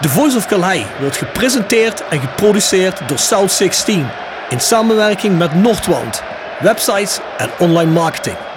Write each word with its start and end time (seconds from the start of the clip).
The 0.00 0.08
Voice 0.08 0.36
of 0.36 0.46
Calais 0.46 0.86
wordt 1.00 1.16
gepresenteerd 1.16 2.08
en 2.08 2.20
geproduceerd 2.20 3.08
door 3.08 3.18
South 3.18 3.52
16 3.52 4.06
in 4.48 4.60
samenwerking 4.60 5.38
met 5.38 5.54
Noordwand, 5.54 6.22
websites 6.60 7.20
en 7.36 7.50
online 7.58 7.90
marketing. 7.90 8.49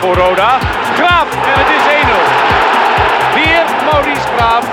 Voor 0.00 0.14
Roda. 0.14 0.58
Graaf 0.96 1.28
en 1.50 1.56
het 1.62 1.70
is 1.76 1.84
1-0. 2.02 3.34
Weer 3.34 3.64
Maurice 3.92 4.26
Graaf. 4.36 4.64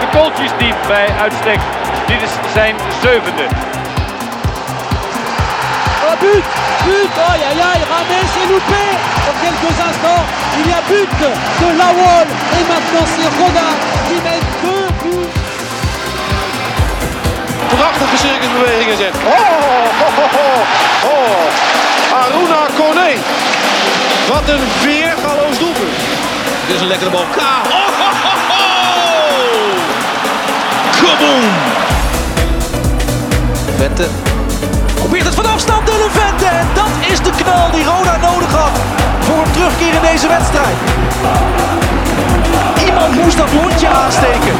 De 0.00 0.06
kooltjes 0.18 0.50
diep 0.58 0.76
bij 0.86 1.08
uitstek. 1.20 1.60
Dit 2.06 2.22
is 2.22 2.30
zijn 2.52 2.76
zevende. 3.02 3.44
Oh 6.06 6.16
but 6.20 6.44
But 6.86 7.12
Aïe 7.30 7.44
aïe 7.48 7.62
aïe 7.70 7.84
Rames 7.92 8.32
est 8.42 8.48
loupé 8.52 8.84
Dans 9.26 9.38
quelques 9.42 9.76
instants, 9.88 10.24
il 10.58 10.66
y 10.70 10.72
a 10.72 10.82
but 10.88 11.10
de 11.60 11.68
Lawol 11.80 12.26
Et 12.56 12.64
maintenant 12.72 13.06
c'est 13.14 13.30
Roda 13.38 13.68
qui 14.06 14.16
met 14.26 14.40
deux 14.62 14.86
buts 15.02 15.40
Prachtige 17.76 18.16
circusbewegingen 18.18 18.96
zet. 18.96 19.14
Oh, 19.14 19.30
oh, 20.04 20.18
oh, 20.18 20.34
oh, 20.34 21.10
oh. 21.10 22.20
Aruna 22.22 22.66
Kone. 22.76 23.10
Wat 24.28 24.48
een 24.48 24.64
weergaloos 24.82 25.58
doelpunt. 25.58 25.96
Dit 26.66 26.74
is 26.74 26.80
een 26.80 26.86
lekkere 26.86 27.10
bal. 27.10 27.24
Ka. 27.36 27.62
Oh, 27.64 27.88
ho, 28.00 28.10
ho, 28.22 28.32
ho. 28.48 28.60
Kaboom. 31.00 31.44
Vente 33.76 34.08
probeert 34.94 35.24
het 35.24 35.34
van 35.34 35.46
afstand 35.46 35.86
Dylan 35.86 36.10
Vente. 36.10 36.46
En 36.46 36.66
dat 36.74 37.10
is 37.10 37.18
de 37.20 37.30
knal 37.42 37.70
die 37.70 37.84
Roda 37.84 38.16
nodig 38.16 38.52
had 38.52 38.78
voor 39.20 39.38
een 39.44 39.50
terugkeer 39.50 39.94
in 39.94 40.02
deze 40.12 40.28
wedstrijd. 40.28 40.76
Iemand 42.86 43.14
moest 43.14 43.36
dat 43.36 43.52
lontje 43.52 43.88
aansteken. 43.88 44.54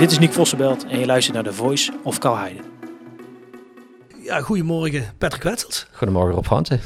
Dit 0.00 0.10
is 0.10 0.18
Nick 0.18 0.32
Vossenbelt 0.32 0.86
en 0.86 0.98
je 0.98 1.06
luistert 1.06 1.34
naar 1.34 1.44
The 1.44 1.52
Voice 1.52 1.92
of 2.02 2.18
Kalheide. 2.18 2.60
Ja, 4.24 4.40
goedemorgen 4.40 5.04
Patrick 5.18 5.42
Wetsels. 5.42 5.86
Goedemorgen 5.92 6.34
Rob 6.34 6.44
Fransen. 6.44 6.80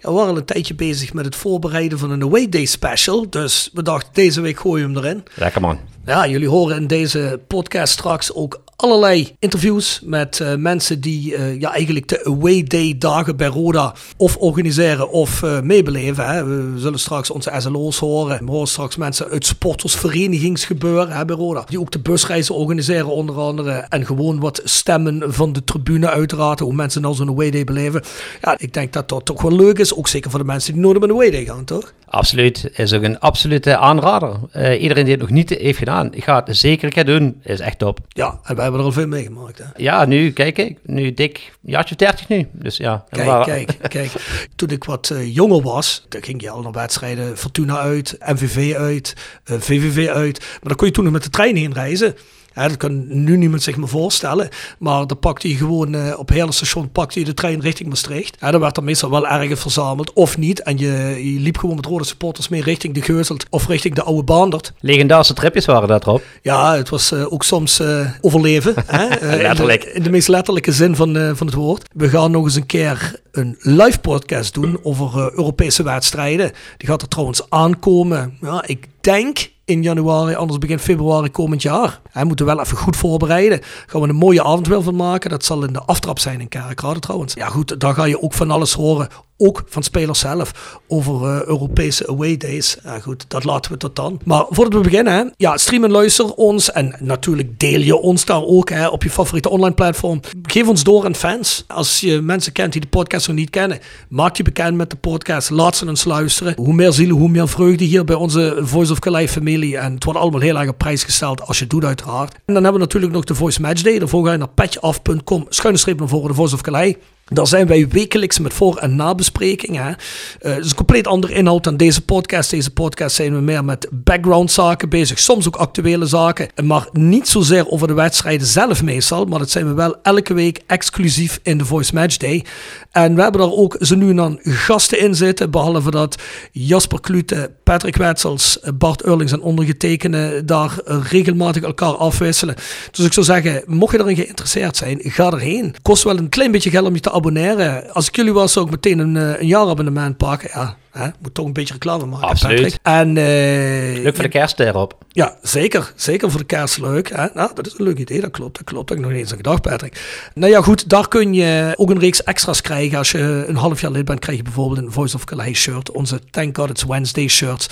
Ja, 0.00 0.08
we 0.08 0.14
waren 0.14 0.30
al 0.30 0.36
een 0.36 0.44
tijdje 0.44 0.74
bezig 0.74 1.12
met 1.12 1.24
het 1.24 1.36
voorbereiden 1.36 1.98
van 1.98 2.10
een 2.10 2.22
Away 2.22 2.48
Day 2.48 2.64
special. 2.64 3.30
Dus 3.30 3.70
we 3.72 3.82
dachten 3.82 4.12
deze 4.12 4.40
week 4.40 4.60
gooien 4.60 4.92
we 4.92 4.94
hem 4.94 5.04
erin. 5.04 5.24
Lekker 5.34 5.60
man. 5.60 5.78
Ja, 6.06 6.26
jullie 6.26 6.48
horen 6.48 6.76
in 6.76 6.86
deze 6.86 7.40
podcast 7.46 7.92
straks 7.92 8.32
ook 8.32 8.62
allerlei 8.76 9.36
interviews 9.38 10.00
met 10.04 10.38
uh, 10.38 10.54
mensen 10.54 11.00
die 11.00 11.32
uh, 11.32 11.60
ja, 11.60 11.72
eigenlijk 11.72 12.08
de 12.08 12.24
Away 12.24 12.62
Day 12.62 12.94
dagen 12.98 13.36
bij 13.36 13.46
Roda 13.46 13.94
of 14.16 14.36
organiseren 14.36 15.10
of 15.10 15.42
uh, 15.42 15.60
meebeleven. 15.60 16.26
Hè. 16.26 16.44
We 16.44 16.78
zullen 16.80 16.98
straks 16.98 17.30
onze 17.30 17.52
SLO's 17.58 17.98
horen. 17.98 18.44
We 18.44 18.50
horen 18.50 18.68
straks 18.68 18.96
mensen 18.96 19.28
uit 19.28 19.46
sportersverenigingsgebeuren 19.46 21.16
hè, 21.16 21.24
bij 21.24 21.36
Roda. 21.36 21.64
Die 21.68 21.80
ook 21.80 21.90
de 21.90 21.98
busreizen 22.00 22.54
organiseren 22.54 23.08
onder 23.08 23.36
andere. 23.36 23.72
En 23.72 24.06
gewoon 24.06 24.40
wat 24.40 24.60
stemmen 24.64 25.34
van 25.34 25.52
de 25.52 25.64
tribune 25.64 26.10
uiteraard. 26.10 26.60
Hoe 26.60 26.74
mensen 26.74 27.02
nou 27.02 27.14
zo'n 27.14 27.28
Away 27.28 27.50
Day 27.50 27.64
beleven. 27.64 28.02
Ja, 28.40 28.54
ik 28.58 28.72
denk 28.72 28.92
dat 28.92 29.08
dat 29.08 29.24
toch 29.24 29.42
wel 29.42 29.56
leuk 29.56 29.78
is. 29.78 29.94
Ook 29.94 30.08
zeker 30.08 30.30
voor 30.30 30.38
de 30.38 30.44
mensen 30.44 30.72
die 30.72 30.82
nooit 30.82 30.96
op 30.96 31.02
een 31.02 31.10
Away 31.10 31.30
Day 31.30 31.44
gaan, 31.44 31.64
toch? 31.64 31.92
Absoluut. 32.06 32.70
Is 32.72 32.92
ook 32.92 33.02
een 33.02 33.20
absolute 33.20 33.76
aanrader. 33.76 34.36
iedereen 34.78 35.04
die 35.04 35.12
het 35.12 35.22
nog 35.22 35.30
niet 35.30 35.50
heeft 35.50 35.78
gedaan, 35.78 36.14
ik 36.14 36.24
ga 36.24 36.42
het 36.44 36.56
zeker 36.56 36.92
gaan 36.92 37.06
doen. 37.06 37.40
Is 37.42 37.60
echt 37.60 37.78
top. 37.78 37.98
Ja, 38.08 38.40
en 38.42 38.54
wij 38.54 38.62
hebben 38.62 38.80
er 38.80 38.86
al 38.86 38.92
veel 38.92 39.06
meegemaakt. 39.06 39.58
Hè? 39.58 39.64
Ja, 39.76 40.04
nu, 40.04 40.30
kijk 40.30 40.58
ik, 40.58 40.78
nu 40.82 41.14
dik, 41.14 41.52
jaartje 41.60 41.96
30 41.96 42.28
nu. 42.28 42.48
Dus 42.52 42.76
ja. 42.76 43.04
Kijk, 43.10 43.44
kijk, 43.44 43.76
kijk. 43.88 44.12
Toen 44.56 44.68
ik 44.68 44.84
wat 44.84 45.10
uh, 45.12 45.34
jonger 45.34 45.62
was, 45.62 46.04
dan 46.08 46.22
ging 46.22 46.42
je 46.42 46.50
al 46.50 46.62
naar 46.62 46.72
wedstrijden 46.72 47.38
Fortuna 47.38 47.78
uit, 47.78 48.16
MVV 48.18 48.74
uit, 48.74 49.14
uh, 49.50 49.60
VVV 49.60 50.08
uit. 50.08 50.38
Maar 50.38 50.58
dan 50.68 50.76
kon 50.76 50.86
je 50.86 50.92
toen 50.92 51.04
nog 51.04 51.12
met 51.12 51.22
de 51.22 51.30
trein 51.30 51.56
heen 51.56 51.72
reizen. 51.72 52.14
Dat 52.54 52.76
kan 52.76 53.24
nu 53.24 53.36
niemand 53.36 53.62
zich 53.62 53.76
meer 53.76 53.88
voorstellen. 53.88 54.48
Maar 54.78 55.06
dan 55.06 55.18
pakte 55.18 55.48
je 55.48 55.54
gewoon 55.54 55.94
uh, 55.94 56.18
op 56.18 56.28
hele 56.28 56.52
station 56.52 56.90
pakte 56.90 57.18
je 57.18 57.24
de 57.24 57.34
trein 57.34 57.60
richting 57.60 57.88
Maastricht. 57.88 58.36
Ja, 58.40 58.50
dan 58.50 58.60
werd 58.60 58.76
er 58.76 58.84
meestal 58.84 59.10
wel 59.10 59.26
ergens 59.26 59.60
verzameld. 59.60 60.12
Of 60.12 60.38
niet. 60.38 60.62
En 60.62 60.78
je, 60.78 61.20
je 61.32 61.40
liep 61.40 61.56
gewoon 61.56 61.76
met 61.76 61.86
rode 61.86 62.04
supporters 62.04 62.48
mee 62.48 62.62
richting 62.62 62.94
de 62.94 63.02
Geuzelt 63.02 63.46
of 63.50 63.66
richting 63.68 63.94
de 63.94 64.02
oude 64.02 64.22
Baandert. 64.22 64.72
Legendarische 64.80 65.34
tripjes 65.34 65.64
waren 65.64 65.88
dat 65.88 66.02
erop. 66.02 66.22
Ja, 66.42 66.76
het 66.76 66.88
was 66.88 67.12
uh, 67.12 67.32
ook 67.32 67.42
soms 67.42 67.80
uh, 67.80 68.10
overleven. 68.20 68.74
hè? 68.86 69.36
Letterlijk. 69.36 69.82
In 69.84 69.90
de, 69.90 69.96
in 69.96 70.02
de, 70.02 70.10
meest 70.10 70.28
letterlijke 70.28 70.72
zin 70.72 70.96
van, 70.96 71.36
van 71.36 71.46
het 71.46 71.56
woord. 71.56 71.88
We 71.92 72.08
gaan 72.08 72.30
nog 72.30 72.44
eens 72.44 72.54
een 72.54 72.66
keer 72.66 73.20
een 73.32 73.56
live 73.58 73.98
podcast 73.98 74.54
doen 74.54 74.78
over 74.82 75.32
Europese 75.32 75.82
wedstrijden. 75.82 76.52
Die 76.76 76.88
gaat 76.88 77.02
er 77.02 77.08
trouwens 77.08 77.50
aankomen. 77.50 78.38
Ja, 78.40 78.64
ik 78.66 78.86
denk 79.00 79.52
in 79.64 79.82
januari, 79.82 80.34
anders 80.34 80.58
begin 80.58 80.78
februari 80.78 81.30
komend 81.30 81.62
jaar. 81.62 82.00
Hij 82.10 82.24
moeten 82.24 82.46
wel 82.46 82.60
even 82.60 82.76
goed 82.76 82.96
voorbereiden. 82.96 83.60
Gaan 83.86 84.00
we 84.00 84.08
een 84.08 84.14
mooie 84.14 84.44
avond 84.44 84.66
wel 84.66 84.82
van 84.82 84.96
maken. 84.96 85.30
Dat 85.30 85.44
zal 85.44 85.64
in 85.64 85.72
de 85.72 85.82
aftrap 85.82 86.18
zijn 86.18 86.40
in 86.40 86.48
Kerkrade 86.48 87.00
trouwens. 87.00 87.34
Ja 87.34 87.48
goed, 87.48 87.80
daar 87.80 87.94
ga 87.94 88.04
je 88.04 88.22
ook 88.22 88.32
van 88.32 88.50
alles 88.50 88.72
horen. 88.72 89.08
Ook 89.36 89.62
van 89.66 89.82
spelers 89.82 90.18
zelf 90.18 90.78
over 90.88 91.14
uh, 91.14 91.42
Europese 91.46 92.08
away 92.08 92.36
days. 92.36 92.76
Ja, 92.84 92.98
goed, 92.98 93.24
dat 93.28 93.44
laten 93.44 93.72
we 93.72 93.76
tot 93.76 93.96
dan. 93.96 94.20
Maar 94.24 94.44
voordat 94.48 94.74
we 94.74 94.90
beginnen, 94.90 95.32
ja, 95.36 95.56
stream 95.56 95.84
en 95.84 95.90
luister 95.90 96.34
ons. 96.34 96.72
En 96.72 96.96
natuurlijk 97.00 97.58
deel 97.58 97.80
je 97.80 97.96
ons 97.96 98.24
daar 98.24 98.42
ook 98.42 98.70
hè, 98.70 98.88
op 98.88 99.02
je 99.02 99.10
favoriete 99.10 99.48
online 99.48 99.74
platform. 99.74 100.20
Geef 100.42 100.68
ons 100.68 100.84
door 100.84 101.04
aan 101.04 101.14
fans. 101.14 101.64
Als 101.68 102.00
je 102.00 102.20
mensen 102.20 102.52
kent 102.52 102.72
die 102.72 102.80
de 102.80 102.86
podcast 102.86 103.28
nog 103.28 103.36
niet 103.36 103.50
kennen, 103.50 103.78
maak 104.08 104.36
je 104.36 104.42
bekend 104.42 104.76
met 104.76 104.90
de 104.90 104.96
podcast. 104.96 105.50
Laat 105.50 105.76
ze 105.76 105.86
eens 105.86 106.04
luisteren. 106.04 106.54
Hoe 106.56 106.74
meer 106.74 106.92
zielen, 106.92 107.16
hoe 107.16 107.28
meer 107.28 107.48
vreugde 107.48 107.84
hier 107.84 108.04
bij 108.04 108.16
onze 108.16 108.58
Voice 108.60 108.92
of 108.92 108.98
Calais 108.98 109.30
familie. 109.30 109.76
En 109.76 109.94
het 109.94 110.04
wordt 110.04 110.18
allemaal 110.18 110.40
heel 110.40 110.58
erg 110.58 110.68
op 110.68 110.78
prijs 110.78 111.04
gesteld 111.04 111.40
als 111.40 111.56
je 111.56 111.62
het 111.62 111.72
doet, 111.72 111.84
uiteraard. 111.84 112.34
En 112.34 112.54
dan 112.54 112.62
hebben 112.62 112.72
we 112.72 112.78
natuurlijk 112.78 113.12
nog 113.12 113.24
de 113.24 113.34
Voice 113.34 113.60
Match 113.60 113.82
Day. 113.82 113.98
Daarvoor 113.98 114.24
ga 114.24 114.32
je 114.32 114.38
naar 114.38 114.48
petjeaf.com, 114.48 115.46
schuine 115.48 115.78
streep 115.78 115.98
naar 115.98 116.08
voren, 116.08 116.28
de 116.28 116.34
Voice 116.34 116.54
of 116.54 116.60
Calais. 116.60 116.94
Daar 117.32 117.46
zijn 117.46 117.66
wij 117.66 117.88
wekelijks 117.88 118.38
met 118.38 118.52
voor- 118.52 118.76
en 118.76 118.96
nabesprekingen. 118.96 119.86
Uh, 119.86 120.54
het 120.54 120.64
is 120.64 120.70
een 120.70 120.76
compleet 120.76 121.06
ander 121.06 121.30
inhoud 121.30 121.64
dan 121.64 121.76
deze 121.76 122.00
podcast. 122.00 122.50
Deze 122.50 122.70
podcast 122.70 123.16
zijn 123.16 123.34
we 123.34 123.40
meer 123.40 123.64
met 123.64 123.88
background-zaken 123.90 124.88
bezig, 124.88 125.18
soms 125.18 125.46
ook 125.46 125.56
actuele 125.56 126.06
zaken. 126.06 126.48
Maar 126.64 126.88
niet 126.92 127.28
zozeer 127.28 127.68
over 127.68 127.86
de 127.86 127.94
wedstrijden 127.94 128.46
zelf 128.46 128.82
meestal, 128.82 129.24
maar 129.24 129.38
dat 129.38 129.50
zijn 129.50 129.66
we 129.66 129.72
wel 129.72 129.96
elke 130.02 130.34
week 130.34 130.60
exclusief 130.66 131.40
in 131.42 131.58
de 131.58 131.64
Voice 131.64 131.94
Match 131.94 132.16
Day. 132.16 132.44
En 132.90 133.14
we 133.14 133.22
hebben 133.22 133.40
daar 133.40 133.52
ook 133.52 133.76
zo 133.80 133.94
nu 133.94 134.10
en 134.10 134.16
dan 134.16 134.38
gasten 134.42 134.98
in 134.98 135.14
zitten, 135.14 135.50
behalve 135.50 135.90
dat 135.90 136.18
Jasper 136.52 137.00
Klute, 137.00 137.50
Patrick 137.62 137.96
Wetsels, 137.96 138.58
Bart 138.74 139.02
Eurlings 139.02 139.32
en 139.32 139.42
ondergetekende 139.42 140.44
daar 140.44 140.78
regelmatig 140.84 141.62
elkaar 141.62 141.94
afwisselen. 141.96 142.54
Dus 142.90 143.06
ik 143.06 143.12
zou 143.12 143.26
zeggen, 143.26 143.62
mocht 143.66 143.92
je 143.92 144.00
erin 144.00 144.16
geïnteresseerd 144.16 144.76
zijn, 144.76 144.98
ga 145.02 145.30
erheen. 145.30 145.74
Kost 145.82 146.02
wel 146.02 146.18
een 146.18 146.28
klein 146.28 146.50
beetje 146.50 146.70
geld 146.70 146.86
om 146.86 146.94
je 146.94 147.00
te 147.00 147.12
abonneren. 147.14 147.92
Als 147.92 148.08
ik 148.08 148.16
jullie 148.16 148.32
was, 148.32 148.52
zou 148.52 148.64
ik 148.64 148.70
meteen 148.70 148.98
een, 148.98 149.14
een 149.14 149.46
jaarabonnement 149.46 150.16
pakken. 150.16 150.50
Ja, 150.52 150.76
hè? 150.94 151.08
moet 151.20 151.34
toch 151.34 151.46
een 151.46 151.52
beetje 151.52 151.72
reclame 151.72 152.06
maken. 152.06 152.28
Absoluut. 152.28 152.60
Patrick. 152.60 152.78
En, 152.82 153.08
uh, 153.08 154.02
Leuk 154.02 154.14
voor 154.14 154.24
de 154.24 154.30
kerst 154.30 154.60
erop. 154.60 154.98
Ja, 155.08 155.36
zeker. 155.42 155.92
Zeker 155.96 156.30
voor 156.30 156.40
de 156.40 156.46
kerst 156.46 156.78
leuk. 156.78 157.08
Hè? 157.08 157.26
Nou, 157.34 157.50
dat 157.54 157.66
is 157.66 157.74
een 157.78 157.84
leuk 157.84 157.98
idee, 157.98 158.20
dat 158.20 158.30
klopt. 158.30 158.56
Dat 158.56 158.64
klopt. 158.64 158.88
Dat 158.88 158.96
heb 158.96 158.98
ik 158.98 159.04
nog 159.04 159.12
niet 159.12 159.20
eens 159.20 159.30
aan 159.30 159.36
gedacht, 159.36 159.62
Patrick. 159.62 160.30
Nou 160.34 160.52
ja, 160.52 160.62
goed, 160.62 160.88
daar 160.88 161.08
kun 161.08 161.34
je 161.34 161.74
ook 161.76 161.90
een 161.90 161.98
reeks 161.98 162.22
extra's 162.22 162.60
krijgen. 162.60 162.98
Als 162.98 163.10
je 163.10 163.44
een 163.46 163.56
half 163.56 163.80
jaar 163.80 163.90
lid 163.90 164.04
bent, 164.04 164.18
krijg 164.18 164.38
je 164.38 164.44
bijvoorbeeld 164.44 164.78
een 164.78 164.92
Voice 164.92 165.16
of 165.16 165.24
Calais 165.24 165.60
shirt. 165.60 165.90
Onze 165.90 166.20
Thank 166.30 166.56
God 166.56 166.70
It's 166.70 166.84
Wednesday 166.84 167.28
shirts. 167.28 167.68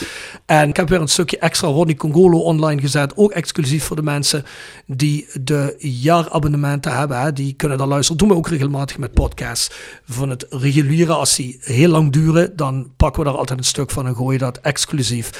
En 0.46 0.68
ik 0.68 0.76
heb 0.76 0.88
weer 0.88 1.00
een 1.00 1.08
stukje 1.08 1.38
extra 1.38 1.68
Ronnie 1.68 1.96
Congolo 1.96 2.38
online 2.38 2.80
gezet. 2.80 3.16
Ook 3.16 3.30
exclusief 3.30 3.84
voor 3.84 3.96
de 3.96 4.02
mensen 4.02 4.44
die 4.86 5.26
de 5.40 5.74
jaarabonnementen 5.78 6.96
hebben. 6.96 7.20
Hè? 7.20 7.32
Die 7.32 7.52
kunnen 7.52 7.78
daar 7.78 7.86
luisteren. 7.86 8.18
Dat 8.18 8.28
doen 8.28 8.36
we 8.36 8.42
ook 8.42 8.50
regelmatig 8.52 8.98
met 8.98 9.12
podcasts. 9.12 9.70
Van 10.04 10.30
het 10.30 10.46
reguliere, 10.50 11.12
als 11.12 11.36
die 11.36 11.58
heel 11.60 11.88
lang 11.88 12.12
duren, 12.12 12.56
dan 12.56 12.92
pakken 13.12 13.32
we 13.32 13.38
daar 13.38 13.48
altijd 13.48 13.58
een 13.58 13.72
stuk 13.74 13.90
van 13.90 14.06
en 14.06 14.14
gooien 14.14 14.38
dat 14.38 14.58
exclusief 14.62 15.30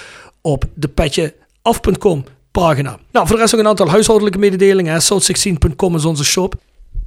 op 0.40 0.64
de 0.74 0.88
petje 0.88 1.34
af.com 1.62 2.24
pagina. 2.50 2.98
Nou, 3.12 3.26
voor 3.26 3.36
de 3.36 3.42
rest 3.42 3.52
nog 3.52 3.62
een 3.62 3.68
aantal 3.68 3.88
huishoudelijke 3.90 4.38
mededelingen. 4.38 5.02
South16.com 5.02 5.94
is 5.94 6.04
onze 6.04 6.24
shop. 6.24 6.54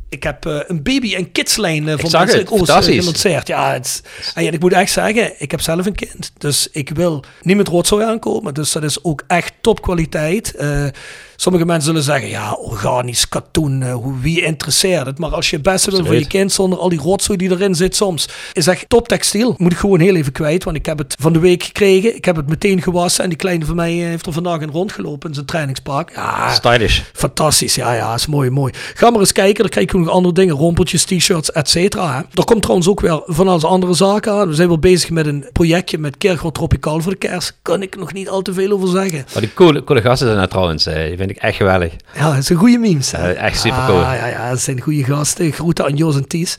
Ik 0.09 0.23
heb 0.23 0.45
uh, 0.45 0.59
een 0.67 0.83
baby- 0.83 1.15
en 1.15 1.31
kidslijn 1.31 1.87
uh, 1.87 1.97
van 1.97 2.09
zag 2.09 2.33
het, 2.33 2.47
fantastisch. 2.47 2.99
gelanceerd. 2.99 3.47
Ja, 3.47 3.73
het, 3.73 4.03
en 4.33 4.43
ja, 4.43 4.51
ik 4.51 4.59
moet 4.59 4.73
echt 4.73 4.91
zeggen, 4.91 5.33
ik 5.37 5.51
heb 5.51 5.61
zelf 5.61 5.85
een 5.85 5.95
kind. 5.95 6.31
Dus 6.37 6.69
ik 6.71 6.89
wil 6.89 7.23
niet 7.41 7.57
met 7.57 7.67
rotzooi 7.67 8.05
aankomen. 8.05 8.53
Dus 8.53 8.71
dat 8.71 8.83
is 8.83 9.03
ook 9.03 9.23
echt 9.27 9.53
topkwaliteit. 9.61 10.53
Uh, 10.59 10.87
Sommige 11.35 11.65
mensen 11.65 11.85
zullen 11.85 12.03
zeggen, 12.03 12.29
ja, 12.29 12.53
organisch 12.53 13.29
katoen, 13.29 13.81
uh, 13.81 13.95
wie 14.21 14.41
interesseert 14.41 15.05
het? 15.05 15.19
Maar 15.19 15.33
als 15.33 15.49
je 15.49 15.55
het 15.55 15.65
beste 15.65 15.91
wil 15.91 16.05
voor 16.05 16.15
je 16.15 16.27
kind, 16.27 16.51
zonder 16.51 16.79
al 16.79 16.89
die 16.89 16.99
rotzooi 16.99 17.37
die 17.37 17.51
erin 17.51 17.75
zit 17.75 17.95
soms, 17.95 18.29
is 18.53 18.67
echt 18.67 18.89
top 18.89 19.07
textiel. 19.07 19.55
Moet 19.57 19.71
ik 19.71 19.77
gewoon 19.77 19.99
heel 19.99 20.15
even 20.15 20.31
kwijt, 20.31 20.63
want 20.63 20.77
ik 20.77 20.85
heb 20.85 20.97
het 20.97 21.15
van 21.19 21.33
de 21.33 21.39
week 21.39 21.63
gekregen. 21.63 22.15
Ik 22.15 22.25
heb 22.25 22.35
het 22.35 22.49
meteen 22.49 22.81
gewassen 22.81 23.23
en 23.23 23.29
die 23.29 23.37
kleine 23.37 23.65
van 23.65 23.75
mij 23.75 23.91
heeft 23.91 24.25
er 24.25 24.33
vandaag 24.33 24.59
in 24.59 24.69
rondgelopen 24.69 25.29
in 25.29 25.35
zijn 25.35 25.45
trainingspark. 25.45 26.11
Ja, 26.15 26.53
Stylish. 26.53 27.01
Fantastisch, 27.13 27.75
ja, 27.75 27.93
ja, 27.93 28.13
is 28.13 28.27
mooi, 28.27 28.49
mooi. 28.49 28.73
Ga 28.93 29.09
maar 29.09 29.19
eens 29.19 29.31
kijken, 29.31 29.61
dan 29.61 29.69
krijg 29.69 29.91
je 29.91 29.97
nog 29.97 30.09
andere 30.09 30.33
dingen, 30.33 30.55
rompeltjes, 30.55 31.03
t-shirts, 31.03 31.51
et 31.51 31.69
cetera. 31.69 32.25
Er 32.33 32.45
komt 32.45 32.61
trouwens 32.61 32.89
ook 32.89 32.99
weer 32.99 33.21
van 33.25 33.47
alles 33.47 33.63
andere 33.63 33.93
zaken 33.93 34.33
aan. 34.33 34.47
We 34.47 34.53
zijn 34.53 34.67
wel 34.67 34.79
bezig 34.79 35.09
met 35.09 35.25
een 35.25 35.45
projectje 35.51 35.97
met 35.97 36.17
Kerkhoff 36.17 36.53
Tropical 36.53 37.01
voor 37.01 37.11
de 37.11 37.17
kerst. 37.17 37.57
Kan 37.61 37.81
ik 37.81 37.97
nog 37.97 38.13
niet 38.13 38.29
al 38.29 38.41
te 38.41 38.53
veel 38.53 38.71
over 38.71 38.87
zeggen. 38.87 39.25
Maar 39.33 39.41
die 39.41 39.53
coole, 39.53 39.83
coole 39.83 40.01
gasten 40.01 40.27
zijn 40.27 40.39
er 40.39 40.47
trouwens, 40.47 40.85
eh, 40.85 41.17
vind 41.25 41.37
ik 41.37 41.43
echt 41.43 41.57
geweldig. 41.57 41.93
Ja, 42.15 42.33
het 42.33 42.45
zijn 42.45 42.59
goede 42.59 42.77
memes. 42.77 43.11
Hè? 43.11 43.29
Ja, 43.29 43.33
echt 43.33 43.59
super 43.59 43.85
cool. 43.85 44.03
Ah, 44.03 44.15
ja, 44.15 44.25
ja, 44.25 44.55
zijn 44.55 44.81
goede 44.81 45.03
gasten. 45.03 45.51
Groeten 45.51 45.85
aan 45.85 45.95
Jos 45.95 46.15
en 46.15 46.27
Ties. 46.27 46.55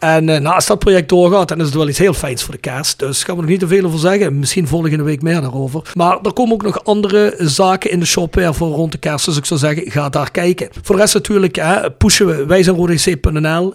En 0.00 0.28
uh, 0.28 0.38
nou, 0.38 0.54
als 0.54 0.66
dat 0.66 0.78
project 0.78 1.08
doorgaat, 1.08 1.48
dan 1.48 1.58
is 1.58 1.64
het 1.64 1.74
wel 1.74 1.88
iets 1.88 1.98
heel 1.98 2.14
fijns 2.14 2.42
voor 2.42 2.54
de 2.54 2.60
kerst. 2.60 2.98
Dus 2.98 3.24
gaan 3.24 3.34
we 3.34 3.40
nog 3.40 3.50
niet 3.50 3.60
te 3.60 3.66
veel 3.66 3.84
over 3.84 3.98
zeggen. 3.98 4.38
Misschien 4.38 4.68
volgende 4.68 5.02
week 5.02 5.22
meer 5.22 5.40
daarover. 5.40 5.82
Maar 5.94 6.18
er 6.22 6.32
komen 6.32 6.54
ook 6.54 6.62
nog 6.62 6.84
andere 6.84 7.34
zaken 7.38 7.90
in 7.90 8.00
de 8.00 8.06
shop 8.06 8.34
weer 8.34 8.54
voor 8.54 8.68
rond 8.68 8.92
de 8.92 8.98
kerst. 8.98 9.24
Dus 9.24 9.36
ik 9.36 9.44
zou 9.44 9.60
zeggen, 9.60 9.90
ga 9.90 10.08
daar 10.08 10.30
kijken. 10.30 10.68
Voor 10.82 10.94
de 10.94 11.00
rest 11.00 11.14
natuurlijk 11.14 11.56
hè, 11.56 11.90
pushen 11.90 12.26
we 12.26 12.46
wij 12.46 12.62
zijn. 12.62 12.76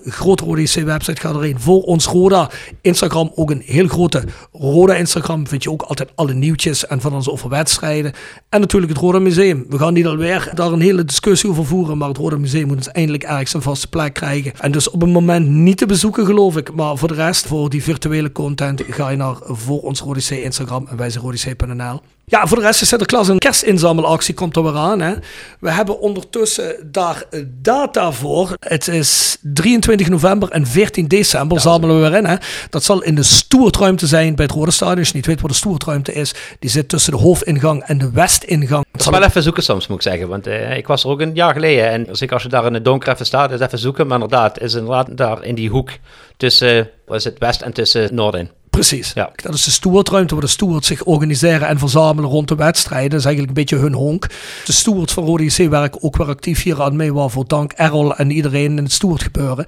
Grote 0.05 0.43
Rodec 0.43 0.73
website 0.73 1.21
gaat 1.21 1.35
erheen 1.35 1.59
voor 1.59 1.81
ons 1.81 2.05
Roda. 2.05 2.49
Instagram 2.81 3.31
ook 3.35 3.51
een 3.51 3.61
heel 3.65 3.87
grote 3.87 4.23
Roda 4.51 4.93
Instagram. 4.95 5.47
Vind 5.47 5.63
je 5.63 5.71
ook 5.71 5.81
altijd 5.81 6.09
alle 6.15 6.33
nieuwtjes 6.33 6.87
en 6.87 7.01
van 7.01 7.13
ons 7.13 7.29
over 7.29 7.49
wedstrijden. 7.49 8.13
En 8.49 8.59
natuurlijk 8.59 8.91
het 8.91 9.01
Roda 9.01 9.19
Museum. 9.19 9.65
We 9.69 9.77
gaan 9.77 9.93
niet 9.93 10.05
alweer 10.05 10.49
daar 10.53 10.71
een 10.71 10.81
hele 10.81 11.05
discussie 11.05 11.49
over 11.49 11.65
voeren. 11.65 11.97
Maar 11.97 12.07
het 12.07 12.17
Roda 12.17 12.37
Museum 12.37 12.67
moet 12.67 12.77
ons 12.77 12.89
eindelijk 12.89 13.23
ergens 13.23 13.53
een 13.53 13.61
vaste 13.61 13.87
plek 13.87 14.13
krijgen. 14.13 14.51
En 14.59 14.71
dus 14.71 14.89
op 14.89 15.01
een 15.01 15.09
moment 15.09 15.47
niet 15.47 15.77
te 15.77 15.85
bezoeken 15.85 16.14
geloof 16.23 16.57
ik. 16.57 16.73
Maar 16.73 16.97
voor 16.97 17.07
de 17.07 17.13
rest, 17.13 17.47
voor 17.47 17.69
die 17.69 17.83
virtuele 17.83 18.31
content, 18.31 18.81
ga 18.87 19.09
je 19.09 19.17
naar 19.17 19.35
voor 19.41 19.81
ons 19.81 20.01
Rodicee 20.01 20.43
Instagram 20.43 20.87
en 20.87 20.97
wij 20.97 21.09
zijn 21.09 21.23
rodicee.nl. 21.23 22.01
Ja, 22.27 22.47
voor 22.47 22.57
de 22.57 22.63
rest 22.63 22.81
is 22.81 22.87
Sinterklaas 22.87 23.27
een 23.27 23.37
kerstinzamelactie, 23.37 24.33
komt 24.33 24.55
er 24.55 24.63
weer 24.63 24.75
aan. 24.75 25.01
Hè. 25.01 25.13
We 25.59 25.71
hebben 25.71 25.99
ondertussen 25.99 26.89
daar 26.91 27.23
data 27.61 28.11
voor. 28.11 28.53
Het 28.59 28.87
is 28.87 29.37
23 29.41 30.09
november 30.09 30.49
en 30.49 30.67
14 30.67 31.07
december 31.07 31.59
zamelen 31.59 32.01
we 32.01 32.09
weer 32.09 32.17
in. 32.17 32.25
Hè. 32.25 32.35
Dat 32.69 32.83
zal 32.83 33.03
in 33.03 33.15
de 33.15 33.23
stoertruimte 33.23 34.07
zijn 34.07 34.35
bij 34.35 34.45
het 34.45 34.53
Rode 34.53 34.71
Stadion. 34.71 34.99
Als 34.99 35.07
je 35.07 35.15
niet 35.15 35.25
weet 35.25 35.41
wat 35.41 35.51
de 35.51 35.57
stoertruimte 35.57 36.13
is, 36.13 36.33
die 36.59 36.69
zit 36.69 36.89
tussen 36.89 37.11
de 37.11 37.19
hoofdingang 37.19 37.83
en 37.83 37.97
de 37.97 38.11
westingang. 38.11 38.85
Het 38.91 39.01
is 39.01 39.07
wel 39.07 39.23
even 39.23 39.43
zoeken 39.43 39.63
soms, 39.63 39.87
moet 39.87 39.97
ik 39.97 40.03
zeggen. 40.03 40.27
Want 40.27 40.47
uh, 40.47 40.77
ik 40.77 40.87
was 40.87 41.03
er 41.03 41.09
ook 41.09 41.21
een 41.21 41.33
jaar 41.33 41.53
geleden. 41.53 41.89
En 41.89 42.07
zeker 42.11 42.33
als 42.33 42.43
je 42.43 42.49
daar 42.49 42.65
in 42.65 42.73
het 42.73 42.85
donker 42.85 43.13
even 43.13 43.25
staat, 43.25 43.51
is 43.51 43.59
even 43.59 43.79
zoeken. 43.79 44.07
Maar 44.07 44.21
inderdaad, 44.21 44.61
is 44.61 44.73
inderdaad 44.73 45.17
daar 45.17 45.43
in 45.43 45.55
die 45.55 45.69
hoek 45.69 45.89
tussen 46.37 46.89
was 47.05 47.23
het 47.23 47.39
west 47.39 47.61
en 47.61 47.73
tussen 47.73 48.15
noord 48.15 48.35
in. 48.35 48.49
Precies. 48.75 49.11
Ja. 49.13 49.31
Dat 49.35 49.53
is 49.53 49.63
de 49.63 49.71
stewartruimte 49.71 50.33
waar 50.33 50.43
de 50.43 50.49
stewards 50.49 50.87
zich 50.87 51.03
organiseren 51.03 51.67
en 51.67 51.79
verzamelen 51.79 52.29
rond 52.29 52.47
de 52.47 52.55
wedstrijden. 52.55 53.09
Dat 53.09 53.19
is 53.19 53.25
eigenlijk 53.25 53.57
een 53.57 53.63
beetje 53.63 53.83
hun 53.83 53.93
honk. 53.93 54.27
De 54.65 54.71
stewards 54.71 55.13
van 55.13 55.25
Rode 55.25 55.43
IC 55.43 55.69
werken 55.69 56.03
ook 56.03 56.17
weer 56.17 56.27
actief 56.27 56.63
hier 56.63 56.81
aan 56.81 56.95
mee, 56.95 57.13
waarvoor 57.13 57.47
dank 57.47 57.71
Errol 57.71 58.15
en 58.15 58.31
iedereen 58.31 58.77
in 58.77 58.83
het 58.83 58.91
steward 58.91 59.21
gebeuren. 59.21 59.65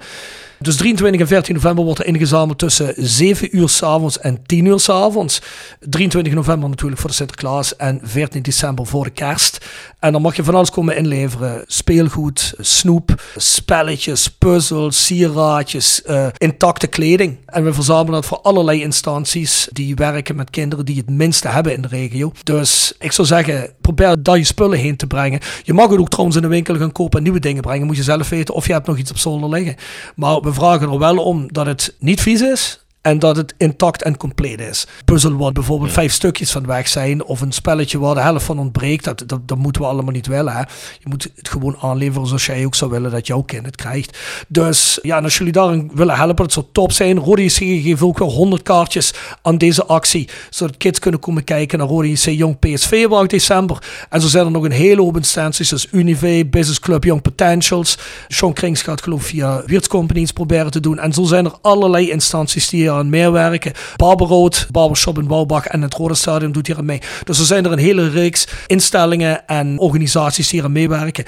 Dus 0.60 0.76
23 0.76 1.20
en 1.20 1.26
14 1.26 1.54
november 1.54 1.84
wordt 1.84 2.00
er 2.00 2.06
ingezameld 2.06 2.58
tussen 2.58 2.94
7 2.96 3.56
uur 3.56 3.68
s'avonds 3.68 4.20
en 4.20 4.42
10 4.46 4.64
uur 4.64 4.80
s'avonds. 4.80 5.42
23 5.80 6.34
november 6.34 6.68
natuurlijk 6.68 7.00
voor 7.00 7.10
de 7.10 7.16
Sinterklaas 7.16 7.76
en 7.76 8.00
14 8.02 8.42
december 8.42 8.86
voor 8.86 9.04
de 9.04 9.10
kerst. 9.10 9.66
En 9.98 10.12
dan 10.12 10.22
mag 10.22 10.36
je 10.36 10.44
van 10.44 10.54
alles 10.54 10.70
komen 10.70 10.96
inleveren. 10.96 11.64
Speelgoed, 11.66 12.54
snoep, 12.58 13.22
spelletjes, 13.36 14.30
puzzels, 14.30 15.06
sieraadjes, 15.06 16.02
uh, 16.06 16.26
intacte 16.36 16.86
kleding. 16.86 17.36
En 17.46 17.64
we 17.64 17.72
verzamelen 17.72 18.12
dat 18.12 18.26
voor 18.26 18.40
allerlei 18.40 18.82
instanties 18.82 19.68
die 19.72 19.94
werken 19.94 20.36
met 20.36 20.50
kinderen 20.50 20.84
die 20.84 20.96
het 20.96 21.10
minste 21.10 21.48
hebben 21.48 21.74
in 21.74 21.82
de 21.82 21.88
regio. 21.88 22.32
Dus 22.42 22.94
ik 22.98 23.12
zou 23.12 23.26
zeggen, 23.26 23.70
probeer 23.80 24.22
daar 24.22 24.36
je 24.36 24.44
spullen 24.44 24.78
heen 24.78 24.96
te 24.96 25.06
brengen. 25.06 25.40
Je 25.62 25.72
mag 25.72 25.90
het 25.90 26.00
ook 26.00 26.08
trouwens 26.08 26.36
in 26.36 26.42
de 26.42 26.48
winkel 26.48 26.76
gaan 26.76 26.92
kopen 26.92 27.18
en 27.18 27.24
nieuwe 27.24 27.40
dingen 27.40 27.62
brengen. 27.62 27.86
Moet 27.86 27.96
je 27.96 28.02
zelf 28.02 28.28
weten 28.28 28.54
of 28.54 28.66
je 28.66 28.72
hebt 28.72 28.86
nog 28.86 28.96
iets 28.98 29.10
op 29.10 29.18
zolder 29.18 29.48
liggen. 29.48 29.76
Maar 30.14 30.40
we 30.48 30.54
vragen 30.54 30.90
er 30.90 30.98
wel 30.98 31.16
om 31.16 31.52
dat 31.52 31.66
het 31.66 31.94
niet 31.98 32.20
vies 32.20 32.40
is. 32.40 32.80
En 33.08 33.18
dat 33.18 33.36
het 33.36 33.54
intact 33.56 34.02
en 34.02 34.16
compleet 34.16 34.60
is. 34.60 34.86
Puzzel 35.04 35.36
waar 35.36 35.52
bijvoorbeeld 35.52 35.92
vijf 35.92 36.12
stukjes 36.12 36.50
van 36.50 36.66
weg 36.66 36.88
zijn. 36.88 37.24
Of 37.24 37.40
een 37.40 37.52
spelletje 37.52 37.98
waar 37.98 38.14
de 38.14 38.20
helft 38.20 38.44
van 38.44 38.58
ontbreekt. 38.58 39.04
Dat, 39.04 39.22
dat, 39.26 39.48
dat 39.48 39.58
moeten 39.58 39.82
we 39.82 39.88
allemaal 39.88 40.12
niet 40.12 40.26
willen. 40.26 40.52
Hè. 40.52 40.58
Je 40.98 41.08
moet 41.08 41.30
het 41.36 41.48
gewoon 41.48 41.76
aanleveren 41.80 42.26
zoals 42.26 42.46
jij 42.46 42.64
ook 42.64 42.74
zou 42.74 42.90
willen 42.90 43.10
dat 43.10 43.26
jouw 43.26 43.42
kind 43.42 43.66
het 43.66 43.76
krijgt. 43.76 44.18
Dus 44.48 44.98
ja, 45.02 45.16
en 45.16 45.24
als 45.24 45.38
jullie 45.38 45.52
daarin 45.52 45.90
willen 45.94 46.16
helpen, 46.16 46.44
het 46.44 46.52
zou 46.52 46.66
top 46.72 46.92
zijn. 46.92 47.18
Rode 47.18 47.44
JC 47.44 47.56
geeft 47.56 48.02
ook 48.02 48.18
wel 48.18 48.30
100 48.30 48.62
kaartjes 48.62 49.14
aan 49.42 49.58
deze 49.58 49.84
actie. 49.84 50.28
Zodat 50.50 50.76
kids 50.76 50.98
kunnen 50.98 51.20
komen 51.20 51.44
kijken 51.44 51.78
naar 51.78 51.88
Rode 51.88 52.10
JC 52.10 52.24
Jong 52.24 52.58
PSV 52.58 53.06
wacht 53.06 53.30
december. 53.30 53.78
En 54.10 54.20
zo 54.20 54.28
zijn 54.28 54.44
er 54.44 54.50
nog 54.50 54.64
een 54.64 54.70
hele 54.70 55.00
hoop 55.00 55.16
instanties. 55.16 55.68
zoals 55.68 55.88
Unive, 55.90 56.46
Business 56.50 56.80
Club 56.80 57.04
Young 57.04 57.22
Potentials. 57.22 57.98
Sean 58.28 58.52
Krings 58.52 58.82
gaat 58.82 59.02
geloof 59.02 59.20
ik 59.20 59.26
via 59.26 59.62
Weird 59.66 59.86
Companies 59.86 60.32
proberen 60.32 60.70
te 60.70 60.80
doen. 60.80 60.98
En 60.98 61.12
zo 61.12 61.24
zijn 61.24 61.44
er 61.44 61.54
allerlei 61.60 62.10
instanties 62.10 62.68
die 62.68 62.90
aan 62.98 63.10
meewerken. 63.10 63.72
Barberood, 63.96 64.66
Barbershop 64.70 65.18
in 65.18 65.26
Bouwbach 65.26 65.66
en 65.66 65.82
het 65.82 65.94
Rode 65.94 66.14
Stadion 66.14 66.52
doet 66.52 66.66
hier 66.66 66.76
aan 66.76 66.84
mee. 66.84 67.00
Dus 67.24 67.38
er 67.38 67.44
zijn 67.44 67.64
er 67.64 67.72
een 67.72 67.78
hele 67.78 68.08
reeks 68.08 68.46
instellingen 68.66 69.46
en 69.46 69.78
organisaties 69.78 70.48
die 70.48 70.58
hier 70.58 70.68
aan 70.68 70.74
meewerken. 70.74 71.24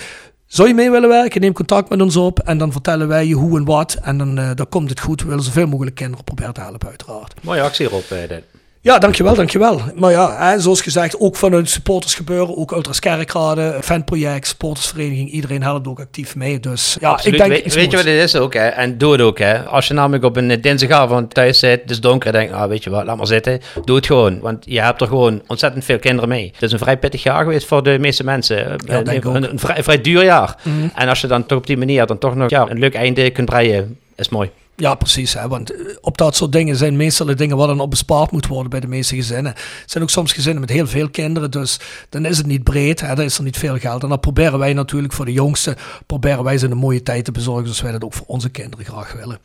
Zou 0.47 0.69
je 0.69 0.75
mee 0.75 0.91
willen 0.91 1.09
werken? 1.09 1.41
Neem 1.41 1.53
contact 1.53 1.89
met 1.89 2.01
ons 2.01 2.17
op 2.17 2.39
en 2.39 2.59
dan 2.59 2.73
vertellen 2.73 3.09
wij 3.09 3.27
je 3.27 3.35
hoe 3.35 3.59
en 3.59 3.65
wat. 3.65 3.99
En 4.03 4.19
dan, 4.19 4.39
uh, 4.39 4.51
dan 4.55 4.69
komt 4.69 4.91
het 4.91 5.01
goed. 5.01 5.23
We 5.23 5.29
willen 5.29 5.45
zoveel 5.45 5.67
mogelijk 5.67 5.97
kinderen 5.97 6.25
proberen 6.25 6.55
te 6.55 6.61
helpen, 6.61 6.89
uiteraard. 6.89 7.35
Mooie 7.43 7.63
actie 7.63 7.87
erop, 7.87 8.05
uh, 8.13 8.37
ja, 8.83 8.99
dankjewel, 8.99 9.35
dankjewel. 9.35 9.81
Maar 9.95 10.11
ja, 10.11 10.51
hè, 10.51 10.61
zoals 10.61 10.81
gezegd, 10.81 11.21
ook 11.21 11.37
vanuit 11.37 11.71
supporters 11.71 12.15
gebeuren, 12.15 12.57
ook 12.57 12.73
Ultras 12.73 12.99
Kerkrade, 12.99 13.79
fanproject, 13.83 14.47
supportersvereniging, 14.47 15.31
iedereen 15.31 15.63
helpt 15.63 15.89
ook 15.89 16.01
actief 16.01 16.37
mee. 16.37 16.61
Dus 16.61 16.97
ja, 17.01 17.11
Absoluut. 17.11 17.41
ik 17.41 17.47
denk... 17.49 17.65
We, 17.65 17.75
weet 17.75 17.91
je 17.91 17.97
wat 17.97 18.07
het 18.07 18.15
is 18.15 18.37
ook, 18.37 18.55
hè? 18.55 18.67
En 18.67 18.99
doe 18.99 19.13
het 19.13 19.21
ook, 19.21 19.39
hè? 19.39 19.63
Als 19.63 19.89
je 19.89 19.95
namelijk 19.95 20.25
op 20.25 20.37
een 20.37 20.61
dinsdagavond 20.61 21.35
thuis 21.35 21.59
zit, 21.59 21.81
het 21.81 21.91
is 21.91 22.01
donker, 22.01 22.27
en 22.27 22.41
denkt, 22.41 22.53
ah, 22.53 22.69
weet 22.69 22.85
je 22.85 22.91
wat, 22.91 23.05
laat 23.05 23.17
maar 23.17 23.27
zitten. 23.27 23.61
Doe 23.85 23.97
het 23.97 24.07
gewoon, 24.07 24.41
want 24.41 24.65
je 24.65 24.81
hebt 24.81 25.01
er 25.01 25.07
gewoon 25.07 25.43
ontzettend 25.47 25.85
veel 25.85 25.99
kinderen 25.99 26.29
mee. 26.29 26.51
Het 26.53 26.63
is 26.63 26.73
een 26.73 26.79
vrij 26.79 26.99
pittig 26.99 27.23
jaar 27.23 27.43
geweest 27.43 27.67
voor 27.67 27.83
de 27.83 27.99
meeste 27.99 28.25
mensen. 28.25 28.57
Ja, 28.57 28.99
een, 28.99 29.27
een, 29.27 29.51
een, 29.51 29.59
vrij, 29.59 29.83
vrij 29.83 30.01
duur 30.01 30.25
jaar. 30.25 30.57
Mhm. 30.63 30.89
En 30.95 31.09
als 31.09 31.21
je 31.21 31.27
dan 31.27 31.47
toch 31.47 31.59
op 31.59 31.67
die 31.67 31.77
manier 31.77 32.07
dan 32.07 32.19
toch 32.19 32.35
nog 32.35 32.51
ja, 32.51 32.67
een 32.69 32.79
leuk 32.79 32.95
einde 32.95 33.31
kunt 33.31 33.47
breien, 33.47 33.99
is 34.17 34.29
mooi. 34.29 34.51
Ja, 34.81 34.95
precies. 34.95 35.33
Hè? 35.35 35.49
Want 35.49 35.73
op 36.01 36.19
dat 36.19 36.37
soort 36.37 36.53
dingen 36.53 36.77
zijn 36.77 36.97
meestal 36.97 37.27
de 37.27 37.35
dingen 37.35 37.57
waar 37.57 37.67
dan 37.67 37.81
op 37.81 37.91
bespaard 37.91 38.31
moet 38.31 38.47
worden 38.47 38.71
bij 38.71 38.81
de 38.81 38.87
meeste 38.87 39.15
gezinnen. 39.15 39.53
Het 39.53 39.91
zijn 39.91 40.03
ook 40.03 40.11
soms 40.11 40.33
gezinnen 40.33 40.61
met 40.61 40.71
heel 40.71 40.87
veel 40.87 41.11
kinderen, 41.11 41.51
dus 41.51 41.81
dan 42.09 42.25
is 42.25 42.37
het 42.37 42.47
niet 42.47 42.65
breed, 42.65 43.01
hè? 43.01 43.15
dan 43.15 43.25
is 43.25 43.39
er 43.39 43.45
niet 43.45 43.59
veel 43.59 43.79
geld. 43.79 44.03
En 44.03 44.09
dan 44.09 44.21
proberen 44.21 44.59
wij 44.59 44.73
natuurlijk 44.73 45.13
voor 45.13 45.25
de 45.25 45.33
jongsten, 45.33 45.77
proberen 46.07 46.45
wij 46.45 46.59
ze 46.59 46.67
een 46.67 46.77
mooie 46.77 47.03
tijd 47.03 47.25
te 47.25 47.33
bezorgen, 47.33 47.65
zoals 47.65 47.81
wij 47.81 47.93
dat 47.93 48.05
ook 48.05 48.15
voor 48.15 48.27
onze 48.27 48.49
kinderen 48.49 48.85
graag 48.85 49.13
willen. 49.13 49.39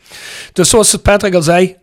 Dus 0.53 0.69
zoals 0.69 0.95
Patrick 0.95 1.33
al 1.33 1.41
zei, 1.41 1.75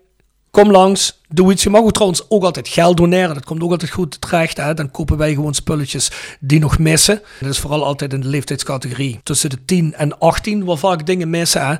kom 0.50 0.70
langs, 0.70 1.20
doe 1.28 1.52
iets. 1.52 1.62
Je 1.62 1.70
mag 1.70 1.80
ook 1.80 1.92
trouwens 1.92 2.24
ook 2.28 2.42
altijd 2.42 2.68
geld 2.68 2.96
doneren, 2.96 3.34
dat 3.34 3.44
komt 3.44 3.62
ook 3.62 3.70
altijd 3.70 3.90
goed 3.90 4.20
terecht. 4.20 4.56
Hè? 4.56 4.74
Dan 4.74 4.90
kopen 4.90 5.16
wij 5.16 5.34
gewoon 5.34 5.54
spulletjes 5.54 6.10
die 6.40 6.60
nog 6.60 6.78
missen. 6.78 7.22
Dat 7.40 7.50
is 7.50 7.58
vooral 7.58 7.84
altijd 7.84 8.12
in 8.12 8.20
de 8.20 8.28
leeftijdscategorie 8.28 9.20
tussen 9.22 9.50
de 9.50 9.64
10 9.64 9.94
en 9.94 10.18
18, 10.18 10.64
waar 10.64 10.78
vaak 10.78 11.06
dingen 11.06 11.30
missen. 11.30 11.66
Hè? 11.66 11.74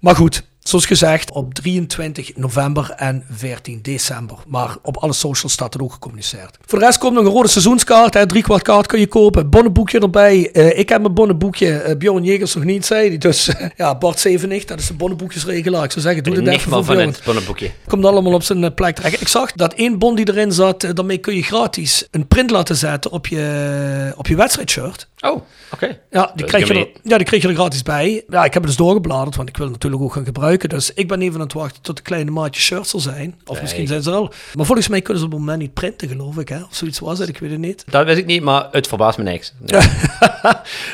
Maar 0.00 0.16
goed, 0.16 0.42
Zoals 0.64 0.86
gezegd, 0.86 1.30
op 1.30 1.54
23 1.54 2.36
november 2.36 2.90
en 2.96 3.24
14 3.30 3.78
december. 3.82 4.38
Maar 4.46 4.76
op 4.82 4.96
alle 4.96 5.12
socials 5.12 5.52
staat 5.52 5.72
het 5.72 5.82
ook 5.82 5.92
gecommuniceerd. 5.92 6.58
Voor 6.66 6.78
de 6.78 6.84
rest 6.84 6.98
komt 6.98 7.14
nog 7.14 7.24
een 7.24 7.30
rode 7.30 7.48
seizoenskaart. 7.48 8.14
Hè. 8.14 8.26
Drie 8.26 8.42
kwart 8.42 8.62
kaart 8.62 8.86
kun 8.86 9.00
je 9.00 9.06
kopen. 9.06 9.50
Bonnenboekje 9.50 9.98
erbij. 10.00 10.50
Uh, 10.52 10.78
ik 10.78 10.88
heb 10.88 11.00
mijn 11.00 11.14
bonnenboekje. 11.14 11.84
Uh, 11.88 11.96
Bjorn 11.96 12.24
Jegers 12.24 12.54
nog 12.54 12.64
niet, 12.64 12.86
zei 12.86 13.08
hij. 13.08 13.18
Dus 13.18 13.48
uh, 13.48 13.54
ja, 13.76 13.94
Bart 13.98 14.20
Zevenig, 14.20 14.64
dat 14.64 14.78
is 14.78 14.86
de 14.86 14.94
bonnenboekjesregelaar. 14.94 15.84
Ik 15.84 15.90
zou 15.90 16.04
zeggen, 16.04 16.22
doe 16.22 16.34
het 16.34 16.46
even 16.46 16.70
voor 16.70 16.84
van 16.84 16.98
het 16.98 17.22
bonnenboekje. 17.24 17.70
Komt 17.86 18.04
allemaal 18.04 18.32
op 18.32 18.42
zijn 18.42 18.74
plek 18.74 18.94
terecht. 18.94 19.20
Ik 19.20 19.28
zag 19.28 19.52
dat 19.52 19.74
één 19.74 19.98
bon 19.98 20.14
die 20.14 20.28
erin 20.28 20.52
zat, 20.52 20.80
daarmee 20.94 21.18
kun 21.18 21.34
je 21.34 21.42
gratis 21.42 22.06
een 22.10 22.26
print 22.26 22.50
laten 22.50 22.76
zetten 22.76 23.10
op 23.10 23.26
je, 23.26 24.12
op 24.16 24.26
je 24.26 24.36
wedstrijdshirt. 24.36 25.08
Oh, 25.24 25.42
oké. 25.72 25.98
Ja, 26.10 26.32
die 26.34 26.46
krijg, 26.46 26.68
je 26.68 26.74
er, 26.74 26.88
ja, 27.02 27.16
die 27.16 27.26
krijg 27.26 27.42
je 27.42 27.48
er 27.48 27.54
gratis 27.54 27.82
bij. 27.82 28.24
Ja, 28.28 28.44
ik 28.44 28.52
heb 28.52 28.62
het 28.62 28.70
dus 28.70 28.76
doorgebladerd, 28.76 29.36
want 29.36 29.48
ik 29.48 29.56
wil 29.56 29.66
het 29.66 29.74
natuurlijk 29.74 30.02
ook 30.02 30.12
gaan 30.12 30.24
gebruiken. 30.24 30.68
Dus 30.68 30.92
ik 30.94 31.08
ben 31.08 31.22
even 31.22 31.34
aan 31.34 31.40
het 31.40 31.52
wachten 31.52 31.82
tot 31.82 31.96
de 31.96 32.02
kleine 32.02 32.30
maatjes 32.30 32.64
shirts 32.64 32.92
er 32.92 33.00
zijn. 33.00 33.40
Of 33.44 33.60
misschien 33.60 33.86
zijn 33.86 34.02
ze 34.02 34.10
er 34.10 34.16
al. 34.16 34.32
Maar 34.54 34.66
volgens 34.66 34.88
mij 34.88 35.00
kunnen 35.00 35.18
ze 35.18 35.26
op 35.26 35.32
het 35.32 35.40
moment 35.40 35.60
niet 35.60 35.74
printen, 35.74 36.08
geloof 36.08 36.36
ik. 36.38 36.48
Hè? 36.48 36.56
Of 36.56 36.68
zoiets 36.70 36.98
was 36.98 37.18
het, 37.18 37.28
ik 37.28 37.38
weet 37.38 37.50
het 37.50 37.58
niet. 37.58 37.84
Dat 37.90 38.04
wist 38.06 38.18
ik 38.18 38.26
niet, 38.26 38.42
maar 38.42 38.68
het 38.70 38.86
verbaast 38.86 39.18
me 39.18 39.24
niks. 39.24 39.52
Nee. 39.64 39.82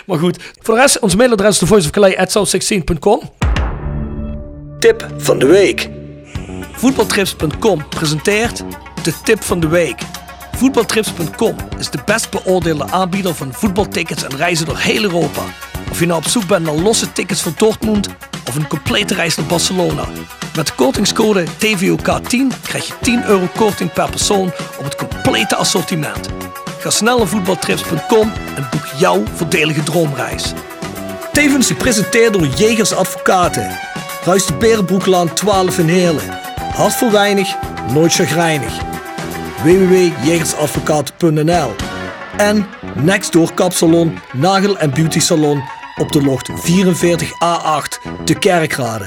maar 0.06 0.18
goed, 0.18 0.38
voor 0.58 0.74
de 0.74 0.80
rest, 0.80 0.98
ons 0.98 1.16
mailadres 1.16 1.50
is 1.50 1.58
thevoiceofcalais.south16.com. 1.58 3.20
Tip 4.78 5.06
van 5.16 5.38
de 5.38 5.46
week. 5.46 5.88
Voetbaltrips.com 6.72 7.88
presenteert 7.88 8.64
de 9.02 9.14
tip 9.24 9.42
van 9.42 9.60
de 9.60 9.68
week. 9.68 10.00
Voetbaltrips.com 10.60 11.56
is 11.78 11.90
de 11.90 11.98
best 12.04 12.30
beoordeelde 12.30 12.90
aanbieder 12.90 13.34
van 13.34 13.52
voetbaltickets 13.52 14.22
en 14.22 14.36
reizen 14.36 14.66
door 14.66 14.78
heel 14.78 15.02
Europa. 15.02 15.42
Of 15.90 16.00
je 16.00 16.06
nou 16.06 16.18
op 16.18 16.28
zoek 16.28 16.46
bent 16.46 16.64
naar 16.64 16.74
losse 16.74 17.12
tickets 17.12 17.42
voor 17.42 17.52
Dortmund 17.56 18.08
of 18.48 18.54
een 18.54 18.66
complete 18.66 19.14
reis 19.14 19.36
naar 19.36 19.46
Barcelona. 19.46 20.04
Met 20.56 20.66
de 20.66 20.72
kortingscode 20.72 21.44
TVOK10 21.46 22.60
krijg 22.62 22.86
je 22.86 22.92
10 23.00 23.24
euro 23.24 23.48
korting 23.56 23.92
per 23.92 24.10
persoon 24.10 24.52
op 24.78 24.84
het 24.84 24.96
complete 24.96 25.56
assortiment. 25.56 26.28
Ga 26.78 26.90
snel 26.90 27.18
naar 27.18 27.26
voetbaltrips.com 27.26 28.32
en 28.56 28.68
boek 28.70 28.86
jouw 28.98 29.22
voordelige 29.34 29.82
droomreis. 29.82 30.52
Tevens 31.32 31.66
gepresenteerd 31.66 32.32
door 32.32 32.46
Jegers 32.46 32.92
Advocaten. 32.92 33.78
Ruist 34.24 34.48
de 34.48 34.54
Berenbroeklaan 34.54 35.34
12 35.34 35.78
in 35.78 35.88
Heerlen. 35.88 36.38
Hart 36.74 36.94
voor 36.94 37.10
weinig, 37.10 37.56
nooit 37.92 38.14
chagrijnig. 38.14 38.99
www.jegersadvocaten.nl 39.62 41.74
En 42.36 42.66
Nextdoor 42.94 43.54
Kapsalon, 43.54 44.18
Nagel 44.32 44.78
en 44.78 44.90
Beauty 44.90 45.20
Salon 45.20 45.62
op 45.96 46.12
de 46.12 46.22
locht 46.22 46.50
44A8 46.50 48.14
te 48.24 48.34
Kerkrade. 48.38 49.06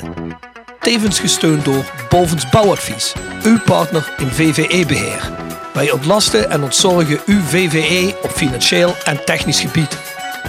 Tevens 0.80 1.20
gesteund 1.20 1.66
door 1.66 1.92
Bovens 2.10 2.50
Bouwadvies, 2.50 3.14
uw 3.44 3.60
partner 3.66 4.14
in 4.18 4.28
VVE-beheer. 4.28 5.32
Wij 5.74 5.92
ontlasten 5.92 6.50
en 6.50 6.64
ontzorgen 6.64 7.20
uw 7.26 7.42
VVE 7.42 8.16
op 8.22 8.32
financieel 8.32 8.96
en 9.04 9.26
technisch 9.26 9.60
gebied. 9.60 9.98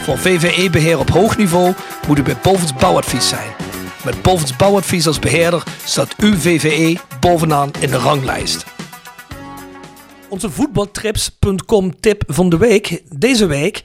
Voor 0.01 0.19
VVE-beheer 0.19 0.99
op 0.99 1.11
hoog 1.11 1.37
niveau 1.37 1.73
moet 2.07 2.19
u 2.19 2.23
bij 2.23 2.37
Bovens 2.43 2.75
Bouwadvies 2.75 3.29
zijn. 3.29 3.51
Met 4.05 4.23
Bovens 4.23 4.57
Bouwadvies 4.57 5.07
als 5.07 5.19
beheerder 5.19 5.63
staat 5.85 6.15
uw 6.17 6.37
VVE 6.37 6.99
bovenaan 7.21 7.71
in 7.81 7.91
de 7.91 7.99
ranglijst. 7.99 8.74
Onze 10.35 10.51
voetbaltrips.com 10.51 12.01
tip 12.01 12.23
van 12.27 12.49
de 12.49 12.57
week, 12.57 13.03
deze 13.19 13.47
week, 13.47 13.83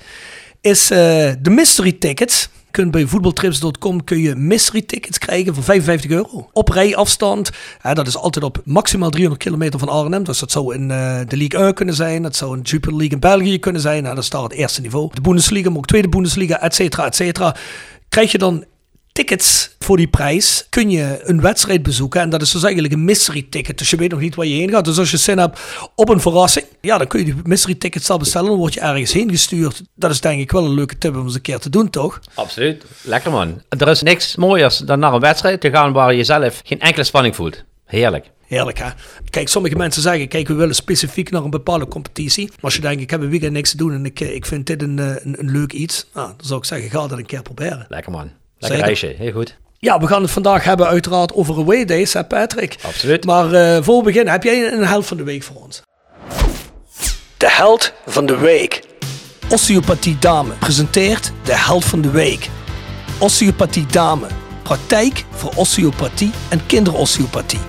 is 0.61 0.91
eh, 0.91 0.97
de 1.39 1.49
mystery 1.49 1.91
tickets. 1.91 2.49
Kunt 2.71 2.91
bij 2.91 3.05
voetbaltrips.com 3.05 4.03
kun 4.03 4.19
je 4.19 4.35
mystery 4.35 4.81
tickets 4.81 5.17
krijgen 5.17 5.53
voor 5.53 5.63
55 5.63 6.11
euro. 6.11 6.49
Op 6.53 6.69
rijafstand. 6.69 7.49
Hè, 7.81 7.93
dat 7.93 8.07
is 8.07 8.17
altijd 8.17 8.45
op 8.45 8.61
maximaal 8.65 9.09
300 9.09 9.43
kilometer 9.43 9.79
van 9.79 9.89
Arnhem. 9.89 10.23
Dus 10.23 10.39
dat 10.39 10.51
zou 10.51 10.75
in 10.75 10.91
eh, 10.91 11.19
de 11.27 11.37
Ligue 11.37 11.59
1 11.59 11.73
kunnen 11.73 11.95
zijn. 11.95 12.21
Dat 12.21 12.35
zou 12.35 12.57
in 12.57 12.63
de 12.63 12.69
Jupiler 12.69 12.97
League 12.97 13.13
in 13.13 13.19
België 13.19 13.59
kunnen 13.59 13.81
zijn. 13.81 14.03
Nou, 14.03 14.15
dat 14.15 14.23
is 14.23 14.29
daar 14.29 14.43
het 14.43 14.53
eerste 14.53 14.81
niveau. 14.81 15.09
De 15.13 15.21
Bundesliga, 15.21 15.69
maar 15.69 15.77
ook 15.77 15.87
tweede 15.87 16.09
Bundesliga, 16.09 16.61
et 16.61 16.75
cetera, 16.75 17.05
et 17.05 17.15
cetera. 17.15 17.55
Krijg 18.09 18.31
je 18.31 18.37
dan 18.37 18.65
tickets 19.19 19.75
voor 19.79 19.97
die 19.97 20.07
prijs 20.07 20.65
kun 20.69 20.89
je 20.89 21.19
een 21.23 21.41
wedstrijd 21.41 21.83
bezoeken. 21.83 22.21
En 22.21 22.29
dat 22.29 22.41
is 22.41 22.51
dus 22.51 22.63
eigenlijk 22.63 22.93
een 22.93 23.03
mystery 23.03 23.47
ticket. 23.49 23.77
Dus 23.77 23.89
je 23.89 23.97
weet 23.97 24.11
nog 24.11 24.19
niet 24.19 24.35
waar 24.35 24.45
je 24.45 24.55
heen 24.55 24.69
gaat. 24.69 24.85
Dus 24.85 24.97
als 24.97 25.11
je 25.11 25.17
zin 25.17 25.37
hebt 25.37 25.59
op 25.95 26.09
een 26.09 26.19
verrassing, 26.19 26.65
ja, 26.81 26.97
dan 26.97 27.07
kun 27.07 27.19
je 27.19 27.25
die 27.25 27.35
mystery 27.43 27.75
tickets 27.75 28.09
al 28.09 28.17
bestellen. 28.17 28.49
Dan 28.49 28.57
word 28.57 28.73
je 28.73 28.79
ergens 28.79 29.13
heen 29.13 29.29
gestuurd. 29.29 29.81
Dat 29.95 30.11
is 30.11 30.21
denk 30.21 30.41
ik 30.41 30.51
wel 30.51 30.65
een 30.65 30.73
leuke 30.73 30.97
tip 30.97 31.15
om 31.15 31.23
eens 31.23 31.35
een 31.35 31.41
keer 31.41 31.59
te 31.59 31.69
doen, 31.69 31.89
toch? 31.89 32.19
Absoluut. 32.33 32.85
Lekker 33.01 33.31
man. 33.31 33.61
Er 33.69 33.87
is 33.87 34.01
niks 34.01 34.35
mooiers 34.35 34.77
dan 34.77 34.99
naar 34.99 35.13
een 35.13 35.19
wedstrijd 35.19 35.61
te 35.61 35.69
gaan 35.69 35.91
waar 35.91 36.13
je 36.13 36.23
zelf 36.23 36.61
geen 36.63 36.79
enkele 36.79 37.03
spanning 37.03 37.35
voelt. 37.35 37.63
Heerlijk. 37.85 38.29
Heerlijk 38.45 38.77
hè. 38.77 38.89
Kijk, 39.29 39.47
sommige 39.47 39.75
mensen 39.75 40.01
zeggen, 40.01 40.27
kijk, 40.27 40.47
we 40.47 40.53
willen 40.53 40.75
specifiek 40.75 41.31
naar 41.31 41.43
een 41.43 41.49
bepaalde 41.49 41.87
competitie. 41.87 42.45
Maar 42.45 42.57
als 42.61 42.75
je 42.75 42.81
denkt, 42.81 43.01
ik 43.01 43.09
heb 43.09 43.21
een 43.21 43.29
weekend 43.29 43.51
niks 43.51 43.71
te 43.71 43.77
doen 43.77 43.93
en 43.93 44.05
ik, 44.05 44.19
eh, 44.19 44.35
ik 44.35 44.45
vind 44.45 44.67
dit 44.67 44.81
een, 44.81 44.99
eh, 44.99 45.25
een, 45.25 45.39
een 45.39 45.51
leuk 45.51 45.73
iets. 45.73 46.07
Nou, 46.13 46.27
dan 46.27 46.45
zou 46.45 46.59
ik 46.59 46.65
zeggen, 46.65 46.89
ga 46.89 47.07
dat 47.07 47.17
een 47.17 47.25
keer 47.25 47.41
proberen. 47.41 47.85
Lekker 47.89 48.11
man. 48.11 48.31
Lekker 48.59 48.67
Zeker. 48.67 48.85
reisje. 48.85 49.23
Heel 49.23 49.31
goed. 49.31 49.57
Ja, 49.79 49.99
we 49.99 50.07
gaan 50.07 50.21
het 50.21 50.31
vandaag 50.31 50.63
hebben 50.63 50.87
uiteraard 50.87 51.33
over 51.33 51.55
away 51.57 51.85
days, 51.85 52.13
hè 52.13 52.23
Patrick? 52.23 52.75
Absoluut. 52.81 53.25
Maar 53.25 53.53
eh, 53.53 53.83
voor 53.83 53.97
we 53.97 54.03
beginnen, 54.03 54.33
heb 54.33 54.43
jij 54.43 54.71
een 54.71 54.85
held 54.85 55.05
van 55.05 55.17
de 55.17 55.23
week 55.23 55.43
voor 55.43 55.55
ons? 55.55 55.81
De 57.37 57.49
held 57.49 57.93
van 58.05 58.25
de 58.25 58.37
week. 58.37 58.81
Osteopathie 59.49 60.17
Dame 60.19 60.53
presenteert 60.53 61.31
de 61.43 61.55
held 61.55 61.85
van 61.85 62.01
de 62.01 62.09
week. 62.09 62.49
Osteopathie 63.17 63.85
Dame. 63.85 64.27
Praktijk 64.63 65.25
voor 65.31 65.51
osteopathie 65.55 66.31
en 66.49 66.65
kinderosteopathie. 66.65 67.59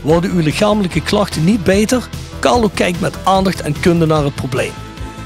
Worden 0.00 0.30
uw 0.30 0.40
lichamelijke 0.40 1.02
klachten 1.02 1.44
niet 1.44 1.64
beter? 1.64 2.08
Carlo 2.40 2.70
kijkt 2.74 3.00
met 3.00 3.16
aandacht 3.24 3.60
en 3.60 3.80
kunde 3.80 4.06
naar 4.06 4.24
het 4.24 4.34
probleem. 4.34 4.72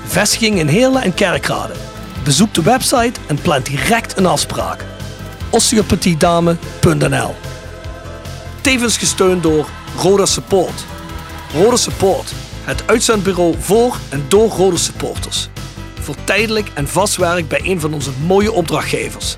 Vestiging 0.05 0.59
in 0.59 0.69
Heerlen 0.69 1.03
en 1.03 1.15
Kerkrade. 1.15 1.75
Bezoek 2.25 2.55
de 2.55 2.63
website 2.63 3.21
en 3.27 3.39
plan 3.43 3.63
direct 3.63 4.17
een 4.17 4.27
afspraak. 4.27 4.85
osteopathiedame.nl 5.57 7.35
Tevens 8.61 8.99
gesteund 8.99 9.43
door 9.43 9.69
Roda 9.99 10.27
Support. 10.27 10.85
Roda 11.55 11.77
Support, 11.77 12.33
het 12.65 12.83
uitzendbureau 12.87 13.55
voor 13.59 13.97
en 14.09 14.25
door 14.29 14.49
Roda 14.49 14.77
supporters. 14.77 15.49
Voor 16.01 16.15
tijdelijk 16.25 16.71
en 16.75 16.89
vast 16.89 17.17
werk 17.17 17.49
bij 17.49 17.61
een 17.65 17.81
van 17.81 17.95
onze 17.95 18.11
mooie 18.27 18.53
opdrachtgevers. 18.53 19.37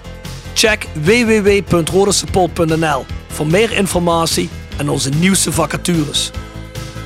Check 0.55 0.87
www.rodasupport.nl 0.93 3.05
voor 3.29 3.47
meer 3.47 3.73
informatie 3.73 4.49
en 4.77 4.89
onze 4.89 5.09
nieuwste 5.09 5.53
vacatures. 5.53 6.31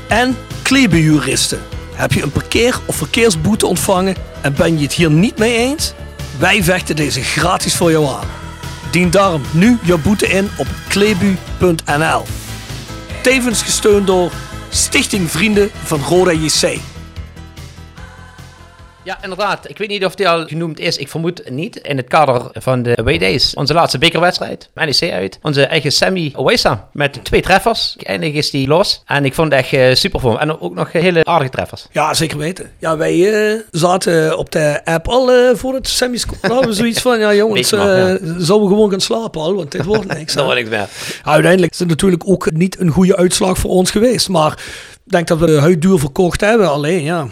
En 0.09 0.37
klebeljuristen. 0.62 1.61
Heb 1.95 2.12
je 2.12 2.23
een 2.23 2.33
parkeer- 2.33 2.81
of 2.87 2.97
verkeersboete 2.97 3.66
ontvangen 3.66 4.16
en 4.40 4.54
ben 4.54 4.76
je 4.76 4.83
het 4.83 4.92
hier 4.92 5.11
niet 5.11 5.38
mee 5.38 5.57
eens? 5.57 5.92
Wij 6.38 6.62
vechten 6.62 6.97
deze 6.97 7.23
gratis 7.23 7.76
voor 7.76 7.90
jou 7.90 8.07
aan. 8.07 8.42
Dien 8.93 9.11
daarom 9.11 9.43
nu 9.53 9.79
jouw 9.83 9.99
boete 9.99 10.27
in 10.27 10.51
op 10.57 10.67
klebu.nl. 10.89 12.23
Tevens 13.23 13.63
gesteund 13.63 14.07
door 14.07 14.33
Stichting 14.69 15.31
Vrienden 15.31 15.71
van 15.85 16.01
Roda 16.01 16.33
JC. 16.33 16.92
Ja, 19.05 19.19
inderdaad. 19.23 19.69
Ik 19.69 19.79
weet 19.79 19.89
niet 19.89 20.05
of 20.05 20.15
die 20.15 20.29
al 20.29 20.47
genoemd 20.47 20.79
is. 20.79 20.97
Ik 20.97 21.09
vermoed 21.09 21.51
niet. 21.51 21.77
In 21.77 21.97
het 21.97 22.09
kader 22.09 22.51
van 22.53 22.83
de 22.83 22.97
away 22.97 23.19
days. 23.19 23.55
Onze 23.55 23.75
laatste 23.75 23.99
bekerwedstrijd. 23.99 24.71
NEC 24.75 25.13
uit. 25.13 25.39
Onze 25.43 25.67
eigen 25.67 25.93
Sammy 25.93 26.33
Owesa. 26.37 26.89
Met 26.93 27.25
twee 27.25 27.43
treffers. 27.43 27.97
Eindelijk 28.03 28.37
is 28.37 28.51
die 28.51 28.69
los. 28.69 29.03
En 29.07 29.25
ik 29.25 29.35
vond 29.35 29.53
het 29.53 29.61
echt 29.61 29.73
eh, 29.73 29.95
super 29.95 30.21
voor 30.21 30.31
hem. 30.31 30.41
En 30.41 30.61
ook 30.61 30.75
nog 30.75 30.93
hele 30.93 31.25
aardige 31.25 31.51
treffers. 31.51 31.87
Ja, 31.93 32.15
zeker 32.15 32.39
weten. 32.39 32.71
Ja, 32.79 32.97
wij 32.97 33.51
eh, 33.53 33.61
zaten 33.71 34.39
op 34.39 34.53
de 34.53 34.81
app 34.85 35.09
al 35.09 35.33
eh, 35.33 35.55
voor 35.55 35.75
het 35.75 35.89
semi-score. 35.89 36.39
hadden 36.41 36.69
we 36.71 36.75
zoiets 36.75 37.01
van, 37.01 37.19
ja 37.19 37.35
jongens, 37.35 37.71
ja. 37.71 38.07
eh, 38.07 38.15
zouden 38.37 38.69
we 38.69 38.75
gewoon 38.75 38.91
gaan 38.91 39.01
slapen 39.01 39.41
al, 39.41 39.55
want 39.55 39.71
dit 39.71 39.85
wordt 39.85 40.15
niks. 40.15 40.35
Dat 40.35 40.45
wordt 40.45 40.59
niks 40.59 40.71
meer. 40.71 40.89
Uiteindelijk 41.23 41.73
is 41.73 41.79
het 41.79 41.89
natuurlijk 41.89 42.23
ook 42.29 42.53
niet 42.53 42.81
een 42.81 42.91
goede 42.91 43.17
uitslag 43.17 43.59
voor 43.59 43.71
ons 43.71 43.91
geweest. 43.91 44.29
Maar 44.29 44.53
ik 45.05 45.13
denk 45.13 45.27
dat 45.27 45.39
we 45.39 45.47
de 45.47 45.61
huid 45.61 45.83
duur 45.83 45.99
verkocht 45.99 46.41
hebben. 46.41 46.71
Alleen 46.71 47.03
ja, 47.03 47.27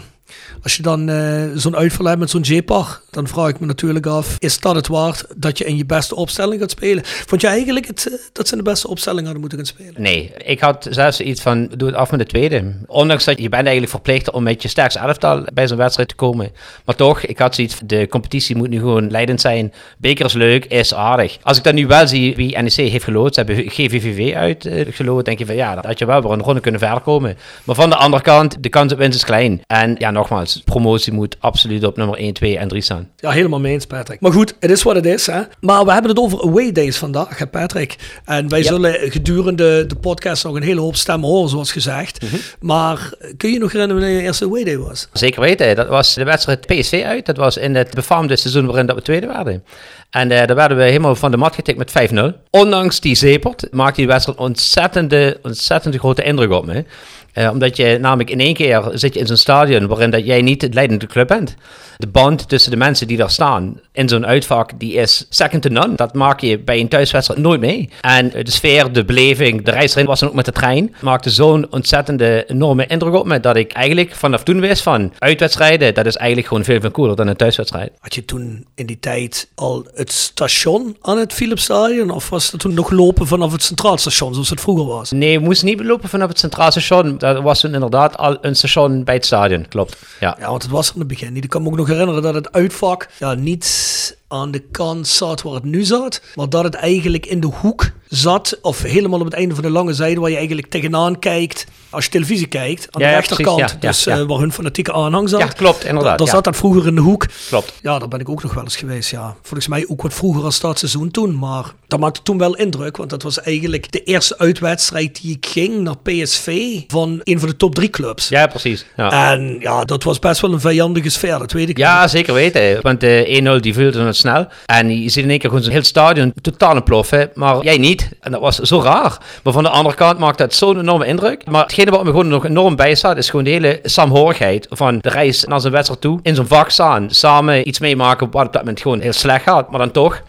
als 0.63 0.75
je 0.75 0.83
dan 0.83 1.09
eh, 1.09 1.43
zo'n 1.55 1.75
uitval 1.75 2.05
hebt 2.05 2.19
met 2.19 2.29
zo'n 2.29 2.41
J-par, 2.41 3.00
dan 3.11 3.27
vraag 3.27 3.49
ik 3.49 3.59
me 3.59 3.65
natuurlijk 3.65 4.05
af, 4.05 4.35
is 4.39 4.59
dat 4.59 4.75
het 4.75 4.87
waard 4.87 5.25
dat 5.35 5.57
je 5.57 5.63
in 5.63 5.77
je 5.77 5.85
beste 5.85 6.15
opstelling 6.15 6.61
gaat 6.61 6.71
spelen? 6.71 7.03
Vond 7.05 7.41
je 7.41 7.47
eigenlijk 7.47 7.87
het, 7.87 8.07
eh, 8.07 8.13
dat 8.33 8.47
ze 8.47 8.51
in 8.51 8.63
de 8.63 8.69
beste 8.69 8.87
opstelling 8.87 9.23
hadden 9.23 9.39
moeten 9.39 9.57
gaan 9.57 9.67
spelen? 9.67 10.01
Nee, 10.01 10.31
ik 10.37 10.59
had 10.59 10.87
zelfs 10.89 11.21
iets 11.21 11.41
van, 11.41 11.69
doe 11.77 11.87
het 11.87 11.97
af 11.97 12.11
met 12.11 12.19
de 12.19 12.25
tweede. 12.25 12.73
Ondanks 12.87 13.23
dat 13.23 13.37
je 13.37 13.49
bent 13.49 13.63
eigenlijk 13.63 13.91
verplicht 13.91 14.31
om 14.31 14.43
met 14.43 14.61
je 14.61 14.67
sterkste 14.67 14.99
elftal 14.99 15.43
bij 15.53 15.67
zo'n 15.67 15.77
wedstrijd 15.77 16.09
te 16.09 16.15
komen. 16.15 16.51
Maar 16.85 16.95
toch, 16.95 17.21
ik 17.21 17.37
had 17.37 17.55
zoiets, 17.55 17.79
de 17.85 18.07
competitie 18.07 18.55
moet 18.55 18.69
nu 18.69 18.77
gewoon 18.77 19.11
leidend 19.11 19.41
zijn. 19.41 19.73
Beker 19.97 20.25
is 20.25 20.33
leuk, 20.33 20.65
is 20.65 20.93
aardig. 20.93 21.37
Als 21.41 21.57
ik 21.57 21.63
dan 21.63 21.75
nu 21.75 21.87
wel 21.87 22.07
zie 22.07 22.35
wie 22.35 22.57
NEC 22.57 22.73
heeft 22.73 23.03
gelood, 23.03 23.33
ze 23.33 23.43
hebben 23.43 23.69
GVVV 23.69 24.35
uitgelood, 24.35 25.25
denk 25.25 25.39
je 25.39 25.45
van 25.45 25.55
ja, 25.55 25.75
dat 25.75 25.85
had 25.85 25.99
je 25.99 26.05
wel 26.05 26.21
weer 26.21 26.31
een 26.31 26.41
ronde 26.41 26.59
kunnen 26.59 26.79
verder 26.79 27.01
komen. 27.01 27.37
Maar 27.63 27.75
van 27.75 27.89
de 27.89 27.95
andere 27.95 28.23
kant, 28.23 28.63
de 28.63 28.69
kans 28.69 28.91
op 28.93 28.97
winst 28.97 29.15
is 29.15 29.25
klein. 29.25 29.61
En 29.67 29.95
ja, 29.97 30.11
nogmaals, 30.11 30.61
promotie 30.65 31.13
moet 31.13 31.35
absoluut 31.39 31.83
op 31.83 31.97
nummer 31.97 32.17
1, 32.17 32.33
2 32.33 32.57
en 32.57 32.67
3 32.67 32.81
staan. 32.81 33.00
Ja, 33.15 33.29
helemaal 33.29 33.59
mee 33.59 33.73
eens, 33.73 33.85
Patrick. 33.85 34.19
Maar 34.19 34.31
goed, 34.31 34.55
het 34.59 34.71
is 34.71 34.83
wat 34.83 34.95
het 34.95 35.05
is. 35.05 35.27
Hè? 35.27 35.41
Maar 35.59 35.85
we 35.85 35.91
hebben 35.91 36.09
het 36.09 36.19
over 36.19 36.41
away 36.41 36.71
days 36.71 36.97
vandaag, 36.97 37.37
hè, 37.37 37.47
Patrick. 37.47 37.95
En 38.25 38.49
wij 38.49 38.63
zullen 38.63 39.11
gedurende 39.11 39.85
de 39.85 39.95
podcast 39.95 40.43
nog 40.43 40.55
een 40.55 40.63
hele 40.63 40.81
hoop 40.81 40.95
stemmen 40.95 41.29
horen, 41.29 41.49
zoals 41.49 41.71
gezegd. 41.71 42.25
Maar 42.59 43.09
kun 43.37 43.51
je 43.51 43.59
nog 43.59 43.71
herinneren 43.71 44.01
wanneer 44.01 44.21
je 44.21 44.27
eerste 44.27 44.45
away 44.45 44.63
day 44.63 44.77
was? 44.77 45.07
Zeker 45.13 45.41
weten. 45.41 45.75
Dat 45.75 45.87
was 45.87 46.13
de 46.13 46.23
wedstrijd 46.23 46.65
PSV 46.65 47.03
uit. 47.05 47.25
Dat 47.25 47.37
was 47.37 47.57
in 47.57 47.75
het 47.75 47.93
befaamde 47.93 48.35
seizoen 48.35 48.65
waarin 48.65 48.85
dat 48.85 48.95
we 48.95 49.01
tweede 49.01 49.27
werden. 49.27 49.63
En 50.11 50.31
eh, 50.31 50.47
daar 50.47 50.55
werden 50.55 50.77
we 50.77 50.83
helemaal 50.83 51.15
van 51.15 51.31
de 51.31 51.37
mat 51.37 51.55
getikt 51.55 51.77
met 51.77 52.11
5-0. 52.13 52.49
Ondanks 52.49 52.99
die 52.99 53.15
Zepert 53.15 53.67
maakte 53.71 53.99
die 53.99 54.07
wedstrijd 54.07 54.37
ontzettende, 54.37 55.39
ontzettende 55.41 55.99
grote 55.99 56.23
indruk 56.23 56.51
op 56.51 56.65
me. 56.65 56.85
Uh, 57.33 57.49
omdat 57.51 57.77
je 57.77 57.97
namelijk 58.01 58.29
in 58.29 58.39
één 58.39 58.53
keer 58.53 58.89
zit 58.93 59.13
je 59.13 59.19
in 59.19 59.27
zo'n 59.27 59.37
stadion 59.37 59.87
waarin 59.87 60.09
dat 60.09 60.25
jij 60.25 60.41
niet 60.41 60.61
het 60.61 60.73
leidende 60.73 61.05
club 61.05 61.27
bent. 61.27 61.55
De 61.97 62.07
band 62.07 62.49
tussen 62.49 62.71
de 62.71 62.77
mensen 62.77 63.07
die 63.07 63.17
daar 63.17 63.29
staan 63.29 63.79
in 63.91 64.09
zo'n 64.09 64.25
uitvak, 64.25 64.71
die 64.79 64.93
is 64.93 65.25
second 65.29 65.61
to 65.61 65.69
none. 65.69 65.95
Dat 65.95 66.13
maak 66.13 66.39
je 66.39 66.59
bij 66.59 66.79
een 66.79 66.87
thuiswedstrijd 66.87 67.41
nooit 67.41 67.59
mee. 67.59 67.89
En 68.01 68.29
de 68.29 68.51
sfeer, 68.51 68.91
de 68.91 69.05
beleving, 69.05 69.65
de 69.65 69.71
reis 69.71 69.93
erin 69.93 70.05
was 70.05 70.19
dan 70.19 70.29
ook 70.29 70.35
met 70.35 70.45
de 70.45 70.51
trein, 70.51 70.95
maakte 71.01 71.29
zo'n 71.29 71.67
ontzettende 71.69 72.45
enorme 72.47 72.85
indruk 72.87 73.13
op 73.13 73.25
me 73.25 73.39
dat 73.39 73.55
ik 73.55 73.71
eigenlijk 73.71 74.15
vanaf 74.15 74.43
toen 74.43 74.59
wist 74.59 74.81
van 74.81 75.13
uitwedstrijden, 75.19 75.93
dat 75.93 76.05
is 76.05 76.15
eigenlijk 76.15 76.47
gewoon 76.47 76.63
veel 76.63 76.79
veel 76.79 76.91
cooler 76.91 77.15
dan 77.15 77.27
een 77.27 77.35
thuiswedstrijd. 77.35 77.91
Had 77.99 78.15
je 78.15 78.25
toen 78.25 78.65
in 78.75 78.85
die 78.85 78.99
tijd 78.99 79.49
al 79.55 79.85
het 79.93 80.11
station 80.11 80.97
aan 81.01 81.17
het 81.17 81.33
Philipsstadion 81.33 82.09
of 82.09 82.29
was 82.29 82.51
het 82.51 82.61
toen 82.61 82.73
nog 82.73 82.89
lopen 82.91 83.27
vanaf 83.27 83.51
het 83.51 83.63
Centraal 83.63 83.97
Station 83.97 84.33
zoals 84.33 84.49
het 84.49 84.61
vroeger 84.61 84.85
was? 84.85 85.11
Nee, 85.11 85.39
we 85.39 85.45
moesten 85.45 85.67
niet 85.67 85.81
lopen 85.81 86.09
vanaf 86.09 86.27
het 86.27 86.39
Centraal 86.39 86.71
Station. 86.71 87.19
Dat 87.21 87.41
was 87.41 87.63
inderdaad 87.63 88.17
al 88.17 88.37
een 88.41 88.55
station 88.55 89.03
bij 89.03 89.15
het 89.15 89.25
stadion, 89.25 89.67
klopt. 89.67 89.97
Ja, 90.19 90.35
ja 90.39 90.49
want 90.49 90.61
het 90.61 90.71
was 90.71 90.93
in 90.93 90.99
het 90.99 91.07
begin. 91.07 91.35
Ik 91.35 91.49
kan 91.49 91.61
me 91.61 91.69
ook 91.69 91.75
nog 91.75 91.87
herinneren 91.87 92.21
dat 92.21 92.33
het 92.33 92.51
uitvak 92.51 93.07
ja, 93.19 93.33
niet 93.33 94.17
aan 94.31 94.51
de 94.51 94.63
kant 94.71 95.07
zat 95.07 95.41
waar 95.41 95.53
het 95.53 95.63
nu 95.63 95.83
zat, 95.83 96.21
maar 96.35 96.49
dat 96.49 96.63
het 96.63 96.73
eigenlijk 96.73 97.25
in 97.25 97.39
de 97.39 97.47
hoek 97.47 97.91
zat, 98.07 98.59
of 98.61 98.81
helemaal 98.81 99.19
op 99.19 99.25
het 99.25 99.33
einde 99.33 99.53
van 99.53 99.63
de 99.63 99.69
lange 99.69 99.93
zijde, 99.93 100.19
waar 100.19 100.29
je 100.29 100.35
eigenlijk 100.35 100.69
tegenaan 100.69 101.19
kijkt 101.19 101.65
als 101.91 102.05
je 102.05 102.11
televisie 102.11 102.47
kijkt, 102.47 102.87
aan 102.91 103.01
de 103.01 103.07
rechterkant, 103.07 103.81
dus 103.81 104.07
uh, 104.07 104.21
waar 104.21 104.39
hun 104.39 104.51
fanatieke 104.51 104.93
aanhang 104.93 105.29
zat. 105.29 105.39
Ja, 105.39 105.47
klopt, 105.47 105.83
inderdaad. 105.85 106.17
Daar 106.17 106.27
zat 106.27 106.43
dat 106.43 106.55
vroeger 106.55 106.87
in 106.87 106.95
de 106.95 107.01
hoek. 107.01 107.25
Klopt. 107.47 107.73
Ja, 107.81 107.99
daar 107.99 108.07
ben 108.07 108.19
ik 108.19 108.29
ook 108.29 108.43
nog 108.43 108.53
wel 108.53 108.63
eens 108.63 108.75
geweest, 108.75 109.11
ja. 109.11 109.35
Volgens 109.41 109.67
mij 109.67 109.85
ook 109.87 110.01
wat 110.01 110.13
vroeger 110.13 110.43
als 110.43 110.59
dat 110.59 110.79
seizoen 110.79 111.11
toen, 111.11 111.37
maar 111.39 111.73
dat 111.87 111.99
maakte 111.99 112.21
toen 112.21 112.37
wel 112.37 112.55
indruk, 112.55 112.97
want 112.97 113.09
dat 113.09 113.23
was 113.23 113.41
eigenlijk 113.41 113.91
de 113.91 114.03
eerste 114.03 114.37
uitwedstrijd 114.37 115.21
die 115.21 115.35
ik 115.35 115.45
ging 115.45 115.79
naar 115.79 115.97
PSV 115.97 116.79
van 116.87 117.21
een 117.23 117.39
van 117.39 117.49
de 117.49 117.57
top 117.57 117.75
drie 117.75 117.89
clubs. 117.89 118.27
Ja, 118.27 118.47
precies. 118.47 118.85
Ja. 118.97 119.31
En 119.31 119.57
ja, 119.59 119.85
dat 119.85 120.03
was 120.03 120.19
best 120.19 120.41
wel 120.41 120.53
een 120.53 120.59
vijandige 120.59 121.09
sfeer, 121.09 121.39
dat 121.39 121.51
weet 121.51 121.69
ik 121.69 121.77
Ja, 121.77 122.07
zeker 122.07 122.33
weten, 122.33 122.81
want 122.81 122.99
de 122.99 123.55
1-0 123.57 123.61
die 123.61 123.73
vulde 123.73 123.99
het 124.03 124.17
snel 124.21 124.47
en 124.65 125.01
je 125.01 125.09
ziet 125.09 125.23
in 125.23 125.29
één 125.29 125.39
keer 125.39 125.49
gewoon 125.49 125.63
zo'n 125.63 125.73
heel 125.73 125.83
stadion 125.83 126.33
totaal 126.41 126.83
ploffen, 126.83 127.31
maar 127.33 127.63
jij 127.63 127.77
niet. 127.77 128.09
En 128.19 128.31
dat 128.31 128.41
was 128.41 128.59
zo 128.59 128.81
raar. 128.81 129.17
Maar 129.43 129.53
van 129.53 129.63
de 129.63 129.69
andere 129.69 129.95
kant 129.95 130.19
maakt 130.19 130.37
dat 130.37 130.53
zo'n 130.53 130.79
enorme 130.79 131.05
indruk. 131.05 131.45
Maar 131.45 131.61
hetgene 131.61 131.91
wat 131.91 132.03
me 132.03 132.09
gewoon 132.09 132.27
nog 132.27 132.45
enorm 132.45 132.75
bij 132.75 132.95
staat, 132.95 133.17
is 133.17 133.29
gewoon 133.29 133.45
de 133.45 133.51
hele 133.51 133.79
saamhorigheid 133.83 134.67
van 134.69 134.97
de 135.01 135.09
reis 135.09 135.43
naar 135.43 135.59
zijn 135.59 135.73
wedstrijd 135.73 136.01
toe. 136.01 136.19
In 136.21 136.35
zo'n 136.35 136.47
vak 136.47 136.69
staan, 136.69 137.09
samen 137.09 137.67
iets 137.67 137.79
meemaken 137.79 138.31
wat 138.31 138.45
op 138.45 138.53
dat 138.53 138.61
moment 138.61 138.81
gewoon 138.81 138.99
heel 138.99 139.13
slecht 139.13 139.43
gaat, 139.43 139.69
maar 139.69 139.79
dan 139.79 139.91
toch 139.91 140.21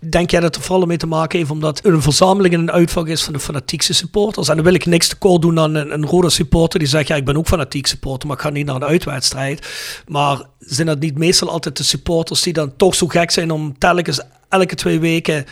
Denk 0.00 0.30
jij 0.30 0.40
dat 0.40 0.56
er 0.56 0.62
vooral 0.62 0.86
mee 0.86 0.96
te 0.96 1.06
maken 1.06 1.38
heeft 1.38 1.50
omdat 1.50 1.84
een 1.84 2.02
verzameling 2.02 2.54
en 2.54 2.60
een 2.60 2.70
uitvak 2.70 3.08
is 3.08 3.22
van 3.22 3.32
de 3.32 3.40
fanatiekste 3.40 3.94
supporters? 3.94 4.48
En 4.48 4.54
dan 4.54 4.64
wil 4.64 4.74
ik 4.74 4.86
niks 4.86 5.08
tekort 5.08 5.42
doen 5.42 5.58
aan 5.58 5.74
een, 5.74 5.92
een 5.92 6.06
rode 6.06 6.30
supporter 6.30 6.78
die 6.78 6.88
zegt, 6.88 7.08
ja 7.08 7.16
ik 7.16 7.24
ben 7.24 7.36
ook 7.36 7.46
fanatiek 7.46 7.86
supporter, 7.86 8.28
maar 8.28 8.36
ik 8.36 8.42
ga 8.42 8.50
niet 8.50 8.66
naar 8.66 8.74
een 8.74 8.84
uitwedstrijd. 8.84 9.68
Maar 10.06 10.42
zijn 10.58 10.86
dat 10.86 11.00
niet 11.00 11.18
meestal 11.18 11.50
altijd 11.50 11.76
de 11.76 11.82
supporters 11.82 12.42
die 12.42 12.52
dan 12.52 12.76
toch 12.76 12.94
zo 12.94 13.06
gek 13.06 13.30
zijn 13.30 13.50
om 13.50 13.78
telkens 13.78 14.20
elke 14.48 14.74
twee 14.74 15.00
weken 15.00 15.44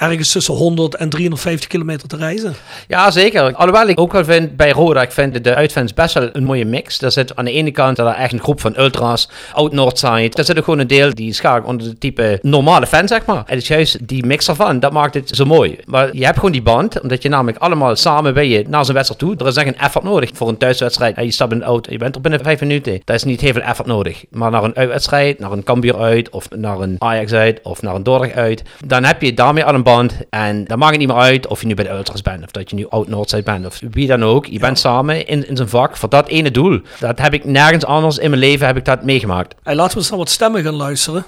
ergens 0.00 0.32
tussen 0.32 0.54
100 0.54 0.94
en 0.94 1.08
350 1.08 1.68
kilometer 1.68 2.08
te 2.08 2.16
reizen. 2.16 2.54
Ja, 2.88 3.10
zeker. 3.10 3.54
Alhoewel 3.54 3.88
ik 3.88 4.00
ook 4.00 4.12
wel 4.12 4.24
vind 4.24 4.56
bij 4.56 4.70
Roda, 4.70 5.02
ik 5.02 5.12
vind 5.12 5.44
de 5.44 5.54
uitfans 5.54 5.94
best 5.94 6.14
wel 6.14 6.28
een 6.32 6.44
mooie 6.44 6.64
mix. 6.64 6.98
Daar 6.98 7.10
zit 7.10 7.36
aan 7.36 7.44
de 7.44 7.52
ene 7.52 7.70
kant 7.70 7.98
er 7.98 8.06
echt 8.06 8.32
een 8.32 8.40
groep 8.40 8.60
van 8.60 8.78
ultras, 8.78 9.28
oud 9.52 9.72
Noordside. 9.72 10.28
Daar 10.28 10.44
zit 10.44 10.58
ook 10.58 10.64
gewoon 10.64 10.78
een 10.78 10.86
deel 10.86 11.14
die 11.14 11.32
schaak 11.32 11.66
onder 11.66 11.88
de 11.88 11.98
type 11.98 12.38
normale 12.42 12.86
fan, 12.86 13.08
zeg 13.08 13.26
maar. 13.26 13.36
En 13.36 13.44
het 13.46 13.62
is 13.62 13.68
juist 13.68 14.08
die 14.08 14.26
mix 14.26 14.48
ervan, 14.48 14.80
dat 14.80 14.92
maakt 14.92 15.14
het 15.14 15.28
zo 15.28 15.44
mooi. 15.44 15.78
Maar 15.86 16.16
je 16.16 16.24
hebt 16.24 16.36
gewoon 16.36 16.52
die 16.52 16.62
band, 16.62 17.00
omdat 17.00 17.22
je 17.22 17.28
namelijk 17.28 17.58
allemaal 17.58 17.96
samen 17.96 18.34
ben 18.34 18.48
je 18.48 18.64
naar 18.68 18.84
zo'n 18.84 18.94
wedstrijd 18.94 19.20
toe. 19.20 19.36
Er 19.36 19.46
is 19.46 19.56
echt 19.56 19.66
een 19.66 19.78
effort 19.78 20.04
nodig 20.04 20.30
voor 20.34 20.48
een 20.48 20.58
thuiswedstrijd. 20.58 21.16
Je 21.16 21.30
stapt 21.30 21.52
in 21.52 21.58
de 21.58 21.64
auto, 21.64 21.92
je 21.92 21.98
bent 21.98 22.14
er 22.14 22.20
binnen 22.20 22.40
vijf 22.42 22.60
minuten. 22.60 23.00
Daar 23.04 23.16
is 23.16 23.24
niet 23.24 23.40
heel 23.40 23.52
veel 23.52 23.62
effort 23.62 23.88
nodig. 23.88 24.24
Maar 24.30 24.50
naar 24.50 24.64
een 24.64 24.76
uitwedstrijd, 24.76 25.38
naar 25.38 25.52
een 25.52 25.64
Cambuur 25.64 25.98
uit, 25.98 26.30
of 26.30 26.48
naar 26.56 26.80
een 26.80 26.96
Ajax 26.98 27.32
uit, 27.32 27.60
of 27.62 27.82
naar 27.82 27.94
een 27.94 28.02
Dordrecht 28.02 28.34
uit, 28.34 28.62
dan 28.86 29.04
heb 29.04 29.22
je 29.22 29.34
daarmee 29.34 29.64
al 29.64 29.74
een 29.74 29.82
en 30.30 30.64
dan 30.64 30.78
maakt 30.78 30.90
het 30.90 31.00
niet 31.00 31.08
meer 31.08 31.16
uit 31.16 31.46
of 31.46 31.60
je 31.60 31.66
nu 31.66 31.74
bij 31.74 31.84
de 31.84 31.90
Ultras 31.90 32.22
bent, 32.22 32.44
of 32.44 32.50
dat 32.50 32.70
je 32.70 32.76
nu 32.76 32.86
oud-Noordzijde 32.88 33.44
bent, 33.44 33.66
of 33.66 33.80
wie 33.90 34.06
dan 34.06 34.24
ook. 34.24 34.46
Je 34.46 34.58
bent 34.58 34.78
samen 34.78 35.26
in, 35.26 35.48
in 35.48 35.56
zijn 35.56 35.68
vak 35.68 35.96
voor 35.96 36.08
dat 36.08 36.28
ene 36.28 36.50
doel. 36.50 36.80
Dat 36.98 37.18
heb 37.18 37.34
ik 37.34 37.44
nergens 37.44 37.84
anders 37.84 38.18
in 38.18 38.30
mijn 38.30 38.42
leven 38.42 38.66
heb 38.66 38.76
ik 38.76 38.84
dat 38.84 39.04
meegemaakt. 39.04 39.54
Hey, 39.62 39.74
laten 39.74 39.92
we 39.92 39.98
eens 39.98 40.10
naar 40.10 40.18
wat 40.18 40.30
stemmen 40.30 40.62
gaan 40.62 40.74
luisteren. 40.74 41.24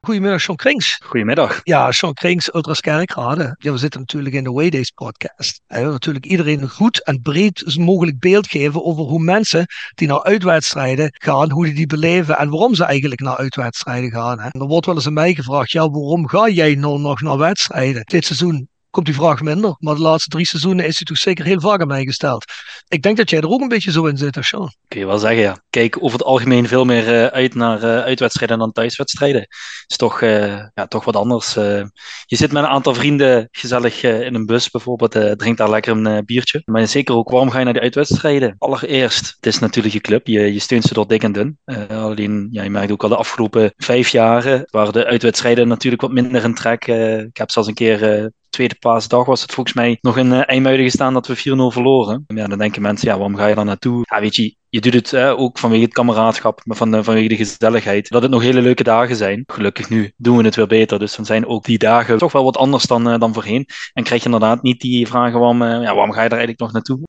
Goedemiddag, 0.00 0.40
Sean 0.40 0.56
Krings. 0.56 1.00
Goedemiddag. 1.04 1.60
Ja, 1.64 1.92
Sean 1.92 2.14
Krings, 2.14 2.54
Ultras 2.54 2.80
Kerkrade. 2.80 3.54
Ja, 3.58 3.72
we 3.72 3.78
zitten 3.78 4.00
natuurlijk 4.00 4.34
in 4.34 4.44
de 4.44 4.50
Waydays 4.50 4.90
podcast. 4.90 5.60
En 5.66 5.84
we 5.84 5.90
natuurlijk 5.90 6.26
iedereen 6.26 6.62
een 6.62 6.68
goed 6.68 7.04
en 7.04 7.20
breed 7.20 7.76
mogelijk 7.78 8.18
beeld 8.18 8.46
geven 8.46 8.84
over 8.84 9.04
hoe 9.04 9.22
mensen 9.22 9.66
die 9.94 10.08
naar 10.08 10.22
uitwedstrijden 10.22 11.10
gaan, 11.12 11.50
hoe 11.50 11.64
die 11.64 11.74
die 11.74 11.86
beleven 11.86 12.38
en 12.38 12.50
waarom 12.50 12.74
ze 12.74 12.84
eigenlijk 12.84 13.20
naar 13.20 13.36
uitwedstrijden 13.36 14.10
gaan. 14.10 14.40
En 14.40 14.60
er 14.60 14.66
wordt 14.66 14.86
wel 14.86 14.94
eens 14.94 15.06
aan 15.06 15.12
mij 15.12 15.34
gevraagd, 15.34 15.70
ja, 15.70 15.90
waarom 15.90 16.28
ga 16.28 16.48
jij 16.48 16.74
nou 16.74 17.00
nog 17.00 17.20
naar 17.20 17.38
wedstrijden? 17.38 18.02
Dit 18.04 18.24
seizoen 18.24 18.68
komt 18.90 19.06
die 19.06 19.14
vraag 19.14 19.40
minder. 19.40 19.76
Maar 19.78 19.94
de 19.94 20.00
laatste 20.00 20.28
drie 20.28 20.46
seizoenen 20.46 20.86
is 20.86 20.96
hij 20.96 21.04
toch 21.04 21.16
zeker 21.16 21.44
heel 21.44 21.60
vaak 21.60 21.80
aan 21.80 21.86
mij 21.86 22.04
gesteld. 22.04 22.44
Ik 22.88 23.02
denk 23.02 23.16
dat 23.16 23.30
jij 23.30 23.40
er 23.40 23.48
ook 23.48 23.60
een 23.60 23.68
beetje 23.68 23.90
zo 23.90 24.06
in 24.06 24.16
zit, 24.16 24.38
Sean. 24.40 24.72
Kun 24.88 25.00
je 25.00 25.06
wel 25.06 25.18
zeggen, 25.18 25.40
ja. 25.40 25.62
Kijk 25.70 25.96
over 26.02 26.18
het 26.18 26.26
algemeen 26.26 26.68
veel 26.68 26.84
meer 26.84 27.08
uh, 27.08 27.26
uit 27.26 27.54
naar 27.54 27.82
uh, 27.82 27.98
uitwedstrijden 28.00 28.58
dan 28.58 28.72
thuiswedstrijden. 28.72 29.46
Is 29.86 29.96
toch, 29.96 30.20
uh, 30.20 30.46
ja, 30.74 30.86
toch 30.88 31.04
wat 31.04 31.16
anders. 31.16 31.54
je 31.54 32.36
zit 32.36 32.52
met 32.52 32.62
een 32.62 32.68
aantal 32.68 32.94
vrienden 32.94 33.48
gezellig 33.50 34.02
in 34.02 34.34
een 34.34 34.46
bus 34.46 34.70
bijvoorbeeld, 34.70 35.38
drinkt 35.38 35.58
daar 35.58 35.70
lekker 35.70 35.96
een 35.96 36.24
biertje. 36.24 36.62
Maar 36.64 36.86
zeker 36.86 37.14
ook, 37.14 37.30
waarom 37.30 37.50
ga 37.50 37.58
je 37.58 37.64
naar 37.64 37.72
die 37.72 37.82
uitwedstrijden? 37.82 38.54
Allereerst, 38.58 39.34
het 39.36 39.46
is 39.46 39.58
natuurlijk 39.58 39.94
je 39.94 40.00
club. 40.00 40.26
Je, 40.26 40.52
je 40.52 40.60
steunt 40.60 40.84
ze 40.84 40.94
door 40.94 41.08
dik 41.08 41.22
en 41.22 41.32
dun. 41.32 41.58
alleen, 41.88 42.48
ja, 42.50 42.62
je 42.62 42.70
merkt 42.70 42.92
ook 42.92 43.02
al 43.02 43.08
de 43.08 43.16
afgelopen 43.16 43.72
vijf 43.76 44.08
jaren, 44.08 44.62
waren 44.70 44.92
de 44.92 45.06
uitwedstrijden 45.06 45.68
natuurlijk 45.68 46.02
wat 46.02 46.12
minder 46.12 46.44
in 46.44 46.54
trek. 46.54 46.86
ik 46.86 47.36
heb 47.36 47.50
zelfs 47.50 47.68
een 47.68 47.74
keer 47.74 48.30
tweede 48.48 48.74
paasdag 48.74 49.24
was 49.26 49.42
het 49.42 49.52
volgens 49.52 49.76
mij 49.76 49.98
nog 50.00 50.16
in 50.18 50.26
uh, 50.26 50.40
IJmuiden 50.46 50.84
gestaan 50.84 51.12
dat 51.12 51.26
we 51.26 51.38
4-0 51.38 51.40
verloren. 51.72 52.24
Ja, 52.26 52.46
dan 52.46 52.58
denken 52.58 52.82
mensen, 52.82 53.08
ja, 53.08 53.14
waarom 53.14 53.36
ga 53.36 53.46
je 53.46 53.54
dan 53.54 53.66
naartoe? 53.66 54.00
Ja, 54.02 54.20
weet 54.20 54.36
je, 54.36 54.56
je 54.68 54.80
doet 54.80 54.94
het 54.94 55.12
uh, 55.12 55.40
ook 55.40 55.58
vanwege 55.58 55.84
het 55.84 55.92
kameraadschap, 55.92 56.60
maar 56.64 56.76
van, 56.76 57.04
vanwege 57.04 57.28
de 57.28 57.36
gezelligheid. 57.36 58.08
Dat 58.08 58.22
het 58.22 58.30
nog 58.30 58.42
hele 58.42 58.60
leuke 58.60 58.82
dagen 58.82 59.16
zijn. 59.16 59.42
Gelukkig 59.46 59.88
nu 59.88 60.12
doen 60.16 60.36
we 60.36 60.44
het 60.44 60.56
weer 60.56 60.66
beter, 60.66 60.98
dus 60.98 61.16
dan 61.16 61.24
zijn 61.24 61.46
ook 61.46 61.64
die 61.64 61.78
dagen 61.78 62.18
toch 62.18 62.32
wel 62.32 62.44
wat 62.44 62.56
anders 62.56 62.84
dan, 62.84 63.18
dan 63.18 63.34
voorheen. 63.34 63.66
En 63.92 64.04
krijg 64.04 64.20
je 64.20 64.28
inderdaad 64.28 64.62
niet 64.62 64.80
die 64.80 65.06
vragen, 65.06 65.38
waarom, 65.38 65.62
ja, 65.62 65.94
waarom 65.94 66.12
ga 66.12 66.22
je 66.22 66.28
daar 66.28 66.38
eigenlijk 66.38 66.60
nog 66.60 66.72
naartoe? 66.72 67.07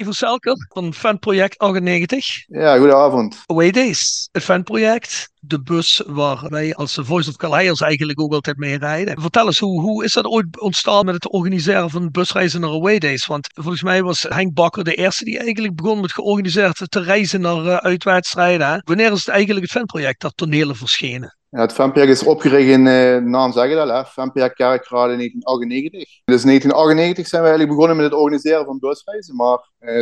Ivo 0.00 0.12
Selker 0.12 0.56
van 0.68 0.94
Fanproject 0.94 1.58
98. 1.58 2.44
Ja, 2.46 2.76
goedenavond. 2.76 3.42
Away 3.46 3.70
Days, 3.70 4.28
het 4.32 4.42
fanproject. 4.42 5.30
De 5.40 5.62
bus 5.62 6.02
waar 6.06 6.48
wij 6.48 6.74
als 6.74 6.98
Voice 7.02 7.28
of 7.28 7.36
Calais 7.36 7.80
eigenlijk 7.80 8.20
ook 8.20 8.32
altijd 8.32 8.56
mee 8.56 8.78
rijden. 8.78 9.20
Vertel 9.20 9.46
eens, 9.46 9.58
hoe, 9.58 9.80
hoe 9.80 10.04
is 10.04 10.12
dat 10.12 10.24
ooit 10.24 10.60
ontstaan 10.60 11.04
met 11.04 11.14
het 11.14 11.32
organiseren 11.32 11.90
van 11.90 12.10
busreizen 12.10 12.60
naar 12.60 12.70
Away 12.70 12.98
Days? 12.98 13.26
Want 13.26 13.48
volgens 13.52 13.82
mij 13.82 14.02
was 14.02 14.22
Henk 14.28 14.54
Bakker 14.54 14.84
de 14.84 14.94
eerste 14.94 15.24
die 15.24 15.38
eigenlijk 15.38 15.74
begon 15.76 16.00
met 16.00 16.12
georganiseerd 16.12 16.90
te 16.90 17.00
reizen 17.00 17.40
naar 17.40 17.64
uh, 17.64 17.76
uitwedstrijden. 17.76 18.82
Wanneer 18.84 19.12
is 19.12 19.18
het 19.18 19.28
eigenlijk 19.28 19.64
het 19.64 19.74
fanproject 19.74 20.20
dat 20.20 20.36
tonelen 20.36 20.76
verschenen? 20.76 21.38
Ja, 21.50 21.60
het 21.60 21.72
FMPR 21.72 21.98
is 21.98 22.22
opgericht 22.22 22.68
in, 22.68 22.86
uh, 22.86 23.16
naam 23.16 23.52
zeg 23.52 23.68
je 23.68 23.74
dat, 23.74 23.88
hè? 24.14 24.32
Kerkrade 24.32 25.12
in 25.12 25.18
1998. 25.18 26.00
Dus 26.24 26.42
in 26.42 26.46
1998 26.46 27.26
zijn 27.26 27.42
we 27.42 27.48
eigenlijk 27.48 27.76
begonnen 27.76 27.96
met 27.96 28.10
het 28.10 28.20
organiseren 28.20 28.64
van 28.64 28.78
busreizen, 28.78 29.36
maar 29.36 29.58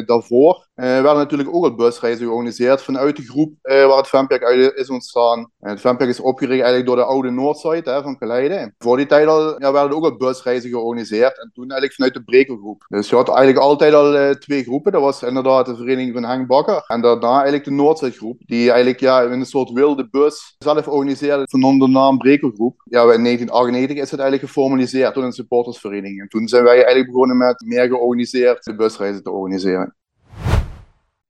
daarvoor 0.06 0.66
uh, 0.76 0.84
werden 0.84 1.16
natuurlijk 1.16 1.54
ook 1.54 1.64
al 1.64 1.74
busreizen 1.74 2.26
georganiseerd 2.26 2.82
vanuit 2.82 3.16
de 3.16 3.22
groep 3.22 3.52
waar 3.62 3.96
het 3.96 4.06
FMPR 4.06 4.44
uit 4.44 4.74
is 4.74 4.90
ontstaan. 4.90 5.50
het 5.60 5.80
FMPR 5.80 6.02
is 6.02 6.20
opgericht 6.20 6.62
eigenlijk 6.62 6.86
door 6.86 6.96
de 6.96 7.04
oude 7.04 7.30
Noordzijde 7.30 8.00
van 8.02 8.18
Kaleide. 8.18 8.72
Voor 8.78 8.96
die 8.96 9.06
tijd 9.06 9.26
al, 9.26 9.60
ja, 9.60 9.72
werden 9.72 9.96
ook 9.96 10.04
al 10.04 10.16
busreizen 10.16 10.70
georganiseerd 10.70 11.38
en 11.38 11.50
toen 11.54 11.64
eigenlijk 11.64 11.94
vanuit 11.94 12.14
de 12.14 12.24
Brekelgroep. 12.24 12.84
Dus 12.88 13.08
je 13.08 13.16
had 13.16 13.28
eigenlijk 13.28 13.58
altijd 13.58 13.94
al 13.94 14.34
twee 14.34 14.62
groepen. 14.62 14.92
Dat 14.92 15.00
was 15.00 15.22
inderdaad 15.22 15.66
de 15.66 15.76
vereniging 15.76 16.14
van 16.14 16.24
Henk 16.24 16.46
Bakker 16.46 16.84
en 16.86 17.00
daarna 17.00 17.32
eigenlijk 17.32 17.64
de 17.64 17.70
Noordzijdgroep, 17.70 18.40
die 18.46 18.70
eigenlijk 18.70 19.00
ja, 19.00 19.22
in 19.22 19.40
een 19.40 19.46
soort 19.46 19.70
wilde 19.70 20.08
bus 20.10 20.54
zelf 20.58 20.88
organiseerde 20.88 21.44
van 21.48 21.78
de 21.78 21.88
naam 21.88 22.18
Brekelgroep. 22.18 22.82
Ja, 22.84 23.00
in 23.00 23.22
1998 23.22 23.96
is 23.96 24.10
het 24.10 24.20
eigenlijk 24.20 24.52
geformaliseerd 24.52 25.14
door 25.14 25.24
een 25.24 25.32
supportersvereniging. 25.32 26.20
En 26.20 26.28
toen 26.28 26.48
zijn 26.48 26.64
wij 26.64 26.74
eigenlijk 26.74 27.06
begonnen 27.06 27.36
met 27.36 27.64
meer 27.66 27.86
georganiseerd 27.86 28.64
de 28.64 28.74
busreizen 28.74 29.22
te 29.22 29.30
organiseren. 29.30 29.65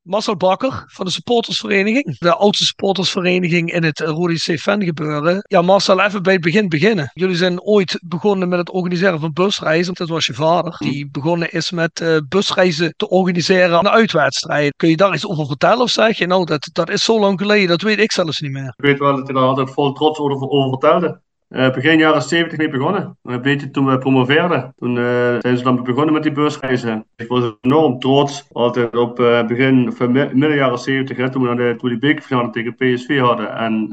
Marcel 0.06 0.36
Bakker 0.36 0.84
van 0.86 1.04
de 1.04 1.12
supportersvereniging. 1.12 2.18
De 2.18 2.34
oudste 2.34 2.64
supportersvereniging 2.64 3.72
in 3.72 3.84
het 3.84 4.00
Rodi 4.00 4.34
C-fan 4.34 4.84
gebeuren. 4.84 5.44
Ja, 5.48 5.62
Marcel, 5.62 6.00
even 6.00 6.22
bij 6.22 6.32
het 6.32 6.42
begin 6.42 6.68
beginnen. 6.68 7.10
Jullie 7.14 7.36
zijn 7.36 7.62
ooit 7.62 7.98
begonnen 8.04 8.48
met 8.48 8.58
het 8.58 8.70
organiseren 8.70 9.20
van 9.20 9.32
busreizen. 9.32 9.94
Dat 9.94 10.08
was 10.08 10.26
je 10.26 10.34
vader. 10.34 10.76
Die 10.78 11.10
begonnen 11.10 11.52
is 11.52 11.70
met 11.70 12.00
uh, 12.00 12.16
busreizen 12.28 12.94
te 12.96 13.08
organiseren 13.08 13.78
aan 13.78 13.88
uitwedstrijden. 13.88 14.72
Kun 14.76 14.88
je 14.88 14.96
daar 14.96 15.14
iets 15.14 15.26
over 15.26 15.46
vertellen 15.46 15.82
of 15.82 15.90
zeg 15.90 16.18
je 16.18 16.26
nou, 16.26 16.44
dat, 16.44 16.68
dat 16.72 16.90
is 16.90 17.04
zo 17.04 17.20
lang 17.20 17.40
geleden, 17.40 17.68
dat 17.68 17.82
weet 17.82 17.98
ik 17.98 18.12
zelfs 18.12 18.40
niet 18.40 18.52
meer. 18.52 18.74
Ik 18.76 18.84
weet 18.84 18.98
wel 18.98 19.16
dat 19.16 19.26
hij 19.26 19.34
daar 19.34 19.44
altijd 19.44 19.70
vol 19.70 19.92
trots 19.92 20.18
over, 20.18 20.48
over 20.48 20.70
vertelde. 20.70 21.20
Uh, 21.48 21.70
begin 21.70 21.98
jaren 21.98 22.22
70 22.22 22.58
mee 22.58 22.68
begonnen. 22.68 23.18
Een 23.22 23.42
beetje 23.42 23.70
toen 23.70 23.86
we 23.86 23.98
promoveerden. 23.98 24.72
Toen 24.76 24.96
uh, 24.96 25.36
zijn 25.38 25.56
ze 25.56 25.62
dan 25.62 25.82
begonnen 25.82 26.12
met 26.12 26.22
die 26.22 26.32
beursreizen. 26.32 27.06
Ik 27.16 27.28
was 27.28 27.52
enorm 27.60 27.98
trots 27.98 28.46
altijd 28.52 28.96
op 28.96 29.20
uh, 29.20 29.46
begin, 29.46 29.88
of 29.88 30.08
midden 30.08 30.54
jaren 30.54 30.78
70, 30.78 31.16
hè, 31.16 31.30
toen 31.30 31.48
we 31.48 31.54
de, 31.54 31.74
toen 31.78 31.98
die 31.98 32.50
tegen 32.50 32.74
PSV 32.74 33.18
hadden 33.18 33.56
en 33.56 33.88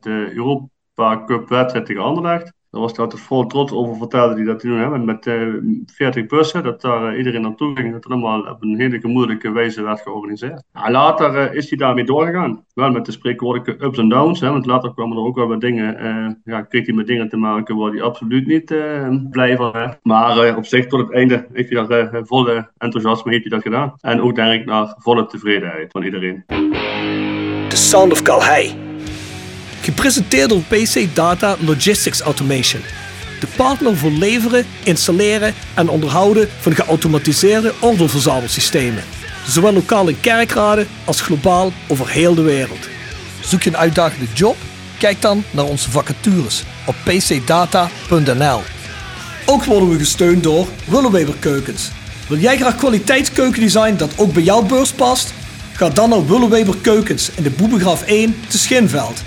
de 0.00 0.30
Europa 0.34 1.24
Cup 1.26 1.48
wedstrijd 1.48 1.86
tegen 1.86 2.02
Anderlecht. 2.02 2.52
Daar 2.74 2.82
was 2.82 2.92
hij 2.92 3.04
altijd 3.04 3.22
vol 3.22 3.46
trots 3.46 3.72
over 3.72 3.96
vertelde 3.96 4.34
hij 4.34 4.44
dat 4.44 4.62
hij 4.62 4.70
nu 4.70 4.78
hebben 4.78 5.04
met 5.04 5.26
uh, 5.26 5.54
40 5.86 6.26
bussen, 6.26 6.62
dat 6.62 6.80
daar 6.80 7.12
uh, 7.12 7.18
iedereen 7.18 7.40
naartoe 7.40 7.76
ging, 7.76 7.92
dat 7.92 8.04
het 8.04 8.12
allemaal 8.12 8.40
op 8.40 8.62
een 8.62 8.80
hele 8.80 9.00
gemoedelijke 9.00 9.50
wijze 9.50 9.82
werd 9.82 10.00
georganiseerd. 10.00 10.62
Ja, 10.72 10.90
later 10.90 11.34
uh, 11.34 11.54
is 11.54 11.68
hij 11.68 11.78
daarmee 11.78 12.04
doorgegaan. 12.04 12.64
Wel 12.74 12.90
met 12.90 13.04
de 13.04 13.12
spreekwoordelijke 13.12 13.84
ups 13.84 13.98
en 13.98 14.08
downs, 14.08 14.40
hè, 14.40 14.50
want 14.50 14.66
later 14.66 14.94
kwamen 14.94 15.16
er 15.16 15.22
ook 15.22 15.36
wel 15.36 15.48
wat 15.48 15.60
dingen, 15.60 16.40
ja, 16.44 16.62
kreeg 16.62 16.86
hij 16.86 16.94
met 16.94 17.06
dingen 17.06 17.28
te 17.28 17.36
maken 17.36 17.76
waar 17.76 17.90
hij 17.90 18.02
absoluut 18.02 18.46
niet 18.46 18.66
blij 19.30 19.56
van 19.56 19.72
werd. 19.72 19.98
Maar 20.02 20.56
op 20.56 20.66
zich 20.66 20.86
tot 20.86 21.00
het 21.00 21.12
einde 21.12 21.46
heeft 21.52 21.70
hij 21.70 21.86
daar 21.86 22.26
volle 22.26 22.70
enthousiasme 22.78 23.30
heeft 23.30 23.42
hij 23.42 23.52
dat 23.52 23.62
gedaan. 23.62 23.94
En 24.00 24.20
ook 24.20 24.34
denk 24.34 24.60
ik 24.60 24.66
naar 24.66 24.94
volle 24.98 25.26
tevredenheid 25.26 25.92
van 25.92 26.02
iedereen. 26.02 26.44
The 27.68 27.76
Sound 27.76 28.12
of 28.12 28.22
Calhei. 28.22 28.93
Gepresenteerd 29.84 30.48
door 30.48 30.62
PC 30.62 31.14
Data 31.14 31.56
Logistics 31.60 32.20
Automation. 32.20 32.82
De 33.40 33.46
partner 33.56 33.96
voor 33.96 34.10
leveren, 34.10 34.66
installeren 34.82 35.54
en 35.74 35.88
onderhouden 35.88 36.48
van 36.60 36.74
geautomatiseerde 36.74 37.72
ordeelverzamelsystemen. 37.80 39.04
Zowel 39.48 39.72
lokaal 39.72 40.08
in 40.08 40.20
kerkraden 40.20 40.86
als 41.04 41.20
globaal 41.20 41.72
over 41.88 42.08
heel 42.08 42.34
de 42.34 42.42
wereld. 42.42 42.88
Zoek 43.40 43.62
je 43.62 43.70
een 43.70 43.76
uitdagende 43.76 44.26
job? 44.34 44.56
Kijk 44.98 45.22
dan 45.22 45.44
naar 45.50 45.64
onze 45.64 45.90
vacatures 45.90 46.62
op 46.86 46.94
pcdata.nl. 47.04 48.62
Ook 49.46 49.64
worden 49.64 49.90
we 49.90 49.98
gesteund 49.98 50.42
door 50.42 50.68
Willeweber 50.84 51.34
Keukens. 51.38 51.90
Wil 52.28 52.38
jij 52.38 52.56
graag 52.56 52.76
kwaliteitskeukendesign 52.76 53.96
dat 53.96 54.12
ook 54.16 54.32
bij 54.32 54.42
jouw 54.42 54.62
beurs 54.62 54.92
past? 54.92 55.34
Ga 55.72 55.88
dan 55.88 56.08
naar 56.08 56.26
Willeweber 56.26 56.76
Keukens 56.76 57.30
in 57.34 57.42
de 57.42 57.50
Boebegraaf 57.50 58.02
1 58.02 58.36
te 58.48 58.58
Schinveld. 58.58 59.22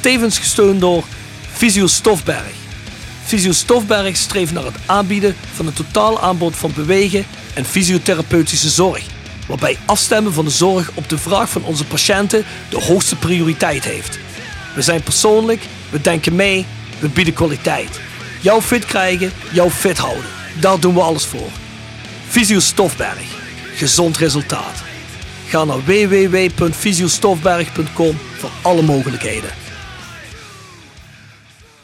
Tevens 0.00 0.38
gesteund 0.38 0.80
door 0.80 1.04
Visio 1.52 1.86
Stofberg. 1.86 2.52
Visio 3.24 3.52
Stofberg 3.52 4.16
streeft 4.16 4.52
naar 4.52 4.64
het 4.64 4.76
aanbieden 4.86 5.36
van 5.54 5.66
een 5.66 5.72
totaal 5.72 6.20
aanbod 6.20 6.56
van 6.56 6.72
bewegen 6.74 7.26
en 7.54 7.64
fysiotherapeutische 7.64 8.68
zorg. 8.68 9.02
Waarbij 9.48 9.76
afstemmen 9.84 10.32
van 10.32 10.44
de 10.44 10.50
zorg 10.50 10.90
op 10.94 11.08
de 11.08 11.18
vraag 11.18 11.50
van 11.50 11.64
onze 11.64 11.84
patiënten 11.84 12.44
de 12.68 12.80
hoogste 12.80 13.16
prioriteit 13.16 13.84
heeft. 13.84 14.18
We 14.74 14.82
zijn 14.82 15.02
persoonlijk, 15.02 15.62
we 15.90 16.00
denken 16.00 16.36
mee, 16.36 16.66
we 16.98 17.08
bieden 17.08 17.34
kwaliteit. 17.34 18.00
Jou 18.40 18.62
fit 18.62 18.84
krijgen, 18.84 19.32
jou 19.52 19.70
fit 19.70 19.98
houden. 19.98 20.30
Daar 20.60 20.80
doen 20.80 20.94
we 20.94 21.00
alles 21.00 21.26
voor. 21.26 21.48
Visio 22.28 22.60
Stofberg. 22.60 23.38
Gezond 23.74 24.16
resultaat. 24.16 24.82
Ga 25.46 25.64
naar 25.64 25.84
www.visiostofberg.com 25.84 28.18
voor 28.38 28.50
alle 28.62 28.82
mogelijkheden. 28.82 29.50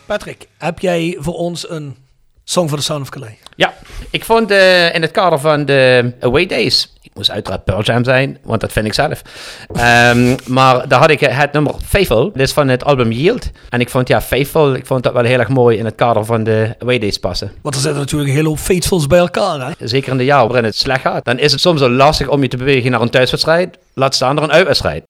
Patrick, 0.06 0.48
heb 0.58 0.78
jij 0.78 1.16
voor 1.18 1.34
ons 1.34 1.70
een 1.70 1.96
Song 2.44 2.68
for 2.68 2.78
the 2.78 2.84
Sound 2.84 3.02
of 3.02 3.08
Calais? 3.08 3.34
Ja, 3.56 3.74
ik 4.10 4.24
vond 4.24 4.50
uh, 4.50 4.94
in 4.94 5.02
het 5.02 5.10
kader 5.10 5.38
van 5.38 5.64
de 5.64 6.12
Away 6.20 6.46
Days, 6.46 6.92
ik 7.02 7.10
moest 7.14 7.30
uiteraard 7.30 7.64
Pearl 7.64 7.82
Jam 7.82 8.04
zijn, 8.04 8.38
want 8.42 8.60
dat 8.60 8.72
vind 8.72 8.86
ik 8.86 8.94
zelf. 8.94 9.22
Um, 9.70 10.36
maar 10.46 10.88
daar 10.88 11.00
had 11.00 11.10
ik 11.10 11.20
het 11.20 11.52
nummer 11.52 11.74
Faithful, 11.84 12.32
dit 12.32 12.42
is 12.42 12.52
van 12.52 12.68
het 12.68 12.84
album 12.84 13.12
Yield. 13.12 13.50
En 13.68 13.80
ik 13.80 13.90
vond 13.90 14.08
ja, 14.08 14.20
Faithful, 14.20 14.74
ik 14.74 14.86
vond 14.86 15.02
dat 15.02 15.12
wel 15.12 15.24
heel 15.24 15.38
erg 15.38 15.48
mooi 15.48 15.78
in 15.78 15.84
het 15.84 15.94
kader 15.94 16.24
van 16.24 16.44
de 16.44 16.74
Away 16.78 16.98
Days 16.98 17.18
passen. 17.18 17.52
Want 17.62 17.74
er 17.74 17.80
zitten 17.80 18.00
natuurlijk 18.00 18.30
een 18.30 18.36
hele 18.36 18.48
hoop 18.48 18.58
Faithfuls 18.58 19.06
bij 19.06 19.18
elkaar, 19.18 19.66
hè? 19.66 19.86
Zeker 19.86 20.10
in 20.10 20.18
de 20.18 20.24
jaren 20.24 20.46
waarin 20.46 20.64
het 20.64 20.76
slecht 20.76 21.00
gaat. 21.00 21.24
Dan 21.24 21.38
is 21.38 21.52
het 21.52 21.60
soms 21.60 21.80
zo 21.80 21.90
lastig 21.90 22.28
om 22.28 22.42
je 22.42 22.48
te 22.48 22.56
bewegen 22.56 22.90
naar 22.90 23.00
een 23.00 23.10
thuiswedstrijd, 23.10 23.78
laat 23.94 24.14
staan 24.14 24.34
naar 24.34 24.44
een 24.44 24.52
uitwedstrijd. 24.52 25.04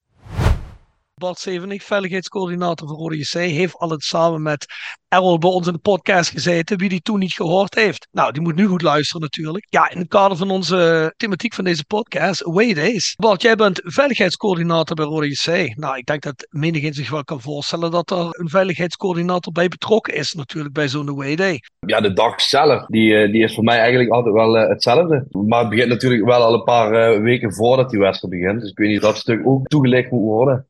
Bart 1.21 1.39
Zevenig, 1.39 1.83
veiligheidscoördinator 1.83 2.89
van 2.89 2.97
Rode 2.97 3.39
heeft 3.39 3.77
altijd 3.77 4.03
samen 4.03 4.43
met 4.43 4.67
Errol 5.09 5.39
bij 5.39 5.51
ons 5.51 5.67
in 5.67 5.73
de 5.73 5.79
podcast 5.79 6.31
gezeten, 6.31 6.79
wie 6.79 6.89
die 6.89 7.01
toen 7.01 7.19
niet 7.19 7.33
gehoord 7.33 7.75
heeft. 7.75 8.09
Nou, 8.13 8.33
die 8.33 8.43
moet 8.43 8.55
nu 8.55 8.67
goed 8.67 8.83
luisteren 8.83 9.21
natuurlijk. 9.21 9.67
Ja, 9.69 9.91
in 9.91 9.99
het 9.99 10.09
kader 10.09 10.37
van 10.37 10.51
onze 10.51 11.13
thematiek 11.17 11.55
van 11.55 11.65
deze 11.65 11.85
podcast, 11.85 12.47
Away 12.47 12.75
Days. 12.75 13.15
Bart, 13.15 13.43
jij 13.43 13.57
bent 13.57 13.81
veiligheidscoördinator 13.85 14.97
bij 14.97 15.05
Rode. 15.05 15.73
Nou, 15.75 15.97
ik 15.97 16.07
denk 16.07 16.23
dat 16.23 16.47
menigeen 16.51 16.95
zich 16.95 17.11
wel 17.11 17.25
kan 17.25 17.41
voorstellen 17.41 17.91
dat 17.91 18.11
er 18.11 18.27
een 18.31 18.49
veiligheidscoördinator 18.49 19.53
bij 19.53 19.69
betrokken 19.69 20.15
is 20.15 20.33
natuurlijk 20.33 20.75
bij 20.75 20.89
zo'n 20.89 21.09
Away 21.09 21.37
Day. 21.37 21.61
Ja, 21.87 22.01
de 22.01 22.13
dag 22.13 22.41
zelf, 22.41 22.87
die, 22.87 23.17
eh, 23.17 23.33
die 23.33 23.43
is 23.43 23.55
voor 23.55 23.65
mij 23.65 23.79
eigenlijk 23.79 24.11
altijd 24.11 24.35
wel 24.35 24.57
uh, 24.57 24.69
hetzelfde. 24.69 25.27
Maar 25.47 25.61
het 25.61 25.69
begint 25.69 25.89
natuurlijk 25.89 26.25
wel 26.25 26.43
al 26.43 26.55
een 26.55 26.65
paar 26.65 27.23
weken 27.23 27.55
voordat 27.55 27.91
die 27.91 28.01
wedstrijd 28.01 28.35
begint. 28.35 28.61
Dus 28.61 28.71
ik 28.71 28.79
weet 28.79 28.89
niet 28.89 28.97
of 28.97 29.05
dat 29.05 29.17
stuk 29.17 29.47
ook 29.47 29.67
toegelicht 29.67 30.11
moet 30.11 30.23
worden. 30.23 30.67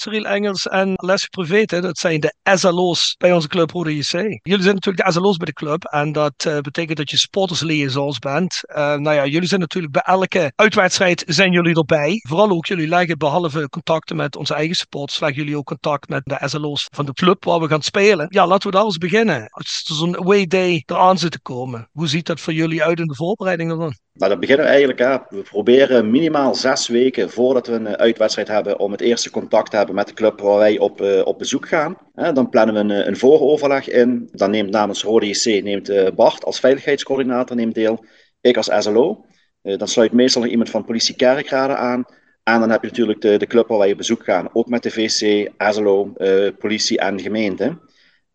Cyril 0.00 0.24
Engels 0.26 0.66
en 0.66 0.92
Leslie 0.94 1.30
Prevete, 1.30 1.80
dat 1.80 1.98
zijn 1.98 2.20
de 2.20 2.34
SLO's 2.54 3.14
bij 3.18 3.32
onze 3.32 3.48
club 3.48 3.70
Rode 3.70 3.96
JC. 3.96 4.12
Jullie 4.42 4.62
zijn 4.62 4.74
natuurlijk 4.74 5.06
de 5.06 5.12
SLO's 5.12 5.36
bij 5.36 5.46
de 5.46 5.52
club 5.52 5.84
en 5.84 6.12
dat 6.12 6.44
uh, 6.46 6.58
betekent 6.58 6.98
dat 6.98 7.10
je 7.10 7.16
supportersliaisons 7.16 8.18
bent. 8.18 8.60
Uh, 8.64 8.76
nou 8.76 9.12
ja, 9.14 9.26
jullie 9.26 9.48
zijn 9.48 9.60
natuurlijk 9.60 9.92
bij 9.92 10.02
elke 10.02 10.52
uitwedstrijd 10.54 11.24
zijn 11.26 11.52
jullie 11.52 11.74
erbij. 11.74 12.20
Vooral 12.28 12.50
ook 12.50 12.66
jullie 12.66 12.88
leggen 12.88 13.18
behalve 13.18 13.68
contacten 13.68 14.16
met 14.16 14.36
onze 14.36 14.54
eigen 14.54 14.76
supporters, 14.76 15.20
leggen 15.20 15.42
jullie 15.42 15.56
ook 15.56 15.66
contact 15.66 16.08
met 16.08 16.24
de 16.24 16.48
SLO's 16.48 16.86
van 16.94 17.06
de 17.06 17.12
club 17.12 17.44
waar 17.44 17.60
we 17.60 17.68
gaan 17.68 17.82
spelen. 17.82 18.26
Ja, 18.28 18.46
laten 18.46 18.70
we 18.70 18.76
daar 18.76 18.84
eens 18.84 18.98
beginnen. 18.98 19.48
Als 19.50 19.82
zo'n 19.84 20.16
away 20.16 20.46
day 20.46 20.82
eraan 20.86 21.18
zit 21.18 21.30
te 21.30 21.40
komen, 21.40 21.88
hoe 21.92 22.08
ziet 22.08 22.26
dat 22.26 22.40
voor 22.40 22.52
jullie 22.52 22.84
uit 22.84 22.98
in 22.98 23.06
de 23.06 23.14
voorbereidingen 23.14 23.78
dan? 23.78 23.94
Nou, 24.16 24.30
dan 24.30 24.40
beginnen 24.40 24.64
we 24.64 24.70
eigenlijk. 24.70 25.28
We 25.30 25.42
proberen 25.42 26.10
minimaal 26.10 26.54
zes 26.54 26.88
weken 26.88 27.30
voordat 27.30 27.66
we 27.66 27.72
een 27.72 27.96
uitwedstrijd 27.96 28.48
hebben 28.48 28.78
om 28.78 28.92
het 28.92 29.00
eerste 29.00 29.30
contact 29.30 29.70
te 29.70 29.76
hebben 29.76 29.94
met 29.94 30.06
de 30.06 30.14
club 30.14 30.40
waar 30.40 30.58
wij 30.58 30.78
op, 30.78 31.00
uh, 31.00 31.26
op 31.26 31.38
bezoek 31.38 31.68
gaan. 31.68 31.96
dan 32.14 32.48
plannen 32.48 32.74
we 32.74 32.94
een, 32.94 33.06
een 33.08 33.16
vooroverleg 33.16 33.88
in. 33.88 34.28
Dan 34.32 34.50
neemt 34.50 34.70
namens 34.70 35.02
Rode 35.02 35.60
neemt, 35.62 36.14
Bart 36.14 36.44
als 36.44 36.60
veiligheidscoördinator 36.60 37.56
deel. 37.74 38.04
Ik 38.40 38.56
als 38.56 38.70
SLO. 38.78 39.24
Dan 39.62 39.88
sluit 39.88 40.12
meestal 40.12 40.46
iemand 40.46 40.70
van 40.70 40.84
politie 40.84 41.16
Kerkrade 41.16 41.74
aan. 41.76 42.04
En 42.42 42.60
dan 42.60 42.70
heb 42.70 42.82
je 42.82 42.88
natuurlijk 42.88 43.20
de, 43.20 43.36
de 43.36 43.46
club 43.46 43.68
waar 43.68 43.78
wij 43.78 43.90
op 43.90 43.96
bezoek 43.96 44.24
gaan. 44.24 44.48
Ook 44.52 44.66
met 44.66 44.82
de 44.82 44.90
VC, 44.90 45.50
SLO, 45.58 46.12
politie 46.58 46.98
en 46.98 47.20
gemeente. 47.20 47.78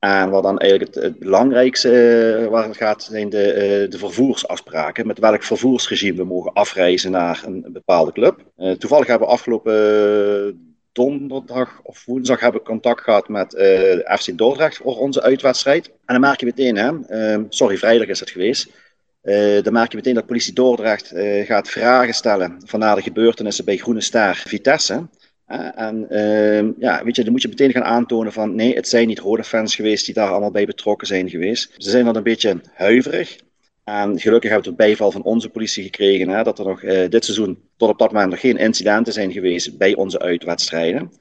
En 0.01 0.29
wat 0.29 0.43
dan 0.43 0.59
eigenlijk 0.59 0.95
het, 0.95 1.19
belangrijkste 1.19 1.89
uh, 2.41 2.47
waar 2.47 2.67
het 2.67 2.77
gaat, 2.77 3.03
zijn 3.03 3.29
de, 3.29 3.47
uh, 3.47 3.91
de 3.91 3.97
vervoersafspraken. 3.97 5.07
Met 5.07 5.19
welk 5.19 5.43
vervoersregime 5.43 6.17
we 6.17 6.23
mogen 6.23 6.53
afreizen 6.53 7.11
naar 7.11 7.43
een, 7.45 7.65
bepaalde 7.73 8.11
club. 8.11 8.39
Uh, 8.57 8.71
toevallig 8.71 9.07
hebben 9.07 9.27
we 9.27 9.33
afgelopen 9.33 10.75
donderdag 10.91 11.79
of 11.83 12.05
woensdag 12.05 12.39
hebben 12.39 12.63
contact 12.63 13.01
gehad 13.01 13.27
met 13.29 13.53
FC 14.19 14.37
Dordrecht 14.37 14.77
voor 14.77 14.97
onze 14.97 15.21
uitwedstrijd. 15.21 15.87
En 15.87 15.93
dan 16.05 16.19
merk 16.19 16.39
je 16.39 16.45
meteen, 16.45 16.77
hè, 16.77 17.37
sorry, 17.49 17.77
vrijdag 17.77 18.07
is 18.07 18.19
het 18.19 18.29
geweest. 18.29 18.69
dan 19.63 19.73
merk 19.73 19.91
je 19.91 19.97
meteen 19.97 20.15
dat 20.15 20.25
politie 20.25 20.53
Dordrecht 20.53 21.11
gaat 21.45 21.69
vragen 21.69 22.13
stellen 22.13 22.61
van 22.65 22.79
na 22.79 22.95
de 22.95 23.01
gebeurtenissen 23.01 23.65
bij 23.65 23.77
Groene 23.77 24.01
Ster 24.01 24.43
Vitesse. 24.47 25.07
En 25.75 26.05
uh, 26.09 26.79
ja, 26.79 27.03
weet 27.03 27.15
je, 27.15 27.23
dan 27.23 27.31
moet 27.31 27.41
je 27.41 27.47
meteen 27.47 27.71
gaan 27.71 27.83
aantonen 27.83 28.33
van 28.33 28.55
nee, 28.55 28.75
het 28.75 28.87
zijn 28.87 29.07
niet 29.07 29.19
rode 29.19 29.43
fans 29.43 29.75
geweest 29.75 30.05
die 30.05 30.13
daar 30.13 30.29
allemaal 30.29 30.51
bij 30.51 30.65
betrokken 30.65 31.07
zijn 31.07 31.29
geweest. 31.29 31.73
Ze 31.77 31.89
zijn 31.89 32.05
dan 32.05 32.15
een 32.15 32.23
beetje 32.23 32.61
huiverig. 32.73 33.37
En 33.83 34.19
gelukkig 34.19 34.49
hebben 34.49 34.69
we 34.69 34.75
het 34.75 34.87
bijval 34.87 35.11
van 35.11 35.23
onze 35.23 35.49
politie 35.49 35.83
gekregen 35.83 36.29
hè, 36.29 36.43
dat 36.43 36.59
er 36.59 36.65
nog 36.65 36.81
uh, 36.81 37.09
dit 37.09 37.25
seizoen 37.25 37.59
tot 37.77 37.89
op 37.89 37.99
dat 37.99 38.11
moment 38.11 38.31
nog 38.31 38.39
geen 38.39 38.57
incidenten 38.57 39.13
zijn 39.13 39.31
geweest 39.31 39.77
bij 39.77 39.95
onze 39.95 40.19
uitwedstrijden. 40.19 41.11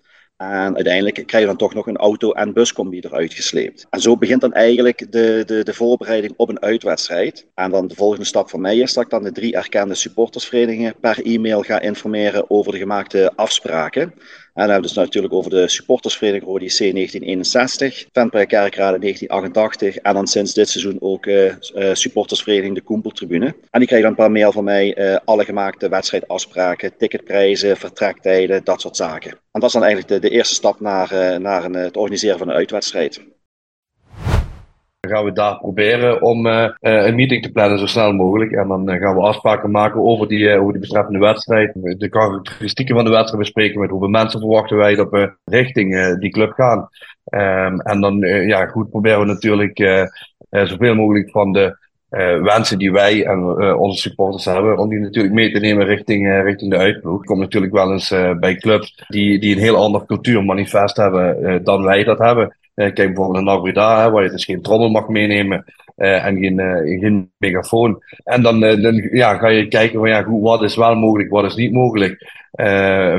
En 0.40 0.74
uiteindelijk 0.74 1.14
krijg 1.14 1.42
je 1.42 1.46
dan 1.46 1.56
toch 1.56 1.74
nog 1.74 1.86
een 1.86 1.96
auto- 1.96 2.32
en 2.32 2.52
buscombi 2.52 2.98
eruit 3.00 3.34
gesleept. 3.34 3.86
En 3.90 4.00
zo 4.00 4.16
begint 4.16 4.40
dan 4.40 4.52
eigenlijk 4.52 5.12
de, 5.12 5.42
de, 5.46 5.64
de 5.64 5.74
voorbereiding 5.74 6.34
op 6.36 6.48
een 6.48 6.62
uitwedstrijd. 6.62 7.46
En 7.54 7.70
dan 7.70 7.86
de 7.86 7.94
volgende 7.94 8.24
stap 8.24 8.50
van 8.50 8.60
mij 8.60 8.76
is 8.78 8.92
dat 8.92 9.04
ik 9.04 9.10
dan 9.10 9.22
de 9.22 9.32
drie 9.32 9.54
erkende 9.54 9.94
supportersverenigingen 9.94 10.94
per 11.00 11.22
e-mail 11.24 11.62
ga 11.62 11.80
informeren 11.80 12.50
over 12.50 12.72
de 12.72 12.78
gemaakte 12.78 13.32
afspraken. 13.36 14.14
En 14.54 14.66
dan 14.66 14.70
hebben 14.70 14.88
we 14.90 14.94
dus 14.94 15.04
natuurlijk 15.04 15.34
over 15.34 15.50
de 15.50 15.68
supportersvereniging 15.68 16.50
Rodi 16.50 16.66
C 16.66 16.78
1961, 16.78 18.06
Ventbrei 18.12 18.46
Kerkrade 18.46 18.98
1988 18.98 19.96
en 19.96 20.14
dan 20.14 20.26
sinds 20.26 20.54
dit 20.54 20.68
seizoen 20.68 20.96
ook 21.00 21.26
uh, 21.26 21.44
uh, 21.44 21.94
supportersvereniging 21.94 22.74
de 22.74 22.80
Koempeltribune. 22.80 23.54
En 23.70 23.78
die 23.78 23.88
krijgen 23.88 24.08
dan 24.08 24.16
per 24.16 24.30
mail 24.30 24.52
van 24.52 24.64
mij 24.64 24.98
uh, 24.98 25.16
alle 25.24 25.44
gemaakte 25.44 25.88
wedstrijdafspraken, 25.88 26.96
ticketprijzen, 26.96 27.76
vertrektijden, 27.76 28.64
dat 28.64 28.80
soort 28.80 28.96
zaken. 28.96 29.30
En 29.30 29.60
dat 29.60 29.64
is 29.64 29.72
dan 29.72 29.84
eigenlijk 29.84 30.12
de, 30.12 30.28
de 30.28 30.34
eerste 30.34 30.54
stap 30.54 30.80
naar, 30.80 31.40
naar 31.40 31.64
een, 31.64 31.74
het 31.74 31.96
organiseren 31.96 32.38
van 32.38 32.48
een 32.48 32.56
uitwedstrijd. 32.56 33.20
Dan 35.00 35.12
gaan 35.12 35.24
we 35.24 35.32
daar 35.32 35.58
proberen 35.58 36.22
om 36.22 36.46
uh, 36.46 36.68
een 36.80 37.14
meeting 37.14 37.42
te 37.42 37.52
plannen 37.52 37.78
zo 37.78 37.86
snel 37.86 38.12
mogelijk. 38.12 38.52
En 38.52 38.68
dan 38.68 38.98
gaan 38.98 39.16
we 39.16 39.22
afspraken 39.22 39.70
maken 39.70 40.00
over 40.00 40.28
die, 40.28 40.58
over 40.58 40.72
die 40.72 40.80
betreffende 40.80 41.18
wedstrijd. 41.18 41.72
De 41.98 42.08
karakteristieken 42.08 42.94
van 42.94 43.04
de 43.04 43.10
wedstrijd 43.10 43.42
bespreken. 43.42 43.80
Met 43.80 43.90
hoeveel 43.90 44.08
mensen 44.08 44.40
verwachten 44.40 44.76
wij 44.76 44.94
dat 44.94 45.10
we 45.10 45.32
richting 45.44 46.18
die 46.18 46.30
club 46.30 46.52
gaan. 46.52 46.88
Um, 47.30 47.80
en 47.80 48.00
dan 48.00 48.18
ja, 48.46 48.66
goed 48.66 48.90
proberen 48.90 49.20
we 49.20 49.26
natuurlijk 49.26 49.78
zoveel 50.50 50.94
mogelijk 50.94 51.30
van 51.30 51.52
de 51.52 51.76
wensen 52.42 52.78
die 52.78 52.92
wij 52.92 53.24
en 53.24 53.44
onze 53.78 54.00
supporters 54.00 54.44
hebben, 54.44 54.78
om 54.78 54.88
die 54.88 54.98
natuurlijk 54.98 55.34
mee 55.34 55.52
te 55.52 55.60
nemen 55.60 55.86
richting, 55.86 56.42
richting 56.42 56.70
de 56.70 56.78
uitploeg. 56.78 57.24
Komt 57.24 57.40
natuurlijk 57.40 57.72
wel 57.72 57.92
eens 57.92 58.14
bij 58.40 58.54
clubs 58.54 59.04
die, 59.08 59.38
die 59.38 59.54
een 59.54 59.62
heel 59.62 59.76
ander 59.76 60.06
cultuurmanifest 60.06 60.96
hebben 60.96 61.60
dan 61.64 61.82
wij 61.84 62.04
dat 62.04 62.18
hebben. 62.18 62.56
Kijk 62.80 62.94
bijvoorbeeld 62.94 63.44
naar 63.44 63.54
Nabrida, 63.54 64.10
waar 64.10 64.22
je 64.22 64.30
dus 64.30 64.44
geen 64.44 64.62
trommel 64.62 64.90
mag 64.90 65.08
meenemen 65.08 65.64
en 65.96 66.38
geen, 66.38 66.60
geen 67.00 67.30
megafoon. 67.38 68.02
En 68.24 68.42
dan, 68.42 68.60
dan 68.60 69.08
ja, 69.12 69.36
ga 69.36 69.48
je 69.48 69.68
kijken 69.68 69.98
van 69.98 70.08
ja, 70.08 70.22
goed, 70.22 70.42
wat 70.42 70.62
is 70.62 70.76
wel 70.76 70.94
mogelijk, 70.94 71.30
wat 71.30 71.44
is 71.44 71.54
niet 71.54 71.72
mogelijk. 71.72 72.26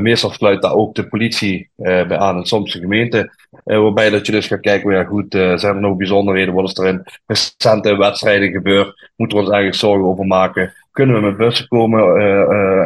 meestal 0.01 0.29
sluit 0.29 0.61
daar 0.61 0.73
ook 0.73 0.95
de 0.95 1.07
politie 1.07 1.69
bij 1.75 2.17
aan 2.17 2.37
en 2.37 2.45
soms 2.45 2.73
de 2.73 2.79
gemeente. 2.79 3.39
Uh, 3.65 3.79
waarbij 3.81 4.09
dat 4.09 4.25
je 4.25 4.31
dus 4.31 4.47
gaat 4.47 4.59
kijken, 4.59 4.91
ja 4.91 5.03
goed, 5.03 5.25
zijn 5.33 5.75
er 5.75 5.79
nog 5.79 5.97
bijzonderheden? 5.97 6.53
Wat 6.53 6.67
is 6.67 6.77
er 6.77 6.87
in 6.87 7.03
recente 7.25 7.97
wedstrijden 7.97 8.51
gebeurd? 8.51 9.09
Moeten 9.15 9.37
we 9.37 9.43
ons 9.43 9.53
eigenlijk 9.53 9.81
zorgen 9.81 10.07
over 10.07 10.25
maken? 10.25 10.73
Kunnen 10.91 11.15
we 11.15 11.21
met 11.21 11.37
bussen 11.37 11.67
komen 11.67 12.01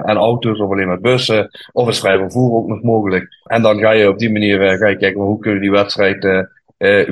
en 0.03 0.17
auto's 0.17 0.59
of 0.59 0.71
alleen 0.71 0.87
met 0.87 1.01
bussen? 1.01 1.49
Of 1.71 1.87
is 1.87 1.99
vrij 1.99 2.17
vervoer 2.17 2.55
ook 2.55 2.67
nog 2.67 2.81
mogelijk? 2.81 3.27
En 3.43 3.61
dan 3.61 3.79
ga 3.79 3.91
je 3.91 4.09
op 4.09 4.19
die 4.19 4.31
manier 4.31 4.77
ga 4.77 4.87
je 4.87 4.97
kijken, 4.97 5.21
hoe 5.21 5.39
kunnen 5.39 5.59
we 5.59 5.65
die 5.65 5.75
wedstrijd 5.75 6.47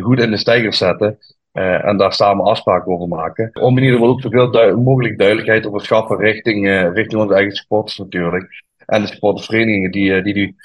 goed 0.02 0.20
in 0.20 0.32
de 0.32 0.38
stijgers 0.38 0.78
zetten? 0.78 1.18
en 1.54 1.98
daar 1.98 2.14
samen 2.14 2.46
afspraken 2.46 2.92
over 2.92 3.08
maken. 3.08 3.50
Om 3.62 3.78
in 3.78 3.84
ieder 3.84 4.00
geval 4.00 4.14
ook 4.14 4.22
zoveel 4.22 4.78
mogelijk 4.78 5.18
duidelijkheid 5.18 5.64
te 5.64 5.70
verschaffen 5.70 6.18
richting, 6.18 6.68
richting 6.94 7.22
onze 7.22 7.34
eigen 7.34 7.56
supporters 7.56 7.98
natuurlijk. 7.98 8.64
En 8.86 9.02
de 9.02 9.08
supportersverenigingen 9.08 9.92
die 9.92 10.22
die, 10.22 10.34
die 10.34 10.56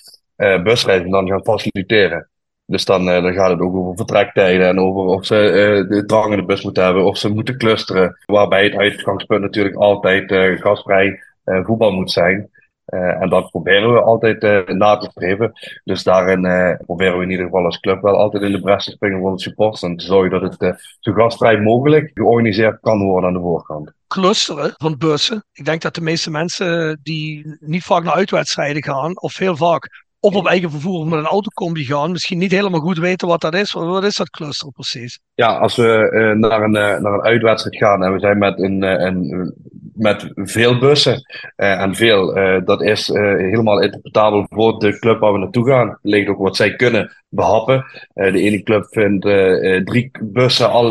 busreizen 0.62 1.10
dan 1.10 1.28
gaan 1.28 1.44
faciliteren. 1.44 2.28
Dus 2.66 2.84
dan, 2.84 3.04
dan 3.04 3.32
gaat 3.32 3.50
het 3.50 3.60
ook 3.60 3.76
over 3.76 3.96
vertrektijden 3.96 4.68
en 4.68 4.80
over 4.80 5.04
of 5.04 5.26
ze 5.26 5.86
de 5.88 6.04
drang 6.04 6.32
in 6.32 6.38
de 6.38 6.44
bus 6.44 6.62
moeten 6.62 6.84
hebben, 6.84 7.04
of 7.04 7.18
ze 7.18 7.28
moeten 7.28 7.58
clusteren. 7.58 8.18
Waarbij 8.26 8.64
het 8.64 8.74
uitgangspunt 8.74 9.42
natuurlijk 9.42 9.76
altijd 9.76 10.32
gastvrij 10.60 11.20
voetbal 11.44 11.92
moet 11.92 12.10
zijn. 12.10 12.50
En 12.88 13.28
dat 13.28 13.50
proberen 13.50 13.92
we 13.92 14.00
altijd 14.00 14.66
na 14.68 14.96
te 14.96 15.10
streven. 15.10 15.52
Dus 15.84 16.02
daarin 16.02 16.40
proberen 16.86 17.18
we 17.18 17.24
in 17.24 17.30
ieder 17.30 17.44
geval 17.44 17.64
als 17.64 17.80
club 17.80 18.02
wel 18.02 18.16
altijd 18.16 18.42
in 18.42 18.52
de 18.52 18.60
bres 18.60 18.84
te 18.84 18.90
springen 18.90 19.20
voor 19.20 19.36
de 19.36 19.42
supporters. 19.42 19.82
En 19.82 19.96
te 19.96 20.04
zorgen 20.04 20.40
dat 20.40 20.58
het 20.58 20.96
zo 21.00 21.12
gastvrij 21.12 21.60
mogelijk 21.60 22.10
georganiseerd 22.14 22.80
kan 22.80 23.02
worden 23.02 23.28
aan 23.28 23.34
de 23.34 23.40
voorkant 23.40 23.96
clusteren 24.08 24.72
van 24.76 24.98
bussen. 24.98 25.44
Ik 25.52 25.64
denk 25.64 25.82
dat 25.82 25.94
de 25.94 26.00
meeste 26.00 26.30
mensen 26.30 27.00
die 27.02 27.56
niet 27.60 27.84
vaak 27.84 28.02
naar 28.04 28.14
uitwedstrijden 28.14 28.82
gaan, 28.82 29.20
of 29.20 29.36
heel 29.36 29.56
vaak 29.56 30.06
of 30.20 30.34
op 30.34 30.46
eigen 30.46 30.70
vervoer 30.70 31.06
met 31.06 31.18
een 31.18 31.26
autocombi 31.26 31.84
gaan, 31.84 32.12
misschien 32.12 32.38
niet 32.38 32.50
helemaal 32.50 32.80
goed 32.80 32.98
weten 32.98 33.28
wat 33.28 33.40
dat 33.40 33.54
is. 33.54 33.72
Wat 33.72 34.04
is 34.04 34.16
dat 34.16 34.30
cluster 34.30 34.70
precies? 34.70 35.20
Ja, 35.34 35.58
als 35.58 35.76
we 35.76 36.10
uh, 36.12 36.48
naar, 36.48 36.62
een, 36.62 36.74
uh, 36.74 37.00
naar 37.00 37.12
een 37.12 37.22
uitwedstrijd 37.22 37.76
gaan 37.76 38.04
en 38.04 38.12
we 38.12 38.18
zijn 38.18 38.38
met, 38.38 38.58
een, 38.58 38.82
uh, 38.82 38.90
een 38.90 39.54
met 39.98 40.30
veel 40.34 40.78
bussen 40.78 41.22
en 41.56 41.94
veel, 41.94 42.34
dat 42.64 42.82
is 42.82 43.06
helemaal 43.06 43.82
interpretabel 43.82 44.46
voor 44.50 44.78
de 44.78 44.98
club 44.98 45.20
waar 45.20 45.32
we 45.32 45.38
naartoe 45.38 45.68
gaan. 45.68 45.98
Ligt 46.02 46.28
ook 46.28 46.38
wat 46.38 46.56
zij 46.56 46.76
kunnen 46.76 47.16
behappen. 47.28 47.84
de 48.14 48.40
ene 48.40 48.62
club 48.62 48.86
vindt 48.90 49.22
drie 49.86 50.10
bussen 50.20 50.70
al 50.70 50.90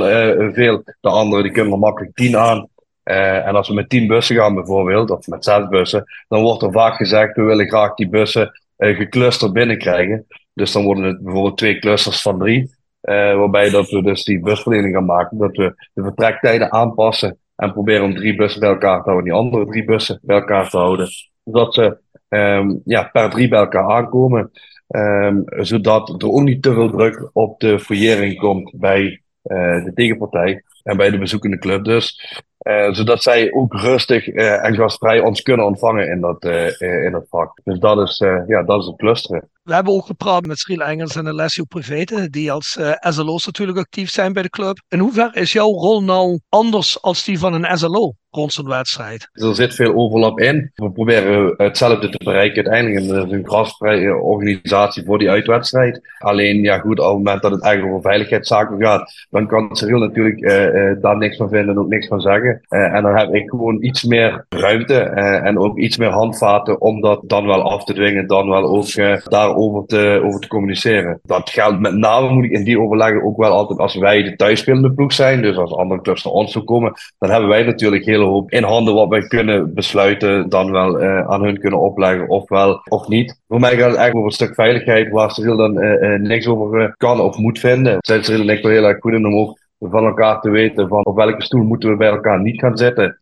veel, 0.53 0.81
de 1.01 1.09
andere 1.09 1.43
die 1.43 1.51
kunnen 1.51 1.73
er 1.73 1.79
makkelijk 1.79 2.15
tien 2.15 2.37
aan. 2.37 2.67
en 3.03 3.55
als 3.55 3.67
we 3.67 3.73
met 3.73 3.89
tien 3.89 4.07
bussen 4.07 4.35
gaan 4.35 4.55
bijvoorbeeld, 4.55 5.09
of 5.09 5.27
met 5.27 5.43
zes 5.43 5.67
bussen, 5.67 6.03
dan 6.27 6.41
wordt 6.41 6.61
er 6.61 6.71
vaak 6.71 6.95
gezegd, 6.95 7.35
we 7.35 7.41
willen 7.41 7.67
graag 7.67 7.93
die 7.93 8.09
bussen 8.09 8.51
geclusterd 8.77 9.53
binnenkrijgen. 9.53 10.25
Dus 10.53 10.71
dan 10.71 10.83
worden 10.83 11.03
het 11.03 11.21
bijvoorbeeld 11.21 11.57
twee 11.57 11.79
clusters 11.79 12.21
van 12.21 12.39
drie. 12.39 12.75
Waarbij 13.01 13.69
dat 13.69 13.89
we 13.89 14.01
dus 14.01 14.23
die 14.23 14.39
busverdeling 14.39 14.93
gaan 14.93 15.05
maken. 15.05 15.37
Dat 15.37 15.55
we 15.55 15.89
de 15.93 16.03
vertrektijden 16.03 16.71
aanpassen. 16.71 17.37
En 17.57 17.73
proberen 17.73 18.03
om 18.03 18.15
drie 18.15 18.35
bussen 18.35 18.59
bij 18.59 18.69
elkaar 18.69 18.97
te 18.97 19.09
houden. 19.09 19.23
Die 19.23 19.33
andere 19.33 19.65
drie 19.65 19.85
bussen 19.85 20.19
bij 20.21 20.35
elkaar 20.35 20.69
te 20.69 20.77
houden. 20.77 21.07
Zodat 21.43 21.73
ze 21.73 21.97
um, 22.29 22.81
ja, 22.85 23.03
per 23.03 23.29
drie 23.29 23.47
bij 23.47 23.59
elkaar 23.59 23.89
aankomen. 23.91 24.51
Um, 24.87 25.43
zodat 25.45 26.09
er 26.09 26.29
ook 26.29 26.41
niet 26.41 26.61
te 26.61 26.73
veel 26.73 26.89
druk 26.89 27.29
op 27.33 27.59
de 27.59 27.79
fouillering 27.79 28.37
komt 28.37 28.73
bij 28.75 29.21
uh, 29.43 29.83
de 29.83 29.91
tegenpartij. 29.95 30.63
En 30.83 30.97
bij 30.97 31.09
de 31.09 31.17
bezoekende 31.17 31.57
club 31.57 31.83
dus. 31.83 32.35
Uh, 32.67 32.93
zodat 32.93 33.23
zij 33.23 33.53
ook 33.53 33.73
rustig 33.73 34.27
uh, 34.27 34.65
en 34.65 34.75
gastvrij 34.75 35.19
ons 35.19 35.41
kunnen 35.41 35.65
ontvangen 35.65 36.09
in 36.09 36.21
dat, 36.21 36.45
in 36.79 37.11
dat 37.11 37.25
vak. 37.29 37.59
Dus 37.63 37.79
dat 37.79 38.07
is, 38.07 38.17
ja, 38.47 38.63
dat 38.63 38.81
is 38.81 38.85
het 38.85 38.97
clusteren. 38.97 39.49
We 39.67 39.73
hebben 39.73 39.93
ook 39.93 40.05
gepraat 40.05 40.45
met 40.45 40.59
Sriel 40.59 40.81
Engels 40.83 41.15
en 41.15 41.27
Alessio 41.27 41.63
Prevete, 41.63 42.29
die 42.29 42.51
als 42.51 42.77
SLO's 42.99 43.45
natuurlijk 43.45 43.77
actief 43.77 44.09
zijn 44.09 44.33
bij 44.33 44.43
de 44.43 44.49
club. 44.49 44.81
In 44.87 44.99
hoeverre 44.99 45.39
is 45.39 45.51
jouw 45.51 45.69
rol 45.71 46.03
nou 46.03 46.39
anders 46.49 47.01
als 47.01 47.23
die 47.23 47.39
van 47.39 47.53
een 47.53 47.77
SLO? 47.77 48.13
Zo'n 48.45 48.67
wedstrijd. 48.67 49.29
Er 49.33 49.55
zit 49.55 49.75
veel 49.75 49.93
overlap 49.93 50.39
in. 50.39 50.71
We 50.75 50.91
proberen 50.91 51.53
hetzelfde 51.57 52.09
te 52.09 52.23
bereiken 52.23 52.55
uiteindelijk. 52.55 53.05
En 53.05 53.33
een 53.33 53.47
grasvrije 53.47 54.15
organisatie 54.15 55.05
voor 55.05 55.17
die 55.17 55.29
uitwedstrijd. 55.29 56.01
Alleen, 56.17 56.61
ja 56.61 56.77
goed, 56.77 56.99
op 56.99 57.05
het 57.05 57.15
moment 57.17 57.41
dat 57.41 57.51
het 57.51 57.63
eigenlijk 57.63 57.95
over 57.95 58.09
veiligheidszaken 58.09 58.81
gaat, 58.81 59.25
dan 59.29 59.47
kan 59.47 59.69
Cyril 59.71 59.99
natuurlijk 59.99 60.39
uh, 60.39 60.65
uh, 60.65 61.01
daar 61.01 61.17
niks 61.17 61.37
van 61.37 61.49
vinden 61.49 61.75
en 61.75 61.81
ook 61.81 61.87
niks 61.87 62.07
van 62.07 62.21
zeggen. 62.21 62.61
Uh, 62.69 62.93
en 62.93 63.03
dan 63.03 63.17
heb 63.17 63.33
ik 63.33 63.49
gewoon 63.49 63.83
iets 63.83 64.03
meer 64.03 64.45
ruimte 64.49 64.99
en 64.99 65.59
ook 65.59 65.77
iets 65.77 65.97
meer 65.97 66.09
handvaten 66.09 66.81
om 66.81 67.01
dat 67.01 67.21
dan 67.23 67.45
wel 67.45 67.61
af 67.61 67.83
te 67.83 67.93
dwingen, 67.93 68.27
dan 68.27 68.49
wel 68.49 68.63
ook 68.63 68.95
daarover 69.29 69.85
te, 69.85 70.21
over 70.23 70.39
te 70.39 70.47
communiceren. 70.47 71.19
Dat 71.23 71.49
geldt 71.49 71.79
met 71.79 71.93
name, 71.93 72.29
moet 72.29 72.43
ik 72.43 72.51
in 72.51 72.63
die 72.63 72.79
overleggen 72.79 73.23
ook 73.23 73.37
wel 73.37 73.51
altijd 73.51 73.79
als 73.79 73.95
wij 73.95 74.23
de 74.23 74.35
thuisspelende 74.35 74.93
ploeg 74.93 75.13
zijn. 75.13 75.41
Dus 75.41 75.57
als 75.57 75.75
andere 75.75 76.01
clubs 76.01 76.23
naar 76.23 76.33
ons 76.33 76.51
toe 76.51 76.63
komen, 76.63 76.93
dan 77.19 77.29
hebben 77.29 77.49
wij 77.49 77.63
natuurlijk 77.63 78.05
heel 78.05 78.21
in 78.47 78.63
handen 78.63 78.93
wat 78.93 79.09
wij 79.09 79.27
kunnen 79.27 79.73
besluiten, 79.73 80.49
dan 80.49 80.71
wel 80.71 81.01
uh, 81.01 81.27
aan 81.27 81.43
hun 81.43 81.59
kunnen 81.59 81.79
opleggen, 81.79 82.29
of 82.29 82.49
wel 82.49 82.81
of 82.89 83.07
niet. 83.07 83.39
Voor 83.47 83.59
mij 83.59 83.69
gaat 83.69 83.89
het 83.89 83.97
eigenlijk 83.97 84.15
over 84.15 84.27
een 84.27 84.45
stuk 84.45 84.53
veiligheid, 84.53 85.09
waar 85.09 85.31
Cyril 85.31 85.57
dan 85.57 85.83
uh, 85.83 86.01
uh, 86.01 86.19
niks 86.19 86.47
over 86.47 86.93
kan 86.97 87.19
of 87.19 87.37
moet 87.37 87.59
vinden. 87.59 87.97
Zijn 87.99 88.23
Cyril 88.23 88.41
en 88.41 88.49
ik 88.49 88.63
wel 88.63 88.71
heel 88.71 88.83
erg 88.83 88.99
goed 88.99 89.15
om 89.15 89.37
ook 89.37 89.59
van 89.79 90.05
elkaar 90.05 90.39
te 90.39 90.49
weten 90.49 90.87
van 90.87 91.05
op 91.05 91.15
welke 91.15 91.43
stoel 91.43 91.63
moeten 91.63 91.89
we 91.89 91.95
bij 91.95 92.09
elkaar 92.09 92.41
niet 92.41 92.59
gaan 92.59 92.77
zitten. 92.77 93.17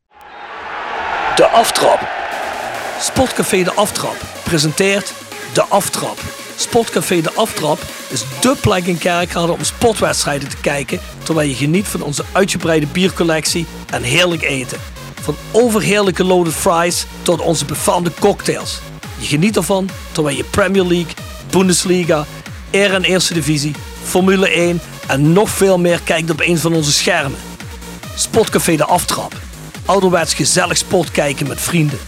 De 1.36 1.48
aftrap. 1.48 2.00
Sportcafé 3.00 3.64
De 3.64 3.74
Aftrap 3.74 4.18
presenteert 4.44 5.14
De 5.54 5.64
Aftrap. 5.70 6.45
Sportcafé 6.56 7.22
De 7.22 7.34
Aftrap 7.34 7.80
is 8.08 8.24
dé 8.42 8.56
plek 8.62 8.86
in 8.86 8.98
Kerkrade 8.98 9.52
om 9.52 9.64
sportwedstrijden 9.64 10.50
te 10.50 10.58
kijken 10.58 11.00
terwijl 11.24 11.50
je 11.50 11.56
geniet 11.56 11.88
van 11.88 12.02
onze 12.02 12.24
uitgebreide 12.32 12.88
biercollectie 12.88 13.66
en 13.90 14.04
heerlijk 14.04 14.42
eten. 14.42 14.78
Van 15.22 15.36
overheerlijke 15.52 16.24
loaded 16.24 16.54
fries 16.54 17.06
tot 17.22 17.40
onze 17.40 17.66
befaamde 17.66 18.12
cocktails. 18.20 18.80
Je 19.18 19.26
geniet 19.26 19.56
ervan 19.56 19.90
terwijl 20.12 20.38
je 20.38 20.44
Premier 20.44 20.86
League, 20.86 21.14
Bundesliga, 21.50 22.26
Air 22.74 22.94
en 22.94 23.04
Eerste 23.04 23.34
Divisie, 23.34 23.76
Formule 24.04 24.50
1 24.50 24.82
en 25.08 25.34
nog 25.34 25.50
veel 25.50 25.80
meer 25.80 26.02
kijkt 26.04 26.30
op 26.30 26.42
een 26.42 26.58
van 26.58 26.74
onze 26.74 26.92
schermen. 26.92 27.40
Sportcafé 28.16 28.76
De 28.76 28.86
Aftrap. 28.86 29.34
Ouderwets 29.86 30.34
gezellig 30.34 30.78
sport 30.78 31.12
kijken 31.12 31.48
met 31.48 31.62
vrienden. 31.62 32.00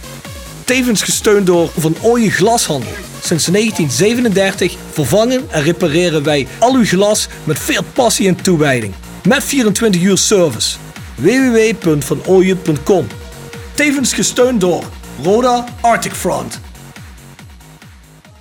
Tevens 0.68 1.02
gesteund 1.02 1.46
door 1.46 1.70
Van 1.76 1.96
Ooyen 2.02 2.30
Glashandel. 2.30 2.92
Sinds 3.22 3.44
1937 3.46 4.76
vervangen 4.92 5.50
en 5.50 5.62
repareren 5.62 6.22
wij 6.22 6.46
al 6.58 6.74
uw 6.74 6.84
glas 6.84 7.28
met 7.44 7.58
veel 7.58 7.82
passie 7.92 8.28
en 8.28 8.42
toewijding. 8.42 8.94
Met 9.28 9.44
24 9.44 10.02
uur 10.02 10.18
service. 10.18 10.76
www.vanooyen.com 11.14 13.06
Tevens 13.74 14.12
gesteund 14.12 14.60
door 14.60 14.84
Roda 15.22 15.64
Arctic 15.80 16.12
Front. 16.12 16.60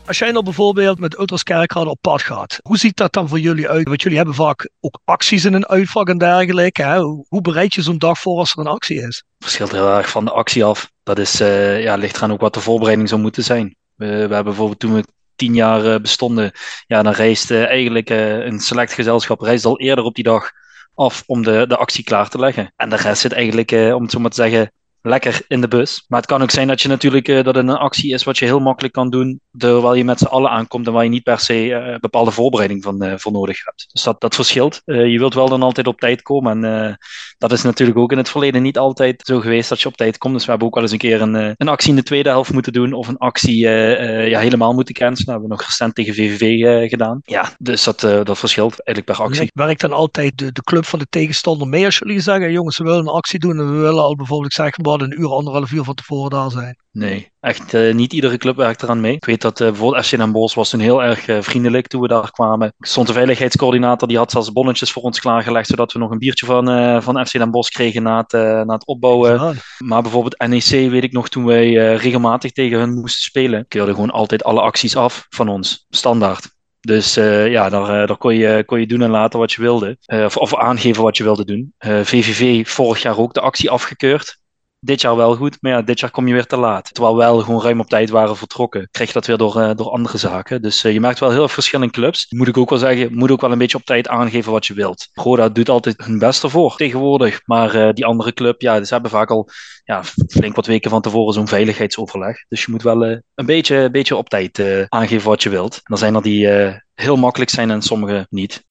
Als 0.08 0.18
jij 0.18 0.32
nou 0.32 0.44
bijvoorbeeld 0.44 1.00
met 1.00 1.18
Ultras 1.18 1.44
Kerkrade 1.44 1.90
op 1.90 1.98
pad 2.02 2.22
gaat, 2.22 2.60
hoe 2.62 2.78
ziet 2.78 2.98
dat 2.98 3.14
dan 3.14 3.28
voor 3.28 3.40
jullie 3.40 3.70
uit? 3.70 3.88
Want 3.88 4.02
jullie 4.02 4.18
hebben 4.18 4.36
vaak 4.36 4.70
ook 4.80 5.00
acties 5.06 5.46
in 5.46 5.54
een 5.54 5.68
uitvak 5.68 6.10
en 6.10 6.18
dergelijke. 6.18 6.84
Hè? 6.84 7.00
Hoe 7.00 7.42
bereid 7.42 7.74
je 7.74 7.82
zo'n 7.82 7.98
dag 7.98 8.20
voor 8.20 8.38
als 8.38 8.52
er 8.52 8.60
een 8.60 8.68
actie 8.68 9.02
is? 9.02 9.24
Verschilt 9.40 9.72
heel 9.72 9.96
erg 9.96 10.10
van 10.10 10.26
de 10.26 10.32
actie 10.32 10.64
af. 10.64 10.92
Dat 11.04 11.20
is, 11.20 11.42
uh, 11.42 11.84
ja, 11.84 11.96
ligt 11.96 12.16
eraan 12.16 12.32
ook 12.32 12.42
wat 12.42 12.54
de 12.54 12.60
voorbereiding 12.60 13.10
zou 13.10 13.22
moeten 13.22 13.44
zijn. 13.44 13.76
We, 13.96 14.06
hebben 14.06 14.44
bijvoorbeeld 14.44 14.80
toen 14.80 14.94
we 14.94 15.04
tien 15.36 15.54
jaar 15.54 15.86
uh, 15.86 15.96
bestonden, 16.00 16.52
ja, 16.88 17.04
dan 17.04 17.14
reist 17.14 17.52
eigenlijk 17.52 18.10
een 18.10 18.60
select 18.60 18.94
gezelschap 18.94 19.42
reist 19.42 19.66
al 19.66 19.80
eerder 19.80 20.04
op 20.04 20.16
die 20.16 20.24
dag 20.24 20.52
af 20.96 21.24
om 21.26 21.44
de, 21.44 21.66
de 21.68 21.78
actie 21.78 22.04
klaar 22.04 22.30
te 22.30 22.40
leggen. 22.40 22.74
En 22.76 22.90
de 22.90 22.96
rest 22.96 23.22
zit 23.22 23.32
eigenlijk, 23.32 23.72
om 23.72 24.02
het 24.02 24.12
zo 24.12 24.20
maar 24.20 24.30
te 24.30 24.42
zeggen, 24.42 24.72
lekker 25.02 25.42
in 25.48 25.62
de 25.62 25.68
bus. 25.68 26.06
Maar 26.08 26.20
het 26.20 26.30
kan 26.30 26.42
ook 26.42 26.52
zijn 26.52 26.68
dat 26.68 26.82
je 26.82 26.88
natuurlijk 26.88 27.28
uh, 27.28 27.44
dat 27.44 27.56
een 27.56 27.70
actie 27.70 28.14
is 28.14 28.24
wat 28.24 28.38
je 28.38 28.46
heel 28.46 28.60
makkelijk 28.60 28.94
kan 28.94 29.10
doen, 29.10 29.40
terwijl 29.58 29.94
je 29.94 30.04
met 30.04 30.20
z'n 30.20 30.26
allen 30.26 30.50
aankomt 30.50 30.88
en 30.88 30.94
waar 30.94 31.04
je 31.04 31.10
niet 31.10 31.24
per 31.24 31.40
se 31.40 31.66
uh, 31.66 31.96
bepaalde 32.00 32.32
voorbereiding 32.32 32.84
van 32.84 33.04
uh, 33.04 33.14
voor 33.16 33.32
nodig 33.32 33.66
hebt. 33.66 33.88
Dus 33.92 34.04
dat, 34.04 34.22
dat 34.22 34.36
verschilt. 34.36 34.82
je 34.86 35.20
wilt 35.20 35.34
wel 35.34 35.50
dan 35.50 35.64
altijd 35.64 35.88
op 35.88 36.00
tijd 36.00 36.22
komen 36.22 36.64
en 36.64 36.98
dat 37.38 37.52
is 37.52 37.64
natuurlijk 37.64 37.98
ook 37.98 38.12
in 38.12 38.18
het 38.18 38.30
verleden 38.30 38.62
niet 38.62 38.78
altijd 38.78 39.22
zo 39.26 39.40
geweest 39.40 39.70
dat 39.70 39.82
je 39.82 39.88
op 39.88 39.98
tijd 39.98 40.18
komt. 40.18 40.34
Dus 40.34 40.44
we 40.44 40.50
hebben 40.50 40.68
ook 40.68 40.74
wel 40.74 40.84
eens 40.84 40.92
een 40.92 40.98
keer 40.98 41.22
een, 41.22 41.56
een 41.58 41.68
actie 41.68 41.90
in 41.90 41.96
de 41.96 42.04
tweede 42.04 42.30
helft 42.30 42.54
moeten 42.54 42.74
doen 42.74 42.94
of 42.94 43.08
een 43.08 43.18
actie 43.18 43.58
ja, 43.58 44.40
helemaal 44.40 44.74
moeten 44.74 44.94
cancelen. 44.94 45.26
Dat 45.26 45.34
hebben 45.34 45.50
we 45.50 45.56
nog 45.56 45.66
recent 45.66 45.96
tegen 45.96 46.14
VVV 46.14 46.90
gedaan. 46.90 47.20
Ja, 47.24 47.50
dus 47.58 47.84
dat, 47.84 48.00
dat 48.00 48.38
verschilt 48.38 48.84
eigenlijk 48.84 49.18
per 49.18 49.28
actie. 49.28 49.52
Werkt 49.54 49.82
dan 49.82 49.94
altijd 49.94 50.38
de, 50.38 50.52
de 50.52 50.64
club 50.64 50.86
van 50.86 51.00
de 51.00 51.08
tegenstander 51.10 51.68
mee 51.68 51.86
als 51.86 51.98
jullie 51.98 52.20
zeggen, 52.20 52.52
jongens, 52.52 52.78
we 52.78 52.84
willen 52.84 53.00
een 53.00 53.08
actie 53.08 53.40
doen 53.40 53.60
en 53.60 53.72
we 53.74 53.80
willen 53.80 54.04
al 54.04 54.16
bijvoorbeeld 54.16 54.54
zeggen, 54.54 54.84
we 54.96 55.04
een 55.04 55.22
uur, 55.22 55.30
anderhalf 55.30 55.72
uur 55.72 55.84
van 55.84 55.96
tevoren 55.96 56.30
daar 56.30 56.52
zijn. 56.52 56.78
Nee, 56.92 57.32
echt 57.40 57.74
uh, 57.74 57.94
niet 57.94 58.14
iedere 58.14 58.38
club 58.38 58.56
werkt 58.56 58.84
eraan 58.84 59.02
mee. 59.02 59.16
Ik 59.16 59.26
weet 59.26 59.42
dat 59.42 59.60
uh, 59.60 59.68
bijvoorbeeld 59.68 60.06
FC 60.06 60.18
Den 60.18 60.32
Bosch 60.32 60.56
was 60.56 60.70
toen 60.70 60.80
heel 60.80 61.04
erg 61.04 61.28
uh, 61.28 61.42
vriendelijk 61.42 61.88
toen 61.88 62.02
we 62.02 62.08
daar 62.08 62.32
kwamen. 62.32 62.74
Stond 62.80 63.08
de 63.08 63.14
veiligheidscoördinator, 63.14 64.08
die 64.08 64.18
had 64.18 64.32
zelfs 64.32 64.52
bonnetjes 64.52 64.92
voor 64.92 65.04
ons 65.04 65.20
klaargelegd, 65.20 65.68
zodat 65.68 65.92
we 65.92 66.00
nog 66.00 66.12
een 66.12 66.18
biertje 66.18 66.46
van, 66.46 67.02
van 67.04 67.26
FC 67.26 67.32
Den 67.32 67.52
Bosch 67.52 67.72
kregen 67.72 68.04
na 68.04 68.18
het, 68.18 68.32
na 68.66 68.74
het 68.74 68.86
opbouwen. 68.86 69.58
Maar 69.78 70.02
bijvoorbeeld 70.02 70.48
NEC 70.48 70.90
weet 70.90 71.04
ik 71.04 71.12
nog, 71.12 71.30
toen 71.30 71.46
wij 71.46 71.96
regelmatig 71.96 72.52
tegen 72.52 72.80
hun 72.80 72.94
moesten 72.94 73.22
spelen, 73.22 73.66
keurden 73.68 73.96
gewoon 73.96 74.12
altijd 74.12 74.44
alle 74.44 74.62
acties 74.62 74.96
af 74.96 75.26
van 75.30 75.48
ons, 75.50 75.86
standaard. 75.90 76.56
Dus 76.80 77.18
uh, 77.18 77.52
ja, 77.52 77.70
daar, 77.70 78.02
uh, 78.02 78.08
daar 78.08 78.18
kon, 78.18 78.36
je, 78.36 78.64
kon 78.66 78.80
je 78.80 78.88
doen 78.88 79.02
en 79.02 79.10
laten 79.10 79.40
wat 79.40 79.52
je 79.52 79.62
wilde. 79.62 79.98
Uh, 80.06 80.24
of, 80.26 80.38
of, 80.38 80.56
aangeven 80.56 81.04
wat 81.04 81.18
je 81.18 81.24
wilde 81.24 81.46
doen. 81.46 81.74
VVV 81.80 82.68
vorig 82.68 83.02
jaar 83.02 83.18
ook 83.18 83.34
de 83.34 83.42
actie 83.42 83.70
afgekeurd 83.70 84.38
dit 84.80 85.02
jaar 85.02 85.16
wel 85.16 85.36
goed, 85.36 85.58
maar 85.62 85.72
ja, 85.72 85.82
dit 85.82 86.00
jaar 86.00 86.12
kom 86.12 86.28
je 86.28 86.34
weer 86.34 86.46
te 86.46 86.58
laat. 86.58 86.94
Terwijl 86.94 87.16
we 87.16 87.24
wel 87.24 87.40
gewoon 87.40 87.62
ruim 87.62 87.80
op 87.80 87.88
tijd 87.88 88.10
waren 88.10 88.38
vertrokken, 88.38 88.88
kreeg 88.92 89.08
je 89.08 89.14
dat 89.14 89.26
weer 89.26 89.38
door, 89.38 89.58
uh, 89.58 89.72
door 89.76 89.90
andere 89.90 90.18
zaken. 90.18 90.62
Dus 90.62 90.84
uh, 90.84 90.94
je 90.94 91.00
merkt 91.00 91.20
wel 91.20 91.30
heel 91.30 91.38
veel 91.38 91.48
verschil 91.48 91.90
clubs. 91.90 92.26
Moet 92.30 92.48
ik 92.48 92.58
ook 92.58 92.70
wel 92.70 92.80
zeggen, 92.80 93.14
moet 93.14 93.32
ook 93.32 93.42
wel 93.42 93.52
een 93.52 93.58
beetje 93.58 93.78
op 93.78 93.84
tijd 93.84 94.08
aangeven 94.08 94.52
wat 94.52 94.66
je 94.66 94.74
wilt. 94.74 95.08
Roda 95.14 95.50
doet 95.50 95.70
altijd 95.70 96.06
hun 96.06 96.20
best 96.20 96.44
ervoor 96.44 96.76
tegenwoordig, 96.76 97.42
maar 97.46 97.76
uh, 97.76 97.94
die 97.94 98.06
andere 98.06 98.34
club, 98.34 98.62
ja, 98.62 98.84
ze 98.84 98.94
hebben 98.94 99.12
vaak 99.12 99.30
al 99.30 99.50
ja, 99.84 100.04
flink 100.28 100.56
wat 100.56 100.66
weken 100.66 100.90
van 100.90 101.02
tevoren 101.02 101.34
zo'n 101.34 101.48
veiligheidsoverleg. 101.48 102.46
Dus 102.48 102.66
je 102.66 102.72
moet 102.72 102.84
wel 102.84 103.06
een, 103.06 103.46
beetje, 103.46 103.90
beetje 103.92 104.16
op 104.16 104.30
tijd 104.30 104.62
aangeven 104.90 105.30
wat 105.30 105.44
je 105.44 105.50
wilt. 105.50 105.76
En 105.76 105.82
dan 105.84 105.98
zijn 105.98 106.16
er 106.16 106.22
die 106.22 106.48
heel 106.94 107.16
makkelijk 107.16 107.50
zijn 107.50 107.72
en 107.72 107.82
sommige 107.82 108.28
niet 108.30 108.66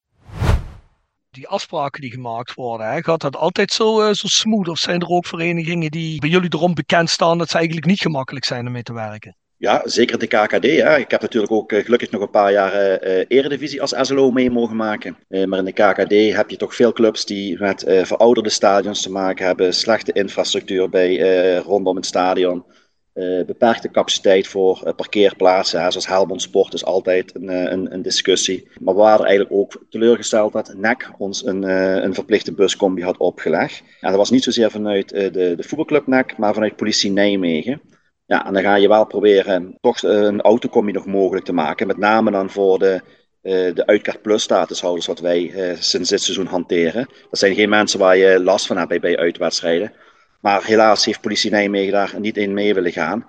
die 1.37 1.49
afspraken 1.49 2.01
die 2.01 2.11
gemaakt 2.11 2.55
worden, 2.55 2.91
hè, 2.93 3.03
gaat 3.03 3.21
dat 3.21 3.37
altijd 3.37 3.73
zo, 3.73 4.01
uh, 4.01 4.13
zo 4.13 4.27
smooth? 4.27 4.69
Of 4.69 4.79
zijn 4.79 5.01
er 5.01 5.09
ook 5.09 5.27
verenigingen 5.27 5.91
die 5.91 6.21
bij 6.21 6.29
jullie 6.29 6.53
erom 6.53 6.75
bekend 6.75 7.11
staan 7.11 7.39
dat 7.39 7.51
ze 7.51 7.57
eigenlijk 7.57 7.87
niet 7.87 8.01
gemakkelijk 8.01 8.45
zijn 8.45 8.67
om 8.67 8.73
mee 8.73 8.83
te 8.83 8.93
werken? 8.93 9.37
Ja, 9.59 9.83
zeker 9.85 10.19
de 10.19 10.27
KKD. 10.27 10.65
Ik 10.99 11.11
heb 11.11 11.21
natuurlijk 11.21 11.53
ook 11.53 11.73
uh, 11.73 11.85
gelukkig 11.85 12.11
nog 12.11 12.23
een 12.23 12.31
paar 12.31 12.53
jaar 12.53 12.73
uh, 12.75 13.25
Eredivisie 13.29 13.81
als 13.81 13.95
SLO 14.01 14.31
mee 14.31 14.51
mogen 14.51 14.77
maken. 14.77 15.17
Maar 15.29 15.59
in 15.59 15.65
de 15.65 15.73
KKD 15.73 16.37
heb 16.37 16.51
je 16.51 16.57
toch 16.57 16.75
veel 16.75 16.93
clubs 16.93 17.25
die 17.25 17.59
met 17.59 17.85
verouderde 17.87 18.51
stadions 18.51 19.03
te 19.03 19.11
maken 19.11 19.47
hebben, 19.47 19.75
slechte 19.75 20.13
infrastructuur 20.13 20.89
bij, 20.89 21.57
rondom 21.57 21.97
het 21.97 22.07
stadion. 22.07 22.65
Uh, 23.17 23.45
beperkte 23.45 23.91
capaciteit 23.91 24.47
voor 24.47 24.81
uh, 24.85 24.93
parkeerplaatsen. 24.97 25.93
Zoals 25.93 26.07
Helmond 26.07 26.43
Sport 26.43 26.75
is 26.75 26.85
altijd 26.85 27.35
een, 27.35 27.51
uh, 27.51 27.63
een, 27.63 27.93
een, 27.93 28.03
discussie. 28.03 28.69
Maar 28.81 28.95
we 28.95 29.01
waren 29.01 29.27
eigenlijk 29.27 29.57
ook 29.57 29.85
teleurgesteld 29.91 30.53
dat 30.53 30.75
NEC 30.77 31.11
ons 31.19 31.47
een, 31.47 31.63
een 32.05 32.15
verplichte 32.15 32.53
buscombi 32.53 33.03
had 33.03 33.17
opgelegd. 33.17 33.83
En 34.01 34.09
dat 34.09 34.19
was 34.19 34.31
niet 34.31 34.45
zozeer 34.45 34.71
vanuit 34.71 35.09
de, 35.09 35.31
de 35.31 35.63
voetbalclub 35.63 36.07
NEC, 36.07 36.37
maar 36.39 36.55
vanuit 36.55 36.77
politie 36.77 37.11
Nijmegen. 37.11 37.81
Ja, 38.27 38.47
en 38.47 38.53
dan 38.53 38.63
ga 38.63 38.75
je 38.75 38.89
wel 38.89 39.07
proberen 39.07 39.79
toch 39.81 40.03
een 40.03 40.41
autocombi 40.41 40.93
nog 40.93 41.07
mogelijk 41.07 41.45
te 41.45 41.53
maken. 41.53 41.87
Met 41.87 41.97
name 41.97 42.31
dan 42.31 42.51
voor 42.51 42.79
de, 42.79 43.01
de 43.43 43.87
uitkaart 43.87 44.23
plus 44.23 44.43
statushouders 44.43 45.07
wat 45.07 45.21
wij 45.21 45.77
sinds 45.79 46.11
dit 46.11 46.23
seizoen 46.23 46.47
hanteren. 46.47 47.09
Dat 47.31 47.39
zijn 47.39 47.55
geen 47.55 47.69
mensen 47.69 47.99
waar 47.99 48.17
je 48.17 48.43
last 48.43 48.67
van 48.67 48.77
hebt 48.77 48.89
bij, 48.89 49.01
bij 49.01 49.17
uitwedstrijden. 49.17 49.93
Maar 50.47 50.65
helaas 50.65 51.05
heeft 51.05 51.21
politie 51.21 51.51
Nijmegen 51.51 51.93
daar 51.93 52.15
niet 52.19 52.37
in 52.37 52.53
mee 52.53 52.75
willen 52.75 52.93
gaan. 52.93 53.27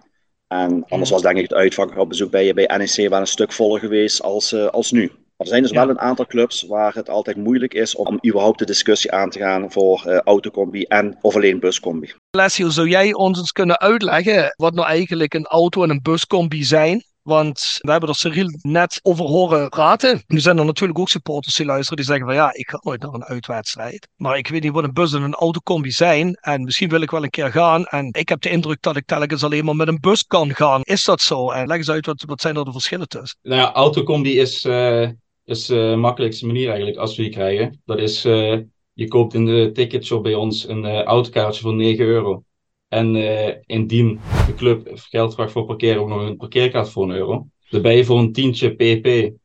En 0.47 0.85
anders 0.87 1.09
was 1.09 1.21
denk 1.21 1.37
ik 1.37 1.43
het 1.43 1.53
uitvak 1.53 1.97
op 1.97 2.09
bezoek 2.09 2.31
bij, 2.31 2.53
bij 2.53 2.77
NEC 2.77 3.09
wel 3.09 3.19
een 3.19 3.27
stuk 3.27 3.51
voller 3.51 3.79
geweest 3.79 4.21
als, 4.21 4.53
uh, 4.53 4.67
als 4.67 4.91
nu. 4.91 5.07
Maar 5.07 5.47
er 5.47 5.47
zijn 5.47 5.61
dus 5.61 5.71
wel 5.71 5.89
een 5.89 5.99
aantal 5.99 6.25
clubs 6.25 6.63
waar 6.63 6.93
het 6.93 7.09
altijd 7.09 7.37
moeilijk 7.37 7.73
is 7.73 7.95
om, 7.95 8.19
überhaupt 8.25 8.59
de 8.59 8.65
discussie 8.65 9.11
aan 9.11 9.29
te 9.29 9.39
gaan 9.39 9.71
voor 9.71 10.03
uh, 10.07 10.17
autocombi 10.17 10.83
en 10.83 11.17
of 11.21 11.35
alleen 11.35 11.59
buscombi. 11.59 12.13
Leslie, 12.29 12.71
zou 12.71 12.89
jij 12.89 13.13
ons 13.13 13.39
eens 13.39 13.51
kunnen 13.51 13.79
uitleggen 13.79 14.53
wat 14.55 14.73
nou 14.73 14.87
eigenlijk 14.87 15.33
een 15.33 15.45
auto- 15.45 15.83
en 15.83 15.89
een 15.89 16.01
buscombi 16.01 16.63
zijn? 16.63 17.03
Want 17.27 17.77
we 17.81 17.91
hebben 17.91 18.09
er 18.09 18.15
Cyril 18.15 18.49
net 18.61 18.99
over 19.03 19.25
horen 19.25 19.69
praten. 19.69 20.23
Nu 20.27 20.39
zijn 20.39 20.57
er 20.57 20.65
natuurlijk 20.65 20.99
ook 20.99 21.09
supporters 21.09 21.55
die 21.55 21.65
luisteren 21.65 21.97
die 21.97 22.05
zeggen 22.05 22.25
van 22.25 22.35
ja, 22.35 22.53
ik 22.53 22.69
ga 22.69 22.79
nooit 22.81 23.01
naar 23.01 23.13
een 23.13 23.23
uitwedstrijd. 23.23 24.07
Maar 24.15 24.37
ik 24.37 24.47
weet 24.47 24.63
niet 24.63 24.71
wat 24.71 24.83
een 24.83 24.93
bus 24.93 25.13
en 25.13 25.21
een 25.21 25.33
autocombi 25.33 25.91
zijn. 25.91 26.33
En 26.33 26.63
misschien 26.63 26.89
wil 26.89 27.01
ik 27.01 27.11
wel 27.11 27.23
een 27.23 27.29
keer 27.29 27.51
gaan. 27.51 27.85
En 27.85 28.09
ik 28.11 28.29
heb 28.29 28.41
de 28.41 28.49
indruk 28.49 28.81
dat 28.81 28.95
ik 28.95 29.05
telkens 29.05 29.43
alleen 29.43 29.65
maar 29.65 29.75
met 29.75 29.87
een 29.87 29.99
bus 29.99 30.23
kan 30.23 30.55
gaan. 30.55 30.81
Is 30.83 31.03
dat 31.03 31.21
zo? 31.21 31.51
En 31.51 31.67
leg 31.67 31.77
eens 31.77 31.89
uit, 31.89 32.05
wat, 32.05 32.23
wat 32.27 32.41
zijn 32.41 32.55
er 32.55 32.65
de 32.65 32.71
verschillen 32.71 33.07
tussen? 33.07 33.39
Nou 33.41 33.61
ja, 33.61 33.73
autocombi 33.73 34.39
is, 34.39 34.65
uh, 34.65 35.09
is 35.45 35.65
de 35.65 35.95
makkelijkste 35.97 36.45
manier 36.45 36.67
eigenlijk 36.67 36.97
als 36.97 37.15
we 37.15 37.21
die 37.23 37.31
krijgen. 37.31 37.81
Dat 37.85 37.99
is, 37.99 38.25
uh, 38.25 38.57
je 38.93 39.07
koopt 39.07 39.33
in 39.33 39.45
de 39.45 39.69
ticketshop 39.73 40.23
bij 40.23 40.33
ons 40.33 40.67
een 40.67 40.85
autokaartje 41.03 41.61
voor 41.61 41.75
9 41.75 42.05
euro. 42.05 42.43
En 42.87 43.15
uh, 43.15 43.49
indien 43.65 44.19
de 44.45 44.53
club 44.55 44.89
geld 44.93 45.33
vraagt 45.33 45.51
voor 45.51 45.65
parkeren, 45.65 46.01
ook 46.01 46.07
nog 46.07 46.21
een 46.21 46.37
parkeerkaart 46.37 46.89
voor 46.89 47.03
een 47.03 47.15
euro. 47.15 47.47
Je 47.69 48.03
voor 48.05 48.19
een 48.19 48.31
tientje 48.31 48.69
pp. 48.69 49.35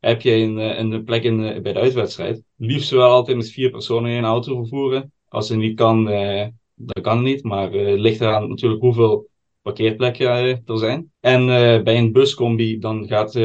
Heb 0.00 0.20
je 0.20 0.30
een, 0.30 0.58
eh, 0.58 0.78
een 0.78 1.04
plek 1.04 1.22
in, 1.22 1.40
uh, 1.40 1.60
bij 1.60 1.72
de 1.72 1.78
uitwedstrijd. 1.78 2.42
Liefst 2.56 2.90
wel 2.90 3.10
altijd 3.10 3.36
met 3.36 3.50
vier 3.50 3.70
personen 3.70 4.10
in 4.10 4.16
een 4.16 4.24
auto 4.24 4.56
vervoeren. 4.56 5.12
Als 5.28 5.48
het 5.48 5.58
niet 5.58 5.76
kan, 5.76 6.10
uh, 6.10 6.46
dan 6.74 7.02
kan 7.02 7.22
niet. 7.22 7.42
Maar 7.42 7.72
het 7.72 8.00
ligt 8.00 8.20
eraan 8.20 8.48
natuurlijk 8.48 8.82
hoeveel 8.82 9.28
parkeerplekken 9.62 10.28
er 10.66 10.78
zijn. 10.78 11.12
En 11.20 11.46
bij 11.84 11.98
een 11.98 12.12
buscombi, 12.12 12.78
dan 12.78 13.06
gaat 13.06 13.38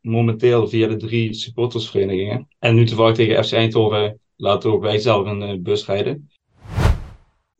momenteel 0.00 0.68
via 0.68 0.88
de 0.88 0.96
drie 0.96 1.34
supportersverenigingen. 1.34 2.48
En 2.58 2.74
nu 2.74 2.86
toevallig 2.86 3.16
tegen 3.16 3.44
FC 3.44 3.52
Eindhoven 3.52 4.20
laten 4.36 4.72
ook 4.72 4.82
wij 4.82 4.98
zelf 4.98 5.26
een 5.26 5.62
bus 5.62 5.86
rijden 5.86 6.30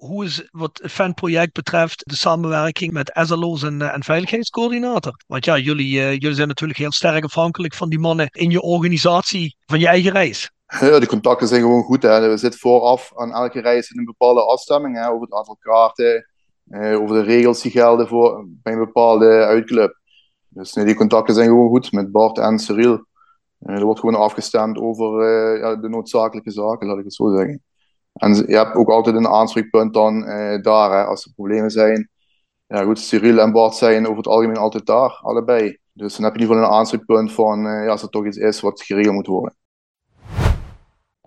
hoe 0.02 0.24
is 0.24 0.48
wat 0.50 0.78
het 0.82 0.92
fanproject 0.92 1.52
betreft 1.52 2.02
de 2.08 2.16
samenwerking 2.16 2.92
met 2.92 3.18
SLO's 3.22 3.62
en, 3.62 3.80
uh, 3.80 3.94
en 3.94 4.02
veiligheidscoördinator? 4.02 5.20
Want 5.26 5.44
ja, 5.44 5.58
jullie, 5.58 5.94
uh, 5.94 6.12
jullie 6.12 6.34
zijn 6.34 6.48
natuurlijk 6.48 6.78
heel 6.78 6.92
sterk 6.92 7.24
afhankelijk 7.24 7.74
van 7.74 7.88
die 7.88 7.98
mannen 7.98 8.28
in 8.30 8.50
je 8.50 8.60
organisatie 8.60 9.56
van 9.66 9.78
je 9.78 9.86
eigen 9.86 10.12
reis. 10.12 10.50
Ja, 10.80 10.98
de 10.98 11.06
contacten 11.06 11.48
zijn 11.48 11.60
gewoon 11.60 11.82
goed. 11.82 12.02
Hè. 12.02 12.28
We 12.28 12.36
zitten 12.36 12.60
vooraf 12.60 13.12
aan 13.14 13.32
elke 13.32 13.60
reis 13.60 13.90
in 13.90 13.98
een 13.98 14.04
bepaalde 14.04 14.46
afstemming 14.46 14.96
hè, 14.96 15.08
over 15.08 15.22
het 15.22 15.32
aantal 15.32 15.56
kaarten, 15.60 16.28
eh, 16.70 17.00
over 17.00 17.16
de 17.16 17.22
regels 17.22 17.62
die 17.62 17.70
gelden 17.70 18.08
voor, 18.08 18.46
bij 18.62 18.72
een 18.72 18.78
bepaalde 18.78 19.26
uitclub. 19.26 19.98
Dus 20.48 20.72
nee, 20.72 20.84
die 20.84 20.94
contacten 20.94 21.34
zijn 21.34 21.48
gewoon 21.48 21.68
goed 21.68 21.92
met 21.92 22.12
Bart 22.12 22.38
en 22.38 22.58
Cyril. 22.58 23.06
er 23.58 23.84
wordt 23.84 24.00
gewoon 24.00 24.20
afgestemd 24.20 24.78
over 24.78 25.10
de 25.80 25.88
noodzakelijke 25.88 26.50
zaken, 26.50 26.86
laat 26.86 26.98
ik 26.98 27.04
het 27.04 27.14
zo 27.14 27.36
zeggen. 27.36 27.62
En 28.12 28.35
je 28.35 28.57
hebt 28.57 28.75
ook 28.75 28.88
altijd 28.88 29.16
een 29.16 29.29
aanspreekpunt 29.29 29.94
dan 29.94 30.29
uh, 30.29 30.62
daar, 30.62 31.07
als 31.07 31.25
er 31.25 31.33
problemen 31.35 31.70
zijn. 31.70 32.11
Ja 32.66 32.83
goed, 32.85 32.98
Cyril 32.98 33.38
en 33.38 33.53
Bart 33.53 33.75
zijn 33.75 34.05
over 34.05 34.16
het 34.16 34.27
algemeen 34.27 34.57
altijd 34.57 34.87
daar, 34.87 35.18
allebei. 35.22 35.79
Dus 35.92 36.16
dan 36.16 36.25
heb 36.25 36.35
je 36.35 36.40
in 36.40 36.44
ieder 36.44 36.57
geval 36.57 36.72
een 36.72 36.79
aanspreekpunt 36.79 37.33
van 37.33 37.66
uh, 37.66 37.85
ja, 37.85 37.90
als 37.90 38.03
er 38.03 38.09
toch 38.09 38.27
iets 38.27 38.37
is 38.37 38.61
wat 38.61 38.83
geregeld 38.83 39.14
moet 39.14 39.27
worden. 39.27 39.57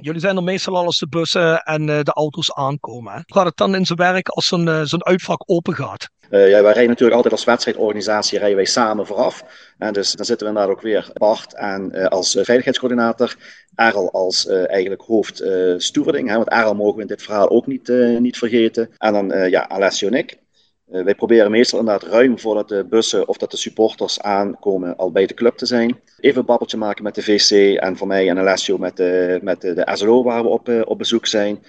Jullie 0.02 0.20
zijn 0.20 0.36
er 0.36 0.44
meestal 0.44 0.76
al 0.76 0.86
als 0.86 1.00
de 1.00 1.08
bussen 1.08 1.64
en 1.64 1.88
uh, 1.88 2.00
de 2.02 2.12
auto's 2.14 2.54
aankomen. 2.54 3.14
Hè? 3.14 3.20
Gaat 3.26 3.46
het 3.46 3.58
dan 3.58 3.76
in 3.76 3.86
zijn 3.86 3.98
werk 3.98 4.28
als 4.28 4.46
zo'n 4.48 4.86
zo'n 4.86 5.06
uitvak 5.06 5.44
open 5.46 5.74
gaat? 5.74 6.10
Uh, 6.30 6.50
ja, 6.50 6.62
wij 6.62 6.72
rijden 6.72 6.88
natuurlijk 6.88 7.16
altijd 7.16 7.34
als 7.34 7.44
wedstrijdorganisatie 7.44 8.38
rijden 8.38 8.56
wij 8.56 8.66
samen 8.66 9.06
vooraf. 9.06 9.44
En 9.78 9.94
dus 9.94 10.12
dan 10.12 10.26
zitten 10.26 10.48
we 10.48 10.54
inderdaad 10.54 10.76
ook 10.76 10.84
weer 10.84 11.10
Bart 11.14 11.56
en 11.56 12.10
als 12.10 12.32
veiligheidscoördinator 12.42 13.36
Errol 13.76 14.12
als 14.12 14.46
uh, 14.46 14.70
eigenlijk 14.70 15.02
hoofd 15.02 15.40
want 15.40 16.50
Errol 16.50 16.74
mogen 16.74 16.96
we 16.96 17.02
in 17.02 17.08
dit 17.08 17.22
verhaal 17.22 17.50
ook 17.50 17.68
niet, 17.68 17.88
niet 18.20 18.38
vergeten. 18.38 18.90
En 18.98 19.14
dan 19.14 19.50
ja, 19.50 19.70
Alessio 19.70 20.08
en 20.08 20.14
ik. 20.14 20.44
Wij 20.86 21.16
proberen 21.16 21.52
meestal 21.52 21.80
inderdaad 21.80 22.10
ruim 22.10 22.40
voordat 22.40 22.70
de 22.70 22.86
bussen 22.90 23.28
of 23.28 23.38
dat 23.38 23.52
de 23.52 23.58
supporters 23.58 24.22
aankomen 24.22 24.96
al 24.96 25.12
bij 25.12 25.26
de 25.26 25.34
club 25.34 25.58
te 25.58 25.66
zijn. 25.66 26.00
Even 26.20 26.40
een 26.40 26.46
babbeltje 26.46 26.78
maken 26.78 27.04
met 27.04 27.16
de 27.16 27.22
VC 27.22 27.78
en 27.78 27.98
voor 27.98 28.08
mij 28.08 28.30
en 28.30 28.40
Alessio 28.40 28.78
met 28.78 28.98
de, 28.98 29.40
met 29.42 29.62
de, 29.62 29.90
SLO 29.94 30.24
waar 30.24 30.44
we 30.44 30.50
op, 30.50 30.70
op 30.86 30.98
bezoek 30.98 31.26
zijn. 31.26 31.64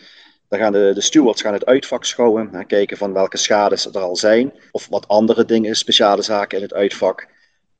Dan 0.48 0.58
gaan 0.58 0.72
de, 0.72 0.90
de 0.94 1.00
stewards 1.00 1.42
gaan 1.42 1.52
het 1.52 1.66
uitvak 1.66 2.04
schouwen. 2.04 2.48
Hè, 2.52 2.64
kijken 2.64 2.96
van 2.96 3.12
welke 3.12 3.36
schades 3.36 3.86
er 3.86 3.98
al 3.98 4.16
zijn. 4.16 4.52
Of 4.70 4.88
wat 4.88 5.08
andere 5.08 5.44
dingen, 5.44 5.74
speciale 5.74 6.22
zaken 6.22 6.56
in 6.56 6.62
het 6.62 6.74
uitvak. 6.74 7.28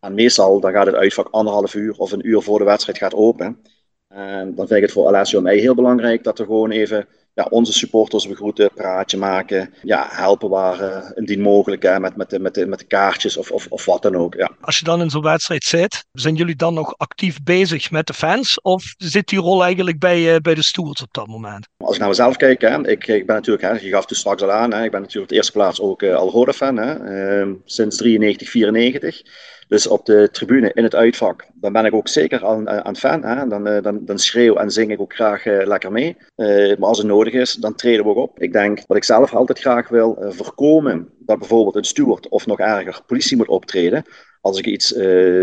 En 0.01 0.15
meestal 0.15 0.61
dan 0.61 0.73
gaat 0.73 0.87
het 0.87 0.95
uitvak 0.95 1.29
anderhalf 1.31 1.75
uur 1.75 1.95
of 1.97 2.13
een 2.13 2.29
uur 2.29 2.43
voor 2.43 2.59
de 2.59 2.65
wedstrijd 2.65 2.99
gaat 2.99 3.15
open. 3.15 3.63
En 4.09 4.55
dan 4.55 4.67
vind 4.67 4.79
ik 4.79 4.83
het 4.83 4.93
voor 4.93 5.07
Alessio 5.07 5.39
en 5.39 5.45
mij 5.45 5.57
heel 5.57 5.75
belangrijk 5.75 6.25
dat 6.25 6.39
er 6.39 6.45
gewoon 6.45 6.71
even 6.71 7.09
ja, 7.37 7.47
onze 7.51 7.73
supporters 7.73 8.29
begroeten, 8.29 8.71
praatje 8.75 9.17
maken, 9.17 9.75
ja, 9.83 10.07
helpen 10.11 10.49
waar 10.49 10.81
uh, 10.81 11.11
indien 11.15 11.41
mogelijk 11.41 11.83
hè, 11.83 12.01
met, 12.01 12.17
met, 12.17 12.31
de, 12.31 12.39
met, 12.39 12.55
de, 12.55 12.67
met 12.67 12.79
de 12.79 12.85
kaartjes 12.85 13.37
of, 13.37 13.51
of, 13.51 13.67
of 13.69 13.85
wat 13.85 14.03
dan 14.03 14.17
ook. 14.17 14.35
Ja. 14.35 14.51
Als 14.61 14.79
je 14.79 14.85
dan 14.85 15.01
in 15.01 15.11
zo'n 15.11 15.23
wedstrijd 15.23 15.65
zit, 15.65 16.05
zijn 16.13 16.35
jullie 16.35 16.57
dan 16.57 16.75
nog 16.75 16.95
actief 16.97 17.43
bezig 17.43 17.91
met 17.91 18.07
de 18.07 18.15
fans 18.15 18.61
of 18.61 18.95
zit 18.97 19.29
die 19.29 19.39
rol 19.39 19.65
eigenlijk 19.65 19.99
bij, 19.99 20.35
uh, 20.35 20.37
bij 20.37 20.55
de 20.55 20.63
stewards 20.63 21.03
op 21.03 21.13
dat 21.13 21.27
moment? 21.27 21.67
Als 21.77 21.95
ik 21.95 22.01
naar 22.01 22.09
mezelf 22.09 22.37
kijk, 22.37 22.61
hè, 22.61 22.89
ik, 22.89 23.07
ik 23.07 23.27
ben 23.27 23.37
natuurlijk, 23.37 23.67
hè, 23.67 23.87
je 23.87 23.91
gaf 23.91 24.09
het 24.09 24.19
straks 24.19 24.43
al 24.43 24.53
aan, 24.53 24.73
hè, 24.73 24.85
ik 24.85 24.91
ben 24.91 25.01
natuurlijk 25.01 25.25
op 25.25 25.29
de 25.31 25.35
eerste 25.35 25.53
plaats 25.53 25.81
ook 25.81 26.03
uh, 26.03 26.15
al 26.15 26.31
Rode-fan, 26.31 26.79
uh, 26.79 27.49
sinds 27.65 27.97
93, 27.97 28.51
94. 28.51 29.23
Dus 29.69 29.87
op 29.87 30.07
de 30.07 30.29
tribune 30.33 30.71
in 30.75 30.83
het 30.83 30.95
uitvak, 30.95 31.47
dan 31.55 31.73
ben 31.73 31.85
ik 31.85 31.95
ook 31.95 32.09
zeker 32.09 32.45
aan, 32.45 32.69
aan 32.69 32.97
fan. 32.97 33.23
Hè? 33.25 33.49
Dan, 33.49 33.83
dan, 33.83 34.05
dan 34.05 34.19
schreeuw 34.19 34.55
en 34.55 34.71
zing 34.71 34.91
ik 34.91 35.01
ook 35.01 35.15
graag 35.15 35.47
uh, 35.47 35.67
lekker 35.67 35.93
mee. 35.93 36.17
Uh, 36.37 36.77
maar 36.77 36.89
als 36.89 36.99
het 36.99 37.07
nodig 37.07 37.33
is, 37.33 37.53
dan 37.53 37.75
treden 37.75 38.05
we 38.05 38.11
ook 38.11 38.17
op. 38.17 38.43
Ik 38.43 38.53
denk 38.53 38.83
wat 38.87 38.97
ik 38.97 39.05
zelf 39.05 39.35
altijd 39.35 39.59
graag 39.59 39.89
wil 39.89 40.17
voorkomen 40.29 41.09
dat 41.19 41.39
bijvoorbeeld 41.39 41.77
een 41.77 41.85
steward 41.85 42.29
of 42.29 42.47
nog 42.47 42.59
erger 42.59 43.03
politie 43.07 43.37
moet 43.37 43.49
optreden. 43.49 44.05
Als 44.41 44.59
ik 44.59 44.67
iets 44.67 44.87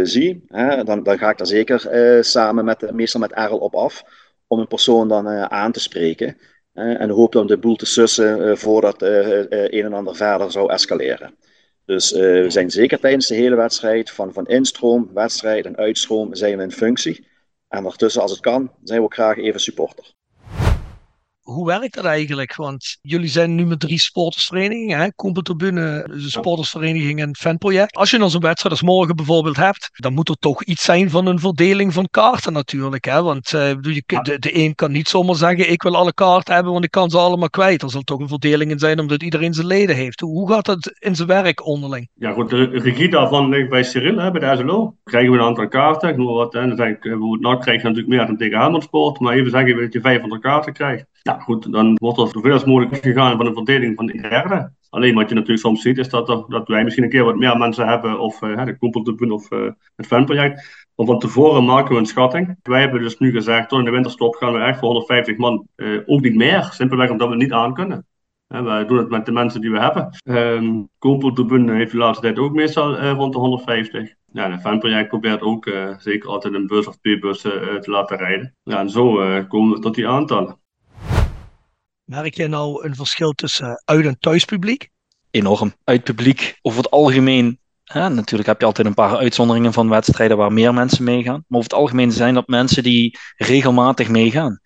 zie, 0.03 0.43
hè, 0.47 0.83
dan, 0.83 1.03
dan 1.03 1.17
ga 1.17 1.29
ik 1.29 1.37
daar 1.37 1.47
zeker 1.47 1.87
samen 2.25 2.65
met, 2.65 2.91
meestal 2.91 3.19
met 3.19 3.33
Errol 3.33 3.57
op 3.57 3.75
af, 3.75 4.03
om 4.47 4.59
een 4.59 4.67
persoon 4.67 5.07
dan 5.07 5.27
aan 5.27 5.71
te 5.71 5.79
spreken. 5.79 6.37
en 6.73 7.09
hoop 7.09 7.31
dan 7.31 7.47
de 7.47 7.57
boel 7.57 7.75
te 7.75 7.85
sussen 7.85 8.57
voordat 8.57 9.01
een 9.01 9.83
en 9.85 9.93
ander 9.93 10.15
verder 10.15 10.51
zou 10.51 10.71
escaleren. 10.71 11.35
Dus 11.85 12.13
uh, 12.13 12.19
we 12.19 12.49
zijn 12.49 12.71
zeker 12.71 12.99
tijdens 12.99 13.27
de 13.27 13.35
hele 13.35 13.55
wedstrijd, 13.55 14.11
van, 14.11 14.33
van 14.33 14.45
instroom, 14.45 15.09
wedstrijd 15.13 15.65
en 15.65 15.77
uitstroom, 15.77 16.35
zijn 16.35 16.57
we 16.57 16.63
in 16.63 16.71
functie. 16.71 17.27
En 17.67 17.83
daartussen, 17.83 18.21
als 18.21 18.31
het 18.31 18.39
kan, 18.39 18.71
zijn 18.83 18.99
we 18.99 19.05
ook 19.05 19.13
graag 19.13 19.37
even 19.37 19.59
supporter 19.59 20.13
hoe 21.43 21.65
werkt 21.65 21.95
dat 21.95 22.05
eigenlijk? 22.05 22.55
Want 22.55 22.97
jullie 23.01 23.29
zijn 23.29 23.55
nu 23.55 23.65
met 23.65 23.79
drie 23.79 23.99
sportersverenigingen, 23.99 24.99
hè? 24.99 25.11
Kumpeltribune, 25.15 26.07
de 26.07 26.29
sportersvereniging 26.29 27.21
en 27.21 27.35
fanproject. 27.35 27.95
Als 27.95 28.11
je 28.11 28.17
dan 28.17 28.29
zo'n 28.29 28.41
wedstrijd 28.41 28.75
als 28.75 28.83
morgen 28.83 29.15
bijvoorbeeld 29.15 29.57
hebt, 29.57 29.89
dan 29.93 30.13
moet 30.13 30.29
er 30.29 30.35
toch 30.35 30.63
iets 30.63 30.83
zijn 30.83 31.09
van 31.09 31.25
een 31.25 31.39
verdeling 31.39 31.93
van 31.93 32.07
kaarten 32.11 32.53
natuurlijk. 32.53 33.05
Hè? 33.05 33.21
Want 33.21 33.51
uh, 33.51 33.69
je, 33.69 34.03
de, 34.05 34.39
de 34.39 34.57
een 34.57 34.75
kan 34.75 34.91
niet 34.91 35.07
zomaar 35.07 35.35
zeggen, 35.35 35.71
ik 35.71 35.81
wil 35.81 35.95
alle 35.95 36.13
kaarten 36.13 36.53
hebben, 36.53 36.71
want 36.71 36.85
ik 36.85 36.91
kan 36.91 37.09
ze 37.09 37.17
allemaal 37.17 37.49
kwijt. 37.49 37.81
Er 37.81 37.89
zal 37.89 38.01
toch 38.01 38.19
een 38.19 38.27
verdeling 38.27 38.71
in 38.71 38.79
zijn, 38.79 38.99
omdat 38.99 39.23
iedereen 39.23 39.53
zijn 39.53 39.67
leden 39.67 39.95
heeft. 39.95 40.19
Hoe 40.19 40.51
gaat 40.51 40.65
dat 40.65 40.91
in 40.99 41.15
zijn 41.15 41.27
werk 41.27 41.65
onderling? 41.65 42.09
Ja 42.13 42.31
goed, 42.31 42.49
de 42.49 42.63
regie 42.63 43.09
daarvan 43.09 43.49
ligt 43.49 43.69
bij 43.69 43.83
Cyril, 43.83 44.17
hè, 44.17 44.31
bij 44.31 44.55
de 44.55 44.61
SLO. 44.61 44.95
Krijgen 45.03 45.31
we 45.31 45.37
een 45.37 45.43
aantal 45.43 45.67
kaarten, 45.67 46.09
ik 46.09 46.17
noem 46.17 46.33
wat, 46.33 46.55
en 46.55 46.67
dan 46.67 46.77
zeg 46.77 46.89
ik, 46.89 47.05
nou 47.39 47.59
krijg 47.59 47.81
je 47.81 47.87
natuurlijk 47.87 48.07
meer 48.07 48.25
dan 48.25 48.37
tegen 48.37 48.59
Helmond 48.59 48.83
Sport, 48.83 49.19
maar 49.19 49.33
even 49.33 49.51
zeggen 49.51 49.77
dat 49.77 49.93
je 49.93 50.01
500 50.01 50.41
kaarten 50.41 50.73
krijgt. 50.73 51.05
Goed, 51.39 51.71
dan 51.71 51.97
wordt 52.01 52.19
er 52.19 52.27
zoveel 52.27 52.53
als 52.53 52.65
mogelijk 52.65 53.03
gegaan 53.03 53.37
van 53.37 53.45
een 53.45 53.53
verdeling 53.53 53.95
van 53.95 54.05
de 54.05 54.21
derde. 54.21 54.71
Alleen 54.89 55.15
wat 55.15 55.29
je 55.29 55.35
natuurlijk 55.35 55.61
soms 55.61 55.81
ziet, 55.81 55.97
is 55.97 56.09
dat, 56.09 56.27
dat 56.47 56.67
wij 56.67 56.83
misschien 56.83 57.03
een 57.03 57.09
keer 57.09 57.23
wat 57.23 57.35
meer 57.35 57.57
mensen 57.57 57.87
hebben, 57.87 58.19
of 58.19 58.41
uh, 58.41 58.65
de 58.65 58.77
Koepeltubun 58.77 59.31
of 59.31 59.51
uh, 59.51 59.71
het 59.95 60.07
fanproject. 60.07 60.85
Want 60.95 61.09
van 61.09 61.19
tevoren 61.19 61.65
maken 61.65 61.93
we 61.93 61.99
een 61.99 62.05
schatting. 62.05 62.57
Wij 62.61 62.81
hebben 62.81 63.01
dus 63.01 63.17
nu 63.17 63.31
gezegd, 63.31 63.69
tot 63.69 63.79
in 63.79 63.85
de 63.85 63.91
winterstop 63.91 64.35
gaan 64.35 64.53
we 64.53 64.59
echt 64.59 64.79
voor 64.79 64.87
150 64.87 65.37
man, 65.37 65.67
uh, 65.75 66.01
ook 66.05 66.21
niet 66.21 66.35
meer. 66.35 66.69
Simpelweg 66.71 67.09
omdat 67.09 67.27
we 67.27 67.33
het 67.33 67.43
niet 67.43 67.51
aan 67.51 67.73
kunnen. 67.73 68.05
wij 68.47 68.85
doen 68.85 68.97
het 68.97 69.09
met 69.09 69.25
de 69.25 69.31
mensen 69.31 69.61
die 69.61 69.71
we 69.71 69.79
hebben. 69.79 70.09
Um, 70.23 70.89
Koepeltubun 70.99 71.69
heeft 71.69 71.91
de 71.91 71.97
laatste 71.97 72.23
tijd 72.23 72.39
ook 72.39 72.53
meestal 72.53 72.97
rond 72.97 73.33
de 73.33 73.39
150. 73.39 74.13
Ja, 74.31 74.51
het 74.51 74.61
fanproject 74.61 75.07
probeert 75.07 75.41
ook 75.41 75.71
zeker 75.97 76.29
altijd 76.29 76.53
een 76.53 76.67
bus 76.67 76.87
of 76.87 76.97
twee 76.97 77.19
bussen 77.19 77.81
te 77.81 77.91
laten 77.91 78.17
rijden. 78.17 78.55
Ja, 78.63 78.79
en 78.79 78.89
zo 78.89 79.13
komen 79.47 79.75
we 79.75 79.79
tot 79.79 79.95
die 79.95 80.07
aantallen. 80.07 80.61
Merk 82.03 82.35
je 82.35 82.47
nou 82.47 82.85
een 82.85 82.95
verschil 82.95 83.31
tussen 83.31 83.81
uit- 83.85 84.05
en 84.05 84.17
thuispubliek? 84.19 84.89
Enorm. 85.31 85.73
Uitpubliek 85.83 86.59
over 86.61 86.83
het 86.83 86.91
algemeen. 86.91 87.59
Hè, 87.83 88.09
natuurlijk 88.09 88.49
heb 88.49 88.59
je 88.59 88.65
altijd 88.65 88.87
een 88.87 88.93
paar 88.93 89.17
uitzonderingen 89.17 89.73
van 89.73 89.89
wedstrijden 89.89 90.37
waar 90.37 90.53
meer 90.53 90.73
mensen 90.73 91.03
meegaan. 91.03 91.43
Maar 91.47 91.59
over 91.59 91.71
het 91.71 91.79
algemeen 91.79 92.11
zijn 92.11 92.33
dat 92.33 92.47
mensen 92.47 92.83
die 92.83 93.17
regelmatig 93.35 94.09
meegaan. 94.09 94.59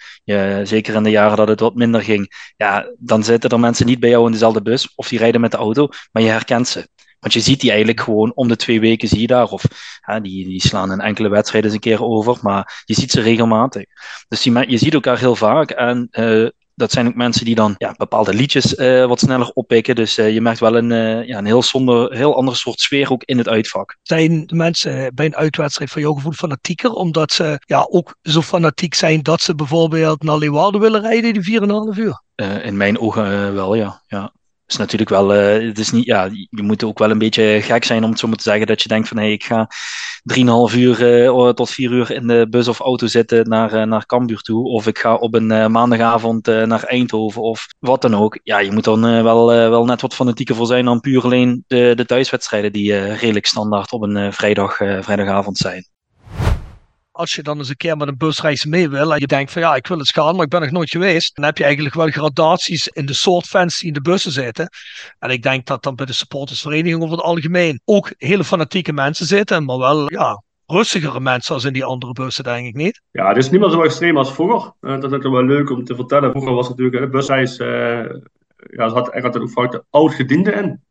Zeker 0.63 0.95
in 0.95 1.03
de 1.03 1.09
jaren 1.09 1.37
dat 1.37 1.47
het 1.47 1.59
wat 1.59 1.75
minder 1.75 2.01
ging. 2.01 2.51
Ja, 2.57 2.91
dan 2.97 3.23
zitten 3.23 3.49
er 3.49 3.59
mensen 3.59 3.85
niet 3.85 3.99
bij 3.99 4.09
jou 4.09 4.25
in 4.25 4.31
dezelfde 4.31 4.61
bus. 4.61 4.95
Of 4.95 5.07
die 5.07 5.19
rijden 5.19 5.41
met 5.41 5.51
de 5.51 5.57
auto, 5.57 5.87
maar 6.11 6.23
je 6.23 6.29
herkent 6.29 6.67
ze. 6.67 6.87
Want 7.19 7.33
je 7.33 7.39
ziet 7.39 7.59
die 7.59 7.69
eigenlijk 7.69 8.01
gewoon 8.01 8.31
om 8.35 8.47
de 8.47 8.55
twee 8.55 8.79
weken 8.79 9.07
zie 9.07 9.21
je 9.21 9.27
daar. 9.27 9.47
Of 9.47 9.63
hè, 10.01 10.21
die, 10.21 10.47
die 10.47 10.61
slaan 10.61 10.89
een 10.89 11.01
enkele 11.01 11.29
wedstrijd 11.29 11.63
eens 11.63 11.73
een 11.73 11.79
keer 11.79 12.03
over. 12.03 12.37
Maar 12.41 12.83
je 12.85 12.93
ziet 12.93 13.11
ze 13.11 13.21
regelmatig. 13.21 13.83
Dus 14.27 14.43
je 14.43 14.77
ziet 14.77 14.93
elkaar 14.93 15.19
heel 15.19 15.35
vaak. 15.35 15.69
En 15.69 16.07
uh, 16.11 16.49
dat 16.77 16.91
zijn 16.91 17.07
ook 17.07 17.15
mensen 17.15 17.45
die 17.45 17.55
dan 17.55 17.75
ja, 17.77 17.93
bepaalde 17.97 18.33
liedjes 18.33 18.73
uh, 18.73 19.05
wat 19.05 19.19
sneller 19.19 19.51
oppikken. 19.53 19.95
Dus 19.95 20.17
uh, 20.17 20.33
je 20.33 20.41
merkt 20.41 20.59
wel 20.59 20.77
een, 20.77 20.89
uh, 20.89 21.27
ja, 21.27 21.37
een 21.37 21.45
heel, 21.45 21.63
zonder, 21.63 22.13
heel 22.13 22.35
ander 22.35 22.55
soort 22.55 22.79
sfeer 22.79 23.11
ook 23.11 23.23
in 23.23 23.37
het 23.37 23.47
uitvak. 23.47 23.97
Zijn 24.03 24.45
de 24.45 24.55
mensen 24.55 25.15
bij 25.15 25.25
een 25.25 25.35
uitwedstrijd 25.35 25.91
van 25.91 26.01
jouw 26.01 26.13
gevoel 26.13 26.31
fanatieker? 26.31 26.91
Omdat 26.91 27.31
ze 27.31 27.59
ja, 27.65 27.87
ook 27.89 28.15
zo 28.21 28.41
fanatiek 28.41 28.93
zijn 28.93 29.21
dat 29.21 29.41
ze 29.41 29.55
bijvoorbeeld 29.55 30.23
naar 30.23 30.37
Leeuwarden 30.37 30.81
willen 30.81 31.01
rijden, 31.01 31.33
die 31.33 31.59
4,5 31.95 31.99
uur? 31.99 32.25
in 32.63 32.77
mijn 32.77 32.99
ogen 32.99 33.53
wel, 33.53 33.75
ja. 33.75 34.01
ja 34.07 34.31
is 34.67 34.77
natuurlijk 34.77 35.09
wel, 35.09 35.35
uh, 35.35 35.67
het 35.67 35.79
is 35.79 35.91
niet, 35.91 36.05
ja, 36.05 36.29
je 36.49 36.63
moet 36.63 36.83
ook 36.83 36.99
wel 36.99 37.11
een 37.11 37.17
beetje 37.17 37.61
gek 37.61 37.83
zijn 37.83 38.03
om 38.03 38.09
het 38.09 38.19
zo 38.19 38.27
maar 38.27 38.37
te 38.37 38.43
zeggen 38.43 38.67
dat 38.67 38.81
je 38.81 38.87
denkt 38.87 39.07
van 39.07 39.17
hé, 39.17 39.23
hey, 39.23 39.33
ik 39.33 39.43
ga 39.43 39.69
3,5 40.71 40.75
uur 40.77 41.23
uh, 41.23 41.49
tot 41.49 41.69
4 41.69 41.91
uur 41.91 42.11
in 42.11 42.27
de 42.27 42.47
bus 42.49 42.67
of 42.67 42.79
auto 42.79 43.07
zitten 43.07 43.49
naar, 43.49 43.73
uh, 43.73 43.83
naar 43.83 44.05
Cambuur 44.05 44.41
toe. 44.41 44.63
Of 44.63 44.87
ik 44.87 44.97
ga 44.97 45.15
op 45.15 45.33
een 45.33 45.71
maandagavond 45.71 46.45
naar 46.45 46.83
Eindhoven 46.83 47.41
of 47.41 47.67
wat 47.79 48.01
dan 48.01 48.15
ook. 48.15 48.39
Ja, 48.43 48.59
je 48.59 48.71
moet 48.71 48.83
dan 48.83 49.01
wel, 49.23 49.47
wel 49.47 49.85
net 49.85 50.01
wat 50.01 50.13
fanatieker 50.13 50.55
voor 50.55 50.67
zijn 50.67 50.85
dan 50.85 50.99
puur 50.99 51.23
alleen 51.23 51.63
de, 51.67 51.93
de 51.95 52.05
thuiswedstrijden 52.05 52.71
die 52.71 53.13
redelijk 53.13 53.45
standaard 53.45 53.91
op 53.91 54.01
een 54.01 54.33
vrijdag, 54.33 54.75
vrijdagavond 54.75 55.57
zijn 55.57 55.87
als 57.17 57.33
je 57.33 57.43
dan 57.43 57.57
eens 57.57 57.69
een 57.69 57.75
keer 57.75 57.97
met 57.97 58.07
een 58.07 58.17
busreis 58.17 58.65
mee 58.65 58.89
wil 58.89 59.13
en 59.13 59.19
je 59.19 59.27
denkt 59.27 59.51
van 59.51 59.61
ja, 59.61 59.75
ik 59.75 59.87
wil 59.87 59.97
eens 59.97 60.11
gaan, 60.11 60.35
maar 60.35 60.43
ik 60.43 60.49
ben 60.49 60.61
nog 60.61 60.71
nooit 60.71 60.89
geweest, 60.89 61.35
dan 61.35 61.45
heb 61.45 61.57
je 61.57 61.63
eigenlijk 61.63 61.95
wel 61.95 62.07
gradaties 62.07 62.87
in 62.87 63.05
de 63.05 63.13
soort 63.13 63.45
fans 63.45 63.79
die 63.79 63.87
in 63.87 63.93
de 63.93 64.01
bussen 64.01 64.31
zitten. 64.31 64.69
En 65.19 65.29
ik 65.29 65.43
denk 65.43 65.65
dat 65.65 65.83
dan 65.83 65.95
bij 65.95 66.05
de 66.05 66.13
supportersvereniging 66.13 67.03
over 67.03 67.15
het 67.15 67.25
algemeen 67.25 67.81
ook 67.85 68.13
hele 68.17 68.43
fanatieke 68.43 68.93
mensen 68.93 69.25
zitten, 69.25 69.65
maar 69.65 69.77
wel 69.77 70.11
ja, 70.11 70.43
rustigere 70.65 71.19
mensen 71.19 71.53
als 71.53 71.63
in 71.63 71.73
die 71.73 71.85
andere 71.85 72.13
bussen, 72.13 72.43
denk 72.43 72.67
ik 72.67 72.75
niet. 72.75 73.01
Ja, 73.11 73.27
het 73.27 73.37
is 73.37 73.49
niet 73.49 73.61
meer 73.61 73.69
zo 73.69 73.83
extreem 73.83 74.17
als 74.17 74.33
vroeger. 74.33 74.73
Uh, 74.81 75.01
dat 75.01 75.11
is 75.11 75.17
ook 75.17 75.33
wel 75.33 75.45
leuk 75.45 75.69
om 75.69 75.83
te 75.83 75.95
vertellen. 75.95 76.31
Vroeger 76.31 76.53
was 76.53 76.69
natuurlijk 76.69 77.03
de 77.03 77.09
busreis, 77.09 77.57
ja, 77.57 78.89
ze 78.89 78.95
had 78.95 79.13
altijd 79.13 79.39
ook 79.39 79.51
vaak 79.51 79.71
de 79.71 79.83
oud-gedienden 79.89 80.53
in. 80.53 80.85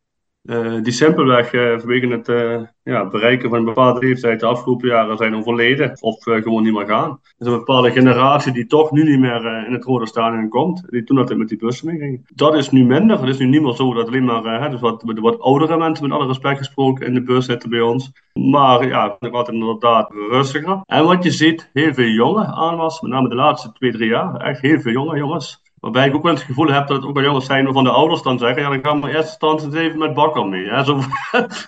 Uh, 0.47 0.83
die 0.83 0.93
simpelweg 0.93 1.53
uh, 1.53 1.79
vanwege 1.79 2.07
het 2.07 2.29
uh, 2.29 2.61
ja, 2.83 3.09
bereiken 3.09 3.49
van 3.49 3.59
een 3.59 3.65
bepaalde 3.65 4.07
leeftijd 4.07 4.41
de 4.41 4.47
afgelopen 4.47 4.89
jaren 4.89 5.17
zijn 5.17 5.37
overleden 5.37 5.97
of 6.01 6.23
gewoon 6.23 6.63
niet 6.63 6.73
meer 6.73 6.87
gaan. 6.87 7.21
Is 7.39 7.47
een 7.47 7.53
bepaalde 7.59 7.91
generatie 7.91 8.53
die 8.53 8.67
toch 8.67 8.91
nu 8.91 9.05
niet 9.05 9.19
meer 9.19 9.67
in 9.67 9.73
het 9.73 9.85
rode 9.85 10.07
stadion 10.07 10.49
komt, 10.49 10.83
die 10.91 11.05
toen 11.05 11.19
altijd 11.19 11.39
met 11.39 11.49
die 11.49 11.59
bussen 11.59 11.87
mee 11.87 11.99
ging. 11.99 12.27
Dat 12.35 12.55
is 12.55 12.71
nu 12.71 12.85
minder. 12.85 13.21
Het 13.21 13.29
is 13.29 13.39
nu 13.39 13.47
niet 13.47 13.63
meer 13.63 13.75
zo 13.75 13.95
dat 13.95 14.07
alleen 14.07 14.25
maar 14.25 14.71
dus 14.71 14.81
wat, 14.81 15.03
wat 15.21 15.41
oudere 15.41 15.77
mensen, 15.77 16.09
met 16.09 16.19
alle 16.19 16.27
respect 16.27 16.59
gesproken, 16.59 17.07
in 17.07 17.15
de 17.15 17.23
bus 17.23 17.45
zitten 17.45 17.71
bij 17.71 17.81
ons. 17.81 18.13
Maar 18.33 18.87
ja, 18.87 19.17
nog 19.21 19.33
altijd 19.33 19.57
inderdaad 19.57 20.13
rustiger. 20.31 20.81
En 20.87 21.05
wat 21.05 21.25
je 21.25 21.31
ziet, 21.31 21.71
heel 21.73 21.95
veel 21.95 22.09
jonge 22.09 22.45
aanwas, 22.45 23.01
met 23.01 23.11
name 23.11 23.29
de 23.29 23.35
laatste 23.35 23.73
twee, 23.73 23.93
drie 23.93 24.09
jaar, 24.09 24.37
echt 24.37 24.61
heel 24.61 24.81
veel 24.81 24.93
jonge 24.93 25.17
jongens. 25.17 25.65
Waarbij 25.81 26.07
ik 26.07 26.15
ook 26.15 26.23
wel 26.23 26.35
het 26.35 26.43
gevoel 26.43 26.69
heb 26.69 26.87
dat 26.87 26.97
het 26.97 27.07
ook 27.07 27.15
wel 27.15 27.23
jongens 27.23 27.47
zijn 27.47 27.65
waarvan 27.65 27.85
de 27.85 27.91
ouders 27.91 28.23
dan 28.23 28.39
zeggen: 28.39 28.63
ja, 28.63 28.69
dan 28.69 28.85
gaan 28.85 29.03
we 29.03 29.15
eerst 29.15 29.29
stand 29.29 29.75
even 29.75 29.99
met 29.99 30.15
bakker 30.15 30.47
mee. 30.47 30.69
Hè? 30.69 30.85
Zo 30.85 30.97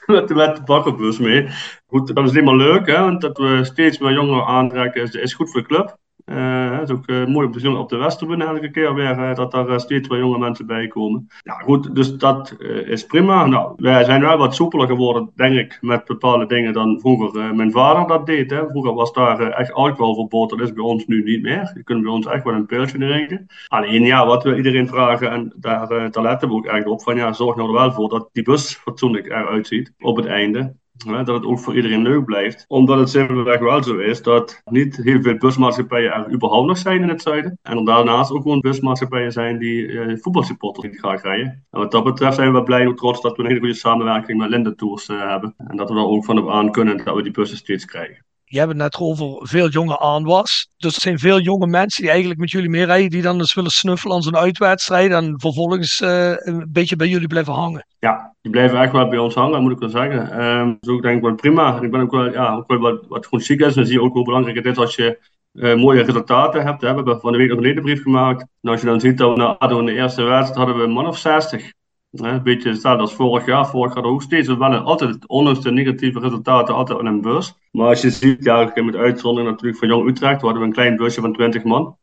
met, 0.06 0.28
met 0.28 0.28
de 0.28 0.62
bakkerbus 0.64 1.18
mee. 1.18 1.48
Goed, 1.86 2.14
dat 2.14 2.24
is 2.24 2.32
helemaal 2.32 2.56
leuk, 2.56 2.86
hè? 2.86 3.00
want 3.00 3.20
dat 3.20 3.38
we 3.38 3.64
steeds 3.64 3.98
meer 3.98 4.12
jongeren 4.12 4.46
aantrekken 4.46 5.02
is, 5.02 5.10
is 5.10 5.34
goed 5.34 5.50
voor 5.50 5.60
de 5.60 5.66
club. 5.66 5.98
Uh, 6.30 6.78
het 6.78 6.88
is 6.88 6.94
ook 6.94 7.08
uh, 7.08 7.26
mooi 7.26 7.46
om 7.46 7.52
te 7.52 7.60
zien 7.60 7.76
op 7.76 7.88
de 7.88 7.96
Westerbun 7.96 8.40
elke 8.40 8.70
keer 8.70 8.94
weer 8.94 9.18
uh, 9.18 9.34
dat 9.34 9.54
er 9.54 9.80
steeds 9.80 10.08
weer 10.08 10.18
jonge 10.18 10.38
mensen 10.38 10.66
bij 10.66 10.86
komen. 10.86 11.28
Ja, 11.42 11.54
goed, 11.54 11.94
dus 11.94 12.16
dat 12.16 12.56
is 12.84 13.06
prima. 13.06 13.46
Nou, 13.46 13.72
wij 13.76 14.04
zijn 14.04 14.20
wel 14.20 14.36
wat 14.36 14.54
soepeler 14.54 14.86
geworden, 14.86 15.30
denk 15.34 15.54
ik, 15.54 15.78
met 15.80 16.04
bepaalde 16.04 16.46
dingen 16.46 16.72
dan 16.72 17.00
vroeger 17.00 17.54
mijn 17.54 17.70
vader 17.70 18.06
dat 18.06 18.26
deed. 18.26 18.50
Hè. 18.50 18.68
Vroeger 18.68 18.94
was 18.94 19.12
daar 19.12 19.40
echt 19.40 19.72
alcoholverbod, 19.72 20.50
dat 20.50 20.60
is 20.60 20.72
bij 20.72 20.84
ons 20.84 21.06
nu 21.06 21.22
niet 21.22 21.42
meer. 21.42 21.72
Je 21.74 21.82
kunt 21.84 22.02
bij 22.02 22.12
ons 22.12 22.26
echt 22.26 22.44
wel 22.44 22.54
een 22.54 22.66
pilsje 22.66 22.98
drinken. 22.98 23.46
Alleen 23.66 24.02
ja, 24.02 24.26
wat 24.26 24.42
we 24.42 24.56
iedereen 24.56 24.88
vragen, 24.88 25.30
en 25.30 25.52
daar, 25.56 26.10
daar 26.10 26.22
letten 26.22 26.48
we 26.48 26.54
ook 26.54 26.66
echt 26.66 26.86
op, 26.86 27.02
van 27.02 27.16
ja, 27.16 27.32
zorg 27.32 27.56
nou 27.56 27.68
er 27.68 27.74
wel 27.74 27.92
voor 27.92 28.08
dat 28.08 28.28
die 28.32 28.42
bus 28.42 28.74
fatsoenlijk 28.74 29.26
eruit 29.26 29.66
ziet 29.66 29.92
op 29.98 30.16
het 30.16 30.26
einde 30.26 30.74
dat 31.06 31.26
het 31.26 31.44
ook 31.44 31.58
voor 31.58 31.76
iedereen 31.76 32.02
leuk 32.02 32.24
blijft. 32.24 32.64
Omdat 32.68 32.98
het 32.98 33.08
simpelweg 33.08 33.58
wel 33.58 33.82
zo 33.82 33.98
is 33.98 34.22
dat 34.22 34.62
niet 34.64 34.96
heel 34.96 35.22
veel 35.22 35.36
busmaatschappijen 35.36 36.12
er 36.12 36.32
überhaupt 36.32 36.66
nog 36.66 36.78
zijn 36.78 37.02
in 37.02 37.08
het 37.08 37.22
zuiden. 37.22 37.58
En 37.62 37.84
daarnaast 37.84 38.30
ook 38.30 38.42
gewoon 38.42 38.60
busmaatschappijen 38.60 39.32
zijn 39.32 39.58
die 39.58 40.00
eh, 40.00 40.16
voetbalsupporters 40.20 40.86
niet 40.86 40.98
graag 40.98 41.22
rijden. 41.22 41.66
En 41.70 41.78
wat 41.78 41.90
dat 41.90 42.04
betreft 42.04 42.36
zijn 42.36 42.52
we 42.52 42.62
blij 42.62 42.84
en 42.84 42.94
trots 42.94 43.20
dat 43.20 43.36
we 43.36 43.42
een 43.42 43.48
hele 43.48 43.60
goede 43.60 43.74
samenwerking 43.74 44.38
met 44.38 44.50
Linde 44.50 44.74
Tours 44.74 45.08
uh, 45.08 45.30
hebben. 45.30 45.54
En 45.56 45.76
dat 45.76 45.88
we 45.88 45.94
er 45.94 46.06
ook 46.06 46.24
van 46.24 46.38
op 46.38 46.50
aan 46.50 46.70
kunnen 46.70 47.04
dat 47.04 47.14
we 47.14 47.22
die 47.22 47.32
bussen 47.32 47.58
steeds 47.58 47.84
krijgen. 47.84 48.26
Je 48.48 48.58
hebt 48.58 48.70
het 48.70 48.78
net 48.78 48.96
over 48.98 49.48
veel 49.48 49.68
jonge 49.68 49.98
aanwas. 49.98 50.68
Dus 50.76 50.94
er 50.94 51.00
zijn 51.00 51.18
veel 51.18 51.40
jonge 51.40 51.66
mensen 51.66 52.02
die 52.02 52.10
eigenlijk 52.10 52.40
met 52.40 52.50
jullie 52.50 52.68
meerijden, 52.68 53.10
die 53.10 53.22
dan 53.22 53.38
eens 53.38 53.54
willen 53.54 53.70
snuffelen 53.70 54.16
aan 54.16 54.22
zo'n 54.22 54.36
uitwedstrijd 54.36 55.10
en 55.10 55.40
vervolgens 55.40 56.00
uh, 56.00 56.32
een 56.36 56.68
beetje 56.72 56.96
bij 56.96 57.08
jullie 57.08 57.28
blijven 57.28 57.52
hangen. 57.52 57.86
Ja, 57.98 58.34
die 58.40 58.52
blijven 58.52 58.80
echt 58.80 58.92
wel 58.92 59.08
bij 59.08 59.18
ons 59.18 59.34
hangen, 59.34 59.62
moet 59.62 59.72
ik 59.72 59.78
wel 59.78 59.88
zeggen. 59.88 60.44
Um, 60.44 60.76
is 60.80 60.88
ook 60.88 61.02
denk 61.02 61.16
ik 61.16 61.22
wel 61.22 61.34
prima. 61.34 61.80
Ik 61.80 61.90
ben 61.90 62.00
ook 62.00 62.10
wel, 62.10 62.32
ja, 62.32 62.54
ook 62.54 62.68
wel 62.68 62.78
wat, 62.78 63.06
wat 63.08 63.24
gewoon 63.24 63.44
ziek 63.44 63.60
is. 63.60 63.74
Dan 63.74 63.84
zie 63.84 63.94
je 63.94 64.02
ook 64.02 64.14
hoe 64.14 64.24
belangrijk 64.24 64.56
het 64.56 64.66
is 64.66 64.76
als 64.76 64.94
je 64.94 65.18
uh, 65.52 65.74
mooie 65.74 66.02
resultaten 66.02 66.64
hebt. 66.64 66.80
We 66.80 66.86
hebben 66.86 67.20
van 67.20 67.32
de 67.32 67.38
week 67.38 67.48
nog 67.48 67.56
een 67.56 67.64
ledenbrief 67.64 68.02
gemaakt. 68.02 68.40
En 68.40 68.70
als 68.70 68.80
je 68.80 68.86
dan 68.86 69.00
ziet 69.00 69.18
dat 69.18 69.36
we 69.36 69.56
na 69.58 69.66
de 69.66 69.92
eerste 69.92 70.22
wedstrijd 70.22 70.56
hadden 70.56 70.76
we 70.76 70.82
een 70.82 70.90
man 70.90 71.06
of 71.06 71.18
60. 71.18 71.72
Een 72.10 72.42
beetje 72.42 72.68
hetzelfde 72.68 73.02
als 73.02 73.14
vorig 73.14 73.46
jaar. 73.46 73.66
Vorig 73.66 73.94
jaar 73.94 74.04
ook 74.04 74.22
steeds 74.22 74.48
wel 74.48 74.74
altijd, 74.74 75.26
ondanks 75.26 75.60
de 75.60 75.72
negatieve 75.72 76.20
resultaten, 76.20 76.74
altijd 76.74 76.98
een 76.98 77.20
bus. 77.20 77.54
Maar 77.70 77.86
als 77.88 78.00
je 78.00 78.10
ziet, 78.10 78.44
ja, 78.44 78.72
met 78.74 78.96
uitzondering 78.96 79.50
natuurlijk 79.50 79.78
van 79.78 79.88
Jong 79.88 80.08
Utrecht, 80.08 80.40
hadden 80.40 80.60
we 80.60 80.66
een 80.66 80.72
klein 80.72 80.96
busje 80.96 81.20
van 81.20 81.32
20 81.32 81.64
man. 81.64 81.96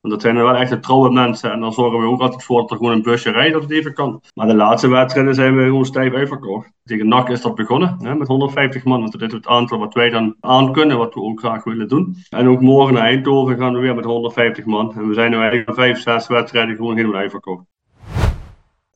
En 0.00 0.10
dat 0.10 0.22
zijn 0.22 0.36
er 0.36 0.44
wel 0.44 0.54
echt 0.54 0.82
trouwe 0.82 1.10
mensen. 1.10 1.52
En 1.52 1.60
dan 1.60 1.72
zorgen 1.72 2.00
we 2.00 2.06
ook 2.06 2.20
altijd 2.20 2.44
voor 2.44 2.60
dat 2.60 2.70
er 2.70 2.76
gewoon 2.76 2.92
een 2.92 3.02
busje 3.02 3.30
rijdt 3.30 3.52
dat 3.52 3.62
het 3.62 3.70
even 3.70 3.94
kan. 3.94 4.22
Maar 4.34 4.46
de 4.46 4.54
laatste 4.54 4.88
wedstrijden 4.88 5.34
zijn 5.34 5.56
we 5.56 5.62
gewoon 5.64 5.84
stijf 5.84 6.14
uitverkocht. 6.14 6.70
Tegen 6.84 7.08
NAC 7.08 7.28
is 7.28 7.40
dat 7.40 7.54
begonnen 7.54 7.96
hè, 7.98 8.14
met 8.14 8.28
150 8.28 8.84
man. 8.84 9.00
Want 9.00 9.12
dat 9.12 9.22
is 9.22 9.32
het 9.32 9.46
aantal 9.46 9.78
wat 9.78 9.94
wij 9.94 10.10
dan 10.10 10.36
aan 10.40 10.72
kunnen, 10.72 10.98
wat 10.98 11.14
we 11.14 11.20
ook 11.20 11.38
graag 11.38 11.64
willen 11.64 11.88
doen. 11.88 12.16
En 12.28 12.48
ook 12.48 12.60
morgen 12.60 12.94
naar 12.94 13.02
Eindhoven 13.02 13.58
gaan 13.58 13.74
we 13.74 13.80
weer 13.80 13.94
met 13.94 14.04
150 14.04 14.64
man. 14.64 14.94
En 14.94 15.08
we 15.08 15.14
zijn 15.14 15.30
nu 15.30 15.36
eigenlijk 15.36 15.74
vijf, 15.74 16.00
zes 16.00 16.26
wedstrijden 16.26 16.76
gewoon 16.76 16.96
helemaal 16.96 17.20
uitverkocht. 17.20 17.64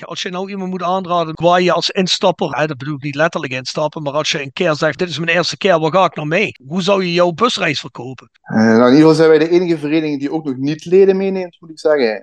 Als 0.07 0.23
je 0.23 0.31
nou 0.31 0.51
iemand 0.51 0.71
moet 0.71 0.83
aanraden 0.83 1.35
waar 1.35 1.63
je 1.63 1.73
als 1.73 1.91
instapper, 1.91 2.67
dat 2.67 2.77
bedoel 2.77 2.95
ik 2.95 3.03
niet 3.03 3.15
letterlijk 3.15 3.53
instappen, 3.53 4.03
maar 4.03 4.13
als 4.13 4.31
je 4.31 4.43
een 4.43 4.53
keer 4.53 4.75
zegt, 4.75 4.99
dit 4.99 5.09
is 5.09 5.19
mijn 5.19 5.37
eerste 5.37 5.57
keer, 5.57 5.81
waar 5.81 5.93
ga 5.93 6.05
ik 6.05 6.15
nou 6.15 6.29
mee? 6.29 6.51
Hoe 6.67 6.83
zou 6.83 7.05
je 7.05 7.13
jouw 7.13 7.31
busreis 7.31 7.81
verkopen? 7.81 8.31
Uh, 8.53 8.57
nou, 8.57 8.73
in 8.73 8.85
ieder 8.85 8.97
geval 8.97 9.15
zijn 9.15 9.29
wij 9.29 9.39
de 9.39 9.49
enige 9.49 9.79
vereniging 9.79 10.21
die 10.21 10.33
ook 10.33 10.45
nog 10.45 10.57
niet 10.57 10.85
leden 10.85 11.17
meeneemt, 11.17 11.57
moet 11.61 11.71
ik 11.71 11.79
zeggen. 11.79 12.21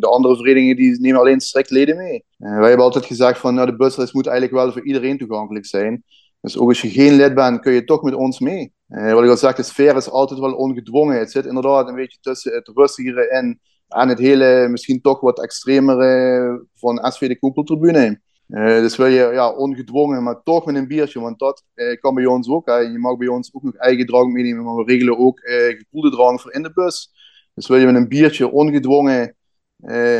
De 0.00 0.06
andere 0.06 0.36
verenigingen 0.36 0.76
die 0.76 1.00
nemen 1.00 1.20
alleen 1.20 1.40
strikt 1.40 1.70
leden 1.70 1.96
mee. 1.96 2.24
Uh, 2.38 2.58
wij 2.58 2.68
hebben 2.68 2.86
altijd 2.86 3.06
gezegd 3.06 3.40
van, 3.40 3.54
nou, 3.54 3.66
de 3.66 3.76
busreis 3.76 4.12
moet 4.12 4.26
eigenlijk 4.26 4.56
wel 4.56 4.72
voor 4.72 4.86
iedereen 4.86 5.18
toegankelijk 5.18 5.66
zijn. 5.66 6.02
Dus 6.40 6.58
ook 6.58 6.68
als 6.68 6.80
je 6.80 6.90
geen 6.90 7.16
lid 7.16 7.34
bent, 7.34 7.60
kun 7.60 7.72
je 7.72 7.84
toch 7.84 8.02
met 8.02 8.14
ons 8.14 8.38
mee. 8.38 8.72
wat 8.86 9.22
ik 9.22 9.30
al 9.30 9.36
zeg, 9.36 9.54
de 9.54 9.62
sfeer 9.62 9.96
is 9.96 10.10
altijd 10.10 10.40
wel 10.40 10.52
ongedwongen. 10.52 11.18
Het 11.18 11.30
zit 11.30 11.46
inderdaad 11.46 11.88
een 11.88 11.94
beetje 11.94 12.18
tussen 12.20 12.54
het 12.54 12.70
rustigere 12.74 13.28
en 13.28 13.60
aan 13.94 14.08
het 14.08 14.18
hele 14.18 14.68
misschien 14.68 15.00
toch 15.00 15.20
wat 15.20 15.42
extremere 15.42 16.66
van 16.74 17.12
SV 17.12 17.28
de 17.28 17.38
Koepeltribune. 17.38 18.20
Uh, 18.48 18.66
dus 18.66 18.96
wil 18.96 19.06
je 19.06 19.30
ja, 19.32 19.50
ongedwongen, 19.50 20.22
maar 20.22 20.42
toch 20.42 20.66
met 20.66 20.74
een 20.74 20.86
biertje, 20.88 21.20
want 21.20 21.38
dat 21.38 21.64
uh, 21.74 22.00
kan 22.00 22.14
bij 22.14 22.26
ons 22.26 22.48
ook. 22.48 22.66
Hè. 22.66 22.76
Je 22.76 22.98
mag 22.98 23.16
bij 23.16 23.28
ons 23.28 23.50
ook 23.52 23.62
nog 23.62 23.76
eigen 23.76 24.06
drank 24.06 24.32
meenemen, 24.32 24.64
maar 24.64 24.74
we 24.74 24.84
regelen 24.84 25.18
ook 25.18 25.40
uh, 25.40 25.78
gekoelde 25.78 26.10
drank 26.10 26.40
voor 26.40 26.52
in 26.52 26.62
de 26.62 26.72
bus. 26.72 27.12
Dus 27.54 27.68
wil 27.68 27.78
je 27.78 27.86
met 27.86 27.94
een 27.94 28.08
biertje 28.08 28.50
ongedwongen 28.50 29.36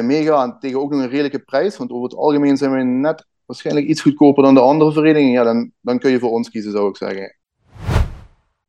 meegaan 0.03 0.59
tegen 0.59 0.81
ook 0.81 0.91
nog 0.91 1.01
een 1.01 1.09
redelijke 1.09 1.39
prijs, 1.39 1.77
want 1.77 1.91
over 1.91 2.05
het 2.05 2.19
algemeen 2.19 2.57
zijn 2.57 2.73
we 2.73 2.83
net 2.83 3.27
waarschijnlijk 3.47 3.87
iets 3.87 4.01
goedkoper 4.01 4.43
dan 4.43 4.55
de 4.55 4.61
andere 4.61 4.93
verenigingen, 4.93 5.33
ja, 5.33 5.45
dan, 5.45 5.73
dan 5.81 5.99
kun 5.99 6.11
je 6.11 6.19
voor 6.19 6.31
ons 6.31 6.51
kiezen, 6.51 6.73
zou 6.73 6.89
ik 6.89 6.97
zeggen. 6.97 7.37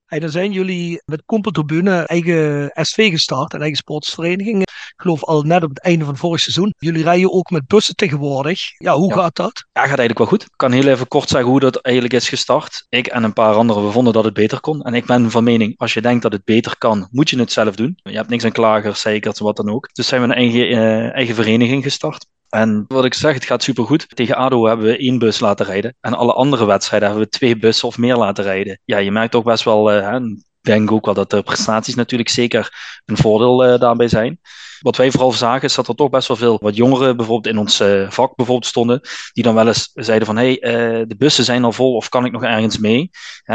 Hey, 0.05 0.19
dan 0.19 0.29
zijn 0.29 0.51
jullie 0.51 1.01
met 1.05 1.23
Kompeltribune 1.25 2.05
eigen 2.05 2.69
SV 2.73 3.09
gestart, 3.09 3.53
een 3.53 3.59
eigen 3.59 3.77
sportsvereniging. 3.77 4.61
Ik 4.61 4.93
geloof 4.95 5.23
al 5.23 5.41
net 5.41 5.63
op 5.63 5.69
het 5.69 5.81
einde 5.81 6.05
van 6.05 6.17
vorig 6.17 6.39
seizoen. 6.39 6.73
Jullie 6.77 7.03
rijden 7.03 7.33
ook 7.33 7.49
met 7.49 7.67
bussen 7.67 7.95
tegenwoordig. 7.95 8.61
Ja, 8.77 8.95
hoe 8.95 9.13
gaat 9.13 9.35
dat? 9.35 9.65
Ja, 9.73 9.81
gaat 9.81 9.87
eigenlijk 9.87 10.17
wel 10.17 10.27
goed. 10.27 10.41
Ik 10.41 10.53
kan 10.55 10.71
heel 10.71 10.87
even 10.87 11.07
kort 11.07 11.29
zeggen 11.29 11.49
hoe 11.49 11.59
dat 11.59 11.81
eigenlijk 11.81 12.15
is 12.15 12.29
gestart. 12.29 12.85
Ik 12.89 13.07
en 13.07 13.23
een 13.23 13.33
paar 13.33 13.55
anderen, 13.55 13.85
we 13.85 13.91
vonden 13.91 14.13
dat 14.13 14.23
het 14.23 14.33
beter 14.33 14.59
kon. 14.59 14.81
En 14.81 14.93
ik 14.93 15.05
ben 15.05 15.31
van 15.31 15.43
mening, 15.43 15.73
als 15.77 15.93
je 15.93 16.01
denkt 16.01 16.21
dat 16.21 16.31
het 16.31 16.43
beter 16.43 16.77
kan, 16.77 17.07
moet 17.11 17.29
je 17.29 17.39
het 17.39 17.51
zelf 17.51 17.75
doen. 17.75 17.99
Je 18.03 18.15
hebt 18.15 18.29
niks 18.29 18.45
aan 18.45 18.51
klagers, 18.51 19.01
zeikers, 19.01 19.39
wat 19.39 19.55
dan 19.55 19.69
ook. 19.69 19.89
Dus 19.93 20.07
zijn 20.07 20.21
we 20.21 20.27
een 20.27 20.33
eigen, 20.33 20.71
uh, 20.71 21.13
eigen 21.13 21.35
vereniging 21.35 21.83
gestart. 21.83 22.25
En 22.55 22.85
wat 22.87 23.05
ik 23.05 23.13
zeg, 23.13 23.33
het 23.33 23.45
gaat 23.45 23.63
supergoed. 23.63 24.15
Tegen 24.15 24.35
ADO 24.35 24.65
hebben 24.65 24.85
we 24.85 24.97
één 24.97 25.19
bus 25.19 25.39
laten 25.39 25.65
rijden. 25.65 25.95
En 26.01 26.13
alle 26.13 26.33
andere 26.33 26.65
wedstrijden 26.65 27.07
hebben 27.07 27.25
we 27.25 27.31
twee 27.31 27.57
bussen 27.57 27.87
of 27.87 27.97
meer 27.97 28.15
laten 28.15 28.43
rijden. 28.43 28.79
Ja, 28.85 28.97
je 28.97 29.11
merkt 29.11 29.35
ook 29.35 29.43
best 29.43 29.63
wel, 29.63 29.91
ik 29.93 30.43
denk 30.65 30.91
ook 30.91 31.05
wel 31.05 31.13
dat 31.13 31.29
de 31.29 31.41
prestaties 31.41 31.95
natuurlijk 31.95 32.29
zeker 32.29 32.73
een 33.05 33.17
voordeel 33.17 33.73
uh, 33.73 33.79
daarbij 33.79 34.07
zijn. 34.07 34.39
Wat 34.79 34.97
wij 34.97 35.11
vooral 35.11 35.31
zagen 35.31 35.61
is 35.61 35.75
dat 35.75 35.87
er 35.87 35.95
toch 35.95 36.09
best 36.09 36.27
wel 36.27 36.37
veel 36.37 36.59
wat 36.61 36.75
jongeren 36.75 37.17
bijvoorbeeld 37.17 37.53
in 37.53 37.59
ons 37.59 37.81
uh, 37.81 38.09
vak 38.09 38.35
bijvoorbeeld 38.35 38.67
stonden, 38.67 39.01
die 39.33 39.43
dan 39.43 39.55
wel 39.55 39.67
eens 39.67 39.91
zeiden 39.93 40.27
van 40.27 40.37
hé, 40.37 40.57
hey, 40.59 40.73
uh, 40.73 41.05
de 41.07 41.15
bussen 41.17 41.43
zijn 41.43 41.63
al 41.63 41.71
vol 41.71 41.95
of 41.95 42.09
kan 42.09 42.25
ik 42.25 42.31
nog 42.31 42.43
ergens 42.43 42.77
mee? 42.77 43.09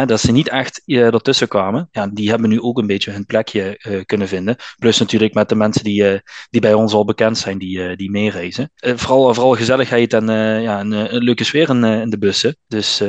Dat 0.06 0.20
ze 0.20 0.32
niet 0.32 0.48
echt 0.48 0.82
ertussen 0.84 1.48
kwamen. 1.48 1.88
Ja, 1.92 2.06
die 2.06 2.30
hebben 2.30 2.48
nu 2.48 2.60
ook 2.60 2.78
een 2.78 2.86
beetje 2.86 3.10
hun 3.10 3.26
plekje 3.26 4.02
kunnen 4.06 4.28
vinden. 4.28 4.56
Plus 4.78 4.98
natuurlijk 4.98 5.34
met 5.34 5.48
de 5.48 5.54
mensen 5.54 5.84
die, 5.84 6.22
die 6.50 6.60
bij 6.60 6.74
ons 6.74 6.92
al 6.92 7.04
bekend 7.04 7.38
zijn, 7.38 7.58
die, 7.58 7.96
die 7.96 8.10
meereizen. 8.10 8.72
vooral, 8.76 9.34
vooral 9.34 9.54
gezelligheid 9.54 10.12
en 10.12 10.26
ja, 10.62 10.80
een, 10.80 10.92
een, 10.92 11.22
leuke 11.22 11.44
sfeer 11.44 11.68
in, 11.68 11.84
in 11.84 12.10
de 12.10 12.18
bussen. 12.18 12.56
Dus 12.66 13.02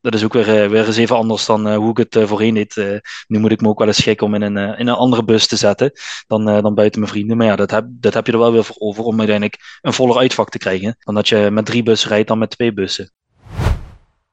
dat 0.00 0.14
is 0.14 0.24
ook 0.24 0.32
weer, 0.32 0.62
eh, 0.62 0.70
weer 0.70 0.86
eens 0.86 0.96
even 0.96 1.16
anders 1.16 1.46
dan 1.46 1.68
uh, 1.68 1.76
hoe 1.76 1.90
ik 1.90 1.96
het 1.96 2.16
uh, 2.16 2.26
voorheen 2.26 2.54
deed. 2.54 3.00
Nu 3.26 3.38
moet 3.38 3.50
ik 3.50 3.60
me 3.60 3.68
ook 3.68 3.78
wel 3.78 3.86
eens 3.86 3.96
schikken 3.96 4.26
om 4.26 4.34
in 4.34 4.42
een, 4.42 4.56
in 4.78 4.86
een 4.86 4.94
andere 4.94 5.24
bus 5.24 5.46
te 5.46 5.56
zetten 5.56 5.92
dan, 6.26 6.44
dan 6.44 6.74
buiten 6.74 7.00
mijn 7.00 7.12
vrienden. 7.12 7.36
Maar 7.36 7.46
ja, 7.46 7.56
dat 7.56 7.70
heb, 7.70 7.86
dat 7.88 8.14
heb 8.14 8.26
je 8.26 8.32
er 8.32 8.38
wel 8.38 8.52
weer 8.52 8.64
voor 8.64 8.76
over 8.78 9.04
om 9.04 9.18
uiteindelijk 9.18 9.56
een 9.80 9.92
voller 9.92 10.18
uitvak 10.18 10.48
te 10.48 10.58
krijgen. 10.58 10.96
Dan 10.98 11.14
dat 11.14 11.28
je 11.28 11.48
met 11.50 11.66
drie 11.66 11.82
bussen 11.82 12.08
rijdt 12.08 12.28
dan 12.28 12.38
met 12.38 12.50
twee 12.50 12.72
bussen. 12.72 13.12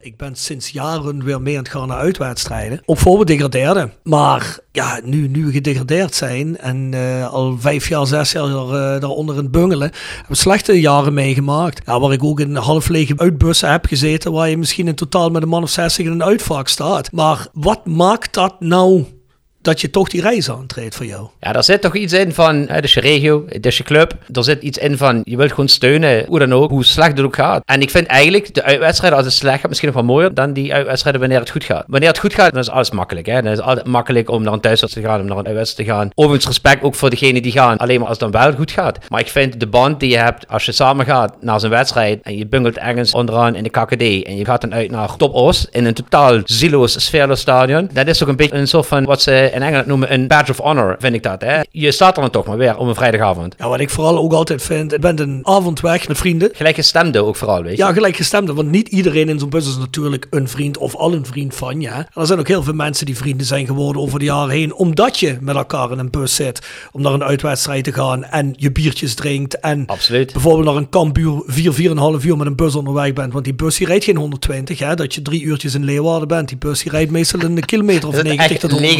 Ik 0.05 0.17
ben 0.17 0.35
sinds 0.35 0.69
jaren 0.69 1.23
weer 1.23 1.41
mee 1.41 1.57
aan 1.57 1.63
het 1.63 1.71
gaan 1.71 1.87
naar 1.87 1.97
uitwedstrijden. 1.97 2.81
Ook 2.85 2.97
voor 2.97 3.19
we 3.19 3.25
degradeerden. 3.25 3.93
Maar 4.03 4.59
ja, 4.71 4.99
nu, 5.03 5.27
nu 5.27 5.45
we 5.45 5.51
gedegradeerd 5.51 6.15
zijn 6.15 6.57
en 6.57 6.91
uh, 6.93 7.33
al 7.33 7.57
vijf 7.59 7.87
jaar, 7.87 8.07
zes 8.07 8.31
jaar 8.31 8.45
uh, 8.45 8.71
daaronder 8.99 9.35
in 9.35 9.41
het 9.41 9.51
bungelen, 9.51 9.91
hebben 10.07 10.27
we 10.27 10.35
slechte 10.35 10.79
jaren 10.79 11.13
meegemaakt. 11.13 11.81
Ja, 11.85 11.99
waar 11.99 12.11
ik 12.11 12.23
ook 12.23 12.39
in 12.39 12.55
half 12.55 12.87
lege 12.87 13.13
uitbussen 13.17 13.71
heb 13.71 13.85
gezeten, 13.85 14.31
waar 14.31 14.49
je 14.49 14.57
misschien 14.57 14.87
in 14.87 14.95
totaal 14.95 15.29
met 15.29 15.41
een 15.41 15.49
man 15.49 15.63
of 15.63 15.69
60 15.69 16.05
in 16.05 16.11
een 16.11 16.23
uitvak 16.23 16.67
staat. 16.67 17.11
Maar 17.11 17.47
wat 17.53 17.85
maakt 17.85 18.33
dat 18.33 18.55
nou 18.59 19.05
dat 19.65 19.81
je 19.81 19.89
toch 19.89 20.09
die 20.09 20.21
reis 20.21 20.49
aantreedt 20.49 20.95
voor 20.95 21.05
jou. 21.05 21.27
Ja, 21.39 21.51
daar 21.51 21.63
zit 21.63 21.81
toch 21.81 21.95
iets 21.95 22.13
in 22.13 22.33
van, 22.33 22.65
het 22.67 22.83
is 22.83 22.93
je 22.93 22.99
regio, 22.99 23.45
het 23.49 23.65
is 23.65 23.77
je 23.77 23.83
club. 23.83 24.13
Er 24.33 24.43
zit 24.43 24.61
iets 24.61 24.77
in 24.77 24.97
van, 24.97 25.21
je 25.23 25.37
wilt 25.37 25.49
gewoon 25.49 25.67
steunen, 25.67 26.25
hoe 26.27 26.39
dan 26.39 26.53
ook, 26.53 26.69
hoe 26.69 26.85
slecht 26.85 27.17
het 27.17 27.25
ook 27.25 27.35
gaat. 27.35 27.63
En 27.65 27.81
ik 27.81 27.89
vind 27.89 28.07
eigenlijk 28.07 28.53
de 28.53 28.63
uitwedstrijden 28.63 29.17
als 29.17 29.27
het 29.27 29.35
slecht 29.35 29.59
gaat 29.59 29.67
misschien 29.67 29.89
nog 29.89 29.97
wel 29.97 30.07
mooier 30.07 30.33
dan 30.33 30.53
die 30.53 30.73
uitwedstrijden 30.73 31.21
wanneer 31.21 31.39
het 31.39 31.49
goed 31.49 31.63
gaat. 31.63 31.83
Wanneer 31.87 32.09
het 32.09 32.19
goed 32.19 32.33
gaat, 32.33 32.51
dan 32.51 32.61
is 32.61 32.69
alles 32.69 32.91
makkelijk. 32.91 33.25
Hè? 33.25 33.41
Dan 33.41 33.51
is 33.51 33.57
het 33.57 33.67
altijd 33.67 33.87
makkelijk 33.87 34.29
om 34.29 34.43
naar 34.43 34.53
een 34.53 34.59
thuiswedstrijd 34.59 35.07
te 35.07 35.11
gaan, 35.11 35.21
om 35.21 35.27
naar 35.27 35.37
een 35.37 35.45
uitwedstrijd 35.45 35.87
te 35.87 35.95
gaan. 35.95 36.09
Overigens 36.15 36.47
respect 36.47 36.83
ook 36.83 36.95
voor 36.95 37.09
degenen 37.09 37.41
die 37.41 37.51
gaan, 37.51 37.77
alleen 37.77 37.99
maar 37.99 38.07
als 38.07 38.19
het 38.19 38.31
dan 38.31 38.41
wel 38.41 38.53
goed 38.53 38.71
gaat. 38.71 38.99
Maar 39.09 39.19
ik 39.19 39.27
vind 39.27 39.59
de 39.59 39.67
band 39.67 39.99
die 39.99 40.09
je 40.09 40.17
hebt 40.17 40.47
als 40.47 40.65
je 40.65 40.71
samen 40.71 41.05
gaat 41.05 41.35
naar 41.41 41.59
zo'n 41.59 41.69
wedstrijd 41.69 42.21
en 42.21 42.37
je 42.37 42.47
bungelt 42.47 42.77
ergens 42.77 43.13
onderaan 43.13 43.55
in 43.55 43.63
de 43.63 43.69
KKD 43.69 44.01
en 44.01 44.37
je 44.37 44.45
gaat 44.45 44.61
dan 44.61 44.73
uit 44.73 44.91
naar 44.91 45.15
Top 45.15 45.33
Os 45.33 45.67
in 45.71 45.85
een 45.85 45.93
totaal 45.93 46.39
zieloos, 46.43 47.05
sfeerloos 47.05 47.39
stadion. 47.39 47.89
Dat 47.93 48.07
is 48.07 48.17
toch 48.17 48.27
een 48.27 48.35
beetje 48.35 48.55
een 48.55 48.67
soort 48.67 48.85
van 48.87 49.03
wat 49.05 49.21
ze 49.21 49.53
in 49.55 49.61
Engeland 49.61 49.85
noemen 49.85 50.13
een 50.13 50.27
badge 50.27 50.51
of 50.51 50.57
honor, 50.57 50.95
vind 50.99 51.15
ik 51.15 51.23
dat. 51.23 51.41
Hè? 51.41 51.61
Je 51.71 51.91
staat 51.91 52.15
er 52.15 52.21
dan 52.21 52.31
toch 52.31 52.45
maar 52.45 52.57
weer 52.57 52.77
om 52.77 52.87
een 52.87 52.95
vrijdagavond. 52.95 53.55
Ja, 53.57 53.69
wat 53.69 53.79
ik 53.79 53.89
vooral 53.89 54.17
ook 54.17 54.33
altijd 54.33 54.61
vind, 54.61 54.93
ik 54.93 55.01
ben 55.01 55.19
een 55.19 55.39
avond 55.43 55.79
weg 55.79 56.07
met 56.07 56.17
vrienden. 56.17 56.49
Gelijkgestemde 56.53 57.23
ook 57.23 57.35
vooral, 57.35 57.63
weet 57.63 57.77
je. 57.77 57.83
Ja, 57.83 57.93
gelijkgestemde, 57.93 58.53
want 58.53 58.71
niet 58.71 58.87
iedereen 58.87 59.29
in 59.29 59.39
zo'n 59.39 59.49
bus 59.49 59.67
is 59.67 59.77
natuurlijk 59.77 60.27
een 60.29 60.47
vriend 60.49 60.77
of 60.77 60.95
al 60.95 61.13
een 61.13 61.25
vriend 61.25 61.55
van 61.55 61.81
je. 61.81 61.87
En 61.87 62.07
er 62.13 62.25
zijn 62.25 62.39
ook 62.39 62.47
heel 62.47 62.63
veel 62.63 62.73
mensen 62.73 63.05
die 63.05 63.17
vrienden 63.17 63.45
zijn 63.45 63.65
geworden 63.65 64.01
over 64.01 64.19
de 64.19 64.25
jaren 64.25 64.49
heen, 64.49 64.73
omdat 64.73 65.19
je 65.19 65.37
met 65.41 65.55
elkaar 65.55 65.91
in 65.91 65.99
een 65.99 66.09
bus 66.09 66.35
zit, 66.35 66.61
om 66.91 67.01
naar 67.01 67.13
een 67.13 67.23
uitwedstrijd 67.23 67.83
te 67.83 67.93
gaan 67.93 68.23
en 68.23 68.53
je 68.57 68.71
biertjes 68.71 69.13
drinkt 69.13 69.59
en 69.59 69.83
Absoluut. 69.85 70.33
bijvoorbeeld 70.33 70.65
naar 70.65 70.75
een 70.75 70.89
kampioen 70.89 71.43
4, 71.45 71.73
4,5 72.19 72.25
uur 72.25 72.37
met 72.37 72.47
een 72.47 72.55
bus 72.55 72.75
onderweg 72.75 73.13
bent, 73.13 73.33
want 73.33 73.45
die 73.45 73.53
bus 73.53 73.77
die 73.77 73.87
rijdt 73.87 74.03
geen 74.03 74.17
120, 74.17 74.79
hè, 74.79 74.95
dat 74.95 75.13
je 75.13 75.21
drie 75.21 75.41
uurtjes 75.41 75.75
in 75.75 75.83
Leeuwarden 75.83 76.27
bent. 76.27 76.47
Die 76.47 76.57
bus 76.57 76.83
die 76.83 76.91
rijdt 76.91 77.11
meestal 77.11 77.41
een 77.41 77.65
kilometer 77.65 78.07
of 78.07 78.13
90 78.23 78.59
tot 78.59 78.71
100. 78.71 78.91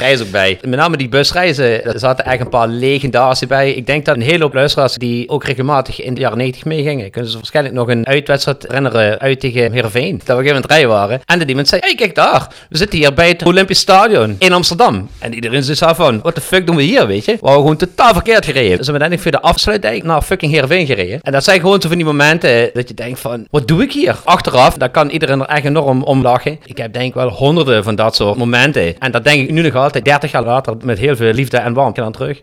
Reis 0.00 0.22
ook 0.22 0.30
bij. 0.30 0.58
Met 0.60 0.78
name 0.78 0.96
die 0.96 1.08
busreizen, 1.08 1.84
er 1.84 1.98
zaten 1.98 2.24
echt 2.24 2.40
een 2.40 2.48
paar 2.48 2.68
legendarische 2.68 3.46
bij. 3.46 3.72
Ik 3.72 3.86
denk 3.86 4.04
dat 4.04 4.16
een 4.16 4.22
hele 4.22 4.42
hoop 4.42 4.54
luisteraars 4.54 4.94
die 4.94 5.28
ook 5.28 5.44
regelmatig 5.44 6.02
in 6.02 6.14
de 6.14 6.20
jaren 6.20 6.38
90 6.38 6.64
meegingen, 6.64 7.10
kunnen 7.10 7.30
ze 7.30 7.36
waarschijnlijk 7.36 7.74
nog 7.74 7.88
een 7.88 8.06
uitwedstrijd 8.06 8.62
herinneren 8.62 9.18
uit 9.18 9.40
tegen 9.40 9.72
Heerenveen. 9.72 10.20
Dat 10.24 10.26
we 10.26 10.42
een 10.42 10.48
gegeven 10.48 10.68
rijden 10.68 10.88
waren. 10.88 11.20
En 11.24 11.38
dat 11.38 11.48
iemand 11.48 11.68
zei, 11.68 11.80
hey 11.84 11.94
kijk 11.94 12.14
daar, 12.14 12.46
we 12.68 12.76
zitten 12.76 12.98
hier 12.98 13.14
bij 13.14 13.28
het 13.28 13.44
Olympisch 13.44 13.78
Stadion 13.78 14.36
in 14.38 14.52
Amsterdam. 14.52 15.08
En 15.18 15.34
iedereen 15.34 15.62
zei 15.62 15.94
van, 15.94 16.20
what 16.20 16.34
the 16.34 16.40
fuck 16.40 16.66
doen 16.66 16.76
we 16.76 16.82
hier, 16.82 17.06
weet 17.06 17.24
je? 17.24 17.32
We 17.32 17.38
waren 17.40 17.60
gewoon 17.60 17.76
totaal 17.76 18.12
verkeerd 18.12 18.44
gereden. 18.44 18.68
Dus 18.68 18.78
we 18.78 18.84
zijn 18.84 19.00
uiteindelijk 19.00 19.22
voor 19.22 19.40
de 19.40 19.54
afsluitdijk 19.54 20.02
naar 20.02 20.22
fucking 20.22 20.52
Heerenveen 20.52 20.86
gereden. 20.86 21.20
En 21.22 21.32
dat 21.32 21.44
zijn 21.44 21.60
gewoon 21.60 21.80
zo 21.80 21.88
van 21.88 21.96
die 21.96 22.06
momenten 22.06 22.70
dat 22.72 22.88
je 22.88 22.94
denkt 22.94 23.20
van, 23.20 23.46
wat 23.50 23.68
doe 23.68 23.82
ik 23.82 23.92
hier? 23.92 24.16
Achteraf, 24.24 24.74
daar 24.74 24.90
kan 24.90 25.10
iedereen 25.10 25.40
er 25.40 25.46
echt 25.46 25.64
enorm 25.64 26.02
om 26.02 26.22
lachen. 26.22 26.58
Ik 26.64 26.76
heb 26.76 26.92
denk 26.92 27.14
wel 27.14 27.28
honderden 27.28 27.84
van 27.84 27.94
dat 27.94 28.14
soort 28.14 28.36
momenten. 28.36 28.98
En 28.98 29.10
dat 29.10 29.24
denk 29.24 29.42
ik 29.42 29.50
nu 29.50 29.62
nog 29.62 29.74
altijd, 29.74 29.89
30 29.92 30.30
jaar 30.30 30.44
later, 30.44 30.76
met 30.84 30.98
heel 30.98 31.16
veel 31.16 31.32
liefde 31.32 31.56
en 31.56 31.74
warmte 31.74 32.02
aan 32.02 32.12
terug. 32.12 32.40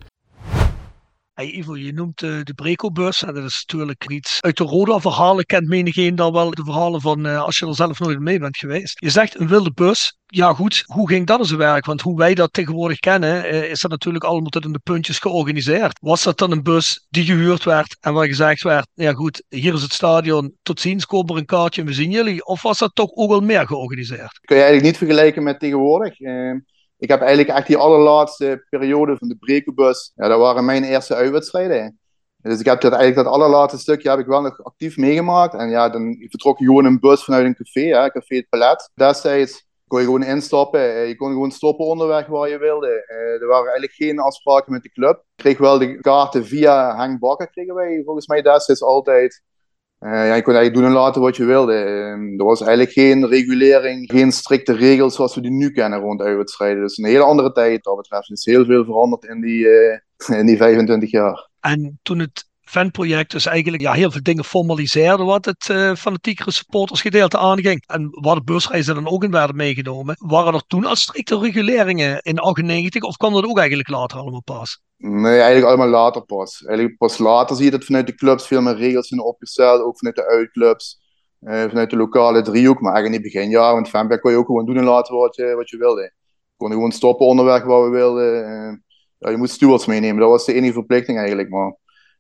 Hey 1.38 1.52
Ivo, 1.52 1.76
je 1.76 1.94
noemt 1.94 2.22
uh, 2.22 2.44
de 2.44 2.54
Breco-bus. 2.54 3.24
En 3.24 3.34
dat 3.34 3.44
is 3.44 3.64
natuurlijk 3.68 4.10
iets 4.10 4.42
uit 4.42 4.58
de 4.58 4.64
Roda-verhalen. 4.64 5.46
Kent 5.46 5.68
menigeen 5.68 6.16
dan 6.16 6.34
wel 6.34 6.52
de 6.52 6.64
verhalen 6.64 7.02
van 7.02 7.26
uh, 7.26 7.44
als 7.44 7.58
je 7.58 7.68
er 7.68 7.76
zelf 7.76 8.00
nooit 8.00 8.20
mee 8.20 8.40
bent 8.40 8.58
geweest. 8.58 9.00
Je 9.00 9.10
zegt 9.10 9.40
een 9.40 9.48
wilde 9.48 9.72
bus. 9.72 10.18
Ja 10.26 10.54
goed, 10.54 10.84
hoe 10.86 11.08
ging 11.08 11.26
dat 11.26 11.40
in 11.40 11.46
zijn 11.46 11.60
werk? 11.60 11.86
Want 11.86 12.02
hoe 12.02 12.18
wij 12.18 12.34
dat 12.34 12.54
tegenwoordig 12.54 13.00
kennen, 13.00 13.54
uh, 13.54 13.70
is 13.70 13.82
dat 13.82 13.92
natuurlijk 13.92 14.24
allemaal 14.24 14.50
tot 14.50 14.66
in 14.66 14.72
de 14.72 14.80
puntjes 14.84 15.20
georganiseerd. 15.20 16.00
Was 16.02 16.24
dat 16.24 16.38
dan 16.38 16.52
een 16.52 16.64
bus 16.64 17.06
die 17.10 17.24
gehuurd 17.24 17.64
werd 17.64 17.98
en 18.00 18.14
waar 18.14 18.28
gezegd 18.28 18.64
werd, 18.64 18.88
ja 18.94 19.14
goed, 19.14 19.44
hier 19.50 19.74
is 19.74 19.82
het 19.82 19.94
stadion, 19.94 20.54
tot 20.62 20.80
ziens, 20.80 21.06
koop 21.06 21.30
er 21.30 21.38
een 21.38 21.46
kaartje 21.46 21.82
en 21.82 21.88
we 21.88 21.94
zien 21.94 22.12
jullie? 22.12 22.46
Of 22.46 22.62
was 22.62 22.78
dat 22.78 22.96
toch 22.96 23.12
ook 23.14 23.30
wel 23.30 23.42
meer 23.42 23.68
georganiseerd? 23.68 24.40
Kun 24.42 24.56
je 24.56 24.62
eigenlijk 24.62 24.84
niet 24.84 24.98
vergelijken 24.98 25.44
met 25.44 25.60
tegenwoordig. 25.60 26.20
Ik 26.98 27.10
heb 27.10 27.20
eigenlijk 27.20 27.58
echt 27.58 27.68
die 27.68 27.78
allerlaatste 27.78 28.66
periode 28.70 29.18
van 29.18 29.28
de 29.28 29.38
Brekobus, 29.38 30.12
ja, 30.16 30.28
dat 30.28 30.40
waren 30.40 30.66
mijn 30.66 30.84
eerste 30.84 31.16
uitwedstrijden. 31.16 32.00
Dus 32.42 32.60
ik 32.60 32.66
heb 32.66 32.82
dat, 32.82 32.94
eigenlijk 32.94 33.24
dat 33.24 33.34
allerlaatste 33.34 33.80
stukje 33.80 34.10
heb 34.10 34.20
ik 34.20 34.26
wel 34.26 34.42
nog 34.42 34.64
actief 34.64 34.98
meegemaakt. 34.98 35.54
En 35.54 35.70
ja, 35.70 35.90
dan 35.90 36.16
vertrok 36.30 36.60
je 36.60 36.66
gewoon 36.66 36.86
een 36.86 37.00
bus 37.00 37.24
vanuit 37.24 37.46
een 37.46 37.56
café, 37.56 38.10
Café 38.10 38.36
het 38.36 38.50
Palet. 38.50 38.92
Destijds 38.94 39.68
kon 39.88 40.00
je 40.00 40.06
gewoon 40.06 40.24
instappen. 40.24 40.96
Eh, 40.96 41.08
je 41.08 41.16
kon 41.16 41.32
gewoon 41.32 41.52
stoppen 41.52 41.86
onderweg 41.86 42.28
waar 42.28 42.50
je 42.50 42.58
wilde. 42.58 43.06
Eh, 43.08 43.42
er 43.42 43.48
waren 43.48 43.64
eigenlijk 43.64 43.94
geen 43.94 44.20
afspraken 44.20 44.72
met 44.72 44.84
de 44.84 44.92
club. 44.92 45.18
Ik 45.18 45.44
kreeg 45.44 45.58
wel 45.58 45.78
de 45.78 46.00
kaarten 46.00 46.46
via 46.46 46.96
Henk 46.96 47.20
Bakker, 47.20 47.50
kregen 47.50 47.76
wij 47.76 48.02
volgens 48.06 48.28
mij 48.28 48.42
destijds 48.42 48.84
altijd. 48.84 49.44
Uh, 50.00 50.12
ja, 50.12 50.36
je 50.36 50.42
kon 50.42 50.54
eigenlijk 50.54 50.74
doen 50.74 50.86
en 50.86 50.92
laten 50.92 51.22
wat 51.22 51.36
je 51.36 51.46
wilde. 51.46 51.74
Uh, 51.74 52.40
er 52.40 52.44
was 52.44 52.62
eigenlijk 52.62 52.92
geen 52.92 53.28
regulering, 53.28 54.12
geen 54.12 54.32
strikte 54.32 54.74
regels 54.74 55.16
zoals 55.16 55.36
we 55.36 55.42
die 55.42 55.52
nu 55.52 55.72
kennen 55.72 56.00
rond 56.00 56.22
uitwedstrijden. 56.22 56.82
Dus 56.82 56.98
een 56.98 57.06
hele 57.06 57.24
andere 57.24 57.52
tijd 57.52 57.86
wat 57.86 57.98
betreft. 57.98 58.28
Er 58.28 58.34
is 58.34 58.46
heel 58.46 58.66
veel 58.66 58.86
veranderd 58.86 59.26
in 59.26 59.42
die, 59.42 59.66
uh, 59.66 60.38
in 60.40 60.46
die 60.46 60.58
25 60.58 61.12
jaar. 61.12 61.50
En 61.60 62.00
toen 62.02 62.20
het 62.20 62.47
fanproject 62.68 63.32
dus 63.32 63.46
eigenlijk 63.46 63.84
ja, 63.84 63.92
heel 63.92 64.12
veel 64.12 64.24
dingen 64.24 64.44
formaliseerde 64.44 65.24
wat 65.24 65.46
het 65.46 65.68
uh, 65.72 65.96
fanatiekere 65.96 66.52
supportersgedeelte 66.52 67.38
aanging. 67.38 67.84
En 67.88 68.08
waar 68.12 68.36
de 68.36 68.44
busreizen 68.44 68.96
dan 68.96 69.08
ook 69.08 69.24
in 69.24 69.32
werden 69.32 69.56
meegenomen. 69.56 70.16
Waren 70.18 70.54
er 70.54 70.64
toen 70.68 70.86
al 70.86 70.96
strikte 70.96 71.40
reguleringen 71.40 72.22
in 72.22 72.40
98 72.40 73.02
of 73.02 73.18
kwam 73.18 73.34
dat 73.34 73.46
ook 73.46 73.58
eigenlijk 73.58 73.90
later 73.90 74.18
allemaal 74.18 74.44
pas? 74.44 74.82
Nee, 74.98 75.40
eigenlijk 75.40 75.66
allemaal 75.66 75.88
later 75.88 76.22
pas. 76.22 76.66
Eigenlijk 76.66 76.98
pas 76.98 77.18
later 77.18 77.56
zie 77.56 77.66
je 77.66 77.72
dat 77.72 77.86
vanuit 77.86 78.08
de 78.08 78.16
clubs 78.16 78.48
veel 78.48 78.62
meer 78.62 78.76
regels 78.76 79.08
zijn 79.08 79.22
opgesteld, 79.22 79.82
ook 79.82 79.98
vanuit 79.98 80.16
de 80.16 80.28
uitclubs. 80.28 81.06
Uh, 81.42 81.64
vanuit 81.64 81.90
de 81.90 81.96
lokale 81.96 82.42
driehoek, 82.42 82.82
maar 82.82 82.94
eigenlijk 82.94 83.24
in 83.24 83.30
die 83.30 83.40
beginjaren, 83.40 83.74
want 83.74 83.90
fanback 83.90 84.22
kon 84.22 84.32
je 84.32 84.38
ook 84.38 84.46
gewoon 84.46 84.66
doen 84.66 84.78
en 84.78 84.84
laten 84.84 85.16
wat 85.16 85.36
je, 85.36 85.56
wat 85.56 85.70
je 85.70 85.78
wilde. 85.78 86.02
Je 86.02 86.12
kon 86.58 86.72
gewoon 86.72 86.92
stoppen 86.92 87.26
onderweg 87.26 87.64
waar 87.64 87.84
we 87.84 87.90
wilden. 87.90 88.50
Uh, 88.50 88.78
ja, 89.18 89.30
je 89.30 89.38
moest 89.38 89.54
stewards 89.54 89.86
meenemen, 89.86 90.20
dat 90.20 90.30
was 90.30 90.46
de 90.46 90.54
enige 90.54 90.74
verplichting 90.74 91.18
eigenlijk. 91.18 91.50
Maar 91.50 91.76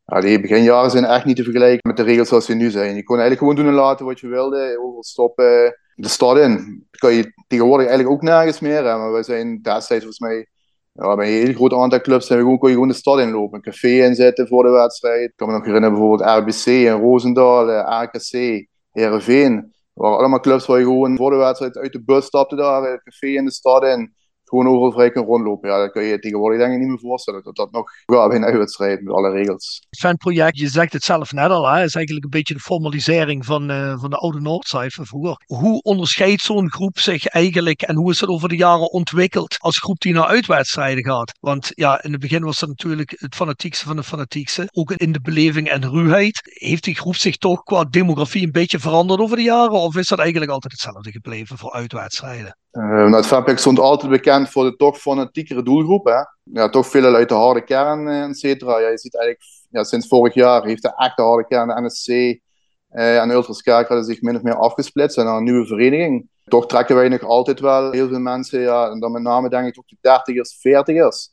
die 0.07 0.41
beginjaren 0.41 0.91
zijn 0.91 1.05
echt 1.05 1.25
niet 1.25 1.35
te 1.35 1.43
vergelijken 1.43 1.87
met 1.87 1.97
de 1.97 2.03
regels 2.03 2.27
zoals 2.27 2.45
ze 2.45 2.53
nu 2.53 2.69
zijn. 2.69 2.95
Je 2.95 3.03
kon 3.03 3.19
eigenlijk 3.19 3.39
gewoon 3.39 3.55
doen 3.55 3.67
en 3.67 3.81
laten 3.81 4.05
wat 4.05 4.19
je 4.19 4.27
wilde, 4.27 4.77
overal 4.79 5.03
stoppen. 5.03 5.79
De 5.95 6.07
stad 6.07 6.37
in. 6.37 6.85
Dat 6.91 6.99
kan 6.99 7.13
je 7.13 7.33
tegenwoordig 7.47 7.87
eigenlijk 7.87 8.15
ook 8.15 8.29
nergens 8.29 8.59
meer. 8.59 8.83
Maar 8.83 9.13
we 9.13 9.23
zijn 9.23 9.61
destijds 9.61 10.03
volgens 10.03 10.19
mij 10.19 10.47
ja, 10.93 11.15
bij 11.15 11.27
een 11.27 11.45
heel 11.45 11.53
groot 11.53 11.73
aantal 11.73 12.01
clubs 12.01 12.27
we 12.27 12.35
gewoon, 12.35 12.57
kon 12.57 12.67
je 12.67 12.73
gewoon 12.73 12.89
de 12.89 12.95
stad 12.95 13.19
inlopen. 13.19 13.55
Een 13.55 13.63
café 13.63 13.87
inzetten 13.87 14.47
voor 14.47 14.63
de 14.63 14.69
wedstrijd. 14.69 15.29
Ik 15.29 15.33
kan 15.35 15.47
me 15.47 15.53
nog 15.53 15.65
herinneren 15.65 15.97
bijvoorbeeld 15.97 16.29
RBC 16.29 16.65
en 16.65 16.99
Roosendaal, 16.99 17.69
AKC, 17.71 18.65
Heerenveen. 18.91 19.55
Dat 19.55 20.05
waren 20.05 20.17
allemaal 20.17 20.39
clubs 20.39 20.65
waar 20.65 20.77
je 20.77 20.83
gewoon 20.83 21.17
voor 21.17 21.31
de 21.31 21.37
wedstrijd 21.37 21.77
uit 21.77 21.91
de 21.91 22.03
bus 22.03 22.25
stapte 22.25 22.55
daar, 22.55 22.91
het 22.91 23.03
café 23.03 23.27
in 23.27 23.45
de 23.45 23.51
stad 23.51 23.83
in 23.83 24.15
gewoon 24.47 24.67
overal 24.67 24.91
vrij 24.91 25.11
kan 25.11 25.25
rondlopen. 25.25 25.69
Ja, 25.69 25.77
dat 25.77 25.91
kun 25.91 26.03
je 26.03 26.19
tegenwoordig 26.19 26.59
denk 26.59 26.73
ik 26.73 26.79
niet 26.79 26.87
meer 26.87 26.99
voorstellen. 26.99 27.43
Dat 27.43 27.55
dat 27.55 27.71
nog 27.71 27.91
ja, 28.05 28.27
bij 28.27 28.37
een 28.37 28.45
uitwedstrijd 28.45 29.01
met 29.01 29.13
alle 29.13 29.31
regels. 29.31 29.85
Het 29.89 29.99
fanproject, 29.99 30.57
je 30.57 30.67
zegt 30.67 30.93
het 30.93 31.03
zelf 31.03 31.31
net 31.31 31.49
al, 31.49 31.67
hè, 31.67 31.83
is 31.83 31.95
eigenlijk 31.95 32.25
een 32.25 32.31
beetje 32.31 32.53
de 32.53 32.59
formalisering 32.59 33.45
van, 33.45 33.71
uh, 33.71 33.99
van 33.99 34.09
de 34.09 34.17
oude 34.17 34.39
Noordzijde 34.39 35.05
vroeger. 35.05 35.43
Hoe 35.45 35.81
onderscheidt 35.81 36.41
zo'n 36.41 36.71
groep 36.71 36.99
zich 36.99 37.25
eigenlijk 37.25 37.81
en 37.81 37.95
hoe 37.95 38.11
is 38.11 38.19
het 38.19 38.29
over 38.29 38.49
de 38.49 38.55
jaren 38.55 38.91
ontwikkeld 38.91 39.55
als 39.59 39.77
groep 39.77 39.99
die 39.99 40.13
naar 40.13 40.25
uitwedstrijden 40.25 41.05
gaat? 41.05 41.31
Want 41.39 41.71
ja, 41.73 42.03
in 42.03 42.11
het 42.11 42.21
begin 42.21 42.43
was 42.43 42.59
dat 42.59 42.69
natuurlijk 42.69 43.15
het 43.19 43.35
fanatiekste 43.35 43.85
van 43.85 43.95
de 43.95 44.03
fanatiekste. 44.03 44.69
Ook 44.71 44.91
in 44.91 45.11
de 45.11 45.21
beleving 45.21 45.69
en 45.69 45.89
ruwheid. 45.89 46.41
Heeft 46.43 46.83
die 46.83 46.95
groep 46.95 47.15
zich 47.15 47.37
toch 47.37 47.63
qua 47.63 47.83
demografie 47.83 48.45
een 48.45 48.51
beetje 48.51 48.79
veranderd 48.79 49.19
over 49.19 49.37
de 49.37 49.43
jaren? 49.43 49.71
Of 49.71 49.95
is 49.95 50.07
dat 50.07 50.19
eigenlijk 50.19 50.51
altijd 50.51 50.73
hetzelfde 50.73 51.11
gebleven 51.11 51.57
voor 51.57 51.71
uitwedstrijden? 51.71 52.57
Uh, 52.71 52.83
nou, 52.83 53.15
het 53.15 53.25
Fanpack 53.25 53.57
stond 53.57 53.79
altijd 53.79 54.11
bekend 54.11 54.49
voor 54.49 54.63
de 54.63 54.75
toch 54.75 54.97
fanatiekere 54.97 55.63
doelgroep. 55.63 56.05
Hè? 56.05 56.19
Ja, 56.43 56.69
toch 56.69 56.87
veel 56.87 57.15
uit 57.15 57.29
de 57.29 57.35
harde 57.35 57.63
kern, 57.63 58.07
uh, 58.07 58.23
et 58.23 58.37
cetera. 58.37 58.79
Ja, 58.79 58.87
je 58.87 58.97
ziet 58.97 59.15
eigenlijk, 59.15 59.45
ja, 59.69 59.83
sinds 59.83 60.07
vorig 60.07 60.33
jaar 60.33 60.65
heeft 60.65 60.81
de 60.81 60.93
echte 60.95 61.21
harde 61.21 61.47
kern, 61.47 61.67
de 61.67 61.81
NSC 61.81 62.07
uh, 62.07 63.21
en 63.21 63.29
Ultras 63.29 63.61
Kerkrade 63.61 64.03
zich 64.03 64.21
min 64.21 64.35
of 64.35 64.41
meer 64.41 64.55
afgesplitst 64.55 65.17
naar 65.17 65.37
een 65.37 65.43
nieuwe 65.43 65.65
vereniging. 65.65 66.29
Toch 66.43 66.65
trekken 66.65 66.95
wij 66.95 67.09
nog 67.09 67.23
altijd 67.23 67.59
wel 67.59 67.91
heel 67.91 68.07
veel 68.07 68.19
mensen, 68.19 68.59
ja, 68.59 68.89
en 68.89 68.99
dan 68.99 69.11
met 69.11 69.21
name 69.21 69.49
denk 69.49 69.67
ik 69.67 69.73
toch 69.73 69.85
de 69.85 69.97
dertigers, 70.01 70.57
veertigers. 70.59 71.29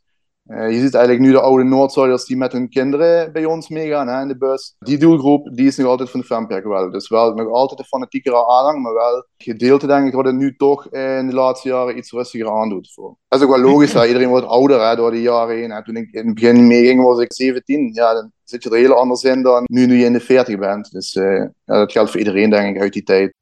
Uh, 0.46 0.70
je 0.70 0.80
ziet 0.80 0.94
eigenlijk 0.94 1.24
nu 1.24 1.32
de 1.32 1.40
oude 1.40 1.64
Noordzuiders 1.64 2.24
die 2.24 2.36
met 2.36 2.52
hun 2.52 2.68
kinderen 2.68 3.32
bij 3.32 3.44
ons 3.44 3.68
meegaan 3.68 4.20
in 4.20 4.28
de 4.28 4.36
bus. 4.36 4.74
Die 4.78 4.98
doelgroep 4.98 5.56
die 5.56 5.66
is 5.66 5.76
nog 5.76 5.86
altijd 5.86 6.10
van 6.10 6.20
de 6.20 6.26
fanpack 6.26 6.64
wel. 6.64 6.90
Dus 6.90 7.08
wel 7.08 7.34
nog 7.34 7.52
altijd 7.52 7.80
een 7.80 7.86
fanatiekere 7.86 8.46
aanhang, 8.46 8.82
maar 8.82 8.94
wel 8.94 9.26
gedeelte 9.36 9.86
denk 9.86 10.06
ik 10.06 10.14
wat 10.14 10.24
het 10.24 10.34
nu 10.34 10.56
toch 10.56 10.84
in 10.88 11.26
de 11.26 11.34
laatste 11.34 11.68
jaren 11.68 11.96
iets 11.96 12.10
rustiger 12.10 12.50
aandoet. 12.50 12.92
Voor. 12.92 13.16
Dat 13.28 13.40
is 13.40 13.46
ook 13.46 13.54
wel 13.56 13.70
logisch, 13.72 13.92
hè. 13.92 14.06
iedereen 14.06 14.28
wordt 14.28 14.46
ouder 14.46 14.88
hè, 14.88 14.96
door 14.96 15.10
die 15.10 15.22
jaren 15.22 15.56
heen. 15.56 15.70
Hè. 15.70 15.84
Toen 15.84 15.96
ik 15.96 16.12
in 16.12 16.26
het 16.26 16.34
begin 16.34 16.66
meeging 16.66 17.02
was 17.02 17.18
ik 17.18 17.32
17. 17.32 17.90
Ja, 17.92 18.14
dan 18.14 18.32
zit 18.42 18.62
je 18.62 18.70
er 18.70 18.76
heel 18.76 18.94
anders 18.94 19.22
in 19.22 19.42
dan 19.42 19.62
nu, 19.66 19.86
nu 19.86 19.96
je 19.96 20.04
in 20.04 20.12
de 20.12 20.20
40 20.20 20.58
bent. 20.58 20.90
Dus 20.90 21.12
ja, 21.12 21.52
dat 21.64 21.92
geldt 21.92 22.10
voor 22.10 22.20
iedereen 22.20 22.50
denk 22.50 22.76
ik 22.76 22.82
uit 22.82 22.92
die 22.92 23.02
tijd. 23.02 23.34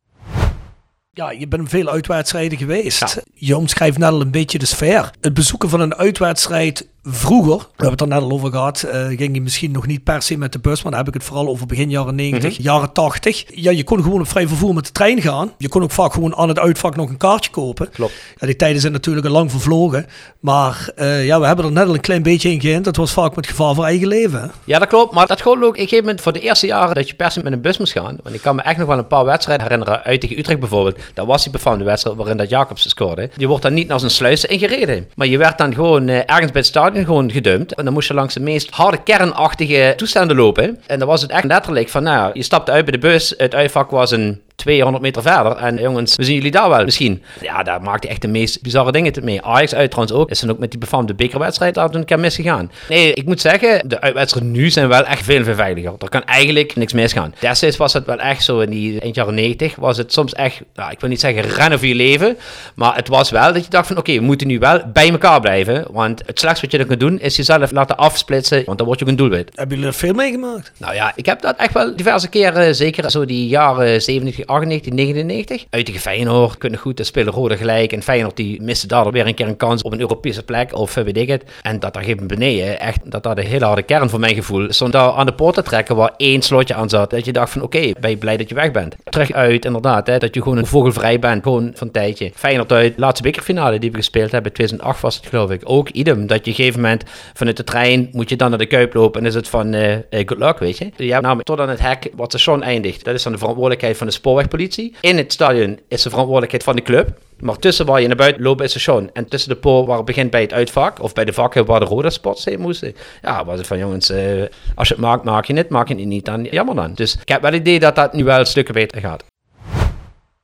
Ja, 1.15 1.31
je 1.31 1.49
bent 1.49 1.69
veel 1.69 1.89
uitwedstrijden 1.89 2.59
geweest. 2.59 2.99
Ja. 2.99 3.23
Je 3.35 3.57
omschrijft 3.57 3.99
net 3.99 4.11
al 4.11 4.21
een 4.21 4.31
beetje 4.31 4.59
de 4.59 4.67
sfeer. 4.67 5.11
Het 5.21 5.35
bezoeken 5.35 5.69
van 5.69 5.81
een 5.81 5.95
uitwedstrijd 5.95 6.87
vroeger, 7.05 7.57
we 7.57 7.65
hebben 7.69 7.91
het 7.91 8.01
er 8.01 8.07
net 8.07 8.21
al 8.21 8.31
over 8.31 8.51
gehad, 8.51 8.85
uh, 8.87 9.07
ging 9.07 9.35
je 9.35 9.41
misschien 9.41 9.71
nog 9.71 9.87
niet 9.87 10.05
per 10.05 10.23
se 10.23 10.37
met 10.37 10.53
de 10.53 10.59
bus, 10.59 10.83
maar 10.83 10.93
dan 10.93 11.01
heb 11.01 11.09
ik 11.09 11.15
het 11.15 11.25
vooral 11.25 11.49
over 11.49 11.67
begin 11.67 11.91
jaren 11.91 12.15
90, 12.15 12.51
mm 12.51 12.57
-hmm. 12.57 12.65
jaren 12.65 12.93
80. 12.93 13.45
Ja, 13.55 13.71
je 13.71 13.85
kon 13.85 14.03
gewoon 14.03 14.21
op 14.21 14.29
vrij 14.29 14.49
vervoer 14.49 14.75
met 14.75 14.87
de 14.87 14.93
trein 14.93 15.21
gaan. 15.21 15.53
Je 15.59 15.69
kon 15.69 15.83
ook 15.83 15.91
vaak 15.91 16.13
gewoon 16.13 16.37
aan 16.37 16.49
het 16.49 16.59
uitvak 16.59 16.97
nog 16.97 17.09
een 17.09 17.17
kaartje 17.17 17.51
kopen. 17.51 17.91
Klopt. 17.91 18.13
Ja, 18.39 18.47
die 18.47 18.57
tijden 18.57 18.81
zijn 18.81 18.93
natuurlijk 18.93 19.27
al 19.27 19.33
lang 19.33 19.51
vervlogen, 19.51 20.07
maar 20.41 20.91
uh, 20.97 21.27
ja, 21.27 21.41
we 21.41 21.47
hebben 21.47 21.65
er 21.65 21.73
net 21.73 21.87
al 21.87 21.95
een 21.95 22.01
klein 22.01 22.23
beetje 22.23 22.51
in 22.51 22.61
geïnd. 22.61 22.85
Dat 22.85 22.97
was 22.97 23.13
vaak 23.13 23.37
met 23.37 23.47
gevaar 23.47 23.75
voor 23.75 23.85
eigen 23.85 24.09
leven. 24.09 24.53
Ja, 24.65 24.79
dat 24.79 24.89
klopt, 24.89 25.15
maar 25.15 25.27
dat 25.27 25.43
gewoon 25.43 25.63
ook 25.63 25.69
op 25.69 25.75
een 25.75 25.81
gegeven 25.81 26.05
moment 26.05 26.21
voor 26.21 26.33
de 26.33 26.41
eerste 26.41 26.67
jaren 26.67 26.95
dat 26.95 27.09
je 27.09 27.15
per 27.15 27.31
se 27.31 27.43
met 27.43 27.53
een 27.53 27.61
bus 27.61 27.79
moest 27.79 27.93
gaan. 27.93 28.19
Want 28.23 28.35
ik 28.35 28.43
kan 28.43 28.57
me 28.57 28.63
echt 28.63 28.79
nog 28.79 28.87
wel 28.87 28.99
een 28.99 29.07
paar 29.07 29.25
wedstrijden 29.25 29.67
herinneren, 29.67 30.03
uit 30.03 30.21
tegen 30.21 30.39
Utrecht 30.39 30.61
bijvoorbeeld. 30.61 30.99
Dat 31.15 31.27
was 31.27 31.43
die 31.43 31.53
befaamde 31.53 31.85
wedstrijd 31.85 32.17
waarin 32.17 32.37
dat 32.37 32.49
Jacobs 32.49 32.89
scoorde. 32.89 33.31
Je 33.37 33.47
wordt 33.47 33.63
dan 33.63 33.75
niet 33.75 33.93
als 33.93 34.03
een 34.03 34.11
sluis 34.11 34.45
ingereden, 34.45 35.09
maar 35.15 35.27
je 35.27 35.39
werd 35.39 35.59
dan 35.59 35.75
gewoon 35.75 36.09
uh, 36.09 36.17
ergens 36.17 36.51
bij 36.51 36.61
het 36.61 36.67
stadion 36.67 37.05
gewoon 37.05 37.31
gedumpt. 37.31 37.75
En 37.75 37.85
dan 37.85 37.93
moest 37.93 38.09
je 38.09 38.15
langs 38.15 38.35
de 38.35 38.41
meest 38.41 38.71
harde 38.71 39.03
kernachtige 39.03 39.95
toestanden 39.97 40.37
lopen. 40.37 40.81
En 40.87 40.99
dan 40.99 41.09
was 41.09 41.23
het 41.23 41.31
echt 41.31 41.45
letterlijk 41.45 41.89
van, 41.89 42.03
nou, 42.03 42.31
je 42.35 42.43
stapte 42.43 42.71
uit 42.71 42.85
bij 42.85 42.93
de 42.93 43.07
bus. 43.09 43.35
Het 43.37 43.55
uitvak 43.55 43.91
was 43.91 44.11
een 44.11 44.41
200 44.55 45.03
meter 45.03 45.23
verder. 45.23 45.57
En 45.57 45.77
jongens, 45.77 46.17
we 46.17 46.25
zien 46.25 46.35
jullie 46.35 46.51
daar 46.51 46.69
wel 46.69 46.85
misschien. 46.85 47.23
Ja, 47.41 47.63
daar 47.63 47.83
maakte 47.83 48.09
echt 48.09 48.23
de 48.23 48.29
meest 48.29 48.63
bizarre 48.63 48.93
dingen 48.93 49.13
mee. 49.23 49.43
Ajax 49.43 49.75
uit 49.75 49.91
trouwens 49.91 50.19
ook. 50.19 50.31
Is 50.31 50.41
dan 50.41 50.51
ook 50.51 50.59
met 50.59 50.71
die 50.71 50.81
befaamde 50.81 51.15
bekerwedstrijd 51.15 51.75
daar 51.75 51.95
een 51.95 52.05
keer 52.05 52.21
misgegaan. 52.21 52.71
Nee, 52.89 53.13
ik 53.13 53.27
moet 53.27 53.41
zeggen, 53.41 53.89
de 53.89 54.01
uitwedstrijden 54.01 54.53
nu 54.53 54.71
zijn 54.71 54.89
wel 54.89 55.05
echt 55.05 55.25
veel, 55.25 55.45
veel 55.45 55.55
veiliger. 55.55 55.93
Er 55.99 56.09
kan 56.09 56.25
eigenlijk 56.25 56.77
niks 56.77 56.93
misgaan. 56.93 57.35
Destijds 57.39 57.77
was 57.77 57.93
het 57.93 58.07
wel 58.07 58.19
echt 58.19 58.45
zo 58.45 58.61
in 58.61 58.71
die 58.71 59.01
eind 59.01 59.15
jaren 59.15 59.35
90. 59.35 59.75
Was 59.77 59.97
het 59.97 60.13
soms 60.13 60.33
echt, 60.33 60.61
nou, 60.75 60.91
ik 60.91 61.01
wil 61.01 61.09
niet 61.09 61.21
zeggen 61.21 61.43
rennen 61.43 61.79
voor 61.79 61.89
je 61.89 61.95
leven. 61.95 62.37
Maar 62.75 62.95
het 62.95 63.09
was 63.09 63.31
wel 63.31 63.53
dat 63.53 63.65
je 63.65 63.71
dacht 63.71 63.87
van, 63.87 63.97
oké, 63.97 64.15
we 64.15 64.21
moeten 64.21 64.47
nu 64.47 64.59
wel 64.59 64.81
bij 64.93 65.11
elkaar 65.11 65.41
blijven. 65.41 65.85
Want 65.91 66.23
het 66.27 66.39
slechtste 66.39 66.65
wat 66.65 66.73
je 66.73 66.79
dan 66.79 66.87
kunt 66.87 67.01
doen, 67.01 67.21
is 67.21 67.37
jezelf 67.37 67.71
laten 67.71 67.97
afsplitsen. 67.97 68.63
Want 68.67 68.79
dan 68.79 68.87
word 68.87 68.99
je 68.99 69.05
ook 69.05 69.11
een 69.11 69.17
doelwit. 69.17 69.51
Hebben 69.55 69.77
jullie 69.77 69.93
er 69.93 69.99
veel 69.99 70.15
meegemaakt? 70.15 70.73
Nou 70.77 70.95
ja, 70.95 71.13
ik 71.17 71.27
heb 71.27 71.41
dat 71.41 71.57
echt 71.57 71.73
wel 71.73 71.97
diverse 71.97 72.29
keren, 72.29 72.75
zeker 72.75 73.11
zo 73.11 73.25
die 73.25 73.49
jaren 73.49 74.03
70, 74.03 74.42
98, 74.47 74.93
99. 74.93 75.65
Uit 75.71 75.87
tegen 75.87 76.01
Feyenoord, 76.01 76.59
kunnen 76.59 76.79
goed, 76.79 76.97
de 76.97 77.05
spelen 77.05 77.33
rode 77.33 77.57
gelijk. 77.57 77.93
En 77.93 78.03
Feyenoord 78.03 78.37
die 78.37 78.63
miste 78.63 78.87
daar 78.87 79.11
weer 79.11 79.27
een 79.27 79.35
keer 79.35 79.47
een 79.47 79.57
kans 79.57 79.83
op 79.83 79.93
een 79.93 80.01
Europese 80.01 80.43
plek. 80.43 80.75
Of 80.75 80.95
weet 80.95 81.17
ik 81.17 81.29
het. 81.29 81.45
En 81.63 81.79
dat 81.79 81.95
daar 81.95 82.03
gegeven 82.03 82.27
beneden, 82.27 82.81
echt, 82.81 83.11
dat 83.11 83.23
daar 83.23 83.35
de 83.35 83.45
hele 83.45 83.65
harde 83.65 83.83
kern 83.83 84.11
voor 84.11 84.21
mijn 84.21 84.35
gevoel, 84.35 84.73
stond 84.73 84.93
daar 84.93 85.13
aan 85.13 85.27
de 85.27 85.35
poort 85.35 85.55
te 85.55 85.63
trekken 85.63 85.97
waar 85.97 86.15
één 86.17 86.43
slotje 86.43 86.75
aan 86.75 86.89
zat. 86.89 87.11
Dat 87.11 87.25
je 87.25 87.33
dacht 87.33 87.53
van, 87.53 87.63
oké, 87.63 87.91
ben 88.01 88.11
je 88.11 88.17
blij 88.17 88.37
dat 88.37 88.49
je 88.49 88.55
weg 88.55 88.71
bent. 88.71 88.97
Terug 89.05 89.33
uit, 89.33 89.65
inderdaad, 89.65 90.07
hè, 90.07 90.19
dat 90.19 90.35
je 90.35 90.43
gewoon 90.43 90.59
een 90.59 90.67
vogelvrij 90.67 91.19
bent, 91.19 91.43
gewoon 91.43 91.71
van 91.75 91.87
een 91.87 91.93
tijdje. 91.93 92.31
Feyenoord 92.35 92.73
uit, 92.73 92.99
laatste 92.99 93.23
bekerfinale 93.23 93.79
die 93.79 93.91
we 93.91 93.97
gespeeld 93.97 94.33
hebben, 94.33 94.53
2008 94.53 95.01
was 95.01 95.17
het 95.17 95.27
geloof 95.27 95.51
ik. 95.51 95.61
Ook 95.65 95.89
idem, 95.89 96.27
dat 96.27 96.37
je 96.37 96.41
op 96.41 96.47
een 96.47 96.55
gegeven 96.55 96.81
moment 96.81 97.05
vanuit 97.35 97.57
de 97.57 97.65
trein 97.65 98.09
moet 98.13 98.29
je 98.29 98.37
dan 98.37 98.49
naar 98.49 98.59
de 98.59 98.67
Kuip 98.67 98.95
lopen 98.95 99.21
en 99.21 99.27
is 99.27 99.35
het 99.35 99.49
van, 99.49 99.75
uh, 99.75 99.97
good 100.11 100.39
luck, 100.39 100.59
weet 100.59 100.79
je. 100.79 100.91
Ja, 100.97 101.21
nou, 101.21 101.43
tot 101.43 101.61
aan 101.61 101.69
het 101.69 101.81
hek 101.81 102.11
wat 102.17 102.31
station 102.31 102.63
eindigt. 102.63 103.05
Dat 103.05 103.15
is 103.15 103.23
dan 103.23 103.33
de 103.33 103.39
verantwoordelijkheid 103.39 103.97
van 103.97 104.07
de 104.07 104.13
sport 104.13 104.32
spoorwegpolitie. 104.33 104.95
In 105.01 105.17
het 105.17 105.33
stadion 105.33 105.79
is 105.89 106.03
de 106.03 106.09
verantwoordelijkheid 106.09 106.63
van 106.63 106.77
de 106.77 106.83
club. 106.83 107.19
Maar 107.39 107.57
tussen 107.57 107.87
waar 107.87 108.01
je 108.01 108.07
naar 108.07 108.17
buiten 108.17 108.43
loopt 108.43 108.63
is 108.63 108.73
het 108.73 108.83
station. 108.83 109.11
En 109.13 109.29
tussen 109.29 109.51
de 109.51 109.57
poort 109.57 109.87
waar 109.87 109.97
het 109.97 110.05
begint 110.05 110.31
bij 110.31 110.41
het 110.41 110.53
uitvak. 110.53 111.03
Of 111.03 111.13
bij 111.13 111.25
de 111.25 111.33
vakken 111.33 111.65
waar 111.65 111.81
de 111.81 111.87
Roda 111.87 112.11
spots 112.11 112.45
heen 112.45 112.61
moesten. 112.61 112.95
Ja, 113.23 113.45
was 113.45 113.59
het 113.59 113.67
van 113.67 113.79
jongens, 113.79 114.11
uh, 114.11 114.43
als 114.75 114.89
je 114.89 114.95
het 114.95 115.03
maakt, 115.03 115.25
maak 115.25 115.45
je 115.45 115.55
het. 115.55 115.69
Maak 115.69 115.89
je 115.89 115.95
het 115.95 116.05
niet, 116.05 116.25
dan 116.25 116.45
jammer 116.51 116.75
dan. 116.75 116.95
Dus 116.95 117.17
ik 117.21 117.29
heb 117.29 117.43
wel 117.43 117.51
het 117.51 117.61
idee 117.61 117.79
dat 117.79 117.97
dat 117.97 118.13
nu 118.13 118.25
wel 118.25 118.45
stukken 118.45 118.75
beter 118.75 119.01
gaat. 119.01 119.25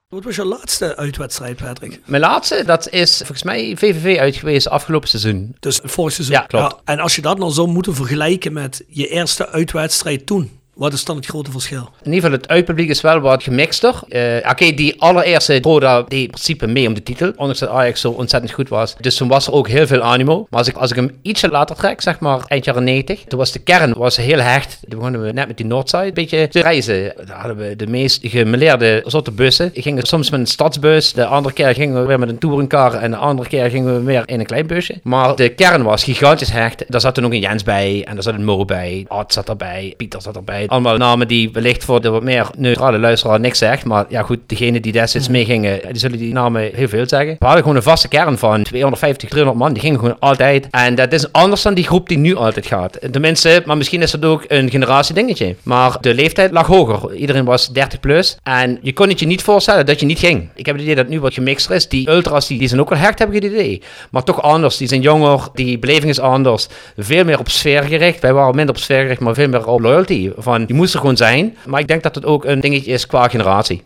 Wat 0.09 0.25
was 0.25 0.37
je 0.37 0.45
laatste 0.45 0.97
uitwedstrijd, 0.97 1.57
Patrick? 1.57 2.01
Mijn 2.05 2.23
laatste, 2.23 2.63
dat 2.67 2.89
is 2.91 3.17
volgens 3.17 3.43
mij 3.43 3.77
VVV 3.77 4.19
uit 4.19 4.37
geweest 4.37 4.69
afgelopen 4.69 5.09
seizoen. 5.09 5.57
Dus 5.61 5.81
vorig 5.83 6.13
seizoen? 6.13 6.37
Ja, 6.37 6.41
klopt. 6.41 6.73
Ja, 6.73 6.93
en 6.93 6.99
als 6.99 7.17
je 7.17 7.23
dat 7.23 7.39
nou 7.39 7.53
zou 7.53 7.69
moeten 7.69 7.95
vergelijken 7.95 8.53
met 8.53 8.85
je 8.89 9.09
eerste 9.09 9.49
uitwedstrijd 9.49 10.27
toen, 10.27 10.58
wat 10.79 10.93
is 10.93 11.05
dan 11.05 11.17
het 11.17 11.27
grote 11.27 11.51
verschil? 11.51 11.89
In 12.03 12.13
ieder 12.13 12.21
geval, 12.21 12.31
het 12.31 12.49
uitpubliek 12.49 12.89
is 12.89 13.01
wel 13.01 13.21
wat 13.21 13.43
gemixter. 13.43 13.95
Uh, 14.09 14.51
Oké, 14.51 14.75
die 14.75 15.01
allereerste 15.01 15.61
Roda 15.63 16.03
deed 16.03 16.23
in 16.23 16.31
principe 16.31 16.67
mee 16.67 16.87
om 16.87 16.95
de 16.95 17.03
titel. 17.03 17.33
Ondanks 17.37 17.59
dat 17.59 17.69
Ajax 17.69 18.01
zo 18.01 18.11
ontzettend 18.11 18.53
goed 18.53 18.69
was. 18.69 18.97
Dus 19.01 19.17
toen 19.17 19.29
was 19.29 19.47
er 19.47 19.53
ook 19.53 19.69
heel 19.69 19.87
veel 19.87 20.03
animo. 20.03 20.47
Maar 20.51 20.59
als 20.59 20.69
ik, 20.69 20.77
als 20.77 20.91
ik 20.91 20.97
hem 20.97 21.19
ietsje 21.23 21.49
later 21.49 21.77
trek, 21.77 22.01
zeg 22.01 22.21
maar 22.21 22.41
eind 22.47 22.65
jaren 22.65 22.85
90. 22.85 23.25
Toen 23.29 23.39
was 23.39 23.53
de 23.53 23.59
kern 23.59 23.93
was 23.93 24.17
heel 24.17 24.39
hecht. 24.39 24.79
Toen 24.81 24.99
begonnen 24.99 25.23
we 25.23 25.33
net 25.33 25.47
met 25.47 25.57
die 25.57 25.67
Noordside 25.67 26.07
een 26.07 26.15
beetje 26.15 26.49
te 26.49 26.61
reizen. 26.61 27.13
Daar 27.27 27.39
hadden 27.39 27.57
we 27.57 27.77
de 27.77 27.87
meest 27.87 28.21
gemeleerde 28.23 29.03
soorten 29.07 29.35
bussen. 29.35 29.71
Ik 29.73 29.83
ging 29.83 30.07
soms 30.07 30.31
met 30.31 30.41
een 30.41 30.47
stadsbus. 30.47 31.13
De 31.13 31.27
andere 31.27 31.55
keer 31.55 31.75
gingen 31.75 32.01
we 32.01 32.07
weer 32.07 32.19
met 32.19 32.29
een 32.29 32.39
touringcar. 32.39 32.95
En 32.95 33.11
de 33.11 33.17
andere 33.17 33.49
keer 33.49 33.71
gingen 33.71 33.95
we 33.95 34.03
weer 34.03 34.23
in 34.27 34.41
een 34.41 34.47
klein 34.47 34.67
busje. 34.67 35.01
Maar 35.03 35.37
de 35.37 35.49
kern 35.49 35.83
was 35.83 36.05
gigantisch 36.05 36.51
hecht. 36.51 36.85
Daar 36.89 37.01
zat 37.01 37.17
er 37.17 37.23
nog 37.23 37.33
een 37.33 37.41
Jens 37.41 37.63
bij. 37.63 38.05
En 38.05 38.15
daar 38.15 38.23
zat 38.23 38.35
een 38.35 38.45
Mo 38.45 38.65
bij. 38.65 39.05
Art 39.09 39.33
zat 39.33 39.49
erbij. 39.49 39.95
Pieter 39.97 40.23
zat 40.23 40.37
erbij 40.37 40.67
allemaal 40.69 40.97
namen 40.97 41.29
die 41.29 41.51
wellicht 41.53 41.85
voor 41.85 42.01
de 42.01 42.11
wat 42.11 42.23
meer 42.23 42.47
neutrale 42.57 42.99
luisteraar 42.99 43.41
niks 43.41 43.59
zegt. 43.59 43.85
Maar 43.85 44.05
ja, 44.09 44.23
goed, 44.23 44.39
degene 44.47 44.81
die 44.81 44.93
destijds 44.93 45.29
meegingen, 45.29 45.81
die 45.89 45.99
zullen 45.99 46.19
die 46.19 46.33
namen 46.33 46.71
heel 46.75 46.89
veel 46.89 47.09
zeggen. 47.09 47.37
We 47.39 47.45
hadden 47.45 47.63
gewoon 47.63 47.77
een 47.77 47.83
vaste 47.83 48.09
kern 48.09 48.39
van 48.39 48.63
250, 48.63 49.29
300 49.29 49.59
man. 49.59 49.73
Die 49.73 49.83
gingen 49.83 49.99
gewoon 49.99 50.17
altijd. 50.19 50.67
En 50.71 50.95
dat 50.95 51.13
is 51.13 51.33
anders 51.33 51.63
dan 51.63 51.75
die 51.75 51.85
groep 51.85 52.09
die 52.09 52.19
nu 52.19 52.37
altijd 52.37 52.67
gaat. 52.67 52.99
Tenminste, 53.11 53.63
maar 53.65 53.77
misschien 53.77 54.03
is 54.03 54.11
dat 54.11 54.25
ook 54.25 54.45
een 54.49 54.71
generatiedingetje. 54.71 55.55
Maar 55.63 55.97
de 56.01 56.15
leeftijd 56.15 56.51
lag 56.51 56.67
hoger. 56.67 57.15
Iedereen 57.15 57.45
was 57.45 57.69
30 57.69 58.01
plus. 58.01 58.37
En 58.43 58.79
je 58.83 58.93
kon 58.93 59.09
het 59.09 59.21
je 59.21 59.27
niet 59.27 59.43
voorstellen 59.43 59.87
dat 59.87 60.01
je 60.01 60.07
niet 60.07 60.19
ging. 60.19 60.49
Ik 60.55 60.67
heb 60.67 60.75
het 60.75 60.85
idee 60.85 60.95
dat 60.95 61.09
nu 61.09 61.21
wat 61.21 61.35
gemixter 61.35 61.75
is. 61.75 61.89
Die 61.89 62.11
ultras, 62.11 62.47
die, 62.47 62.59
die 62.59 62.69
zijn 62.69 62.81
ook 62.81 62.89
wel 62.89 62.99
hecht, 62.99 63.19
heb 63.19 63.29
ik 63.29 63.43
het 63.43 63.53
idee. 63.53 63.83
Maar 64.11 64.23
toch 64.23 64.43
anders. 64.43 64.77
Die 64.77 64.89
zijn 64.89 65.01
jonger. 65.01 65.49
Die 65.55 65.79
beleving 65.79 66.11
is 66.11 66.21
anders. 66.21 66.69
Veel 66.97 67.25
meer 67.25 67.39
op 67.39 67.49
sfeer 67.49 67.83
gericht. 67.83 68.21
Wij 68.21 68.33
waren 68.33 68.55
minder 68.55 68.75
op 68.75 68.81
sfeer 68.81 69.01
gericht, 69.01 69.21
maar 69.21 69.35
veel 69.35 69.49
meer 69.49 69.67
op 69.67 69.81
loyalty. 69.81 70.31
Van, 70.37 70.58
je 70.67 70.75
moest 70.75 70.95
er 70.95 71.01
gewoon 71.01 71.17
zijn. 71.17 71.57
Maar 71.67 71.81
ik 71.81 71.89
denk 71.89 72.03
dat 72.03 72.15
het 72.15 72.25
ook 72.25 72.45
een 72.45 72.61
dingetje 72.61 72.93
is 72.93 73.07
qua 73.07 73.29
generatie. 73.29 73.85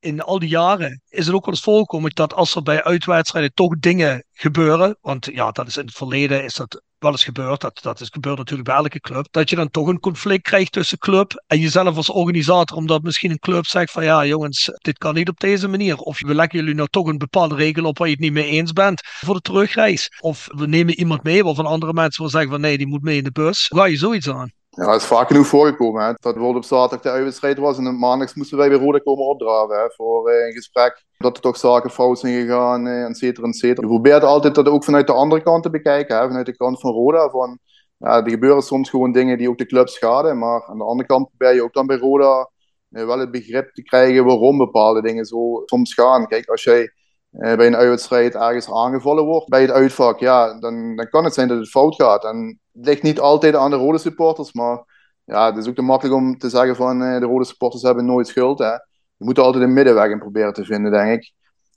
In 0.00 0.22
al 0.22 0.38
die 0.38 0.48
jaren 0.48 1.02
is 1.08 1.26
het 1.26 1.34
ook 1.34 1.44
wel 1.44 1.54
eens 1.54 1.62
voorgekomen 1.62 2.10
dat 2.14 2.34
als 2.34 2.54
er 2.54 2.62
bij 2.62 2.84
uitwedstrijden 2.84 3.54
toch 3.54 3.78
dingen 3.78 4.24
gebeuren, 4.32 4.96
want 5.00 5.28
ja, 5.32 5.50
dat 5.50 5.66
is 5.66 5.76
in 5.76 5.84
het 5.84 5.94
verleden 5.94 6.44
is 6.44 6.54
dat 6.54 6.82
wel 6.98 7.10
eens 7.10 7.24
gebeurd, 7.24 7.60
dat, 7.60 7.78
dat 7.82 8.00
is 8.00 8.08
gebeurd 8.08 8.38
natuurlijk 8.38 8.68
bij 8.68 8.76
elke 8.76 9.00
club, 9.00 9.26
dat 9.30 9.50
je 9.50 9.56
dan 9.56 9.70
toch 9.70 9.86
een 9.86 10.00
conflict 10.00 10.42
krijgt 10.42 10.72
tussen 10.72 10.98
club 10.98 11.44
en 11.46 11.58
jezelf 11.58 11.96
als 11.96 12.10
organisator, 12.10 12.76
omdat 12.76 13.02
misschien 13.02 13.30
een 13.30 13.38
club 13.38 13.66
zegt 13.66 13.90
van 13.90 14.04
ja 14.04 14.26
jongens, 14.26 14.70
dit 14.78 14.98
kan 14.98 15.14
niet 15.14 15.28
op 15.28 15.40
deze 15.40 15.68
manier. 15.68 15.96
Of 15.96 16.20
we 16.20 16.34
leggen 16.34 16.58
jullie 16.58 16.74
nou 16.74 16.88
toch 16.88 17.06
een 17.06 17.18
bepaalde 17.18 17.54
regel 17.54 17.84
op 17.84 17.98
waar 17.98 18.06
je 18.06 18.12
het 18.12 18.22
niet 18.22 18.32
mee 18.32 18.46
eens 18.46 18.72
bent 18.72 19.00
voor 19.04 19.34
de 19.34 19.40
terugreis. 19.40 20.10
Of 20.20 20.46
we 20.50 20.66
nemen 20.66 20.98
iemand 20.98 21.22
mee 21.22 21.44
waarvan 21.44 21.66
andere 21.66 21.92
mensen 21.92 22.22
wel 22.22 22.30
zeggen 22.30 22.50
van 22.50 22.60
nee, 22.60 22.78
die 22.78 22.86
moet 22.86 23.02
mee 23.02 23.16
in 23.16 23.24
de 23.24 23.32
bus. 23.32 23.66
Ga 23.74 23.84
je 23.84 23.96
zoiets 23.96 24.28
aan? 24.28 24.55
Ja, 24.76 24.84
dat 24.84 25.00
is 25.00 25.06
vaak 25.06 25.26
genoeg 25.26 25.46
voorgekomen. 25.46 26.02
Hè. 26.02 26.06
Dat 26.06 26.34
bijvoorbeeld 26.34 26.56
op 26.56 26.64
zaterdag 26.64 27.00
de 27.00 27.10
uitwedstrijd 27.10 27.58
was 27.58 27.78
en 27.78 27.98
maandags 27.98 28.34
moesten 28.34 28.58
wij 28.58 28.68
weer 28.68 28.78
Roda 28.78 28.98
komen 28.98 29.26
opdraven 29.26 29.76
hè, 29.76 29.90
voor 29.90 30.30
uh, 30.30 30.46
een 30.46 30.52
gesprek. 30.52 31.04
Dat 31.18 31.36
er 31.36 31.42
toch 31.42 31.56
zaken 31.56 31.90
fout 31.90 32.18
zijn 32.18 32.40
gegaan, 32.40 32.86
uh, 32.86 33.04
et 33.04 33.16
cetera, 33.16 33.46
et 33.46 33.56
cetera. 33.56 33.80
Je 33.80 33.92
probeert 33.92 34.22
altijd 34.22 34.54
dat 34.54 34.68
ook 34.68 34.84
vanuit 34.84 35.06
de 35.06 35.12
andere 35.12 35.42
kant 35.42 35.62
te 35.62 35.70
bekijken, 35.70 36.16
hè, 36.16 36.26
vanuit 36.26 36.46
de 36.46 36.56
kant 36.56 36.80
van 36.80 36.92
Roda. 36.92 37.30
Van, 37.30 37.58
ja, 37.96 38.24
er 38.24 38.30
gebeuren 38.30 38.62
soms 38.62 38.90
gewoon 38.90 39.12
dingen 39.12 39.38
die 39.38 39.48
ook 39.48 39.58
de 39.58 39.66
club 39.66 39.88
schaden, 39.88 40.38
maar 40.38 40.64
aan 40.66 40.78
de 40.78 40.84
andere 40.84 41.08
kant 41.08 41.28
probeer 41.28 41.54
je 41.54 41.62
ook 41.62 41.74
dan 41.74 41.86
bij 41.86 41.96
Roda 41.96 42.50
uh, 42.90 43.06
wel 43.06 43.18
het 43.18 43.30
begrip 43.30 43.74
te 43.74 43.82
krijgen 43.82 44.24
waarom 44.24 44.58
bepaalde 44.58 45.02
dingen 45.02 45.24
zo 45.24 45.62
soms 45.64 45.94
gaan. 45.94 46.26
Kijk, 46.26 46.48
als 46.48 46.64
jij 46.64 46.92
bij 47.38 47.66
een 47.66 47.76
uitwedstrijd 47.76 48.34
ergens 48.34 48.72
aangevallen 48.72 49.24
wordt 49.24 49.48
bij 49.48 49.60
het 49.60 49.70
uitvak, 49.70 50.18
ja, 50.18 50.58
dan, 50.58 50.96
dan 50.96 51.08
kan 51.08 51.24
het 51.24 51.34
zijn 51.34 51.48
dat 51.48 51.58
het 51.58 51.68
fout 51.68 51.94
gaat. 51.94 52.24
En 52.24 52.60
het 52.72 52.86
ligt 52.86 53.02
niet 53.02 53.20
altijd 53.20 53.54
aan 53.54 53.70
de 53.70 53.76
rode 53.76 53.98
supporters, 53.98 54.52
maar 54.52 54.84
ja, 55.24 55.46
het 55.46 55.56
is 55.56 55.68
ook 55.68 55.74
te 55.74 55.82
makkelijk 55.82 56.16
om 56.16 56.38
te 56.38 56.48
zeggen 56.48 56.76
van 56.76 57.02
uh, 57.02 57.18
de 57.18 57.26
rode 57.26 57.44
supporters 57.44 57.82
hebben 57.82 58.04
nooit 58.04 58.26
schuld. 58.26 58.58
Hè. 58.58 58.70
Je 59.16 59.24
moet 59.24 59.38
altijd 59.38 59.64
een 59.64 59.72
middenweg 59.72 60.10
in 60.10 60.18
proberen 60.18 60.52
te 60.52 60.64
vinden, 60.64 60.92
denk 60.92 61.12
ik. 61.12 61.32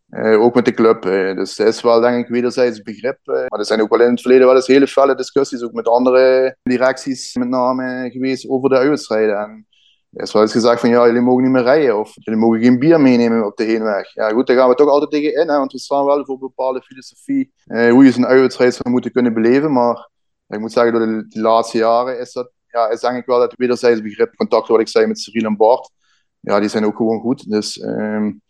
Uh, 0.09 0.41
ook 0.41 0.55
met 0.55 0.65
de 0.65 0.73
club. 0.73 1.01
Dus 1.01 1.57
het 1.57 1.67
is 1.67 1.81
wel, 1.81 1.99
denk 1.99 2.25
ik, 2.25 2.31
wederzijds 2.31 2.81
begrip. 2.81 3.19
maar 3.23 3.59
er 3.59 3.65
zijn 3.65 3.81
ook 3.81 3.89
wel 3.89 4.01
in 4.01 4.09
het 4.09 4.21
verleden 4.21 4.45
wel 4.45 4.55
eens 4.55 4.67
hele 4.67 4.87
felle 4.87 5.15
discussies, 5.15 5.63
ook 5.63 5.73
met 5.73 5.87
andere 5.87 6.55
directies 6.63 7.35
met 7.35 7.47
name 7.47 8.09
geweest 8.11 8.49
over 8.49 8.69
de 8.69 8.77
uitwedstrijden. 8.77 9.37
En 9.37 9.67
er 10.11 10.23
is 10.23 10.33
wel 10.33 10.41
eens 10.41 10.51
gezegd 10.51 10.79
van 10.79 10.89
ja, 10.89 11.05
jullie 11.05 11.21
mogen 11.21 11.43
niet 11.43 11.51
meer 11.51 11.63
rijden 11.63 11.99
of 11.99 12.11
jullie 12.13 12.39
mogen 12.39 12.61
geen 12.61 12.79
bier 12.79 13.01
meenemen 13.01 13.45
op 13.45 13.57
de 13.57 13.63
heenweg. 13.63 14.13
Ja 14.13 14.29
goed, 14.29 14.47
daar 14.47 14.55
gaan 14.57 14.69
we 14.69 14.75
toch 14.75 14.89
altijd 14.89 15.11
tegen 15.11 15.41
in, 15.41 15.47
want 15.47 15.71
we 15.71 15.79
staan 15.79 16.05
wel 16.05 16.25
voor 16.25 16.37
bepaalde 16.37 16.81
filosofie 16.81 17.51
hoe 17.65 18.03
je 18.03 18.11
zo'n 18.11 18.25
uitwedstrijd 18.25 18.73
zou 18.73 18.89
moeten 18.89 19.11
kunnen 19.11 19.33
beleven. 19.33 19.73
Maar 19.73 20.09
ik 20.47 20.59
moet 20.59 20.71
zeggen, 20.71 20.93
door 20.93 21.07
de, 21.07 21.39
laatste 21.41 21.77
jaren 21.77 22.19
is 22.19 22.33
dat 22.33 22.51
ja, 22.67 22.89
is 22.89 22.99
denk 22.99 23.25
wel 23.25 23.41
het 23.41 23.53
wederzijds 23.57 24.01
begrip. 24.01 24.35
Contacten 24.35 24.71
wat 24.71 24.81
ik 24.81 24.87
zei 24.87 25.05
met 25.05 25.19
Cyril 25.19 25.45
en 25.45 25.57
Bart, 25.57 25.91
ja, 26.39 26.59
die 26.59 26.69
zijn 26.69 26.85
ook 26.85 26.95
gewoon 26.95 27.19
goed. 27.19 27.49
Dus 27.49 27.81
um, 27.81 28.41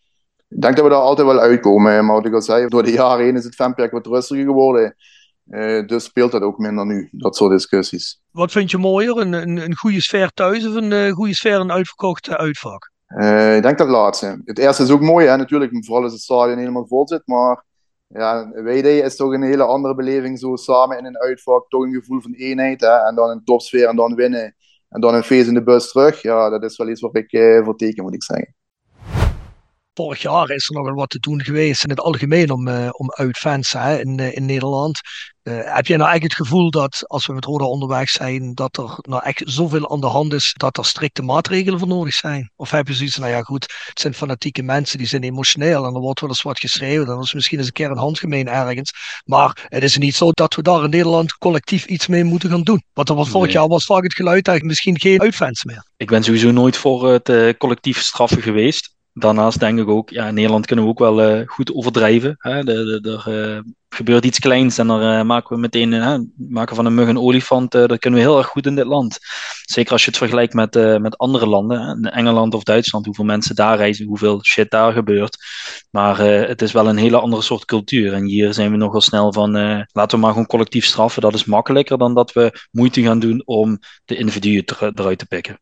ik 0.47 0.61
denk 0.61 0.75
dat 0.75 0.83
we 0.83 0.91
daar 0.91 0.99
altijd 0.99 1.27
wel 1.27 1.39
uitkomen. 1.39 2.05
Maar 2.05 2.15
wat 2.15 2.25
ik 2.25 2.33
al 2.33 2.41
zei, 2.41 2.67
door 2.67 2.83
de 2.83 2.91
jaren 2.91 3.25
heen 3.25 3.35
is 3.35 3.43
het 3.43 3.55
fanperk 3.55 3.91
wat 3.91 4.05
rustiger 4.05 4.45
geworden. 4.45 4.95
Uh, 5.49 5.87
dus 5.87 6.03
speelt 6.03 6.31
dat 6.31 6.41
ook 6.41 6.57
minder 6.57 6.85
nu, 6.85 7.09
dat 7.11 7.35
soort 7.35 7.51
discussies. 7.51 8.21
Wat 8.31 8.51
vind 8.51 8.71
je 8.71 8.77
mooier, 8.77 9.17
een, 9.17 9.33
een, 9.33 9.57
een 9.57 9.75
goede 9.75 10.01
sfeer 10.01 10.31
thuis 10.33 10.67
of 10.67 10.75
een 10.75 10.91
uh, 10.91 11.11
goede 11.11 11.35
sfeer 11.35 11.59
een 11.59 11.71
uitverkocht 11.71 12.29
uitvak? 12.29 12.91
Uh, 13.07 13.55
ik 13.55 13.63
denk 13.63 13.77
dat 13.77 13.87
laatste. 13.87 14.41
Het 14.45 14.59
eerste 14.59 14.83
is 14.83 14.91
ook 14.91 15.01
mooi, 15.01 15.27
hè, 15.27 15.37
natuurlijk, 15.37 15.85
vooral 15.85 16.03
als 16.03 16.13
het 16.13 16.21
stadion 16.21 16.57
helemaal 16.57 16.87
vol 16.87 17.07
zit. 17.07 17.21
Maar 17.25 17.63
ja, 18.07 18.49
WD 18.49 18.85
is 18.85 19.15
toch 19.15 19.33
een 19.33 19.43
hele 19.43 19.63
andere 19.63 19.95
beleving. 19.95 20.39
Zo 20.39 20.55
samen 20.55 20.97
in 20.97 21.05
een 21.05 21.19
uitvak, 21.19 21.69
toch 21.69 21.83
een 21.83 21.93
gevoel 21.93 22.21
van 22.21 22.33
eenheid. 22.33 22.81
Hè? 22.81 23.07
En 23.07 23.15
dan 23.15 23.29
een 23.29 23.43
topsfeer 23.43 23.87
en 23.87 23.95
dan 23.95 24.15
winnen. 24.15 24.55
En 24.89 25.01
dan 25.01 25.13
een 25.13 25.23
feest 25.23 25.47
in 25.47 25.53
de 25.53 25.63
bus 25.63 25.91
terug. 25.91 26.21
Ja, 26.21 26.49
dat 26.49 26.63
is 26.63 26.77
wel 26.77 26.89
iets 26.89 27.01
wat 27.01 27.15
ik 27.15 27.31
eh, 27.31 27.63
voor 27.63 27.75
teken, 27.75 28.03
moet 28.03 28.13
ik 28.13 28.23
zeggen 28.23 28.55
vorig 29.99 30.21
jaar 30.21 30.49
is 30.49 30.69
er 30.69 30.75
nogal 30.75 30.93
wat 30.93 31.09
te 31.09 31.19
doen 31.19 31.43
geweest 31.43 31.83
in 31.83 31.89
het 31.89 31.99
algemeen 31.99 32.51
om, 32.51 32.67
uh, 32.67 32.89
om 32.91 33.11
uitfans 33.11 33.71
hè, 33.71 33.99
in, 33.99 34.19
uh, 34.19 34.35
in 34.35 34.45
Nederland. 34.45 34.99
Uh, 35.43 35.53
heb 35.53 35.87
jij 35.87 35.97
nou 35.97 36.09
eigenlijk 36.09 36.23
het 36.23 36.47
gevoel 36.47 36.71
dat 36.71 37.03
als 37.07 37.25
we 37.25 37.33
met 37.33 37.45
Roda 37.45 37.65
onderweg 37.65 38.09
zijn, 38.09 38.53
dat 38.53 38.77
er 38.77 38.97
nou 39.01 39.23
echt 39.23 39.41
zoveel 39.45 39.91
aan 39.91 39.99
de 39.99 40.07
hand 40.07 40.33
is 40.33 40.53
dat 40.57 40.77
er 40.77 40.85
strikte 40.85 41.21
maatregelen 41.21 41.79
voor 41.79 41.87
nodig 41.87 42.13
zijn? 42.13 42.51
Of 42.55 42.71
heb 42.71 42.87
je 42.87 42.93
zoiets, 42.93 43.17
nou 43.17 43.31
ja 43.31 43.41
goed, 43.41 43.63
het 43.85 43.99
zijn 43.99 44.13
fanatieke 44.13 44.63
mensen, 44.63 44.97
die 44.97 45.07
zijn 45.07 45.23
emotioneel 45.23 45.85
en 45.85 45.93
er 45.93 45.99
wordt 45.99 46.19
wel 46.19 46.29
eens 46.29 46.41
wat 46.41 46.59
geschreven, 46.59 47.05
dan 47.05 47.21
is 47.21 47.33
misschien 47.33 47.57
eens 47.57 47.67
een 47.67 47.73
keer 47.73 47.91
een 47.91 47.97
handgemeen 47.97 48.47
ergens. 48.47 48.91
Maar 49.25 49.67
het 49.69 49.83
is 49.83 49.97
niet 49.97 50.15
zo 50.15 50.31
dat 50.31 50.55
we 50.55 50.61
daar 50.61 50.83
in 50.83 50.89
Nederland 50.89 51.37
collectief 51.37 51.85
iets 51.85 52.07
mee 52.07 52.23
moeten 52.23 52.49
gaan 52.49 52.63
doen. 52.63 52.83
Want 52.93 53.09
er 53.09 53.15
was 53.15 53.29
vorig 53.29 53.51
jaar 53.51 53.67
was 53.67 53.85
vaak 53.85 54.03
het 54.03 54.15
geluid 54.15 54.47
eigenlijk 54.47 54.65
misschien 54.65 54.99
geen 54.99 55.21
uitfans 55.21 55.63
meer. 55.63 55.83
Ik 55.97 56.07
ben 56.07 56.23
sowieso 56.23 56.51
nooit 56.51 56.77
voor 56.77 57.11
het 57.11 57.57
collectief 57.57 58.01
straffen 58.01 58.41
geweest 58.41 58.97
daarnaast 59.13 59.59
denk 59.59 59.79
ik 59.79 59.87
ook, 59.87 60.09
ja, 60.09 60.27
in 60.27 60.33
Nederland 60.33 60.65
kunnen 60.65 60.85
we 60.85 60.91
ook 60.91 60.99
wel 60.99 61.39
uh, 61.39 61.47
goed 61.47 61.73
overdrijven. 61.73 62.35
Hè? 62.37 62.67
Er 62.67 63.25
uh, 63.27 63.59
gebeurt 63.89 64.25
iets 64.25 64.39
kleins 64.39 64.77
en 64.77 64.87
dan 64.87 65.01
uh, 65.01 65.21
maken 65.21 65.55
we 65.55 65.61
meteen 65.61 66.31
maken 66.35 66.75
van 66.75 66.85
een 66.85 66.93
mug 66.93 67.07
een 67.07 67.19
olifant. 67.19 67.71
dat 67.71 67.99
kunnen 67.99 68.19
we 68.19 68.25
heel 68.25 68.37
erg 68.37 68.47
goed 68.47 68.65
in 68.65 68.75
dit 68.75 68.85
land. 68.85 69.19
Zeker 69.63 69.91
als 69.91 70.03
je 70.03 70.09
het 70.09 70.17
vergelijkt 70.17 70.53
met, 70.53 70.99
met 70.99 71.17
andere 71.17 71.45
landen, 71.47 72.01
Engeland 72.01 72.53
of 72.53 72.63
Duitsland, 72.63 73.05
hoeveel 73.05 73.25
mensen 73.25 73.55
daar 73.55 73.77
reizen, 73.77 74.05
hoeveel 74.05 74.43
shit 74.43 74.69
daar 74.69 74.93
gebeurt. 74.93 75.37
Maar 75.91 76.19
het 76.19 76.61
is 76.61 76.71
wel 76.71 76.87
een 76.87 76.97
hele 76.97 77.19
andere 77.19 77.41
soort 77.41 77.65
cultuur. 77.65 78.13
En 78.13 78.25
hier 78.25 78.53
zijn 78.53 78.71
we 78.71 78.77
nogal 78.77 79.01
snel 79.01 79.33
van, 79.33 79.51
laten 79.91 80.17
we 80.17 80.17
maar 80.17 80.31
gewoon 80.31 80.47
collectief 80.47 80.85
straffen. 80.85 81.21
Dat 81.21 81.33
is 81.33 81.45
makkelijker 81.45 81.97
dan 81.97 82.13
dat 82.13 82.33
we 82.33 82.67
moeite 82.71 83.01
gaan 83.01 83.19
doen 83.19 83.41
om 83.45 83.79
de 84.05 84.15
individuen 84.15 84.63
eruit 84.95 85.17
te 85.17 85.25
pikken. 85.25 85.59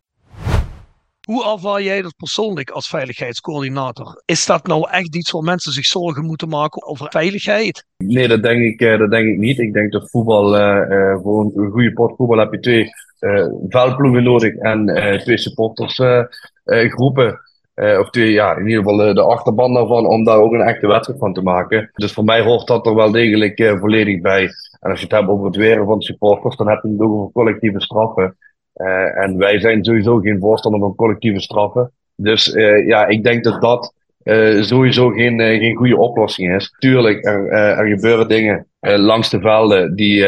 Hoe 1.27 1.51
ervaar 1.51 1.81
jij 1.81 2.01
dat 2.01 2.15
persoonlijk 2.17 2.69
als 2.69 2.87
veiligheidscoördinator? 2.87 4.21
Is 4.25 4.45
dat 4.45 4.67
nou 4.67 4.89
echt 4.89 5.15
iets 5.15 5.31
waar 5.31 5.43
mensen 5.43 5.71
zich 5.71 5.85
zorgen 5.85 6.25
moeten 6.25 6.49
maken 6.49 6.87
over 6.87 7.07
veiligheid? 7.09 7.85
Nee, 7.97 8.27
dat 8.27 8.43
denk 8.43 8.61
ik, 8.61 8.81
eh, 8.81 8.97
dat 8.97 9.11
denk 9.11 9.27
ik 9.27 9.37
niet. 9.37 9.59
Ik 9.59 9.73
denk 9.73 9.91
dat 9.91 10.09
voetbal, 10.09 10.59
uh, 10.59 11.15
voor 11.21 11.51
een, 11.55 11.71
goede 11.71 11.93
potvoetbal 11.93 12.37
heb 12.37 12.51
je 12.51 12.59
twee 12.59 12.89
uh, 13.19 14.23
nodig 14.23 14.55
en 14.55 14.85
twee 15.23 15.37
supportersgroepen. 15.37 17.39
of 17.75 18.09
twee, 18.09 18.31
ja, 18.31 18.55
in 18.55 18.67
ieder 18.67 18.83
geval 18.83 19.13
de 19.13 19.21
achterban 19.21 19.73
daarvan, 19.73 20.05
om 20.05 20.23
daar 20.23 20.39
ook 20.39 20.53
een 20.53 20.67
echte 20.67 20.87
wedstrijd 20.87 21.19
van 21.19 21.33
te 21.33 21.41
maken. 21.41 21.89
Dus 21.93 22.13
voor 22.13 22.23
mij 22.23 22.41
hoort 22.41 22.67
dat 22.67 22.85
er 22.85 22.95
wel 22.95 23.11
degelijk 23.11 23.77
volledig 23.79 24.21
bij. 24.21 24.43
En 24.79 24.89
als 24.89 24.99
je 24.99 25.05
het 25.05 25.15
hebt 25.15 25.27
over 25.27 25.45
het 25.45 25.55
weren 25.55 25.85
van 25.85 26.01
supporters, 26.01 26.55
dan 26.55 26.69
heb 26.69 26.83
je 26.83 26.89
het 26.89 27.01
ook 27.01 27.11
over 27.11 27.31
collectieve 27.31 27.81
straffen. 27.81 28.37
Uh, 28.77 29.23
en 29.23 29.37
wij 29.37 29.59
zijn 29.59 29.85
sowieso 29.85 30.17
geen 30.17 30.39
voorstander 30.39 30.79
van 30.79 30.95
collectieve 30.95 31.39
straffen. 31.39 31.91
Dus 32.15 32.47
uh, 32.47 32.87
ja, 32.87 33.07
ik 33.07 33.23
denk 33.23 33.43
dat 33.43 33.61
dat 33.61 33.93
uh, 34.23 34.61
sowieso 34.61 35.09
geen, 35.09 35.39
geen 35.39 35.75
goede 35.75 35.97
oplossing 35.97 36.55
is. 36.55 36.75
Tuurlijk, 36.77 37.25
er, 37.25 37.47
er 37.49 37.85
gebeuren 37.87 38.27
dingen 38.27 38.67
langs 38.79 39.29
de 39.29 39.39
velden 39.39 39.95
die, 39.95 40.21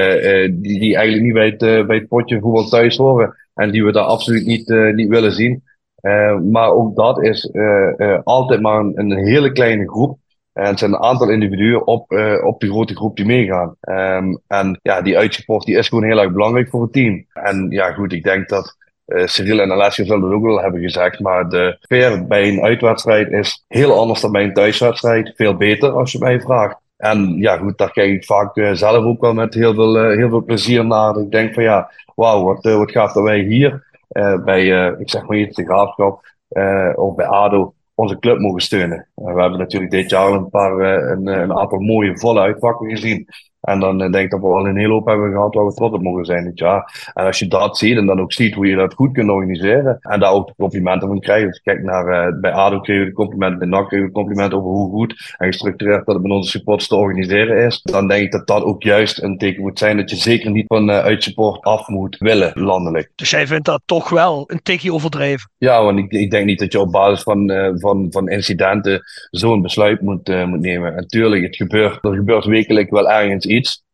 die, 0.61 0.79
die 0.79 0.95
eigenlijk 0.95 1.23
niet 1.23 1.57
bij 1.87 1.95
het, 1.95 2.07
potje 2.07 2.39
voetbal 2.39 2.67
thuis 2.67 2.97
horen. 2.97 3.35
En 3.53 3.71
die 3.71 3.85
we 3.85 3.91
daar 3.91 4.03
absoluut 4.03 4.45
niet, 4.45 4.67
niet 4.93 5.09
willen 5.09 5.31
zien. 5.31 5.63
maar 6.51 6.71
ook 6.71 6.95
dat 6.95 7.23
is 7.23 7.51
altijd 8.23 8.61
maar 8.61 8.79
een 8.79 9.17
hele 9.17 9.51
kleine 9.51 9.89
groep. 9.89 10.17
En 10.59 10.65
het 10.65 10.79
zijn 10.79 10.93
een 10.93 11.03
aantal 11.03 11.29
individuen 11.29 11.87
op, 11.87 12.11
uh, 12.11 12.45
op 12.45 12.59
de 12.59 12.69
grote 12.69 12.95
groep 12.95 13.15
die 13.15 13.25
meegaan. 13.25 13.75
Um, 13.81 14.39
en 14.47 14.79
ja, 14.81 15.01
die 15.01 15.17
uitsupport 15.17 15.65
die 15.65 15.77
is 15.77 15.87
gewoon 15.87 16.03
heel 16.03 16.19
erg 16.19 16.31
belangrijk 16.31 16.69
voor 16.69 16.81
het 16.81 16.93
team. 16.93 17.25
En 17.33 17.67
ja, 17.69 17.91
goed, 17.91 18.13
ik 18.13 18.23
denk 18.23 18.49
dat 18.49 18.77
uh, 19.07 19.25
Cyril 19.25 19.59
en 19.59 19.71
Alessio 19.71 20.05
zullen 20.05 20.23
het 20.23 20.33
ook 20.33 20.43
wel 20.43 20.61
hebben 20.61 20.81
gezegd. 20.81 21.19
Maar 21.19 21.49
de 21.49 21.77
sfeer 21.79 22.27
bij 22.27 22.47
een 22.47 22.61
uitwedstrijd 22.61 23.31
is 23.31 23.65
heel 23.67 23.99
anders 23.99 24.21
dan 24.21 24.31
bij 24.31 24.43
een 24.43 24.53
thuiswedstrijd. 24.53 25.33
Veel 25.35 25.55
beter 25.55 25.91
als 25.91 26.11
je 26.11 26.19
mij 26.19 26.41
vraagt. 26.41 26.77
En 26.97 27.37
ja, 27.37 27.57
goed, 27.57 27.77
daar 27.77 27.91
kijk 27.91 28.11
ik 28.11 28.25
vaak 28.25 28.55
uh, 28.55 28.71
zelf 28.73 29.05
ook 29.05 29.21
wel 29.21 29.33
met 29.33 29.53
heel 29.53 29.73
veel, 29.73 30.09
heel 30.09 30.29
veel 30.29 30.43
plezier 30.43 30.85
naar. 30.85 31.17
Ik 31.17 31.31
denk 31.31 31.53
van 31.53 31.63
ja, 31.63 31.91
wauw, 32.15 32.43
wat, 32.43 32.63
wat 32.63 32.91
gaat 32.91 33.15
er 33.15 33.23
wij 33.23 33.39
hier 33.39 33.87
bij, 34.43 34.95
ik 34.99 35.09
zeg 35.09 35.27
maar 35.27 35.37
iets, 35.37 35.55
de 35.55 35.65
graafschap 35.65 36.25
of 36.95 37.15
bij 37.15 37.25
ADO 37.25 37.73
onze 37.99 38.19
club 38.19 38.39
mogen 38.39 38.61
steunen. 38.61 39.07
we 39.15 39.41
hebben 39.41 39.59
natuurlijk 39.59 39.91
dit 39.91 40.09
jaar 40.09 40.31
een, 40.31 40.49
paar, 40.49 40.79
een, 41.11 41.27
een 41.27 41.53
aantal 41.53 41.79
mooie 41.79 42.17
volle 42.17 42.39
uitpakken 42.39 42.89
gezien. 42.89 43.27
En 43.61 43.79
dan 43.79 43.97
denk 43.97 44.15
ik 44.15 44.31
dat 44.31 44.39
we 44.39 44.45
al 44.45 44.67
een 44.67 44.77
hele 44.77 44.93
hoop 44.93 45.07
hebben 45.07 45.31
gehad 45.31 45.53
waar 45.55 45.65
we 45.65 45.73
trots 45.73 45.93
op 45.93 46.01
mogen 46.01 46.25
zijn 46.25 46.43
dit 46.43 46.59
jaar. 46.59 47.11
En 47.13 47.25
als 47.25 47.39
je 47.39 47.47
dat 47.47 47.77
ziet 47.77 47.97
en 47.97 48.05
dan 48.05 48.21
ook 48.21 48.33
ziet 48.33 48.53
hoe 48.53 48.67
je 48.67 48.75
dat 48.75 48.93
goed 48.93 49.11
kunt 49.11 49.29
organiseren. 49.29 49.97
En 49.99 50.19
daar 50.19 50.31
ook 50.31 50.47
de 50.47 50.53
complimenten 50.57 51.07
van 51.07 51.19
krijgt. 51.19 51.47
Als 51.47 51.55
je 51.55 51.63
kijkt 51.63 51.83
naar, 51.83 52.27
uh, 52.27 52.39
bij 52.39 52.51
ADO 52.51 52.79
kregen 52.79 53.03
we 53.03 53.09
de 53.09 53.15
complimenten, 53.15 53.59
bij 53.59 53.67
NAC 53.67 53.87
kregen 53.87 54.05
we 54.05 54.11
de 54.11 54.17
complimenten 54.17 54.57
over 54.57 54.69
hoe 54.69 54.91
goed 54.91 55.35
en 55.37 55.47
gestructureerd 55.47 56.05
dat 56.05 56.15
het 56.15 56.23
met 56.23 56.31
onze 56.31 56.49
supporters 56.49 56.87
te 56.87 56.95
organiseren 56.95 57.65
is. 57.65 57.81
Dan 57.81 58.07
denk 58.07 58.23
ik 58.23 58.31
dat 58.31 58.47
dat 58.47 58.63
ook 58.63 58.83
juist 58.83 59.21
een 59.21 59.37
teken 59.37 59.61
moet 59.61 59.79
zijn 59.79 59.97
dat 59.97 60.09
je 60.09 60.15
zeker 60.15 60.51
niet 60.51 60.67
van 60.67 60.89
uh, 60.89 60.99
uitsupport 60.99 61.63
af 61.63 61.87
moet 61.87 62.17
willen 62.17 62.51
landelijk. 62.53 63.11
Dus 63.15 63.29
jij 63.29 63.47
vindt 63.47 63.65
dat 63.65 63.81
toch 63.85 64.09
wel 64.09 64.43
een 64.47 64.61
tikje 64.63 64.93
overdreven? 64.93 65.49
Ja, 65.57 65.83
want 65.83 65.99
ik, 65.99 66.11
ik 66.11 66.31
denk 66.31 66.45
niet 66.45 66.59
dat 66.59 66.71
je 66.71 66.79
op 66.79 66.91
basis 66.91 67.23
van, 67.23 67.51
uh, 67.51 67.69
van, 67.73 68.07
van 68.09 68.29
incidenten 68.29 69.01
zo'n 69.31 69.61
besluit 69.61 70.01
moet, 70.01 70.45
moet 70.45 70.59
nemen. 70.59 70.95
En 70.95 71.07
tuurlijk, 71.07 71.43
het 71.43 71.55
gebeurt, 71.55 72.03
er 72.03 72.15
gebeurt 72.15 72.45
wekelijk 72.45 72.89
wel 72.89 73.09
ergens 73.09 73.45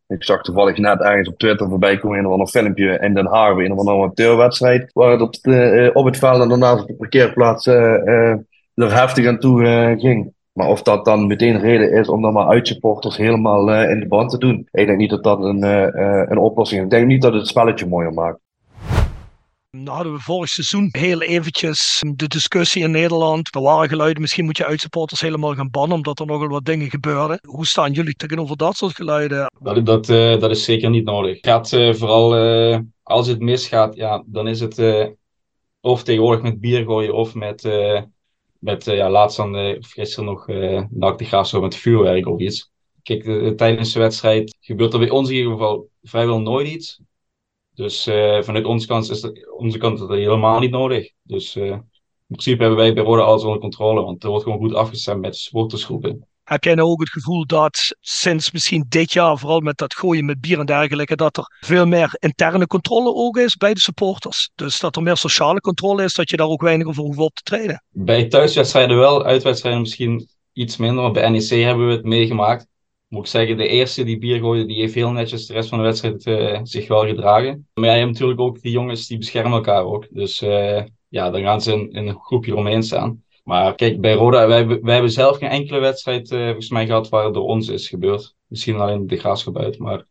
Ik 0.07 0.23
zag 0.23 0.41
toevallig 0.41 0.77
net 0.77 1.01
ergens 1.01 1.27
op 1.27 1.37
Twitter 1.37 1.69
voorbij 1.69 1.97
komen 1.97 2.19
een 2.19 2.25
of 2.25 2.31
ander 2.31 2.47
filmpje 2.47 2.99
in 2.99 3.13
Den 3.13 3.25
Haag 3.25 3.55
bij 3.55 3.65
een 3.65 3.79
amateurwedstrijd. 3.79 4.91
Waar 4.93 5.11
het 5.11 5.21
op, 5.21 5.33
de, 5.33 5.71
uh, 5.71 5.89
op 5.95 6.05
het 6.05 6.17
veld 6.17 6.41
en 6.41 6.49
daarnaast 6.49 6.81
op 6.81 6.87
de 6.87 6.95
parkeerplaats 6.95 7.67
uh, 7.67 8.29
er 8.73 8.93
heftig 8.93 9.27
aan 9.27 9.39
toe 9.39 9.95
ging. 9.99 10.33
Maar 10.51 10.67
of 10.67 10.81
dat 10.81 11.05
dan 11.05 11.27
meteen 11.27 11.59
reden 11.59 11.91
is 11.91 12.09
om 12.09 12.21
dan 12.21 12.33
maar 12.33 12.47
uitsupporters 12.47 13.17
helemaal 13.17 13.73
in 13.73 13.99
de 13.99 14.07
band 14.07 14.29
te 14.29 14.37
doen. 14.37 14.67
Ik 14.71 14.85
denk 14.85 14.97
niet 14.97 15.09
dat 15.09 15.23
dat 15.23 15.43
een, 15.43 15.63
een 16.31 16.37
oplossing 16.37 16.79
is. 16.79 16.85
Ik 16.85 16.91
denk 16.91 17.07
niet 17.07 17.21
dat 17.21 17.33
het 17.33 17.47
spelletje 17.47 17.87
mooier 17.87 18.13
maakt. 18.13 18.39
Nou 19.83 19.95
hadden 19.95 20.13
we 20.13 20.19
vorig 20.19 20.49
seizoen 20.49 20.89
heel 20.91 21.21
eventjes 21.21 22.03
de 22.15 22.27
discussie 22.27 22.83
in 22.83 22.91
Nederland. 22.91 23.55
Er 23.55 23.61
waren 23.61 23.89
geluiden, 23.89 24.21
misschien 24.21 24.45
moet 24.45 24.57
je 24.57 24.65
uitsupporters 24.65 25.21
helemaal 25.21 25.55
gaan 25.55 25.69
bannen, 25.69 25.97
omdat 25.97 26.19
er 26.19 26.25
nogal 26.25 26.47
wat 26.47 26.65
dingen 26.65 26.89
gebeurden. 26.89 27.39
Hoe 27.41 27.65
staan 27.65 27.91
jullie 27.91 28.13
tegenover 28.13 28.57
dat 28.57 28.75
soort 28.75 28.95
geluiden? 28.95 29.51
Dat, 29.59 29.85
dat, 29.85 30.09
uh, 30.09 30.39
dat 30.39 30.51
is 30.51 30.63
zeker 30.63 30.89
niet 30.89 31.05
nodig. 31.05 31.35
Het 31.35 31.45
gaat 31.45 31.71
uh, 31.71 31.93
vooral, 31.93 32.37
uh, 32.37 32.79
als 33.03 33.27
het 33.27 33.39
misgaat, 33.39 33.95
ja, 33.95 34.23
dan 34.25 34.47
is 34.47 34.59
het 34.59 35.13
of 35.81 36.03
tegenwoordig 36.03 36.43
met 36.43 36.59
bier 36.59 36.83
gooien 36.83 37.13
of 37.13 37.33
met, 37.33 37.63
met 38.59 38.85
ja, 38.85 39.09
laatst 39.09 39.37
dan, 39.37 39.77
gisteren 39.79 40.25
nog, 40.25 40.47
uh, 40.49 40.83
de 40.89 41.41
zo 41.45 41.61
met 41.61 41.75
vuurwerk 41.75 42.27
of 42.27 42.39
iets. 42.39 42.71
Kijk, 43.03 43.57
tijdens 43.57 43.93
de 43.93 43.99
wedstrijd 43.99 44.57
gebeurt 44.59 44.93
er 44.93 44.99
bij 44.99 45.09
ons 45.09 45.29
in 45.29 45.35
ieder 45.35 45.51
geval 45.51 45.89
vrijwel 46.03 46.39
nooit 46.39 46.67
iets. 46.67 46.99
Dus 47.75 48.07
uh, 48.07 48.41
vanuit 48.41 48.65
onze 48.65 48.87
kant 48.87 49.09
is 49.09 49.21
dat, 49.21 49.49
onze 49.57 49.77
kant 49.77 49.93
is 49.93 49.99
dat 49.99 50.17
helemaal 50.17 50.59
niet 50.59 50.71
nodig. 50.71 51.11
Dus 51.23 51.55
uh, 51.55 51.65
in 51.65 51.83
principe 52.27 52.61
hebben 52.61 52.79
wij 52.79 52.93
bij 52.93 53.03
Rode 53.03 53.21
alles 53.21 53.43
onder 53.43 53.59
controle, 53.59 54.01
want 54.01 54.23
er 54.23 54.29
wordt 54.29 54.43
gewoon 54.43 54.59
goed 54.59 54.73
afgestemd 54.73 55.21
met 55.21 55.35
supportersgroepen. 55.35 56.27
Heb 56.43 56.63
jij 56.63 56.75
nou 56.75 56.89
ook 56.89 56.99
het 56.99 57.09
gevoel 57.09 57.45
dat 57.45 57.95
sinds 57.99 58.51
misschien 58.51 58.85
dit 58.89 59.13
jaar, 59.13 59.37
vooral 59.37 59.59
met 59.59 59.77
dat 59.77 59.93
gooien 59.93 60.25
met 60.25 60.41
bier 60.41 60.59
en 60.59 60.65
dergelijke, 60.65 61.15
dat 61.15 61.37
er 61.37 61.57
veel 61.59 61.85
meer 61.85 62.15
interne 62.19 62.67
controle 62.67 63.13
ook 63.13 63.37
is 63.37 63.55
bij 63.55 63.73
de 63.73 63.79
supporters? 63.79 64.49
Dus 64.55 64.79
dat 64.79 64.95
er 64.95 65.03
meer 65.03 65.17
sociale 65.17 65.59
controle 65.59 66.03
is, 66.03 66.13
dat 66.13 66.29
je 66.29 66.37
daar 66.37 66.47
ook 66.47 66.61
weinig 66.61 66.87
over 66.87 67.03
hoeft 67.03 67.17
op 67.17 67.35
te 67.35 67.43
treden? 67.43 67.83
Bij 67.89 68.25
thuiswedstrijden 68.25 68.97
wel, 68.97 69.23
uitwedstrijden 69.23 69.81
misschien 69.81 70.27
iets 70.53 70.77
minder. 70.77 71.03
Maar 71.03 71.11
bij 71.11 71.29
NEC 71.29 71.49
hebben 71.49 71.87
we 71.87 71.93
het 71.93 72.03
meegemaakt 72.03 72.67
moet 73.07 73.25
ik 73.25 73.31
zeggen, 73.31 73.57
de 73.57 73.67
eerste 73.67 74.03
die 74.03 74.17
bier 74.17 74.39
gooide, 74.39 74.65
die 74.65 74.79
heeft 74.79 74.93
heel 74.93 75.11
netjes 75.11 75.45
de 75.45 75.53
rest 75.53 75.69
van 75.69 75.77
de 75.77 75.83
wedstrijd 75.83 76.25
uh, 76.25 76.59
zich 76.63 76.87
wel 76.87 77.05
gedragen. 77.05 77.67
Maar 77.73 77.85
ja, 77.85 77.91
je 77.91 77.99
hebt 77.99 78.11
natuurlijk 78.11 78.39
ook 78.39 78.61
die 78.61 78.71
jongens 78.71 79.07
die 79.07 79.17
beschermen 79.17 79.51
elkaar 79.51 79.83
ook. 79.83 80.07
Dus 80.09 80.41
uh, 80.41 80.83
ja, 81.07 81.29
dan 81.29 81.41
gaan 81.41 81.61
ze 81.61 81.71
in, 81.71 81.91
in, 81.91 82.07
een 82.07 82.19
groepje 82.19 82.55
omheen 82.55 82.83
staan. 82.83 83.23
Maar 83.43 83.75
kijk, 83.75 84.01
bij 84.01 84.13
Roda, 84.13 84.47
wij, 84.47 84.67
wij 84.67 84.93
hebben 84.93 85.11
zelf 85.11 85.37
geen 85.37 85.49
enkele 85.49 85.79
wedstrijd 85.79 86.31
uh, 86.31 86.45
volgens 86.45 86.69
mij 86.69 86.85
gehad 86.85 87.09
waar 87.09 87.25
het 87.25 87.33
door 87.33 87.47
ons 87.47 87.67
is 87.67 87.89
gebeurd. 87.89 88.35
Misschien 88.47 88.75
alleen 88.75 89.07
de 89.07 89.17
graafschap 89.17 89.57
uit, 89.57 89.77
maar... 89.77 90.05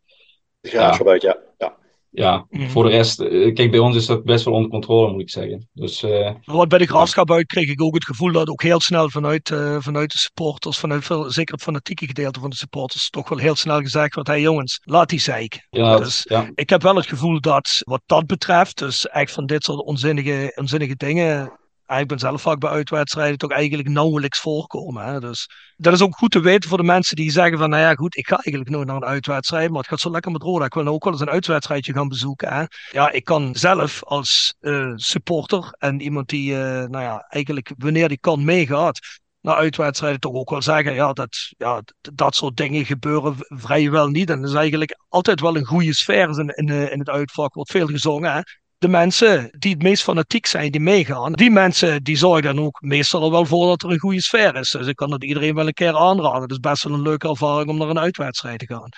De 0.59 0.69
graafschap 0.69 1.07
uit, 1.07 1.21
ja. 1.21 1.37
ja 1.57 1.77
ja, 2.15 2.45
mhm. 2.49 2.69
voor 2.69 2.83
de 2.83 2.89
rest, 2.89 3.19
eh, 3.19 3.53
kijk, 3.53 3.71
bij 3.71 3.79
ons 3.79 3.95
is 3.95 4.05
dat 4.05 4.23
best 4.23 4.45
wel 4.45 4.53
onder 4.53 4.69
controle, 4.69 5.11
moet 5.11 5.21
ik 5.21 5.29
zeggen. 5.29 5.69
Dus, 5.73 6.03
uh, 6.03 6.31
Wat 6.43 6.67
bij 6.67 6.79
de 6.79 6.87
graafschap 6.87 7.31
uit 7.31 7.45
kreeg 7.45 7.69
ik 7.69 7.81
ook 7.81 7.93
het 7.93 8.05
gevoel 8.05 8.31
dat 8.31 8.49
ook 8.49 8.63
heel 8.63 8.79
snel 8.79 9.09
vanuit, 9.09 9.49
uh, 9.49 9.77
vanuit 9.79 10.11
de 10.11 10.17
supporters, 10.17 10.77
vanuit 10.77 11.05
veel, 11.05 11.31
zeker 11.31 11.53
het 11.53 11.63
fanatieke 11.63 12.05
gedeelte 12.05 12.39
van 12.39 12.49
de 12.49 12.55
supporters, 12.55 13.09
toch 13.09 13.29
wel 13.29 13.37
heel 13.37 13.55
snel 13.55 13.79
gezegd 13.79 14.13
wordt: 14.13 14.29
hé 14.29 14.35
hey, 14.35 14.43
jongens, 14.43 14.81
laat 14.83 15.09
die 15.09 15.19
zeik. 15.19 15.67
Ja, 15.69 15.97
dus 15.97 16.25
ja. 16.29 16.49
ik 16.55 16.69
heb 16.69 16.81
wel 16.81 16.95
het 16.95 17.07
gevoel 17.07 17.39
dat 17.39 17.81
wat 17.83 18.01
dat 18.05 18.25
betreft, 18.25 18.77
dus 18.77 19.07
echt 19.07 19.31
van 19.31 19.45
dit 19.45 19.63
soort 19.63 19.83
onzinnige, 19.83 20.51
onzinnige 20.55 20.95
dingen, 20.95 21.59
ik 21.87 22.07
ben 22.07 22.19
zelf 22.19 22.41
vaak 22.41 22.59
bij 22.59 22.69
uitwedstrijden 22.69 23.37
toch 23.37 23.51
eigenlijk 23.51 23.89
nauwelijks 23.89 24.39
voorkomen. 24.39 25.05
Hè? 25.05 25.19
Dus 25.19 25.49
dat 25.75 25.93
is 25.93 26.01
ook 26.01 26.17
goed 26.17 26.31
te 26.31 26.39
weten 26.39 26.69
voor 26.69 26.77
de 26.77 26.83
mensen 26.83 27.15
die 27.15 27.31
zeggen 27.31 27.57
van, 27.57 27.69
nou 27.69 27.81
ja 27.81 27.93
goed, 27.93 28.17
ik 28.17 28.27
ga 28.27 28.35
eigenlijk 28.35 28.69
nooit 28.69 28.87
naar 28.87 28.95
een 28.95 29.05
uitwedstrijd, 29.05 29.69
maar 29.69 29.79
het 29.79 29.87
gaat 29.87 29.99
zo 29.99 30.11
lekker 30.11 30.31
met 30.31 30.41
Roda. 30.41 30.65
Ik 30.65 30.73
wil 30.73 30.87
ook 30.87 31.03
wel 31.03 31.13
eens 31.13 31.21
een 31.21 31.29
uitwedstrijdje 31.29 31.93
gaan 31.93 32.07
bezoeken. 32.07 32.53
Hè? 32.53 32.63
Ja, 32.91 33.11
ik 33.11 33.23
kan 33.23 33.55
zelf 33.55 34.03
als 34.03 34.55
uh, 34.61 34.91
supporter 34.95 35.75
en 35.77 36.01
iemand 36.01 36.29
die, 36.29 36.51
uh, 36.51 36.57
nou 36.57 36.99
ja, 36.99 37.25
eigenlijk 37.29 37.73
wanneer 37.77 38.07
die 38.07 38.19
kan 38.19 38.43
meegaat, 38.43 38.99
naar 39.45 39.55
uitwedstrijden 39.55 40.19
toch 40.19 40.33
ook 40.33 40.49
wel 40.49 40.61
zeggen, 40.61 40.93
ja, 40.93 41.13
dat, 41.13 41.53
ja, 41.57 41.81
dat 42.13 42.35
soort 42.35 42.57
dingen 42.57 42.85
gebeuren 42.85 43.35
vrijwel 43.39 44.07
niet. 44.07 44.29
En 44.29 44.41
dat 44.41 44.49
is 44.49 44.55
eigenlijk 44.55 44.97
altijd 45.09 45.39
wel 45.39 45.55
een 45.55 45.65
goede 45.65 45.93
sfeer 45.93 46.39
in, 46.39 46.47
in, 46.47 46.69
eh, 46.69 46.91
in 46.91 46.99
het 46.99 47.09
uitvak, 47.09 47.53
wordt 47.53 47.71
veel 47.71 47.87
gezongen. 47.87 48.33
Hè? 48.33 48.41
De 48.85 48.91
mensen 48.91 49.49
die 49.59 49.73
het 49.73 49.81
meest 49.81 50.03
fanatiek 50.03 50.45
zijn, 50.45 50.71
die 50.71 50.81
meegaan, 50.81 51.33
die 51.33 51.51
mensen 51.51 52.03
die 52.03 52.17
zorgen 52.17 52.55
dan 52.55 52.65
ook 52.65 52.81
meestal 52.81 53.23
er 53.23 53.31
wel 53.31 53.45
voor 53.45 53.67
dat 53.67 53.83
er 53.83 53.91
een 53.91 53.99
goede 53.99 54.21
sfeer 54.21 54.55
is. 54.55 54.69
Dus 54.71 54.87
ik 54.87 54.95
kan 54.95 55.09
dat 55.09 55.23
iedereen 55.23 55.55
wel 55.55 55.67
een 55.67 55.73
keer 55.73 55.97
aanraden. 55.97 56.41
Het 56.41 56.51
is 56.51 56.59
best 56.59 56.83
wel 56.83 56.93
een 56.93 57.01
leuke 57.01 57.29
ervaring 57.29 57.69
om 57.69 57.77
naar 57.77 57.89
een 57.89 57.99
uitwedstrijd 57.99 58.59
te 58.59 58.65
gaan. 58.65 58.89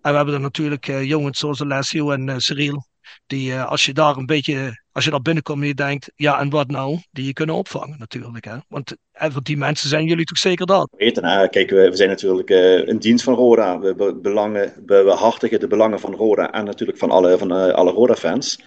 En 0.00 0.10
we 0.10 0.16
hebben 0.16 0.34
dan 0.34 0.42
natuurlijk 0.42 0.88
uh, 0.88 1.04
jongens 1.04 1.38
zoals 1.38 1.60
Alessio 1.60 2.10
en 2.10 2.28
uh, 2.28 2.34
Cyril, 2.36 2.86
die 3.26 3.50
uh, 3.50 3.70
als 3.70 3.84
je 3.84 3.92
daar 3.92 4.16
een 4.16 4.26
beetje, 4.26 4.82
als 4.92 5.04
je 5.04 5.10
daar 5.10 5.22
binnenkomt 5.22 5.60
en 5.60 5.66
je 5.66 5.74
denkt, 5.74 6.12
ja 6.14 6.40
en 6.40 6.50
wat 6.50 6.70
nou, 6.70 6.98
die 7.10 7.26
je 7.26 7.32
kunnen 7.32 7.54
opvangen 7.54 7.98
natuurlijk. 7.98 8.44
Hè? 8.44 8.56
Want 8.68 8.96
voor 9.12 9.42
die 9.42 9.56
mensen 9.56 9.88
zijn 9.88 10.06
jullie 10.06 10.24
toch 10.24 10.38
zeker 10.38 10.66
dat? 10.66 10.88
Weten, 10.96 11.24
hè? 11.24 11.48
kijk, 11.48 11.70
we, 11.70 11.90
we 11.90 11.96
zijn 11.96 12.08
natuurlijk 12.08 12.50
in 12.88 12.98
dienst 12.98 13.24
van 13.24 13.34
Roda. 13.34 13.78
We, 13.78 13.94
be 13.94 14.18
belangen, 14.22 14.72
we 14.86 15.02
behartigen 15.04 15.60
de 15.60 15.66
belangen 15.66 16.00
van 16.00 16.14
Roda 16.14 16.52
en 16.52 16.64
natuurlijk 16.64 16.98
van 16.98 17.10
alle, 17.10 17.38
van, 17.38 17.74
alle 17.74 17.90
Roda-fans 17.90 18.58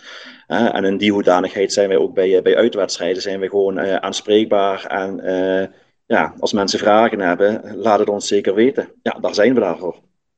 en 0.50 0.84
in 0.84 0.98
die 0.98 1.12
hoedanigheid 1.12 1.74
zijn 1.74 1.88
wij 1.88 1.98
ook 1.98 2.14
bij, 2.14 2.36
eh, 2.36 2.42
bij 2.42 2.56
uitwedstrijden 2.56 3.22
zijn 3.22 3.40
wij 3.40 3.50
gewoon 3.50 3.80
uh, 3.80 3.96
aanspreekbaar. 3.96 4.86
En 4.86 5.20
uh, 5.24 5.68
ja, 6.06 6.34
als 6.40 6.54
mensen 6.54 6.80
vragen 6.80 7.20
hebben, 7.20 7.76
laat 7.76 8.00
het 8.00 8.10
ons 8.10 8.28
zeker 8.28 8.54
weten. 8.54 8.92
Ja, 9.04 9.12
daar 9.12 9.34
zijn 9.34 9.54
we 9.54 9.60
daarvoor. 9.60 9.96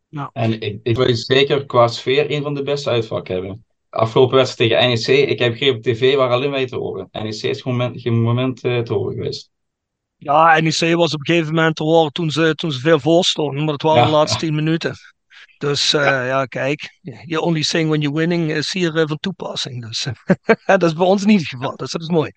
Nou. 0.09 0.29
En 0.33 0.61
ik, 0.61 0.79
ik 0.83 0.95
wil 0.95 1.15
zeker 1.15 1.65
qua 1.65 1.87
sfeer 1.87 2.31
een 2.31 2.43
van 2.43 2.53
de 2.53 2.63
beste 2.63 2.89
uitvakken 2.89 3.33
hebben. 3.33 3.65
Afgelopen 3.91 4.35
wedstrijd 4.35 4.69
tegen 4.69 4.87
NEC, 4.87 5.29
ik 5.29 5.39
heb 5.39 5.51
begrepen 5.51 5.77
op 5.77 5.83
tv 5.83 6.15
waar 6.15 6.29
alleen 6.29 6.51
wij 6.51 6.67
te 6.67 6.75
horen. 6.75 7.07
NEC 7.11 7.41
is 7.43 7.61
geen 7.61 7.75
moment, 7.75 8.01
geen 8.01 8.21
moment 8.21 8.63
uh, 8.63 8.79
te 8.79 8.93
horen 8.93 9.13
geweest. 9.13 9.51
Ja, 10.17 10.59
NEC 10.59 10.95
was 10.95 11.13
op 11.13 11.19
een 11.19 11.25
gegeven 11.25 11.55
moment 11.55 11.75
te 11.75 11.83
horen 11.83 12.11
toen 12.11 12.29
ze, 12.29 12.55
toen 12.55 12.71
ze 12.71 12.79
veel 12.79 12.99
voorstonden, 12.99 13.63
maar 13.63 13.73
het 13.73 13.81
waren 13.81 14.01
ja, 14.01 14.05
de 14.05 14.11
laatste 14.11 14.37
tien 14.37 14.55
minuten. 14.55 14.95
Dus 15.57 15.93
uh, 15.93 16.01
ja. 16.01 16.25
ja. 16.25 16.45
kijk, 16.45 16.99
you 17.01 17.43
only 17.43 17.61
sing 17.61 17.89
when 17.89 18.01
you're 18.01 18.17
winning 18.17 18.51
is 18.51 18.71
hier 18.71 18.95
uh, 18.95 19.03
van 19.07 19.17
toepassing. 19.19 19.87
Dus 19.87 20.07
dat 20.65 20.83
is 20.83 20.93
bij 20.93 21.05
ons 21.05 21.25
niet 21.25 21.39
het 21.39 21.47
geval, 21.47 21.75
dus 21.75 21.91
dat 21.91 22.01
is 22.01 22.09
mooi. 22.09 22.31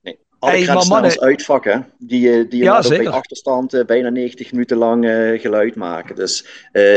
Nee. 0.00 0.18
Alle 0.38 0.52
hey, 0.52 0.74
maar 0.74 0.86
mannen... 0.86 1.20
uitvak, 1.20 1.64
hè? 1.64 1.78
Die, 1.98 2.32
eh, 2.32 2.50
die 2.50 2.62
ja, 2.62 2.88
bij 2.88 3.08
achterstand 3.08 3.74
uh, 3.74 3.84
bijna 3.84 4.08
90 4.08 4.52
minuten 4.52 4.76
lang 4.76 5.04
uh, 5.04 5.40
geluid 5.40 5.74
maken. 5.74 6.16
Dus 6.16 6.46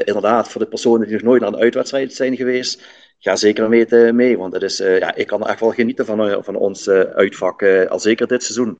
inderdaad, 0.05 0.49
voor 0.49 0.61
de 0.61 0.67
personen 0.67 1.07
die 1.07 1.15
nog 1.15 1.25
nooit 1.25 1.41
naar 1.41 1.53
een 1.53 1.59
uitwedstrijd 1.59 2.13
zijn 2.13 2.35
geweest, 2.35 2.83
ga 3.19 3.35
zeker 3.35 3.63
een 3.63 3.69
weten 3.69 4.15
mee. 4.15 4.37
Want 4.37 4.53
het 4.53 4.63
is, 4.63 4.77
ja, 4.77 5.15
ik 5.15 5.27
kan 5.27 5.41
er 5.41 5.49
echt 5.49 5.59
wel 5.59 5.71
genieten 5.71 6.05
van, 6.05 6.43
van 6.43 6.55
ons 6.55 6.89
uitvak, 6.89 7.63
al 7.89 7.99
zeker 7.99 8.27
dit 8.27 8.43
seizoen. 8.43 8.77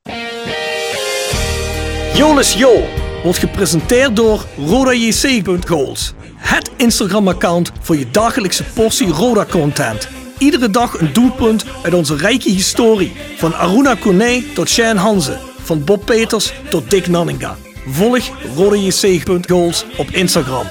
Jolis 2.14 2.54
Jo 2.54 2.82
wordt 3.22 3.38
gepresenteerd 3.38 4.16
door 4.16 4.44
RodaJC.goals. 4.56 6.14
Het 6.36 6.70
Instagram-account 6.76 7.72
voor 7.80 7.96
je 7.96 8.10
dagelijkse 8.10 8.64
portie 8.64 9.08
Roda-content. 9.08 10.08
Iedere 10.38 10.70
dag 10.70 11.00
een 11.00 11.12
doelpunt 11.12 11.64
uit 11.82 11.94
onze 11.94 12.16
rijke 12.16 12.50
historie. 12.50 13.12
Van 13.36 13.54
Aruna 13.54 13.94
Kone 13.94 14.42
tot 14.54 14.68
Shane 14.68 14.98
Hanze. 14.98 15.38
Van 15.62 15.84
Bob 15.84 16.04
Peters 16.04 16.52
tot 16.70 16.90
Dick 16.90 17.06
Nanninga. 17.06 17.56
Volg 17.86 18.30
RodaJC.goals 18.56 19.84
op 19.96 20.06
Instagram. 20.06 20.66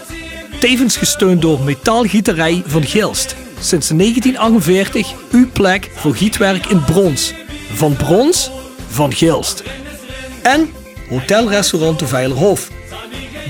Tevens 0.59 0.97
gesteund 0.97 1.41
door 1.41 1.59
Metaalgieterij 1.59 2.63
van 2.65 2.83
Gilst. 2.83 3.38
Sinds 3.61 3.87
1948 3.87 5.13
uw 5.31 5.49
plek 5.51 5.89
voor 5.95 6.15
gietwerk 6.15 6.65
in 6.65 6.83
brons. 6.83 7.33
Van 7.73 7.95
brons, 7.95 8.51
van 8.87 9.13
Gilst. 9.13 9.63
En 10.41 10.69
Hotelrestaurant 11.09 11.99
de 11.99 12.07
Veilerhof. 12.07 12.69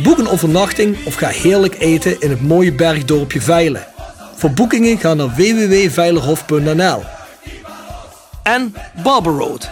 Boek 0.04 0.18
een 0.18 0.28
overnachting 0.28 0.98
of 1.06 1.16
ga 1.16 1.28
heerlijk 1.28 1.80
eten 1.80 2.20
in 2.20 2.30
het 2.30 2.42
mooie 2.42 2.74
bergdorpje 2.74 3.42
Veilen. 3.42 3.88
Voor 4.36 4.52
boekingen 4.52 4.98
ga 4.98 5.14
naar 5.14 5.36
www.veilerhof.nl. 5.36 7.04
En 8.44 8.76
Barber 9.04 9.34
Road. 9.34 9.70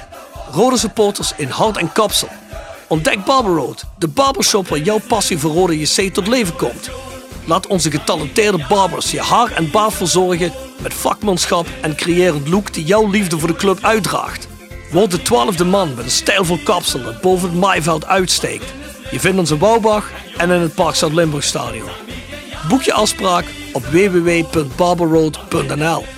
Rode 0.51 0.77
supporters 0.77 1.33
in 1.37 1.49
hart 1.49 1.77
en 1.77 1.91
kapsel. 1.91 2.29
Ontdek 2.87 3.23
Barber 3.25 3.53
Road, 3.53 3.83
de 3.97 4.07
barbershop 4.07 4.67
waar 4.67 4.79
jouw 4.79 4.99
passie 5.07 5.37
voor 5.37 5.51
rode 5.51 5.79
JC 5.79 6.13
tot 6.13 6.27
leven 6.27 6.55
komt. 6.55 6.89
Laat 7.47 7.67
onze 7.67 7.91
getalenteerde 7.91 8.65
barbers 8.69 9.11
je 9.11 9.21
haar 9.21 9.51
en 9.51 9.71
baard 9.71 9.93
verzorgen 9.93 10.51
met 10.81 10.93
vakmanschap 10.93 11.67
en 11.81 11.95
creërend 11.95 12.47
look 12.47 12.73
die 12.73 12.85
jouw 12.85 13.09
liefde 13.09 13.39
voor 13.39 13.47
de 13.47 13.55
club 13.55 13.79
uitdraagt. 13.81 14.47
Word 14.91 15.11
de 15.11 15.21
twaalfde 15.21 15.65
man 15.65 15.93
met 15.95 16.05
een 16.05 16.11
stijlvol 16.11 16.59
kapsel 16.63 17.03
dat 17.03 17.21
boven 17.21 17.49
het 17.49 17.59
maaiveld 17.59 18.05
uitsteekt. 18.05 18.73
Je 19.11 19.19
vindt 19.19 19.39
ons 19.39 19.51
in 19.51 19.57
Bouwbach 19.57 20.11
en 20.37 20.49
in 20.49 20.61
het 20.61 20.73
Park 20.73 20.95
Zuid-Limburg 20.95 21.43
Stadion. 21.43 21.89
Boek 22.67 22.81
je 22.81 22.93
afspraak 22.93 23.45
op 23.73 23.85
www.barberroad.nl 23.85 26.16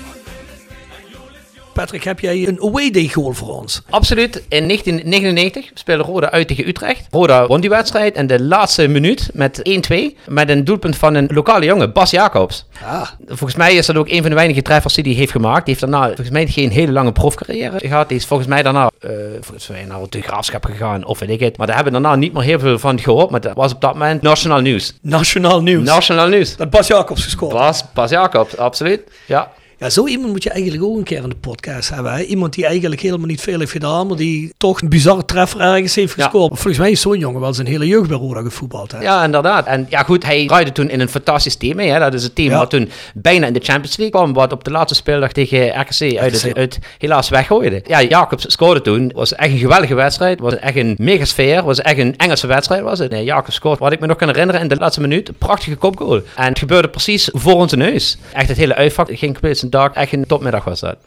Patrick, 1.80 2.04
heb 2.04 2.20
jij 2.20 2.48
een 2.48 2.60
away 2.62 2.92
day 2.92 3.08
goal 3.08 3.34
voor 3.34 3.60
ons? 3.60 3.82
Absoluut. 3.90 4.36
In 4.36 4.68
1999 4.68 5.72
speelde 5.74 6.04
Roda 6.04 6.32
uit 6.32 6.48
tegen 6.48 6.68
Utrecht. 6.68 7.08
Roda 7.12 7.48
won 7.48 7.62
die 7.62 7.70
wedstrijd 7.70 8.16
in 8.16 8.28
de 8.28 8.44
laatste 8.44 8.88
minuut 8.88 9.30
met 9.34 9.82
1-2. 9.92 9.96
Met 10.28 10.50
een 10.50 10.64
doelpunt 10.64 10.96
van 10.96 11.16
een 11.16 11.30
lokale 11.32 11.66
jongen, 11.66 11.94
Bas 11.94 12.12
Jacobs. 12.12 12.66
Ah. 12.84 13.08
Volgens 13.28 13.56
mij 13.56 13.76
is 13.76 13.86
dat 13.86 13.96
ook 13.96 14.10
een 14.10 14.22
van 14.22 14.30
de 14.30 14.36
weinige 14.36 14.62
treffers 14.62 14.94
die 14.94 15.04
hij 15.04 15.14
heeft 15.14 15.32
gemaakt. 15.32 15.66
Die 15.66 15.76
heeft 15.76 15.92
daarna 15.92 16.06
volgens 16.06 16.30
mij 16.30 16.48
geen 16.48 16.70
hele 16.70 16.92
lange 16.92 17.12
profcarrière 17.12 17.80
gehad. 17.80 18.08
Die 18.08 18.18
is 18.18 18.26
volgens 18.26 18.50
mij 18.50 18.64
daarna 18.64 18.92
uh, 19.00 19.12
volgens 19.42 19.68
mij 19.68 19.86
naar 19.86 20.00
de 20.10 20.22
graafschap 20.22 20.66
gegaan 20.66 21.06
of 21.06 21.20
weet 21.20 21.30
ik 21.30 21.40
het. 21.40 21.58
Maar 21.58 21.68
daar 21.68 21.76
hebben 21.76 21.94
we 21.94 22.02
daarna 22.02 22.18
niet 22.18 22.34
meer 22.34 22.44
heel 22.44 22.60
veel 22.60 22.80
van 22.80 23.00
gehoord. 23.00 23.30
Maar 23.30 23.42
dat 23.42 23.56
was 23.56 23.74
op 23.74 23.82
dat 23.82 23.94
moment 23.94 24.22
nationaal 24.22 24.60
nieuws. 24.60 24.94
Nationaal 25.02 25.62
nieuws? 25.62 25.86
Nationaal 25.86 26.28
nieuws. 26.28 26.56
Dat 26.56 26.70
Bas 26.70 26.88
Jacobs 26.88 27.24
gescoord. 27.24 27.54
Bas, 27.54 27.84
Bas 27.94 28.10
Jacobs, 28.10 28.58
absoluut. 28.58 29.02
Ja. 29.26 29.52
Ja, 29.80 29.90
zo 29.90 30.08
iemand 30.08 30.32
moet 30.32 30.44
je 30.44 30.50
eigenlijk 30.50 30.84
ook 30.84 30.98
een 30.98 31.04
keer 31.04 31.24
in 31.24 31.30
de 31.30 31.36
podcast 31.36 31.90
hebben. 31.90 32.14
Hè? 32.14 32.22
Iemand 32.22 32.54
die 32.54 32.66
eigenlijk 32.66 33.02
helemaal 33.02 33.28
niet 33.28 33.42
veel 33.42 33.60
heeft 33.60 33.72
gedaan, 33.72 34.08
maar 34.08 34.18
die 34.18 34.54
toch 34.58 34.82
een 34.82 34.90
bizarre 34.90 35.26
treffer 35.26 35.60
ergens 35.62 35.96
heeft 35.96 36.14
gescoord. 36.14 36.52
Volgens 36.54 36.78
mij 36.78 36.92
is 36.92 37.02
zo'n 37.02 37.20
jongen 37.20 37.42
wel 37.42 37.54
zijn 37.54 37.68
hele 37.68 37.88
jeugd 37.88 38.08
bij 38.08 38.18
Roda 38.18 38.42
gevoetbald. 38.42 38.92
Hè? 38.92 39.02
Ja, 39.02 39.24
inderdaad. 39.24 39.66
En 39.66 39.86
ja, 39.90 40.04
goed, 40.04 40.26
hij 40.26 40.48
draaide 40.48 40.72
toen 40.72 40.90
in 40.90 41.00
een 41.00 41.10
fantastisch 41.10 41.56
team 41.56 41.76
mee. 41.76 41.90
Hè? 41.90 42.00
Dat 42.00 42.14
is 42.14 42.24
het 42.24 42.36
team 42.36 42.50
wat 42.50 42.70
toen 42.70 42.90
bijna 43.14 43.48
in 43.48 43.54
de 43.54 43.60
Champions 43.60 43.98
League 43.98 44.20
kwam, 44.20 44.34
wat 44.34 44.52
op 44.52 44.64
de 44.64 44.72
laatste 44.72 44.96
speeldag 44.96 45.32
tegen 45.32 45.82
RKC 45.82 46.18
uit, 46.56 46.80
helaas 46.98 47.30
weggooide. 47.30 47.82
Ja, 47.88 48.02
Jacobs 48.02 48.52
scoorde 48.52 48.82
toen. 48.82 49.12
was 49.16 49.36
echt 49.36 49.52
een 49.52 49.58
geweldige 49.58 49.96
wedstrijd. 49.96 50.40
was 50.40 50.56
echt 50.56 50.76
een 50.76 50.96
mega 51.00 51.26
sfeer. 51.26 51.64
was 51.64 51.82
echt 51.82 51.98
een 51.98 52.18
Engelse 52.18 52.48
wedstrijd. 52.48 52.82
Was 52.82 53.00
het. 53.00 53.12
Nee, 53.12 53.24
Jacobs 53.24 53.56
scoort, 53.56 53.80
wat 53.80 53.92
ik 53.92 54.00
me 54.00 54.08
nog 54.08 54.18
kan 54.18 54.28
herinneren, 54.28 54.62
in 54.62 54.68
de 54.68 54.76
laatste 54.76 55.02
minuut. 55.02 55.32
prachtige 55.38 55.76
kopgoal. 55.76 56.22
En 56.36 56.48
het 56.48 56.60
gebeurde 56.60 56.90
precies 56.90 57.30
voor 57.34 57.56
onze 57.56 57.76
neus. 57.76 58.18
Echt 58.34 58.48
het 58.48 58.58
hele 58.58 58.76
uitvak 58.76 59.08
ging 59.08 59.32
compleet 59.32 59.68
zijn 59.70 59.84
dak. 59.84 59.96
Echt 59.96 60.14
een 60.14 60.26
top 60.26 60.42
middag 60.42 60.64
was 60.64 60.80
dat. 60.80 60.98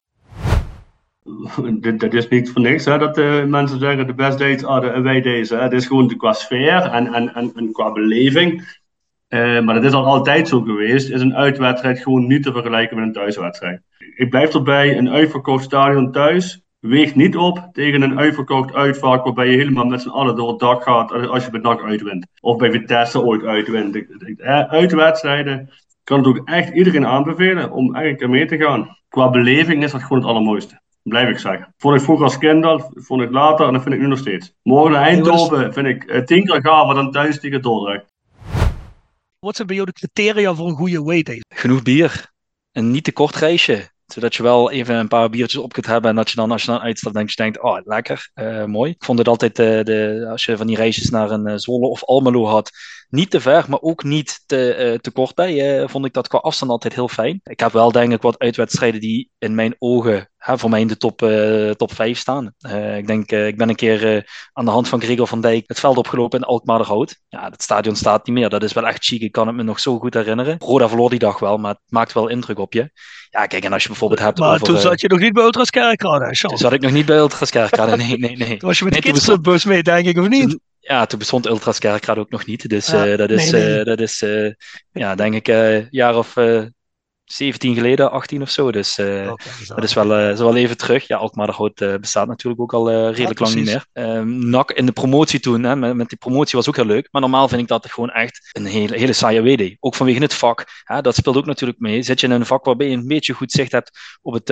Dat 1.98 2.12
is 2.12 2.28
niet 2.28 2.50
voor 2.50 2.62
niks 2.62 2.84
hè, 2.84 2.98
dat 2.98 3.18
uh, 3.18 3.44
mensen 3.44 3.78
zeggen 3.78 4.06
de 4.06 4.14
best 4.14 4.38
dates 4.38 4.64
are 4.64 4.80
the 4.80 4.92
away 4.92 5.20
days. 5.20 5.50
Hè. 5.50 5.56
Het 5.56 5.72
is 5.72 5.86
gewoon 5.86 6.16
qua 6.16 6.32
sfeer 6.32 6.82
en, 6.82 7.14
en, 7.14 7.34
en, 7.34 7.72
qua 7.72 7.92
beleving. 7.92 8.80
Uh, 9.28 9.60
maar 9.60 9.74
dat 9.74 9.84
is 9.84 9.92
al 9.92 10.04
altijd 10.04 10.48
zo 10.48 10.60
geweest. 10.60 11.10
Is 11.10 11.20
een 11.20 11.34
uitwedstrijd 11.34 11.98
gewoon 11.98 12.26
niet 12.26 12.42
te 12.42 12.52
vergelijken 12.52 12.96
met 12.96 13.06
een 13.06 13.12
thuiswedstrijd. 13.12 13.82
Ik 14.16 14.30
blijf 14.30 14.54
erbij, 14.54 14.98
een 14.98 15.10
uitverkocht 15.10 15.64
stadion 15.64 16.12
thuis 16.12 16.62
weegt 16.82 17.14
niet 17.14 17.36
op 17.36 17.68
tegen 17.72 18.02
een 18.02 18.18
uitverkocht 18.18 18.74
uitvak 18.74 19.24
waarbij 19.24 19.48
je 19.48 19.56
helemaal 19.56 19.84
met 19.84 20.00
z'n 20.00 20.08
allen 20.08 20.36
door 20.36 20.48
het 20.48 20.58
dak 20.58 20.82
gaat 20.82 21.12
als 21.12 21.44
je 21.44 21.50
met 21.52 21.62
NAC 21.62 21.82
uitwint. 21.82 22.26
Of 22.40 22.56
bij 22.56 22.70
Vitesse 22.70 23.22
ooit 23.22 23.42
uitwint. 23.42 24.04
Uitwedstrijden 24.68 25.70
kan 26.04 26.18
het 26.18 26.26
ook 26.26 26.48
echt 26.48 26.74
iedereen 26.74 27.06
aanbevelen 27.06 27.70
om 27.70 27.94
eigenlijk 27.94 28.32
mee 28.32 28.46
te 28.46 28.56
gaan. 28.56 28.96
Qua 29.08 29.30
beleving 29.30 29.82
is 29.82 29.90
dat 29.90 30.02
gewoon 30.02 30.18
het 30.18 30.26
allermooiste. 30.26 30.80
Blijf 31.02 31.28
ik 31.28 31.38
zeggen. 31.38 31.74
Vond 31.76 31.96
ik 31.96 32.02
vroeger 32.02 32.24
als 32.24 32.38
kind 32.38 32.64
al, 32.64 32.92
vond 32.94 33.22
ik 33.22 33.30
later 33.30 33.66
en 33.66 33.72
dat 33.72 33.82
vind 33.82 33.94
ik 33.94 34.00
nu 34.00 34.06
nog 34.06 34.18
steeds. 34.18 34.54
Morgen 34.62 34.92
naar 34.92 35.02
Eindhoven 35.02 35.72
vind 35.72 35.86
ik 35.86 36.04
uh, 36.04 36.22
tien 36.22 36.44
keer 36.44 36.60
gaver 36.60 36.94
dan 36.94 37.10
thuis 37.10 37.40
tegen 37.40 37.62
Dordrecht. 37.62 38.04
Wat 39.38 39.56
zijn 39.56 39.66
bij 39.66 39.76
jou 39.76 39.88
de 39.88 39.98
criteria 39.98 40.54
voor 40.54 40.68
een 40.68 40.76
goede 40.76 41.02
wayday? 41.02 41.40
Genoeg 41.54 41.82
bier. 41.82 42.30
Een 42.72 42.90
niet 42.90 43.04
te 43.04 43.12
kort 43.12 43.36
reisje 43.36 43.90
zodat 44.12 44.34
je 44.34 44.42
wel 44.42 44.70
even 44.70 44.94
een 44.94 45.08
paar 45.08 45.30
biertjes 45.30 45.62
op 45.62 45.72
kunt 45.72 45.86
hebben. 45.86 46.10
En 46.10 46.16
dat 46.16 46.30
je 46.30 46.36
dan, 46.36 46.50
als 46.50 46.62
je 46.62 46.70
dan 46.70 46.80
uitstapt, 46.80 47.14
denk 47.14 47.30
je 47.30 47.36
denkt, 47.36 47.62
oh, 47.62 47.78
lekker, 47.84 48.30
uh, 48.34 48.64
mooi. 48.64 48.90
Ik 48.90 49.04
vond 49.04 49.18
het 49.18 49.28
altijd, 49.28 49.58
uh, 49.58 49.82
de, 49.82 50.26
als 50.30 50.44
je 50.44 50.56
van 50.56 50.66
die 50.66 50.76
reisjes 50.76 51.10
naar 51.10 51.30
een 51.30 51.48
uh, 51.48 51.54
Zwolle 51.56 51.86
of 51.86 52.04
Almelo 52.04 52.46
had, 52.46 52.70
niet 53.12 53.30
te 53.30 53.40
ver, 53.40 53.64
maar 53.68 53.80
ook 53.80 54.04
niet 54.04 54.42
te, 54.46 54.98
te 55.00 55.10
kort 55.10 55.34
bij. 55.34 55.88
vond 55.88 56.04
ik 56.04 56.12
dat 56.12 56.28
qua 56.28 56.38
afstand 56.38 56.70
altijd 56.70 56.94
heel 56.94 57.08
fijn. 57.08 57.40
Ik 57.44 57.60
heb 57.60 57.72
wel, 57.72 57.92
denk 57.92 58.12
ik, 58.12 58.22
wat 58.22 58.38
uitwedstrijden 58.38 59.00
die 59.00 59.30
in 59.38 59.54
mijn 59.54 59.74
ogen 59.78 60.30
hè, 60.36 60.58
voor 60.58 60.70
mij 60.70 60.80
in 60.80 60.86
de 60.86 60.96
top, 60.96 61.18
top 61.76 61.92
5 61.92 62.18
staan. 62.18 62.54
ik 62.96 63.06
denk, 63.06 63.30
ik 63.30 63.56
ben 63.56 63.68
een 63.68 63.74
keer 63.74 64.30
aan 64.52 64.64
de 64.64 64.70
hand 64.70 64.88
van 64.88 65.00
Gregor 65.00 65.26
van 65.26 65.40
Dijk 65.40 65.64
het 65.66 65.80
veld 65.80 65.96
opgelopen 65.96 66.38
in 66.38 66.44
Alkmaarderhout. 66.44 67.20
Ja, 67.28 67.50
het 67.50 67.62
stadion 67.62 67.96
staat 67.96 68.26
niet 68.26 68.36
meer. 68.36 68.48
Dat 68.48 68.62
is 68.62 68.72
wel 68.72 68.86
echt 68.86 69.04
chic. 69.04 69.20
Ik 69.20 69.32
kan 69.32 69.46
het 69.46 69.56
me 69.56 69.62
nog 69.62 69.80
zo 69.80 69.98
goed 69.98 70.14
herinneren. 70.14 70.56
Roda 70.58 70.88
verloor 70.88 71.10
die 71.10 71.18
dag 71.18 71.38
wel, 71.38 71.58
maar 71.58 71.70
het 71.70 71.80
maakt 71.86 72.12
wel 72.12 72.28
indruk 72.28 72.58
op 72.58 72.72
je. 72.72 72.90
Ja, 73.30 73.46
kijk, 73.46 73.64
en 73.64 73.72
als 73.72 73.82
je 73.82 73.88
bijvoorbeeld 73.88 74.20
hebt 74.20 74.38
maar 74.38 74.54
over... 74.54 74.66
toen 74.66 74.78
zat 74.78 75.00
je 75.00 75.08
nog 75.08 75.18
niet 75.18 75.32
bij 75.32 75.44
Ultras 75.44 75.70
Kerkrade, 75.70 76.30
Toen 76.30 76.58
zat 76.58 76.72
ik 76.72 76.80
nog 76.80 76.92
niet 76.92 77.06
bij 77.06 77.16
Ultras 77.16 77.50
Kerkrade, 77.50 77.96
nee, 77.96 78.18
nee, 78.18 78.36
nee. 78.36 78.56
Toen 78.56 78.68
was 78.68 78.78
je 78.78 78.84
met 78.84 78.94
de 78.94 79.00
kidsbus 79.00 79.64
mee, 79.64 79.82
denk 79.82 80.06
ik, 80.06 80.18
of 80.18 80.28
niet? 80.28 80.58
Ja, 80.84 81.06
toen 81.06 81.18
bestond 81.18 81.46
Ultras 81.46 81.78
Kerkrade 81.78 82.20
ook 82.20 82.30
nog 82.30 82.46
niet. 82.46 82.68
Dus 82.68 82.92
uh, 82.92 83.16
dat 83.16 83.30
is, 83.30 83.50
nee, 83.50 83.62
nee. 83.62 83.78
Uh, 83.78 83.84
dat 83.84 84.00
is 84.00 84.22
uh, 84.22 84.52
ja, 84.92 85.14
denk 85.14 85.34
ik, 85.34 85.48
een 85.48 85.86
jaar 85.90 86.16
of 86.16 86.34
17 87.24 87.74
geleden, 87.74 88.10
18 88.10 88.42
of 88.42 88.50
zo. 88.50 88.72
Dus 88.72 88.94
dat 89.66 89.82
is 89.82 89.94
wel, 89.94 90.30
is 90.30 90.38
wel 90.38 90.56
even 90.56 90.76
terug. 90.76 91.06
Ja, 91.06 91.16
Alkmaar 91.16 91.46
de 91.46 91.52
Hout 91.52 92.00
bestaat 92.00 92.26
natuurlijk 92.28 92.62
ook 92.62 92.72
al 92.72 93.10
redelijk 93.10 93.38
ja, 93.38 93.44
lang 93.44 93.56
niet 93.56 93.64
meer. 93.64 93.86
Um, 93.92 94.48
NAC 94.48 94.70
in 94.70 94.86
de 94.86 94.92
promotie 94.92 95.40
toen, 95.40 95.62
hè, 95.62 95.76
met, 95.76 95.94
met, 95.94 96.08
die 96.08 96.18
promotie 96.18 96.58
was 96.58 96.68
ook 96.68 96.76
heel 96.76 96.84
leuk. 96.84 97.08
Maar 97.10 97.20
normaal 97.20 97.48
vind 97.48 97.60
ik 97.60 97.68
dat 97.68 97.90
gewoon 97.90 98.10
echt 98.10 98.50
een 98.52 98.66
hele, 98.66 98.96
hele 98.96 99.12
saaie 99.12 99.42
WD. 99.42 99.76
Ook 99.80 99.94
vanwege 99.94 100.20
het 100.20 100.34
vak. 100.34 100.66
Hè, 100.84 101.00
dat 101.00 101.16
speelt 101.16 101.36
ook 101.36 101.46
natuurlijk 101.46 101.78
mee. 101.78 102.02
Zit 102.02 102.20
je 102.20 102.26
in 102.26 102.32
een 102.32 102.46
vak 102.46 102.64
waarbij 102.64 102.88
je 102.88 102.96
een 102.96 103.06
beetje 103.06 103.32
goed 103.32 103.52
zicht 103.52 103.72
hebt 103.72 103.90
op 104.22 104.32
het, 104.32 104.50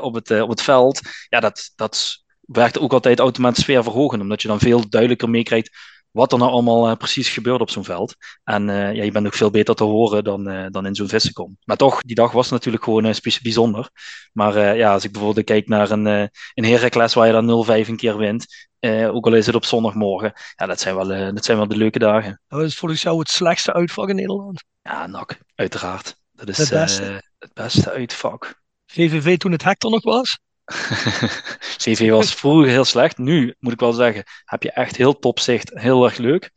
op 0.00 0.14
het, 0.14 0.40
op 0.40 0.48
het 0.48 0.62
veld. 0.62 1.00
Ja, 1.28 1.40
dat, 1.40 1.72
dat 1.74 2.24
werkt 2.46 2.78
ook 2.78 2.92
altijd 2.92 3.18
automatisch 3.18 3.62
sfeer 3.62 3.82
verhogen. 3.82 4.20
Omdat 4.20 4.42
je 4.42 4.48
dan 4.48 4.58
veel 4.58 4.88
duidelijker 4.88 5.30
meekrijgt 5.30 5.70
wat 6.16 6.32
er 6.32 6.38
nou 6.38 6.50
allemaal 6.50 6.90
uh, 6.90 6.96
precies 6.96 7.28
gebeurt 7.28 7.60
op 7.60 7.70
zo'n 7.70 7.84
veld. 7.84 8.14
En 8.44 8.68
uh, 8.68 8.94
ja, 8.94 9.02
je 9.02 9.10
bent 9.10 9.26
ook 9.26 9.34
veel 9.34 9.50
beter 9.50 9.74
te 9.74 9.84
horen 9.84 10.24
dan, 10.24 10.48
uh, 10.48 10.66
dan 10.70 10.86
in 10.86 10.94
zo'n 10.94 11.08
vissenkom. 11.08 11.56
Maar 11.64 11.76
toch, 11.76 12.02
die 12.02 12.14
dag 12.14 12.32
was 12.32 12.50
natuurlijk 12.50 12.84
gewoon 12.84 13.14
bijzonder. 13.42 13.90
Maar 14.32 14.76
ja, 14.76 14.92
als 14.92 15.04
ik 15.04 15.12
bijvoorbeeld 15.12 15.46
kijk 15.46 15.68
naar 15.68 15.90
een, 15.90 16.06
een 16.54 16.64
Heracles 16.64 17.14
waar 17.14 17.26
je 17.26 17.32
dan 17.32 17.66
0-5 17.84 17.88
een 17.88 17.96
keer 17.96 18.16
wint, 18.16 18.68
ook 19.10 19.26
al 19.26 19.34
is 19.34 19.46
het 19.46 19.54
op 19.54 19.64
zondagmorgen, 19.64 20.32
ja, 20.56 20.66
dat 20.66 20.80
zijn 20.80 20.94
wel, 20.94 21.34
dat 21.34 21.44
zijn 21.44 21.56
wel 21.56 21.68
de 21.68 21.76
leuke 21.76 21.98
dagen. 21.98 22.40
Wat 22.48 22.62
is 22.62 22.76
volgens 22.76 23.02
jou 23.02 23.18
het 23.18 23.28
slechtste 23.28 23.72
uitvak 23.72 24.08
in 24.08 24.16
Nederland? 24.16 24.64
Ja, 24.82 25.06
NAC, 25.06 25.38
uiteraard. 25.54 26.16
Dat 26.32 26.48
is 26.48 26.58
het 26.58 26.70
beste, 26.70 27.22
het 27.38 27.52
beste 27.54 27.90
uitvak. 27.90 28.62
VVV 28.86 29.36
toen 29.36 29.52
het 29.52 29.62
Hector 29.62 29.90
nog 29.90 30.02
was? 30.02 30.38
CV 31.82 32.10
was 32.10 32.34
vroeger 32.34 32.68
heel 32.68 32.84
slecht. 32.84 33.18
Nu, 33.18 33.54
moet 33.58 33.72
ik 33.72 33.80
wel 33.80 33.92
zeggen, 33.92 34.24
heb 34.44 34.62
je 34.62 34.70
echt 34.70 34.96
heel 34.96 35.18
top 35.18 35.40
zicht. 35.40 35.70
Heel 35.74 36.04
erg 36.04 36.16
leuk. 36.16 36.50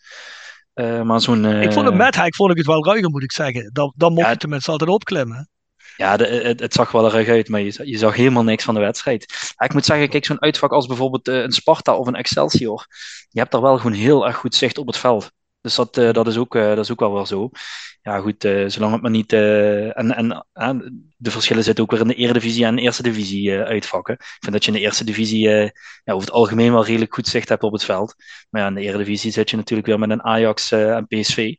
Uh, 0.75 1.01
maar 1.01 1.21
zo'n... 1.21 1.43
Uh... 1.43 1.61
Ik 1.61 1.71
vond 1.71 1.85
het 1.85 1.95
met 1.95 2.15
Hek 2.15 2.35
vond 2.35 2.51
ik 2.51 2.57
het 2.57 2.65
wel 2.65 2.85
ruiger, 2.85 3.09
moet 3.09 3.23
ik 3.23 3.31
zeggen. 3.31 3.69
Dan, 3.73 3.93
dan 3.95 4.13
mocht 4.13 4.25
ja, 4.25 4.31
je 4.31 4.37
tenminste 4.37 4.71
altijd 4.71 4.89
opklimmen. 4.89 5.49
Ja, 5.97 6.17
de, 6.17 6.25
het, 6.25 6.59
het, 6.59 6.73
zag 6.73 6.91
wel 6.91 7.05
er 7.05 7.11
ruig 7.11 7.27
uit, 7.27 7.49
maar 7.49 7.61
je, 7.61 7.81
je, 7.83 7.97
zag 7.97 8.15
helemaal 8.15 8.43
niks 8.43 8.63
van 8.63 8.73
de 8.73 8.79
wedstrijd. 8.79 9.53
Ja, 9.57 9.65
ik 9.65 9.73
moet 9.73 9.85
zeggen, 9.85 10.09
kijk, 10.09 10.25
zo'n 10.25 10.41
uitvak 10.41 10.71
als 10.71 10.87
bijvoorbeeld 10.87 11.27
uh, 11.27 11.41
een 11.41 11.51
Sparta 11.51 11.95
of 11.95 12.07
een 12.07 12.15
Excelsior. 12.15 12.85
Je 13.29 13.39
hebt 13.39 13.51
daar 13.51 13.61
wel 13.61 13.77
gewoon 13.77 13.93
heel 13.93 14.27
erg 14.27 14.35
goed 14.35 14.55
zicht 14.55 14.77
op 14.77 14.87
het 14.87 14.97
veld. 14.97 15.31
Dus 15.61 15.75
dat, 15.75 15.93
dat, 15.93 16.27
is 16.27 16.37
ook, 16.37 16.53
dat 16.53 16.77
is 16.77 16.91
ook 16.91 16.99
wel 16.99 17.13
wel 17.13 17.25
zo. 17.25 17.49
Ja, 18.01 18.19
goed, 18.19 18.41
zolang 18.67 18.93
het 18.93 19.01
maar 19.01 19.11
niet. 19.11 19.33
en 19.33 20.45
en 20.53 21.09
de 21.17 21.31
verschillen 21.31 21.63
zitten 21.63 21.83
ook 21.83 21.91
weer 21.91 21.99
in 21.99 22.07
de 22.07 22.13
Eredivisie 22.13 22.65
en 22.65 22.75
de 22.75 22.81
Eerste 22.81 23.03
Divisie 23.03 23.59
uitvakken. 23.59 24.13
Ik 24.13 24.37
vind 24.39 24.51
dat 24.51 24.65
je 24.65 24.71
in 24.71 24.77
de 24.77 24.83
Eerste 24.83 25.03
Divisie 25.03 25.49
ja, 25.49 25.71
over 26.13 26.27
het 26.27 26.31
algemeen 26.35 26.71
wel 26.71 26.85
redelijk 26.85 27.13
goed 27.13 27.27
zicht 27.27 27.49
hebt 27.49 27.63
op 27.63 27.71
het 27.71 27.83
veld. 27.83 28.15
Maar 28.49 28.61
ja, 28.61 28.67
in 28.67 28.73
de 28.73 28.81
Eredivisie 28.81 29.31
zit 29.31 29.49
je 29.49 29.57
natuurlijk 29.57 29.87
weer 29.87 29.99
met 29.99 30.09
een 30.09 30.23
Ajax 30.23 30.71
en 30.71 31.07
PSV. 31.07 31.55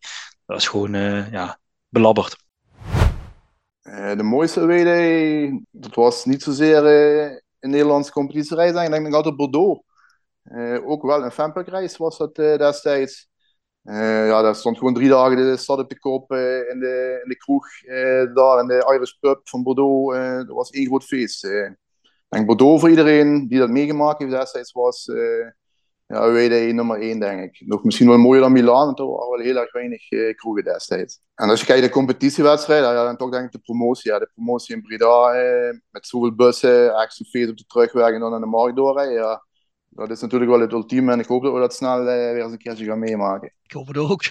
Dat 0.47 0.59
is 0.59 0.69
gewoon 0.69 0.93
ja, 1.31 1.59
belabberd. 1.89 2.37
de 4.17 4.23
mooiste 4.23 4.67
WD, 4.67 5.65
dat 5.71 5.95
was 5.95 6.25
niet 6.25 6.43
zozeer 6.43 6.85
een 7.61 7.71
Nederlandse 7.71 8.13
competitiereis. 8.13 8.85
Ik 8.85 8.91
denk 8.91 9.15
altijd 9.15 9.37
Bordeaux. 9.37 9.83
ook 10.85 11.03
wel 11.03 11.25
een 11.25 11.33
fanpackreis 11.33 11.97
was 11.97 12.19
dat 12.19 12.35
destijds. 12.35 13.30
Uh, 13.85 14.27
ja, 14.27 14.43
daar 14.43 14.55
stond 14.55 14.79
gewoon 14.79 14.95
drie 14.95 15.09
dagen 15.09 15.37
de 15.37 15.57
stad 15.57 15.79
op 15.79 15.89
de 15.89 15.99
kop 15.99 16.33
uh, 16.33 16.71
in, 16.71 16.81
de, 16.81 17.21
in 17.23 17.29
de 17.29 17.37
kroeg, 17.37 17.67
uh, 17.83 18.35
daar 18.35 18.61
in 18.61 18.67
de 18.67 18.93
Irish 18.95 19.13
Pub 19.13 19.41
van 19.45 19.63
Bordeaux. 19.63 20.17
dat 20.47 20.57
was 20.57 20.71
één 20.71 20.87
groot 20.87 21.05
feest. 21.05 21.43
denk 22.29 22.47
Bordeaux 22.47 22.81
voor 22.81 22.91
iedereen 22.91 23.49
die 23.49 23.59
dat 23.59 23.71
meegemaakt 23.71 24.19
heeft 24.19 24.31
destijds 24.31 24.73
was 24.73 25.05
ja, 26.07 26.33
WD 26.33 26.73
nummer 26.73 27.01
één, 27.01 27.21
denk 27.21 27.43
ik. 27.43 27.67
Nog 27.67 27.85
misschien 27.85 28.09
wel 28.09 28.19
mooier 28.19 28.41
dan 28.41 28.53
Milaan, 28.53 28.87
want 28.87 28.99
er 28.99 29.07
waren 29.07 29.31
wel 29.31 29.47
heel 29.47 29.57
erg 29.57 29.73
weinig 29.73 30.09
kroegen 30.35 30.65
destijds. 30.65 31.21
En 31.35 31.49
als 31.49 31.61
je 31.61 31.67
kijkt 31.67 31.81
naar 31.81 31.91
de 31.91 31.97
competitiewedstrijden, 31.97 32.93
ja, 32.93 33.05
dan 33.05 33.17
toch 33.17 33.31
denk 33.31 33.45
ik 33.45 33.53
de 33.53 33.59
promotie. 33.59 34.13
Ja, 34.13 34.19
de 34.19 34.31
promotie 34.35 34.75
in 34.75 34.83
Breda 34.83 35.33
met 35.91 36.07
zoveel 36.07 36.35
bussen, 36.35 36.95
echt 36.95 37.15
zo'n 37.15 37.27
feest 37.27 37.51
op 37.51 37.57
de 37.57 37.67
terugweg 37.67 38.13
en 38.13 38.21
dan 38.21 38.31
naar 38.31 38.41
de 38.41 38.47
markt 38.47 38.77
doorrijden. 38.77 39.15
Ja 39.15 39.49
dat 39.91 40.11
is 40.11 40.21
natuurlijk 40.21 40.51
wel 40.51 40.61
het 40.61 40.73
ultieme 40.73 41.13
en 41.13 41.19
ik 41.19 41.27
hoop 41.27 41.43
dat 41.43 41.53
we 41.53 41.59
dat 41.59 41.75
snel 41.75 41.99
uh, 41.99 42.05
weer 42.05 42.43
eens 42.43 42.53
een 42.53 42.59
keertje 42.59 42.85
gaan 42.85 42.99
meemaken. 42.99 43.53
Ik 43.63 43.73
hoop 43.73 43.87
het 43.87 43.99
ook. 43.99 44.23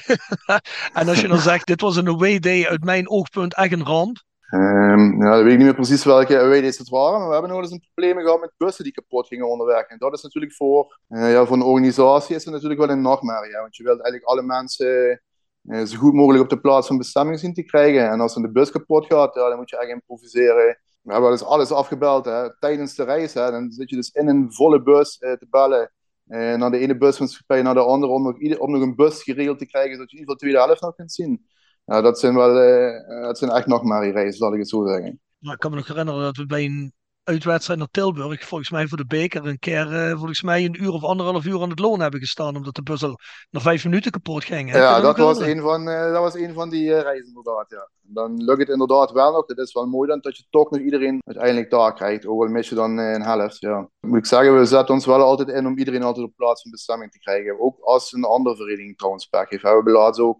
en 1.00 1.08
als 1.08 1.22
je 1.22 1.28
dan 1.28 1.40
zegt, 1.40 1.68
dit 1.68 1.82
was 1.82 1.96
een 1.96 2.08
away 2.08 2.40
day 2.40 2.66
uit 2.66 2.84
mijn 2.84 3.10
oogpunt 3.10 3.56
echt 3.56 3.72
een 3.72 3.86
ramp. 3.86 4.18
Um, 4.52 5.24
ja, 5.24 5.44
weet 5.44 5.52
ik 5.52 5.58
niet 5.58 5.68
meer 5.68 5.74
precies 5.74 6.04
welke 6.04 6.40
away 6.40 6.62
days 6.62 6.78
het 6.78 6.90
waren, 6.90 7.20
maar 7.20 7.28
we 7.28 7.34
hebben 7.34 7.52
nog 7.52 7.62
eens 7.62 7.72
een 7.72 7.88
probleem 7.94 8.20
gehad 8.20 8.40
met 8.40 8.54
bussen 8.58 8.84
die 8.84 8.94
kapot 8.94 9.28
gingen 9.28 9.50
onderweg. 9.50 9.88
En 9.88 9.98
dat 9.98 10.14
is 10.14 10.22
natuurlijk 10.22 10.54
voor, 10.54 11.00
uh, 11.10 11.32
ja, 11.32 11.46
voor 11.46 11.56
een 11.56 11.64
organisatie 11.64 12.36
is 12.36 12.44
het 12.44 12.54
natuurlijk 12.54 12.80
wel 12.80 12.90
een 12.90 13.02
nachtmerrie. 13.02 13.58
want 13.58 13.76
je 13.76 13.84
wilt 13.84 14.02
eigenlijk 14.02 14.32
alle 14.32 14.42
mensen 14.42 15.22
uh, 15.64 15.84
zo 15.84 15.98
goed 15.98 16.14
mogelijk 16.14 16.44
op 16.44 16.50
de 16.50 16.60
plaats 16.60 16.88
van 16.88 16.98
bestemming 16.98 17.40
zien 17.40 17.54
te 17.54 17.64
krijgen. 17.64 18.10
En 18.10 18.20
als 18.20 18.34
dan 18.34 18.44
de 18.44 18.52
bus 18.52 18.72
kapot 18.72 19.06
gaat, 19.06 19.36
ja, 19.36 19.50
dan 19.50 19.58
moet 19.58 19.70
je 19.70 19.78
echt 19.78 19.90
improviseren 19.90 20.80
we 21.10 21.16
hebben 21.16 21.32
dus 21.32 21.44
alles 21.44 21.72
afgebeld 21.72 22.26
hè, 22.26 22.60
tijdens 22.60 22.96
de 22.96 23.04
reis. 23.04 23.34
Hè. 23.34 23.52
Dan 23.52 23.72
zit 23.72 23.90
je 23.90 23.96
dus 23.96 24.10
in 24.10 24.28
een 24.28 24.54
volle 24.54 24.82
bus 24.82 25.18
eh, 25.18 25.32
te 25.32 25.48
bellen. 25.50 25.92
Uh, 26.28 26.56
naar 26.56 26.72
de 26.72 26.78
ene 26.78 26.98
busmaatschappij 26.98 27.62
naar 27.62 27.74
de 27.74 27.80
andere 27.80 28.12
om 28.12 28.24
nog, 28.24 28.60
om 28.60 28.72
nog 28.72 28.82
een 28.82 28.96
bus 28.96 29.24
geregeld 29.24 29.60
te 29.60 29.66
krijgen, 29.66 29.92
zodat 29.92 30.12
je 30.12 30.18
in 30.18 30.22
ieder 30.22 30.36
geval 30.36 30.36
de 30.36 30.40
tweede 30.40 30.58
helft 30.58 30.82
nog 30.82 30.96
kunt 30.96 31.12
zien. 31.12 31.46
Ja, 31.86 32.02
dat 32.02 32.20
zijn 32.20 32.36
wel, 32.36 32.64
uh, 32.64 33.22
dat 33.22 33.38
zijn 33.38 33.52
echt 33.52 33.68
nog 33.68 33.84
maar 33.84 34.02
die 34.02 34.12
reizen, 34.12 34.38
zal 34.38 34.54
ik 34.54 34.60
het 34.60 34.70
zo 34.70 34.88
zeggen. 34.88 35.20
Nou, 35.40 35.54
ik 35.54 35.60
kan 35.60 35.72
me 35.72 35.78
nog 35.78 35.88
herinneren 35.88 36.22
dat 36.22 36.38
we 36.38 36.46
bij 36.46 36.66
een 36.66 36.94
uitwedstrijd 37.24 37.80
naar 37.80 37.88
Tilburg, 37.92 38.46
volgens 38.46 38.70
mij 38.70 38.88
voor 38.88 38.98
de 38.98 39.06
beker, 39.06 39.46
een 39.46 39.60
keer 39.60 40.10
uh, 40.10 40.18
volgens 40.18 40.42
mij 40.42 40.66
een 40.66 40.84
uur 40.84 40.92
of 40.92 41.04
anderhalf 41.04 41.46
uur 41.46 41.62
aan 41.62 41.70
het 41.70 41.80
loon 41.80 42.00
hebben 42.00 42.20
gestaan, 42.20 42.56
omdat 42.56 42.76
de 42.76 42.84
bus 42.84 43.04
al 43.04 43.20
na 43.50 43.60
vijf 43.60 43.84
minuten 43.84 44.12
kapot 44.12 44.44
ging. 44.44 44.74
Ja, 44.74 45.02
dat 45.02 45.18
was, 45.18 45.40
een 45.40 45.62
van, 45.62 45.88
uh, 45.88 46.12
dat 46.12 46.22
was 46.22 46.34
een 46.34 46.54
van 46.54 46.70
die 46.70 46.84
uh, 46.84 47.00
reizen 47.00 47.28
inderdaad, 47.28 47.66
ja. 47.70 47.90
Dan 48.02 48.44
lukt 48.44 48.60
het 48.60 48.70
inderdaad 48.70 49.12
wel 49.12 49.32
nog, 49.32 49.46
dat 49.46 49.58
is 49.58 49.74
wel 49.74 49.86
mooi 49.86 50.10
dan, 50.10 50.20
dat 50.20 50.38
je 50.38 50.44
toch 50.50 50.72
nog 50.72 50.82
iedereen 50.82 51.22
uiteindelijk 51.26 51.70
daar 51.70 51.94
krijgt, 51.94 52.28
ook 52.28 52.42
al 52.42 52.48
mis 52.48 52.70
je 52.70 52.76
dan 52.76 52.98
een 52.98 53.22
helft, 53.22 53.60
ja. 53.60 53.90
Moet 54.00 54.18
ik 54.18 54.26
zeggen, 54.26 54.58
we 54.60 54.66
zetten 54.66 54.94
ons 54.94 55.06
wel 55.06 55.22
altijd 55.22 55.50
in 55.50 55.66
om 55.66 55.78
iedereen 55.78 56.04
altijd 56.04 56.26
op 56.26 56.36
plaats 56.36 56.62
van 56.62 56.72
bestemming 56.72 57.12
te 57.12 57.20
krijgen. 57.20 57.60
Ook 57.60 57.78
als 57.80 58.14
een 58.14 58.24
andere 58.24 58.56
vereniging 58.56 58.98
trouwens 58.98 59.26
pech 59.26 59.50
heeft. 59.50 59.64
We 59.64 59.70
hebben 59.70 59.94
laatst 59.94 60.22
ook, 60.22 60.40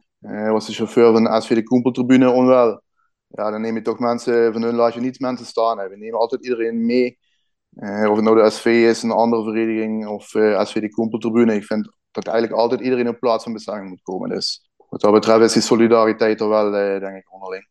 was 0.50 0.66
de 0.66 0.74
chauffeur 0.74 1.12
van 1.12 1.24
de 1.24 1.42
SV 1.42 1.56
de 1.56 1.64
Koempeltribune 1.64 2.30
onwel 2.30 2.82
ja, 3.30 3.52
dan 3.52 3.62
neem 3.62 3.76
je 3.76 3.82
toch 3.82 4.00
mensen, 4.00 4.54
van 4.54 4.62
hun 4.62 4.76
laat 4.76 4.94
je 4.94 5.00
niet 5.00 5.20
mensen 5.20 5.46
staan. 5.46 5.78
We 5.78 5.98
nemen 5.98 6.20
altijd 6.20 6.44
iedereen 6.44 6.86
mee. 6.86 7.18
Uh, 7.76 8.10
of 8.10 8.16
het 8.16 8.26
nou 8.26 8.44
de 8.44 8.50
SV 8.50 8.66
is, 8.66 9.04
een 9.04 9.12
andere 9.12 9.44
vereniging 9.44 10.08
of 10.08 10.34
uh, 10.34 10.66
SV 10.66 10.82
de 10.82 10.90
Koempeltribune. 10.90 11.56
Ik 11.56 11.64
vind 11.64 11.92
dat 12.12 12.28
eigenlijk 12.28 12.62
altijd 12.62 12.82
iedereen 12.82 13.08
op 13.08 13.20
plaats 13.20 13.44
van 13.44 13.54
bestemming 13.54 13.90
moet 13.90 14.02
komen. 14.02 14.30
Dus 14.30 14.70
wat 14.90 15.02
dat 15.02 15.14
betreft 15.14 15.42
is 15.42 15.54
die 15.54 15.62
solidariteit 15.62 16.42
er 16.42 16.50
wel, 16.50 16.66
uh, 16.66 17.00
denk 17.00 17.16
ik, 17.16 17.34
onderling. 17.34 17.68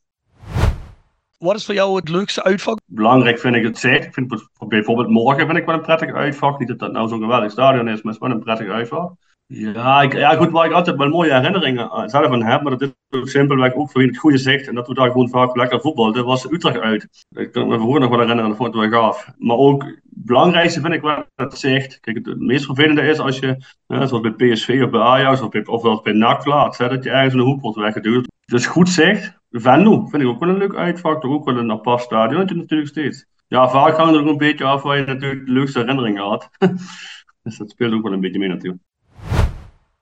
Wat 1.38 1.56
is 1.56 1.64
voor 1.64 1.74
jou 1.74 1.96
het 1.96 2.08
leukste 2.08 2.42
uitvak? 2.42 2.78
Belangrijk 2.84 3.38
vind 3.38 3.54
ik 3.54 3.64
het 3.64 3.78
zicht. 3.78 4.04
Ik 4.04 4.14
vind 4.14 4.48
bijvoorbeeld 4.68 5.08
morgen 5.08 5.46
vind 5.46 5.58
ik 5.58 5.64
wel 5.64 5.74
een 5.74 5.80
prettig 5.80 6.14
uitvak. 6.14 6.58
Niet 6.58 6.68
dat 6.68 6.78
dat 6.78 6.92
nou 6.92 7.08
zo'n 7.08 7.20
geweldig 7.20 7.50
stadion 7.50 7.88
is, 7.88 8.02
maar 8.02 8.12
het 8.12 8.22
is 8.22 8.28
wel 8.28 8.36
een 8.36 8.44
prettig 8.44 8.68
uitvak. 8.68 9.12
Ja, 9.50 10.02
ja, 10.02 10.36
goed, 10.36 10.50
waar 10.50 10.66
ik 10.66 10.72
altijd 10.72 10.96
wel 10.96 11.08
mooie 11.08 11.32
herinneringen 11.32 12.10
zelf 12.10 12.26
aan 12.26 12.42
heb, 12.42 12.62
maar 12.62 12.78
dat 12.78 12.94
is 13.08 13.30
simpelweg 13.30 13.74
ook 13.74 13.90
voor 13.90 14.02
het 14.02 14.18
goede 14.18 14.38
zicht 14.38 14.68
en 14.68 14.74
dat 14.74 14.88
we 14.88 14.94
daar 14.94 15.10
gewoon 15.10 15.28
vaak 15.28 15.56
lekker 15.56 15.80
voetbal. 15.80 16.12
Dat 16.12 16.24
was 16.24 16.50
Utrecht 16.50 16.78
uit. 16.78 17.26
Ik 17.30 17.52
kan 17.52 17.68
me 17.68 17.78
vroeger 17.78 18.00
nog 18.00 18.10
wel 18.10 18.18
herinneren, 18.18 18.50
dat 18.50 18.58
vond 18.58 18.74
ik 18.74 18.90
wel 18.90 19.00
gaaf. 19.00 19.32
Maar 19.38 19.56
ook 19.56 19.82
het 19.82 20.00
belangrijkste 20.02 20.80
vind 20.80 20.94
ik 20.94 21.00
wel 21.00 21.24
het 21.34 21.58
zicht. 21.58 22.00
Kijk, 22.00 22.26
het, 22.26 22.40
meest 22.40 22.64
vervelende 22.64 23.02
is 23.02 23.18
als 23.18 23.38
je, 23.38 23.56
zoals 23.86 24.20
bij 24.20 24.30
PSV 24.52 24.80
of 24.84 24.90
bij 24.90 25.00
Ajax 25.00 25.40
of, 25.40 25.48
bij, 25.48 25.66
of 25.66 26.02
bij 26.02 26.12
NAC 26.12 26.44
hè, 26.76 26.88
dat 26.88 27.04
je 27.04 27.10
ergens 27.10 27.32
in 27.32 27.38
de 27.38 27.44
hoek 27.44 27.60
wordt 27.60 27.78
weggeduwd. 27.78 28.28
Dus 28.44 28.66
goed 28.66 28.88
zicht. 28.88 29.38
Venlo 29.50 30.06
vind 30.06 30.22
ik 30.22 30.28
ook 30.28 30.40
wel 30.40 30.48
een 30.48 30.58
leuk 30.58 30.74
uitfactor, 30.74 31.30
ook 31.30 31.44
wel 31.44 31.56
een 31.56 31.70
apart 31.70 32.00
stadion 32.00 32.56
natuurlijk 32.56 32.88
steeds. 32.88 33.26
Ja, 33.46 33.68
vaak 33.68 33.96
hangt 33.96 34.14
er 34.14 34.20
ook 34.20 34.28
een 34.28 34.36
beetje 34.36 34.64
af 34.64 34.82
waar 34.82 34.98
je 34.98 35.04
natuurlijk 35.04 35.46
de 35.46 35.52
leukste 35.52 35.78
herinneringen 35.78 36.22
had. 36.22 36.48
dus 37.42 37.56
dat 37.56 37.70
speelt 37.70 37.92
ook 37.92 38.02
wel 38.02 38.12
een 38.12 38.20
beetje 38.20 38.38
mee 38.38 38.48
natuurlijk. 38.48 38.82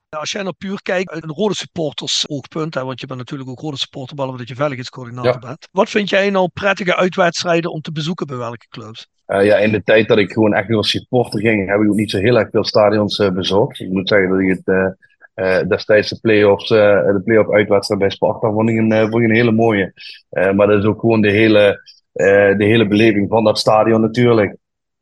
Als 0.09 0.31
jij 0.31 0.43
nou 0.43 0.55
puur 0.59 0.83
kijkt 0.83 1.11
uit 1.11 1.23
een 1.23 1.33
rode 1.33 1.55
supporters 1.55 2.29
oogpunt, 2.29 2.75
hè, 2.75 2.85
want 2.85 3.01
je 3.01 3.07
bent 3.07 3.19
natuurlijk 3.19 3.51
ook 3.51 3.61
rode 3.61 3.77
supporter, 3.77 4.17
behalve 4.17 4.39
dat 4.39 4.49
je 4.49 4.55
veiligheidscoördinator 4.55 5.41
bent. 5.41 5.69
Wat 5.73 5.91
vind 5.91 6.09
jij 6.09 6.31
nou 6.31 6.49
prettige 6.55 6.97
uitwedstrijden 6.97 7.73
om 7.73 7.81
te 7.81 7.93
bezoeken 7.93 8.27
bij 8.27 8.37
welke 8.37 8.67
clubs? 8.69 9.09
Uh, 9.27 9.45
ja, 9.45 9.57
in 9.57 9.73
de 9.73 9.83
tijd 9.83 10.09
dat 10.09 10.19
ik 10.19 10.33
gewoon 10.33 10.55
echt 10.55 10.73
als 10.73 10.91
supporter 10.91 11.41
ging, 11.41 11.69
heb 11.69 11.81
ik 11.81 11.89
ook 11.89 11.97
niet 11.97 12.11
zo 12.11 12.19
heel 12.19 12.39
erg 12.39 12.51
veel 12.51 12.65
stadions 12.65 13.19
uh, 13.19 13.31
bezocht. 13.31 13.81
Ik 13.81 13.91
moet 13.91 14.09
zeggen 14.09 14.29
dat 14.29 14.41
ik 14.41 14.49
het 14.49 14.97
uh, 15.35 15.69
destijds 15.69 16.09
de 16.09 16.19
play-offs, 16.21 16.69
de 16.69 17.21
play-off 17.25 17.51
uitwedstrijd 17.51 18.01
bij 18.01 18.11
Sparta 18.11 18.51
vond 18.51 18.69
ik 18.69 18.77
een, 18.77 19.11
vond 19.11 19.23
ik 19.23 19.29
een 19.29 19.35
hele 19.35 19.53
mooie. 19.53 19.93
maar 20.31 20.67
dat 20.67 20.79
is 20.79 20.85
ook 20.85 21.01
gewoon 21.01 21.21
de 21.21 21.31
hele, 21.31 21.81
de 22.13 22.65
hele 22.65 22.87
beleving 22.87 23.29
van 23.29 23.45
dat 23.45 23.59
stadion 23.59 24.01
natuurlijk. 24.01 24.57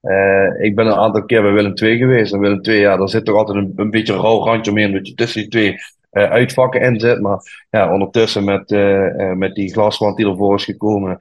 Uh, 0.05 0.65
ik 0.65 0.75
ben 0.75 0.87
een 0.87 0.95
aantal 0.95 1.25
keer 1.25 1.43
bij 1.43 1.53
Willem 1.53 1.73
II 1.75 1.99
geweest. 1.99 2.33
En 2.33 2.41
Willem 2.41 2.61
II, 2.63 2.81
ja, 2.81 2.97
daar 2.97 3.09
zit 3.09 3.25
toch 3.25 3.37
altijd 3.37 3.59
een, 3.59 3.73
een 3.77 3.91
beetje 3.91 4.13
een 4.13 4.21
rauw 4.21 4.45
randje 4.45 4.71
omheen, 4.71 4.93
dat 4.93 5.09
je 5.09 5.15
tussen 5.15 5.41
die 5.41 5.51
twee 5.51 5.73
uh, 6.13 6.31
uitvakken 6.31 6.81
in 6.81 7.01
zit. 7.01 7.21
Maar 7.21 7.67
ja, 7.71 7.93
ondertussen 7.93 8.45
met, 8.45 8.71
uh, 8.71 9.33
met 9.33 9.55
die 9.55 9.73
glaswand 9.73 10.17
die 10.17 10.27
ervoor 10.27 10.55
is 10.55 10.65
gekomen, 10.65 11.19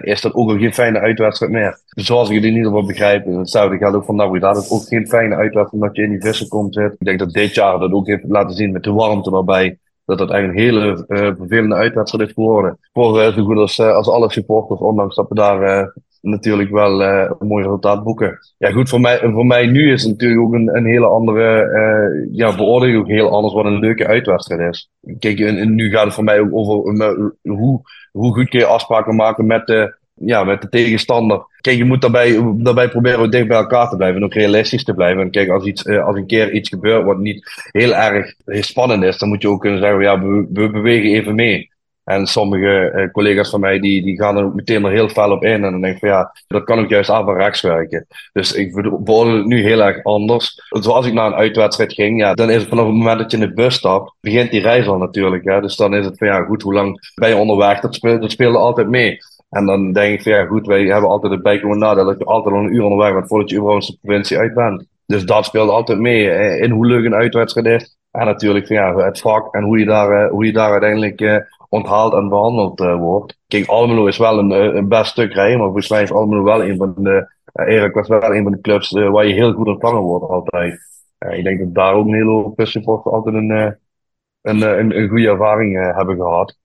is 0.00 0.20
dat 0.20 0.34
ook 0.34 0.50
geen 0.50 0.74
fijne 0.74 0.98
uitwedstrijd 0.98 1.52
meer. 1.52 1.80
Zoals 1.88 2.28
ik 2.28 2.34
het 2.34 2.44
in 2.44 2.54
ieder 2.54 2.66
geval 2.66 2.86
begrijp. 2.86 3.26
Hetzelfde 3.26 3.76
geldt 3.76 3.96
ook 3.96 4.04
van 4.04 4.16
Navidad. 4.16 4.56
Het 4.56 4.64
is 4.64 4.70
ook 4.70 4.86
geen 4.86 5.08
fijne 5.08 5.34
uitwedstrijd 5.34 5.72
omdat 5.72 5.96
je 5.96 6.02
in 6.02 6.10
die 6.10 6.22
vissen 6.22 6.48
komt 6.48 6.74
zit. 6.74 6.92
Ik 6.92 7.06
denk 7.06 7.18
dat 7.18 7.32
dit 7.32 7.54
jaar 7.54 7.78
dat 7.78 7.92
ook 7.92 8.06
heeft 8.06 8.24
laten 8.28 8.56
zien 8.56 8.72
met 8.72 8.82
de 8.82 8.92
warmte 8.92 9.36
erbij 9.36 9.78
dat 10.04 10.18
het 10.18 10.30
eigenlijk 10.30 10.60
een 10.60 10.64
hele 10.64 11.04
vervelende 11.36 11.74
uitwedstrijd 11.74 12.28
is 12.28 12.34
geworden. 12.34 12.78
Voor 12.92 13.20
uh, 13.20 13.32
zo 13.32 13.44
goed 13.44 13.56
als, 13.56 13.80
als 13.80 14.08
alle 14.08 14.30
supporters, 14.30 14.80
ondanks 14.80 15.14
dat 15.14 15.28
we 15.28 15.34
daar 15.34 15.92
natuurlijk 16.20 16.70
wel 16.70 17.02
uh, 17.02 17.30
een 17.38 17.46
mooi 17.46 17.64
resultaat 17.64 18.04
boeken. 18.04 18.38
Ja, 18.58 18.70
goed, 18.70 18.88
voor 18.88 19.00
mij, 19.00 19.18
voor 19.18 19.46
mij 19.46 19.66
nu 19.66 19.92
is 19.92 20.02
het 20.02 20.10
natuurlijk 20.10 20.40
ook 20.40 20.52
een, 20.52 20.76
een 20.76 20.86
hele 20.86 21.06
andere 21.06 21.64
uh, 21.64 22.36
ja, 22.36 22.56
beoordeling, 22.56 22.98
ook 22.98 23.08
heel 23.08 23.30
anders 23.30 23.54
wat 23.54 23.64
een 23.64 23.78
leuke 23.78 24.06
uitwedstrijd 24.06 24.74
is. 24.74 24.90
Kijk, 25.18 25.40
en, 25.40 25.74
nu 25.74 25.90
gaat 25.90 26.04
het 26.04 26.14
voor 26.14 26.24
mij 26.24 26.40
ook 26.40 26.50
over 26.52 26.92
uh, 26.92 27.28
hoe, 27.42 27.80
hoe 28.12 28.34
goed 28.34 28.48
kun 28.48 28.58
je 28.58 28.66
afspraken 28.66 29.16
maken 29.16 29.46
met 29.46 29.66
de, 29.66 29.96
ja, 30.14 30.44
met 30.44 30.62
de 30.62 30.68
tegenstander. 30.68 31.46
Kijk, 31.60 31.76
je 31.76 31.84
moet 31.84 32.00
daarbij, 32.00 32.54
daarbij 32.56 32.88
proberen 32.88 33.30
dicht 33.30 33.48
bij 33.48 33.56
elkaar 33.56 33.88
te 33.88 33.96
blijven 33.96 34.16
en 34.16 34.24
ook 34.24 34.34
realistisch 34.34 34.84
te 34.84 34.94
blijven. 34.94 35.22
En 35.22 35.30
kijk, 35.30 35.48
als, 35.48 35.64
iets, 35.64 35.86
als 35.86 36.16
een 36.16 36.26
keer 36.26 36.52
iets 36.52 36.68
gebeurt 36.68 37.04
wat 37.04 37.18
niet 37.18 37.68
heel 37.70 37.94
erg 37.94 38.34
spannend 38.44 39.02
is, 39.02 39.18
dan 39.18 39.28
moet 39.28 39.42
je 39.42 39.48
ook 39.48 39.60
kunnen 39.60 39.80
zeggen, 39.80 40.00
ja, 40.00 40.20
we, 40.20 40.46
we 40.52 40.70
bewegen 40.70 41.10
even 41.10 41.34
mee. 41.34 41.70
En 42.08 42.26
sommige 42.26 42.92
uh, 42.94 43.10
collega's 43.10 43.50
van 43.50 43.60
mij 43.60 43.80
die, 43.80 44.02
die 44.02 44.16
gaan 44.16 44.36
er 44.36 44.44
ook 44.44 44.54
meteen 44.54 44.84
er 44.84 44.90
heel 44.90 45.08
fel 45.08 45.30
op 45.30 45.44
in. 45.44 45.64
En 45.64 45.70
dan 45.70 45.80
denk 45.80 45.94
ik 45.94 46.00
van 46.00 46.08
ja, 46.08 46.32
dat 46.46 46.64
kan 46.64 46.78
ook 46.78 46.88
juist 46.88 47.10
averechts 47.10 47.60
werken. 47.60 48.06
Dus 48.32 48.52
ik 48.52 48.74
beoordeel 49.04 49.36
het 49.36 49.46
nu 49.46 49.62
heel 49.62 49.82
erg 49.82 50.04
anders. 50.04 50.62
Zoals 50.68 51.06
ik 51.06 51.12
naar 51.12 51.26
een 51.26 51.34
uitwedstrijd 51.34 51.92
ging, 51.92 52.20
ja, 52.20 52.34
dan 52.34 52.50
is 52.50 52.60
het 52.60 52.68
vanaf 52.68 52.86
het 52.86 52.94
moment 52.94 53.18
dat 53.18 53.30
je 53.30 53.36
in 53.36 53.46
de 53.46 53.52
bus 53.52 53.74
stapt, 53.74 54.14
begint 54.20 54.50
die 54.50 54.60
reis 54.60 54.86
al 54.86 54.98
natuurlijk. 54.98 55.44
Hè. 55.44 55.60
Dus 55.60 55.76
dan 55.76 55.94
is 55.94 56.04
het 56.04 56.18
van 56.18 56.26
ja, 56.26 56.44
goed, 56.44 56.62
hoe 56.62 56.74
lang 56.74 57.12
ben 57.14 57.28
je 57.28 57.36
onderweg? 57.36 57.80
Dat 57.80 57.98
dat 58.00 58.30
speelde 58.30 58.58
altijd 58.58 58.88
mee. 58.88 59.18
En 59.50 59.66
dan 59.66 59.92
denk 59.92 60.14
ik 60.14 60.22
van 60.22 60.32
ja, 60.32 60.44
goed, 60.44 60.66
wij 60.66 60.82
hebben 60.82 61.10
altijd 61.10 61.32
het 61.32 61.42
bijkomende 61.42 61.84
nadeel 61.84 62.04
dat 62.04 62.18
je 62.18 62.24
altijd 62.24 62.54
al 62.54 62.60
een 62.60 62.74
uur 62.74 62.82
onderweg 62.82 63.12
bent 63.12 63.28
voordat 63.28 63.50
je 63.50 63.56
überhaupt 63.56 63.86
de 63.86 63.98
provincie 64.02 64.38
uit 64.38 64.54
bent. 64.54 64.84
Dus 65.06 65.24
dat 65.24 65.44
speelt 65.44 65.70
altijd 65.70 65.98
mee 65.98 66.58
in 66.58 66.70
hoe 66.70 66.86
leuk 66.86 67.04
een 67.04 67.14
uitwedstrijd 67.14 67.66
is. 67.80 67.96
En 68.10 68.26
natuurlijk 68.26 68.66
van 68.66 68.76
ja, 68.76 68.96
het 68.96 69.20
vak 69.20 69.54
en 69.54 69.62
hoe 69.62 69.78
je 69.78 69.84
daar, 69.84 70.10
eh, 70.10 70.30
hoe 70.30 70.44
je 70.44 70.52
daar 70.52 70.70
uiteindelijk 70.70 71.20
eh, 71.20 71.36
onthaald 71.68 72.12
en 72.12 72.28
behandeld 72.28 72.80
uh, 72.80 72.96
wordt. 72.96 73.38
Kijk, 73.46 73.66
Almelo 73.66 74.06
is 74.06 74.18
wel 74.18 74.38
een, 74.38 74.52
eh, 74.52 74.74
een 74.74 74.88
best 74.88 75.10
stuk 75.10 75.32
rijden, 75.32 75.56
maar 75.56 75.66
volgens 75.66 75.88
mij 75.88 76.02
is 76.02 76.12
Almelo 76.12 76.42
wel 76.42 76.64
een 76.64 76.76
van 76.76 76.94
de, 76.96 77.32
uh, 77.54 77.74
Erik 77.74 77.94
was 77.94 78.08
wel 78.08 78.34
een 78.34 78.42
van 78.42 78.52
de 78.52 78.60
clubs 78.60 78.90
waar 78.90 79.26
je 79.26 79.34
heel 79.34 79.52
goed 79.52 79.66
ontvangen 79.66 80.02
wordt 80.02 80.30
altijd. 80.30 80.80
ik 81.18 81.44
denk 81.44 81.58
dat 81.58 81.74
daar 81.74 81.94
ook 81.94 82.06
een 82.06 82.14
hele 82.14 82.30
hoop 82.30 83.06
altijd 83.06 83.34
een, 83.34 83.50
een, 83.50 84.62
een, 84.62 84.96
een, 84.96 85.08
goede 85.08 85.28
ervaring 85.28 85.94
hebben 85.94 86.16
gehad. 86.16 86.58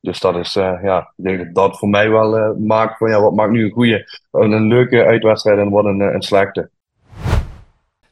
Dus 0.00 0.20
dat 0.20 0.36
is, 0.36 0.52
ja, 0.54 1.12
ik 1.16 1.24
denk 1.24 1.38
dat 1.38 1.54
dat 1.54 1.78
voor 1.78 1.88
mij 1.88 2.10
wel 2.10 2.56
maakt 2.58 2.98
van 2.98 3.10
ja, 3.10 3.20
wat 3.20 3.34
maakt 3.34 3.50
nu 3.52 3.64
een 3.64 3.70
goede, 3.70 4.04
een 4.30 4.66
leuke 4.66 5.04
uitwedstrijd 5.04 5.58
en 5.58 5.70
wat 5.70 5.84
een, 5.84 6.00
een 6.00 6.22
slechte. 6.22 6.70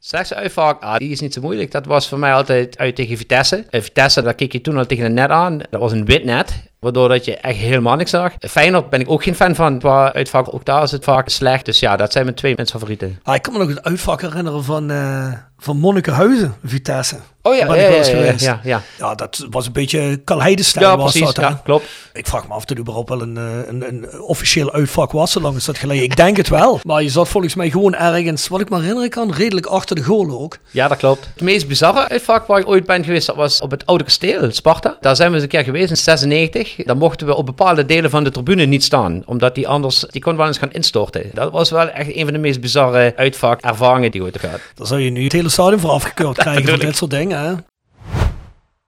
Slechtste 0.07 0.35
uitvak, 0.35 0.83
ah, 0.83 0.97
die 0.97 1.11
is 1.11 1.21
niet 1.21 1.33
zo 1.33 1.41
moeilijk. 1.41 1.71
Dat 1.71 1.87
was 1.87 2.09
voor 2.09 2.19
mij 2.19 2.35
altijd 2.35 2.79
uit 2.79 2.97
tegen 2.97 3.17
Vitesse. 3.17 3.65
Vitesse, 3.71 4.23
daar 4.23 4.35
keek 4.35 4.53
je 4.53 4.61
toen 4.61 4.77
al 4.77 4.87
tegen 4.87 5.05
een 5.05 5.15
net 5.15 5.31
aan. 5.31 5.59
Dat 5.71 5.81
was 5.81 5.93
een 5.93 6.05
wit 6.05 6.25
net, 6.25 6.53
waardoor 6.85 7.09
dat 7.09 7.25
je 7.25 7.37
echt 7.37 7.59
helemaal 7.59 7.97
niks 7.97 8.11
zag. 8.11 8.33
Feyenoord 8.41 8.91
ben 8.91 9.01
ik 9.01 9.11
ook 9.11 9.23
geen 9.23 9.35
fan 9.35 9.55
van. 9.55 9.79
Qua 9.79 10.13
uitvak, 10.13 10.55
ook 10.55 10.65
daar 10.65 10.83
is 10.83 10.91
het 10.91 11.05
vaak 11.05 11.29
slecht. 11.29 11.65
Dus 11.65 11.81
ja, 11.81 11.97
dat 11.97 12.13
zijn 12.13 12.25
mijn 12.25 12.37
twee 12.37 12.55
mensen 12.57 12.79
favorieten. 12.79 13.19
Ah, 13.23 13.35
ik 13.35 13.43
kan 13.43 13.53
me 13.53 13.59
nog 13.59 13.69
het 13.69 13.83
uitvak 13.83 14.21
herinneren 14.21 14.65
van, 14.65 14.91
uh, 14.91 15.33
van 15.59 15.77
Monnikenhuizen, 15.77 16.55
Vitesse. 16.65 17.17
Oh 17.43 17.57
ja, 17.57 17.75
ja, 17.75 17.75
ja, 17.75 17.89
ja, 17.89 18.35
ja, 18.39 18.61
ja, 18.63 18.83
ja. 18.99 19.15
dat 19.15 19.47
was 19.51 19.67
een 19.67 19.73
beetje 19.73 20.17
Kalheidestijl. 20.25 20.87
Ja, 20.87 20.97
was 20.97 21.11
precies, 21.11 21.35
dat, 21.35 21.45
ja, 21.45 21.61
klopt. 21.65 21.87
Ik 22.13 22.27
vraag 22.27 22.49
me 22.49 22.55
af 22.55 22.63
of 22.63 22.71
er 22.71 22.79
überhaupt 22.79 23.09
wel 23.09 23.23
een, 23.23 23.37
een, 23.37 23.89
een 23.89 24.21
officieel 24.21 24.73
uitvak 24.73 25.13
was, 25.13 25.33
zolang 25.33 25.57
is 25.57 25.65
dat 25.65 25.79
geleden. 25.79 26.03
Ik 26.03 26.17
denk 26.17 26.37
het 26.37 26.49
wel. 26.49 26.81
Maar 26.83 27.03
je 27.03 27.09
zat 27.09 27.29
volgens 27.29 27.55
mij 27.55 27.71
gewoon 27.71 27.95
ergens, 27.95 28.49
wat 28.49 28.61
ik 28.61 28.71
me 28.71 28.79
herinneren 28.79 29.11
kan, 29.11 29.33
redelijk 29.33 29.67
achter 29.67 29.97
de 29.97 30.03
goal 30.03 30.31
ook. 30.31 30.59
Ja, 30.71 30.89
dat 30.89 30.99
klopt. 30.99 31.29
Het 31.35 31.43
meest 31.43 31.69
bizarre 31.69 32.09
uitvak 32.09 32.47
waar 32.47 32.61
ik 32.61 32.69
ooit 32.69 32.87
ben 32.87 33.05
geweest, 33.05 33.27
dat 33.27 33.37
was 33.37 33.61
op 33.61 33.71
het 33.71 33.87
Oude 33.87 34.05
Kasteel, 34.05 34.53
Sparta. 34.53 34.97
Daar 35.01 35.17
zijn 35.17 35.29
we 35.29 35.35
eens 35.35 35.43
een 35.43 35.51
keer 35.51 35.65
geweest 35.65 35.91
in 35.91 35.97
96. 35.97 36.74
Dan 36.77 36.99
mochten 36.99 37.27
we 37.27 37.35
op 37.35 37.47
bepaalde 37.47 37.87
delen 37.87 38.11
van 38.11 38.25
de 38.25 38.31
tribune 38.31 38.65
niet 38.65 38.85
staan, 38.85 39.23
omdat 39.27 39.55
die 39.55 39.69
anders, 39.69 40.01
die 40.01 40.23
kon 40.23 40.37
wel 40.37 40.47
eens 40.47 40.59
gaan 40.59 40.73
instorten. 40.73 41.31
Dat 41.33 41.53
was 41.53 41.71
wel 41.71 41.89
echt 41.89 42.15
een 42.15 42.25
van 42.25 42.33
de 42.33 42.39
meest 42.39 42.61
bizarre 42.61 43.13
uitvakervaringen 43.17 44.11
die 44.11 44.23
ooit 44.23 44.39
gehad. 44.39 44.61
Dan 44.75 44.87
zou 44.87 45.01
je 45.01 45.11
nu 45.11 45.23
het 45.23 45.33
hele 45.33 45.49
stadion 45.49 45.81
voor 45.81 45.91
afgekeurd 45.91 46.37
krijgen 46.45 46.69
voor 46.69 46.79
dit 46.79 46.97
soort 46.97 47.11
dingen, 47.11 47.39
hè? 47.39 47.55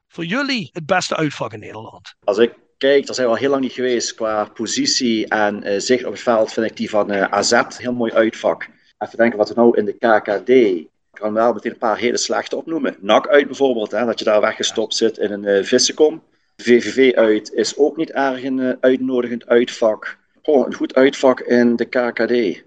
Voor 0.08 0.24
jullie 0.24 0.70
het 0.72 0.86
beste 0.86 1.16
uitvak 1.16 1.52
in 1.52 1.60
Nederland? 1.60 2.14
Als 2.24 2.38
ik 2.38 2.52
kijk, 2.78 3.06
daar 3.06 3.14
zijn 3.14 3.26
we 3.26 3.32
al 3.32 3.38
heel 3.38 3.50
lang 3.50 3.62
niet 3.62 3.72
geweest. 3.72 4.14
Qua 4.14 4.44
positie 4.44 5.28
en 5.28 5.66
uh, 5.66 5.78
zicht 5.78 6.04
op 6.04 6.12
het 6.12 6.22
veld 6.22 6.52
vind 6.52 6.70
ik 6.70 6.76
die 6.76 6.90
van 6.90 7.12
uh, 7.12 7.22
AZ 7.22 7.62
heel 7.76 7.92
mooi 7.92 8.12
uitvak. 8.12 8.68
Even 8.98 9.18
denken 9.18 9.38
wat 9.38 9.48
we 9.48 9.54
nou 9.54 9.78
in 9.78 9.84
de 9.84 9.92
KKD. 9.92 10.48
Ik 10.48 10.88
kan 11.12 11.32
wel 11.32 11.52
meteen 11.52 11.72
een 11.72 11.78
paar 11.78 11.98
hele 11.98 12.16
slechte 12.16 12.56
opnoemen. 12.56 12.96
NAC 13.00 13.28
uit 13.28 13.46
bijvoorbeeld, 13.46 13.90
hè, 13.90 14.04
dat 14.04 14.18
je 14.18 14.24
daar 14.24 14.40
weggestopt 14.40 14.94
zit 14.94 15.18
in 15.18 15.32
een 15.32 15.44
uh, 15.44 15.64
vissenkom. 15.64 16.22
VVV 16.62 17.14
uit 17.14 17.52
is 17.52 17.76
ook 17.76 17.96
niet 17.96 18.10
erg 18.10 18.44
een 18.44 18.76
uitnodigend 18.80 19.46
uitvak. 19.46 20.18
Oh, 20.42 20.66
een 20.66 20.74
goed 20.74 20.94
uitvak 20.94 21.40
in 21.40 21.76
de 21.76 21.84
KKD. 21.84 22.64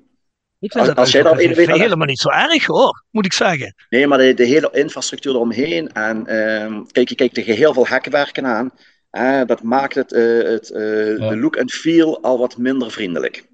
Ik 0.59 0.71
vind 0.71 0.73
als, 0.73 0.87
dat 0.87 0.97
als 0.97 1.11
jij 1.11 1.23
dan 1.23 1.37
weet, 1.37 1.57
helemaal 1.57 2.07
niet 2.07 2.19
zo 2.19 2.29
erg 2.29 2.65
hoor, 2.65 3.03
moet 3.11 3.25
ik 3.25 3.33
zeggen. 3.33 3.75
Nee, 3.89 4.07
maar 4.07 4.17
de, 4.17 4.33
de 4.33 4.45
hele 4.45 4.69
infrastructuur 4.71 5.33
eromheen. 5.33 5.91
En 5.91 6.17
uh, 6.17 6.81
kijk, 6.91 7.09
je 7.09 7.15
kijkt 7.15 7.33
tegen 7.33 7.55
heel 7.55 7.73
veel 7.73 7.87
hekwerken 7.87 8.45
aan. 8.45 8.71
Uh, 9.11 9.45
dat 9.45 9.63
maakt 9.63 9.95
het, 9.95 10.11
uh, 10.11 10.43
het 10.43 10.69
uh, 10.69 11.17
ja. 11.17 11.29
de 11.29 11.37
look 11.37 11.55
en 11.55 11.69
feel 11.69 12.21
al 12.21 12.37
wat 12.37 12.57
minder 12.57 12.91
vriendelijk. 12.91 13.47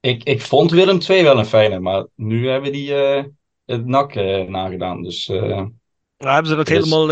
Ik, 0.00 0.24
ik 0.24 0.40
vond 0.40 0.70
Willem 0.70 0.98
II 1.08 1.22
wel 1.22 1.38
een 1.38 1.46
fijne, 1.46 1.78
maar 1.78 2.06
nu 2.14 2.48
hebben 2.48 2.72
die 2.72 2.94
het 3.64 3.86
nak 3.86 4.14
nagedaan. 4.48 5.02
Dus, 5.02 5.26
nou, 5.26 5.72
hebben 6.16 6.46
ze 6.46 6.56
dat 6.56 6.66
dus... 6.66 6.76
helemaal 6.76 7.06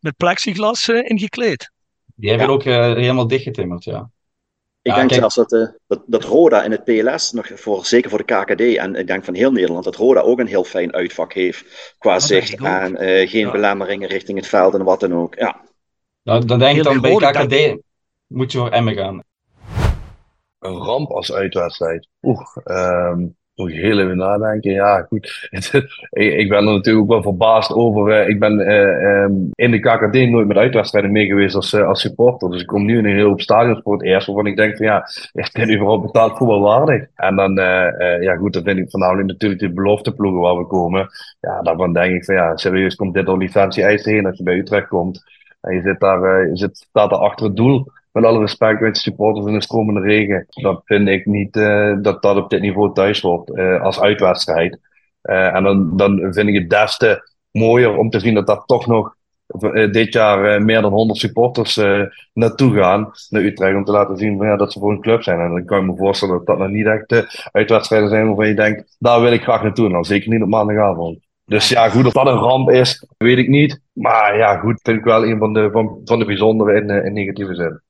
met 0.00 0.16
plexiglas 0.16 0.88
ingekleed? 0.88 1.70
Die 2.16 2.28
hebben 2.30 2.48
ja. 2.48 2.52
ook 2.52 2.62
helemaal 2.96 3.26
dichtgetimmerd, 3.26 3.84
ja. 3.84 4.10
Ik 4.82 4.92
Ja, 4.92 4.98
denk 4.98 5.08
kijk- 5.08 5.20
zelfs 5.20 5.34
dat, 5.34 5.52
eh, 5.52 5.74
dat, 5.86 6.02
dat 6.06 6.24
Roda 6.24 6.62
in 6.62 6.70
het 6.70 6.84
PLS, 6.84 7.32
nog 7.32 7.50
voor, 7.54 7.84
zeker 7.84 8.10
voor 8.10 8.24
de 8.26 8.34
KKD 8.34 8.60
en 8.76 8.94
ik 8.94 9.06
denk 9.06 9.24
van 9.24 9.34
heel 9.34 9.52
Nederland, 9.52 9.84
dat 9.84 9.96
Roda 9.96 10.20
ook 10.20 10.38
een 10.38 10.46
heel 10.46 10.64
fijn 10.64 10.92
uitvak 10.92 11.32
heeft 11.32 11.94
qua 11.98 12.18
zicht 12.18 12.60
en 12.60 12.96
eh, 12.96 13.30
geen 13.30 13.50
belemmeringen 13.50 14.08
richting 14.08 14.38
het 14.38 14.46
veld 14.46 14.74
en 14.74 14.84
wat 14.84 15.00
dan 15.00 15.14
ook. 15.14 15.34
Ja. 15.34 15.60
Nou, 16.22 16.44
dan 16.44 16.58
denk 16.58 16.76
ik 16.76 16.82
dan 16.82 17.00
bij 17.00 17.16
KKD 17.16 17.82
moet 18.26 18.52
je 18.52 18.58
voor 18.58 18.70
Emmen 18.70 18.94
gaan. 18.94 19.22
Een 20.58 20.76
ramp 20.76 21.10
als 21.10 21.32
uitwedstrijd. 21.32 22.08
Oeh, 22.22 22.56
ehm 22.64 23.26
moet 23.56 23.72
je 23.72 23.80
heel 23.80 23.98
even 23.98 24.16
nadenken. 24.16 24.72
Ja, 24.72 25.02
goed. 25.02 25.48
ik, 26.10 26.48
ben 26.48 26.58
er 26.58 26.72
natuurlijk 26.72 27.04
ook 27.04 27.10
wel 27.10 27.22
verbaasd 27.22 27.72
over. 27.72 28.10
eh, 28.12 28.28
ik 28.28 28.38
ben 28.38 28.60
eh, 28.60 29.22
ehm, 29.22 29.32
in 29.54 29.70
de 29.70 29.78
KKD 29.78 30.30
nooit 30.30 30.46
met 30.46 30.56
uitwedstrijden 30.56 31.12
mee 31.12 31.26
geweest 31.26 31.54
als, 31.54 31.72
eh, 31.72 31.86
als 31.86 32.00
supporter. 32.00 32.50
Dus 32.50 32.60
ik 32.60 32.66
kom 32.66 32.84
nu 32.84 32.98
in 32.98 33.04
een 33.04 33.14
heel 33.14 33.30
op 33.30 33.40
stadions 33.40 33.80
voor 33.82 33.92
het 33.92 34.02
eerst. 34.02 34.26
Waarvan 34.26 34.46
ik 34.46 34.56
denk 34.56 34.76
van 34.76 34.86
ja, 34.86 35.04
is 35.32 35.52
dit 35.52 35.70
überhaupt 35.74 36.02
betaald 36.02 36.36
voetbal 36.36 36.60
waardig? 36.60 37.06
En 37.14 37.36
dan, 37.36 37.58
eh, 37.58 38.22
ja 38.22 38.36
goed, 38.36 38.52
dan 38.52 38.62
vind 38.62 38.78
ik 38.78 38.90
voornamelijk 38.90 39.28
natuurlijk 39.28 39.60
de 39.60 39.72
belofteploegen 39.72 40.40
waar 40.40 40.56
we 40.58 40.66
komen. 40.66 41.08
Ja, 41.40 41.62
daarvan 41.62 41.92
denk 41.92 42.14
ik 42.14 42.24
van 42.24 42.34
ja, 42.34 42.56
serieus 42.56 42.94
komt 42.94 43.14
dit 43.14 43.26
door 43.26 43.38
licentie 43.38 43.82
eisen 43.82 44.12
heen 44.12 44.26
als 44.26 44.36
je 44.38 44.44
bij 44.44 44.56
Utrecht 44.58 44.88
komt. 44.88 45.24
En 45.60 45.74
je 45.74 45.82
zit 45.82 46.00
daar, 46.00 46.48
je 46.48 46.56
zit, 46.56 46.76
staat 46.76 47.10
daar 47.10 47.18
achter 47.18 47.46
het 47.46 47.56
doel. 47.56 47.86
Met 48.16 48.24
alle 48.24 48.40
respect 48.40 48.80
met 48.80 48.98
supporters 48.98 49.46
in 49.46 49.52
de 49.52 49.62
stromende 49.62 50.00
regen. 50.00 50.46
Dat 50.48 50.80
vind 50.84 51.08
ik 51.08 51.26
niet 51.26 51.56
eh, 51.56 51.94
dat 52.02 52.22
dat 52.22 52.36
op 52.36 52.50
dit 52.50 52.60
niveau 52.60 52.92
thuis 52.94 53.20
hoort 53.20 53.50
eh, 53.50 53.82
als 53.82 54.00
uitwedstrijd. 54.00 54.78
Eh, 55.22 55.54
en 55.54 55.62
dan, 55.96 56.18
vind 56.32 56.48
ik 56.48 56.54
het 56.54 56.70
des 56.70 56.96
te 56.96 57.30
mooier 57.50 57.96
om 57.96 58.10
te 58.10 58.20
zien 58.20 58.34
dat 58.34 58.46
daar 58.46 58.64
toch 58.64 58.86
nog 58.86 59.16
dit 59.90 60.12
jaar 60.12 60.62
meer 60.62 60.80
dan 60.80 60.92
100 60.92 61.18
supporters 61.18 61.80
naartoe 62.32 62.74
gaan 62.74 63.12
naar 63.28 63.42
Utrecht. 63.42 63.76
Om 63.76 63.84
te 63.84 63.92
laten 63.92 64.16
zien 64.16 64.36
ja, 64.36 64.56
dat 64.56 64.72
ze 64.72 64.78
voor 64.78 64.90
een 64.90 65.00
club 65.00 65.22
zijn. 65.22 65.40
En 65.40 65.50
dan 65.50 65.64
kan 65.64 65.78
ik 65.78 65.86
me 65.86 65.96
voorstellen 65.96 66.36
dat 66.36 66.46
dat 66.46 66.58
nog 66.58 66.68
niet 66.68 66.86
echt 66.86 67.48
uitwedstrijden 67.52 68.08
zijn 68.08 68.26
waarvan 68.26 68.48
je 68.48 68.54
denkt, 68.54 68.96
daar 68.98 69.20
wil 69.20 69.32
ik 69.32 69.42
graag 69.42 69.62
naartoe. 69.62 69.86
En 69.86 69.92
dan 69.92 70.04
zeker 70.04 70.30
niet 70.30 70.42
op 70.42 70.48
maandagavond. 70.48 71.18
Dus 71.44 71.68
ja, 71.68 71.88
goed, 71.88 72.06
of 72.06 72.12
dat 72.12 72.26
een 72.26 72.38
ramp 72.38 72.70
is, 72.70 73.06
weet 73.18 73.38
ik 73.38 73.48
niet. 73.48 73.80
Maar 73.92 74.36
ja, 74.36 74.56
goed, 74.56 74.80
vind 74.82 74.98
ik 74.98 75.04
wel 75.04 75.26
een 75.26 75.38
van 75.38 75.52
de, 75.52 75.68
van, 75.72 76.00
van 76.04 76.18
de 76.18 76.24
bijzondere 76.24 76.80
in, 76.80 76.90
in 76.90 77.12
negatieve 77.12 77.54
zin. 77.54 77.84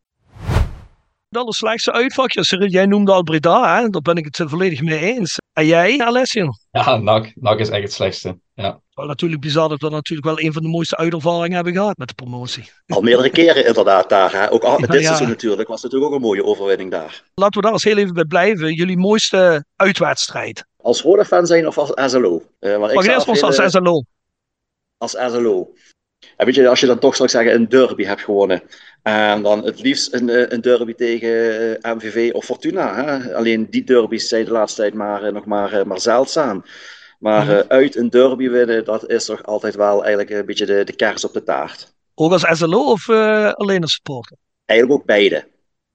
Het 1.28 1.38
allerslechtste 1.38 1.92
uitvak, 1.92 2.30
ja, 2.32 2.42
Cyril, 2.42 2.68
jij 2.68 2.86
noemde 2.86 3.12
al 3.12 3.22
Breda, 3.22 3.80
hè? 3.80 3.88
daar 3.88 4.02
ben 4.02 4.16
ik 4.16 4.24
het 4.24 4.50
volledig 4.50 4.82
mee 4.82 4.98
eens. 4.98 5.38
En 5.52 5.66
jij, 5.66 5.98
Alessio? 6.00 6.48
Ja, 6.70 6.96
NAC, 6.96 7.32
NAC 7.34 7.58
is 7.58 7.68
echt 7.68 7.82
het 7.82 7.92
slechtste. 7.92 8.38
Ja. 8.54 8.80
Wel 8.94 9.06
natuurlijk 9.06 9.40
bizar 9.40 9.68
dat 9.68 9.80
we 9.80 9.88
natuurlijk 9.90 10.26
wel 10.28 10.40
een 10.40 10.52
van 10.52 10.62
de 10.62 10.68
mooiste 10.68 10.96
uitervaringen 10.96 11.54
hebben 11.54 11.72
gehad 11.72 11.96
met 11.96 12.08
de 12.08 12.14
promotie. 12.14 12.70
Al 12.86 13.00
meerdere 13.00 13.30
keren 13.30 13.66
inderdaad 13.66 14.08
daar. 14.08 14.32
Hè. 14.32 14.52
Ook 14.52 14.62
al, 14.62 14.80
Ja, 14.80 14.86
dit 14.86 15.00
ja. 15.00 15.06
seizoen 15.06 15.28
natuurlijk 15.28 15.68
was 15.68 15.82
natuurlijk 15.82 16.10
ook 16.10 16.16
een 16.16 16.24
mooie 16.26 16.44
overwinning 16.44 16.90
daar. 16.90 17.22
Laten 17.34 17.56
we 17.56 17.62
daar 17.62 17.72
eens 17.72 17.84
heel 17.84 17.96
even 17.96 18.14
bij 18.14 18.24
blijven. 18.24 18.74
Jullie 18.74 18.98
mooiste 18.98 19.64
uitwedstrijd. 19.76 20.66
Als 20.76 21.02
Roda-fan 21.02 21.46
zijn 21.46 21.66
of 21.66 21.78
als 21.78 22.12
SLO? 22.12 22.42
Eh, 22.58 22.76
want 22.76 22.90
ik 22.92 22.96
eerst 22.96 23.26
hele- 23.26 23.46
als 23.46 23.72
SLO? 23.72 24.02
als 24.98 25.10
SLO. 25.10 25.72
En 26.36 26.46
weet 26.46 26.54
je, 26.54 26.68
als 26.68 26.80
je 26.80 26.86
dan 26.86 26.98
toch 26.98 27.14
zou 27.16 27.28
ik 27.28 27.34
zeggen 27.34 27.54
een 27.54 27.68
derby 27.68 28.04
hebt 28.04 28.20
gewonnen. 28.22 28.62
En 29.06 29.42
dan 29.42 29.64
het 29.64 29.80
liefst 29.80 30.12
een, 30.12 30.28
eh, 30.28 30.44
een 30.48 30.60
derby 30.60 30.94
tegen 30.94 31.82
eh, 31.82 31.94
MVV 31.94 32.30
of 32.32 32.44
Fortuna. 32.44 33.04
Hè? 33.04 33.34
Alleen 33.34 33.70
die 33.70 33.84
derbies 33.84 34.28
zijn 34.28 34.44
de 34.44 34.50
laatste 34.50 34.80
tijd 34.80 34.94
maar, 34.94 35.22
eh, 35.22 35.32
nog 35.32 35.44
maar, 35.44 35.86
maar 35.86 36.00
zeldzaam. 36.00 36.64
Maar 37.18 37.48
eh, 37.58 37.64
uit 37.68 37.96
een 37.96 38.10
derby 38.10 38.48
winnen, 38.48 38.84
dat 38.84 39.10
is 39.10 39.24
toch 39.24 39.42
altijd 39.42 39.74
wel 39.74 40.04
eigenlijk 40.04 40.30
een 40.30 40.46
beetje 40.46 40.66
de, 40.66 40.84
de 40.84 40.92
kers 40.92 41.24
op 41.24 41.32
de 41.32 41.42
taart. 41.42 41.94
Ook 42.14 42.32
als 42.32 42.58
SLO 42.58 42.90
of 42.90 43.08
alleen 43.54 43.82
als 43.82 43.92
supporter? 43.92 44.36
Eigenlijk 44.64 45.00
ook 45.00 45.06
beide. 45.06 45.48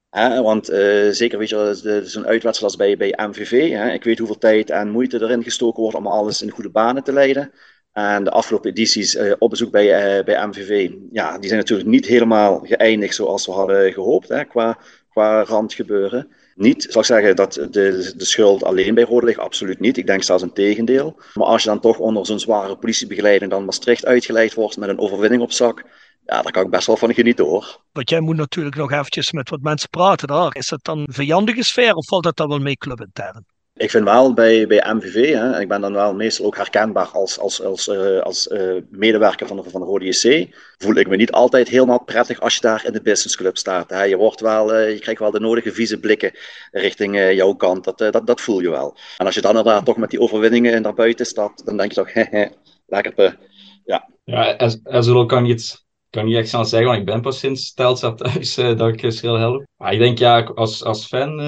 Hè, 0.10 0.42
want 0.42 0.66
zeker 1.12 1.38
weet 1.38 1.50
je, 1.50 2.02
zo'n 2.04 2.26
uitwedstrijd 2.26 2.62
als 2.62 2.76
bij, 2.76 2.98
bij 2.98 3.28
MVV. 3.28 3.70
Hè, 3.72 3.92
ik 3.92 4.04
weet 4.04 4.18
hoeveel 4.18 4.38
tijd 4.38 4.70
en 4.70 4.90
moeite 4.90 5.22
erin 5.22 5.44
gestoken 5.44 5.82
wordt 5.82 5.98
om 5.98 6.08
alles 6.08 6.42
in 6.42 6.50
goede 6.50 6.70
banen 6.70 7.04
te 7.04 7.14
leiden. 7.14 7.52
En 7.92 8.24
de 8.24 8.32
afgelopen 8.32 8.70
edities 8.70 9.16
eh, 9.16 9.34
op 9.40 9.50
bezoek 9.50 9.72
bij, 9.72 10.18
eh, 10.18 10.24
bij 10.24 10.48
MVV, 10.48 10.92
ja, 11.12 11.38
die 11.38 11.48
zijn 11.48 11.60
natuurlijk 11.60 11.90
niet 11.90 12.06
helemaal 12.06 12.60
geëindigd 12.60 13.16
zoals 13.16 13.46
we 13.46 13.52
hadden 13.52 13.94
gehoopt 13.94 14.30
hè, 14.30 14.46
qua, 14.46 14.78
qua 15.10 15.44
randgebeuren. 15.44 16.28
Niet, 16.56 16.88
zal 16.90 17.02
ik 17.02 17.08
zeggen, 17.08 17.36
dat 17.36 17.54
de, 17.54 18.14
de 18.18 18.26
schuld 18.26 18.64
alleen 18.64 18.94
bij 18.94 19.04
Rode 19.04 19.26
ligt, 19.26 19.40
absoluut 19.40 19.80
niet. 19.80 19.98
Ik 19.98 20.08
denk 20.08 20.24
zelfs 20.24 20.44
een 20.44 20.54
tegendeel. 20.54 21.20
Maar 21.34 21.48
als 21.48 21.64
je 21.64 21.70
dan 21.70 21.80
toch 21.80 21.98
onder 21.98 22.26
zo'n 22.26 22.40
zware 22.40 22.78
politiebegeleiding 22.78 23.52
dan 23.52 23.66
Maastricht 23.66 24.06
uitgeleid 24.06 24.54
wordt 24.54 24.78
met 24.78 24.90
een 24.90 25.00
overwinning 25.00 25.42
op 25.42 25.52
zak, 25.52 25.84
ja, 26.26 26.42
daar 26.42 26.52
kan 26.52 26.64
ik 26.64 26.70
best 26.70 26.88
wel 26.88 26.98
van 26.98 27.14
genieten 27.14 27.46
hoor. 27.46 27.82
Want 27.92 28.10
jij 28.10 28.20
moet 28.20 28.36
natuurlijk 28.36 28.76
nog 28.76 28.92
eventjes 28.92 29.32
met 29.32 29.50
wat 29.50 29.62
mensen 29.62 29.90
praten 29.90 30.28
daar. 30.28 30.56
Is 30.56 30.68
dat 30.68 30.84
dan 30.84 31.00
een 31.00 31.14
vijandige 31.14 31.64
sfeer 31.64 31.94
of 31.94 32.08
valt 32.08 32.24
dat 32.24 32.38
dan 32.38 32.48
wel 32.48 32.60
mee 32.60 32.78
clubintern? 32.78 33.46
Ik 33.74 33.90
vind 33.90 34.04
wel 34.04 34.34
bij, 34.34 34.68
bij 34.68 34.94
MVV, 34.94 35.34
hè, 35.34 35.60
ik 35.60 35.68
ben 35.68 35.82
dan 35.82 35.94
wel 35.94 36.14
meestal 36.14 36.46
ook 36.46 36.56
herkenbaar 36.56 37.08
als, 37.08 37.40
als, 37.40 37.64
als, 37.64 37.88
eh, 37.88 38.20
als 38.20 38.48
eh, 38.48 38.76
medewerker 38.90 39.48
van 39.48 39.58
de, 39.58 39.70
van 39.70 39.82
de 39.82 39.88
Rode. 39.88 40.50
Voel 40.78 40.96
ik 40.96 41.08
me 41.08 41.16
niet 41.16 41.32
altijd 41.32 41.68
helemaal 41.68 42.04
prettig 42.04 42.40
als 42.40 42.56
je 42.56 42.62
daar 42.62 42.86
in 42.86 42.94
de 42.94 43.02
businessclub 43.02 43.58
staat. 43.58 43.90
Hè. 43.90 44.04
Je, 44.04 44.18
wordt 44.18 44.40
wel, 44.40 44.74
eh, 44.74 44.94
je 44.94 45.00
krijgt 45.00 45.20
wel 45.20 45.32
de 45.32 45.40
nodige 45.40 45.72
vieze 45.72 46.00
blikken 46.00 46.32
richting 46.72 47.16
jouw 47.16 47.54
kant. 47.54 47.84
Dat, 47.84 47.98
dat, 47.98 48.28
dat 48.28 48.42
voel 48.42 48.60
je 48.60 48.70
wel. 48.70 48.98
En 49.18 49.26
als 49.26 49.36
je 49.36 49.42
dan 49.42 49.58
inderdaad 49.58 49.86
toch 49.86 49.98
met 49.98 50.10
die 50.10 50.20
overwinningen 50.20 50.82
naar 50.82 50.94
buiten 50.94 51.26
stapt, 51.26 51.66
dan 51.66 51.78
denk 51.78 51.92
je 51.92 51.96
toch, 51.96 52.14
hehe, 52.30 52.52
lekker. 52.88 53.38
Ja. 53.86 54.10
Ja, 54.24 54.70
SLO 55.02 55.26
kan 55.26 55.44
niet, 55.44 55.86
kan 56.10 56.26
niet 56.26 56.36
echt 56.36 56.50
snel 56.50 56.66
zeggen, 56.66 56.88
want 56.88 57.00
ik 57.00 57.06
ben 57.06 57.22
pas 57.22 57.40
sinds 57.40 57.74
Telstra 57.74 58.14
thuis 58.14 58.58
eh, 58.58 58.78
dat 58.78 58.88
ik 58.88 59.02
uh, 59.04 59.38
help. 59.38 59.66
Maar 59.78 59.94
ik 59.94 60.00
denk 60.00 60.18
ja, 60.18 60.42
als, 60.42 60.84
als 60.84 61.08
fan, 61.08 61.40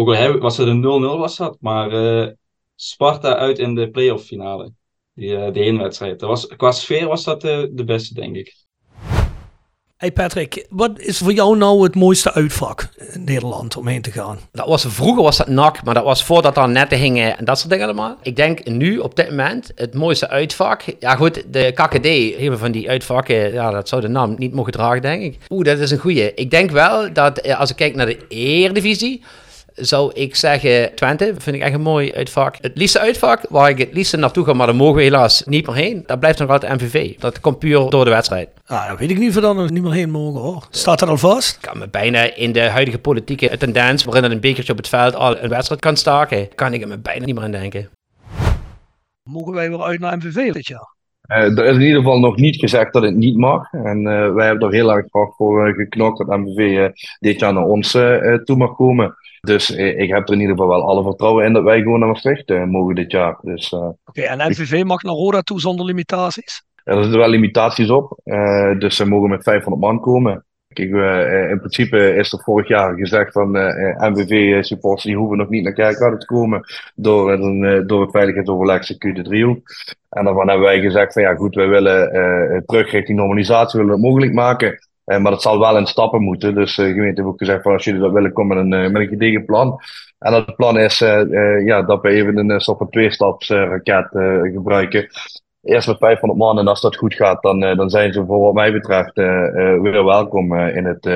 ook 0.00 0.08
al 0.08 0.16
hebben- 0.16 0.40
was 0.40 0.56
het 0.56 0.68
een 0.68 0.80
0-0 0.80 1.18
was 1.18 1.36
dat, 1.36 1.56
maar 1.60 1.90
eh, 1.92 2.28
Sparta 2.74 3.36
uit 3.36 3.58
in 3.58 3.74
de 3.74 3.90
playoff 3.90 4.24
finale. 4.24 4.72
Die, 5.14 5.36
eh, 5.36 5.52
die 5.52 5.62
heenwedstrijd. 5.62 6.20
Dat 6.20 6.28
was, 6.28 6.46
qua 6.46 6.70
sfeer 6.72 7.06
was 7.06 7.24
dat 7.24 7.44
eh, 7.44 7.62
de 7.70 7.84
beste, 7.84 8.14
denk 8.14 8.36
ik. 8.36 8.54
Hey 9.96 10.12
Patrick, 10.12 10.66
wat 10.70 11.00
is 11.00 11.18
voor 11.18 11.32
jou 11.32 11.56
nou 11.56 11.82
het 11.82 11.94
mooiste 11.94 12.32
uitvak 12.32 12.88
in 13.12 13.24
Nederland 13.24 13.76
om 13.76 13.86
heen 13.86 14.02
te 14.02 14.10
gaan? 14.10 14.38
Dat 14.52 14.66
was, 14.66 14.84
vroeger 14.88 15.22
was 15.22 15.36
dat 15.36 15.48
NAC, 15.48 15.84
maar 15.84 15.94
dat 15.94 16.04
was 16.04 16.24
voordat 16.24 16.56
er 16.56 16.68
netten 16.68 16.98
hingen 16.98 17.38
en 17.38 17.44
dat 17.44 17.58
soort 17.58 17.70
dingen 17.70 17.84
allemaal. 17.84 18.16
Ik 18.22 18.36
denk 18.36 18.66
nu 18.66 18.98
op 18.98 19.16
dit 19.16 19.30
moment 19.30 19.72
het 19.74 19.94
mooiste 19.94 20.28
uitvak. 20.28 20.82
Ja 20.98 21.14
goed, 21.14 21.52
de 21.52 21.72
KKD, 21.72 22.06
een 22.40 22.58
van 22.58 22.72
die 22.72 22.88
uitvakken, 22.88 23.52
ja, 23.52 23.70
dat 23.70 23.88
zou 23.88 24.00
de 24.00 24.08
naam 24.08 24.34
niet 24.38 24.54
mogen 24.54 24.72
dragen 24.72 25.02
denk 25.02 25.22
ik. 25.22 25.38
Oeh, 25.48 25.64
dat 25.64 25.78
is 25.78 25.90
een 25.90 25.98
goeie. 25.98 26.34
Ik 26.34 26.50
denk 26.50 26.70
wel 26.70 27.12
dat 27.12 27.56
als 27.56 27.70
ik 27.70 27.76
kijk 27.76 27.94
naar 27.94 28.06
de 28.06 28.26
Eredivisie 28.28 29.22
zou 29.74 30.12
ik 30.14 30.36
zeggen 30.36 30.94
Twente. 30.94 31.34
Vind 31.38 31.56
ik 31.56 31.62
echt 31.62 31.74
een 31.74 31.80
mooi 31.80 32.12
uitvak. 32.12 32.56
Het 32.60 32.76
liefste 32.76 32.98
uitvak 32.98 33.40
waar 33.48 33.68
ik 33.68 33.78
het 33.78 33.92
liefste 33.92 34.16
naartoe 34.16 34.44
ga, 34.44 34.52
maar 34.52 34.66
daar 34.66 34.76
mogen 34.76 34.94
we 34.94 35.02
helaas 35.02 35.42
niet 35.46 35.66
meer 35.66 35.76
heen. 35.76 36.02
Dat 36.06 36.20
blijft 36.20 36.38
nog 36.38 36.48
altijd 36.48 36.80
MVV. 36.80 37.18
Dat 37.18 37.40
komt 37.40 37.58
puur 37.58 37.90
door 37.90 38.04
de 38.04 38.10
wedstrijd. 38.10 38.48
Ah, 38.66 38.88
dat 38.88 38.98
weet 38.98 39.10
ik 39.10 39.18
niet 39.18 39.28
of 39.28 39.34
we 39.34 39.40
dan 39.40 39.56
nog 39.56 39.70
niet 39.70 39.82
meer 39.82 39.92
heen 39.92 40.10
mogen 40.10 40.40
hoor. 40.40 40.66
Staat 40.70 40.98
dat 40.98 41.08
al 41.08 41.16
vast? 41.16 41.54
Ik 41.54 41.68
kan 41.68 41.78
me 41.78 41.88
bijna 41.88 42.34
in 42.34 42.52
de 42.52 42.62
huidige 42.62 42.98
politieke 42.98 43.56
tendens, 43.56 44.04
waarin 44.04 44.24
er 44.24 44.30
een 44.30 44.40
bekertje 44.40 44.72
op 44.72 44.78
het 44.78 44.88
veld 44.88 45.14
al 45.14 45.38
een 45.38 45.48
wedstrijd 45.48 45.80
kan 45.80 45.96
staken, 45.96 46.54
kan 46.54 46.72
ik 46.72 46.82
er 46.82 46.88
me 46.88 46.98
bijna 46.98 47.24
niet 47.24 47.34
meer 47.34 47.44
aan 47.44 47.50
denken. 47.50 47.88
Mogen 49.22 49.52
wij 49.52 49.68
weer 49.70 49.82
uit 49.82 50.00
naar 50.00 50.16
MVV 50.16 50.52
dit 50.52 50.66
jaar? 50.66 50.98
Uh, 51.30 51.58
er 51.58 51.64
is 51.64 51.74
in 51.74 51.80
ieder 51.80 51.96
geval 51.96 52.18
nog 52.18 52.36
niet 52.36 52.56
gezegd 52.56 52.92
dat 52.92 53.02
het 53.02 53.14
niet 53.14 53.36
mag. 53.36 53.72
En 53.72 53.98
uh, 53.98 54.32
wij 54.34 54.46
hebben 54.46 54.68
er 54.68 54.74
heel 54.74 54.92
erg 54.92 55.06
hard 55.10 55.34
voor 55.36 55.68
uh, 55.68 55.74
geknokt 55.74 56.18
dat 56.18 56.38
MVV 56.38 56.90
dit 57.18 57.40
jaar 57.40 57.52
naar 57.52 57.64
ons 57.64 57.90
toe 58.44 58.56
mag 58.56 58.76
komen. 58.76 59.14
Dus 59.40 59.70
ik 59.70 60.10
heb 60.10 60.28
er 60.28 60.34
in 60.34 60.40
ieder 60.40 60.56
geval 60.56 60.68
wel 60.68 60.88
alle 60.88 61.02
vertrouwen 61.02 61.44
in 61.44 61.52
dat 61.52 61.62
wij 61.62 61.80
gewoon 61.80 61.98
naar 61.98 62.08
Maastricht 62.08 62.48
mogen 62.48 62.94
dit 62.94 63.10
jaar. 63.10 63.38
Dus, 63.42 63.72
Oké, 63.72 64.20
en 64.22 64.50
MVV 64.50 64.82
mag 64.84 65.02
naar 65.02 65.14
Roda 65.14 65.40
toe 65.40 65.60
zonder 65.60 65.86
limitaties? 65.86 66.64
Ja, 66.84 66.92
er 66.92 67.02
zitten 67.02 67.20
wel 67.20 67.28
limitaties 67.28 67.90
op. 67.90 68.20
dus 68.78 68.96
ze 68.96 69.06
mogen 69.06 69.30
met 69.30 69.42
500 69.42 69.82
man 69.82 70.00
komen. 70.00 70.44
Kijk, 70.68 70.90
in 71.50 71.58
principe 71.58 72.14
is 72.14 72.32
er 72.32 72.42
vorig 72.42 72.68
jaar 72.68 72.94
gezegd 72.94 73.32
van 73.32 73.50
MVV-supporters 73.98 75.04
die 75.04 75.16
hoeven 75.16 75.36
nog 75.36 75.48
niet 75.48 75.64
naar 75.64 75.72
Kerkrade 75.72 76.16
te 76.16 76.26
komen 76.26 76.64
door, 76.94 77.36
door 77.86 78.00
het 78.00 78.10
veiligheidsoverleg 78.10 78.86
de 78.86 79.22
driehoek. 79.22 79.62
En 80.10 80.24
daarvan 80.24 80.48
hebben 80.48 80.66
wij 80.66 80.80
gezegd 80.80 81.12
van 81.12 81.22
ja 81.22 81.34
goed, 81.34 81.54
wij 81.54 81.68
willen 81.68 82.14
uh, 82.14 82.60
terug 82.66 82.90
richting 82.90 83.18
normalisatie, 83.18 83.78
willen 83.78 83.94
het 83.94 84.04
mogelijk 84.04 84.32
maken. 84.32 84.89
Uh, 85.10 85.18
maar 85.18 85.30
dat 85.30 85.42
zal 85.42 85.58
wel 85.58 85.76
in 85.76 85.86
stappen 85.86 86.22
moeten. 86.22 86.54
Dus 86.54 86.76
de 86.76 86.92
gemeente 86.92 87.20
heeft 87.20 87.32
ook 87.32 87.38
gezegd 87.38 87.62
van 87.62 87.72
als 87.72 87.84
jullie 87.84 88.00
dat 88.00 88.12
willen, 88.12 88.32
kom 88.32 88.46
met 88.46 88.58
een, 88.58 88.68
met 88.68 89.02
een 89.02 89.08
gedegen 89.08 89.44
plan. 89.44 89.80
En 90.18 90.32
dat 90.32 90.56
plan 90.56 90.78
is 90.78 90.98
ja, 91.64 91.82
dat 91.82 92.02
we 92.02 92.08
even 92.08 92.36
een 92.36 92.60
soort 92.60 92.78
van 92.78 92.90
tweestapsraket 92.90 94.08
gebruiken. 94.52 95.08
Eerst 95.62 95.88
met 95.88 95.98
500 95.98 96.40
man 96.40 96.58
en 96.58 96.66
als 96.66 96.80
dat 96.80 96.96
goed 96.96 97.14
gaat, 97.14 97.42
dan, 97.42 97.60
dan 97.60 97.90
zijn 97.90 98.12
ze 98.12 98.24
voor 98.26 98.40
wat 98.40 98.54
mij 98.54 98.72
betreft 98.72 99.14
weer 99.82 100.04
welkom 100.04 100.54
in 100.54 100.84
het 100.84 101.06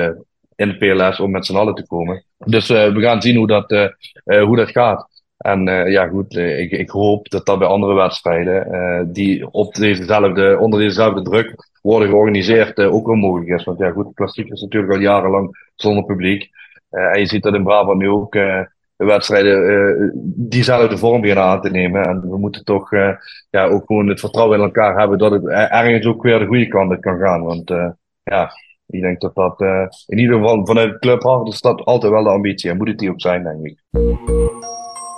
in 0.55 0.69
de 0.69 0.77
PLS 0.77 1.19
om 1.19 1.31
met 1.31 1.45
z'n 1.45 1.55
allen 1.55 1.75
te 1.75 1.87
komen. 1.87 2.23
Dus 2.37 2.67
we 2.67 3.01
gaan 3.01 3.21
zien 3.21 3.35
hoe 3.35 3.47
dat, 3.47 3.91
hoe 4.23 4.55
dat 4.55 4.71
gaat. 4.71 5.14
En 5.45 5.67
uh, 5.67 5.91
ja, 5.91 6.07
goed, 6.07 6.35
uh, 6.35 6.59
ik, 6.59 6.71
ik, 6.71 6.89
hoop 6.89 7.29
dat 7.29 7.45
dat 7.45 7.59
bij 7.59 7.67
andere 7.67 7.93
wedstrijden, 7.93 8.67
uh, 8.71 9.13
die 9.13 9.51
op 9.51 9.73
dezezelfde, 9.73 10.57
onder 10.59 10.79
dezezelfde 10.79 11.21
druk 11.21 11.55
worden 11.81 12.09
georganiseerd, 12.09 12.79
ook 12.79 13.05
wel 13.05 13.15
mogelijk 13.15 13.59
is. 13.59 13.63
Want 13.63 13.79
ja, 13.79 13.91
goed, 13.91 14.13
klassiek 14.13 14.49
is 14.49 14.61
natuurlijk 14.61 14.93
al 14.93 14.99
jarenlang 14.99 15.69
zonder 15.75 16.03
publiek. 16.05 16.49
en 16.89 17.19
je 17.19 17.25
ziet 17.25 17.43
dat 17.43 17.53
in 17.53 17.63
Brabant 17.63 17.99
nu 17.99 18.09
ook 18.09 18.31
de 18.31 19.05
wedstrijden 19.05 20.11
diezelfde 20.35 20.97
vorm 20.97 21.21
beginnen 21.21 21.45
aan 21.45 21.61
te 21.61 21.69
nemen. 21.69 22.05
En 22.05 22.29
we 22.29 22.37
moeten 22.37 22.63
toch 22.63 22.91
ja, 23.49 23.65
ook 23.65 23.85
gewoon 23.85 24.07
het 24.07 24.19
vertrouwen 24.19 24.57
in 24.57 24.63
elkaar 24.63 24.99
hebben 24.99 25.17
dat 25.17 25.31
het 25.31 25.45
ergens 25.47 26.05
ook 26.05 26.23
weer 26.23 26.39
de 26.39 26.45
goede 26.45 26.67
kant 26.67 26.99
kan 26.99 27.19
gaan. 27.19 27.43
Want 27.43 27.69
ja, 28.23 28.51
ik 28.87 29.01
denk 29.01 29.21
dat 29.21 29.35
dat 29.35 29.59
in 30.07 30.17
ieder 30.17 30.35
geval 30.35 30.65
vanuit 30.65 30.89
het 30.89 30.99
clubhart 30.99 31.47
is 31.47 31.61
dat 31.61 31.81
altijd 31.81 32.11
wel 32.11 32.23
de 32.23 32.29
ambitie 32.29 32.69
en 32.69 32.77
moet 32.77 32.87
het 32.87 32.97
die 32.97 33.09
ook 33.09 33.21
zijn, 33.21 33.43
denk 33.43 33.65
ik. 33.65 33.83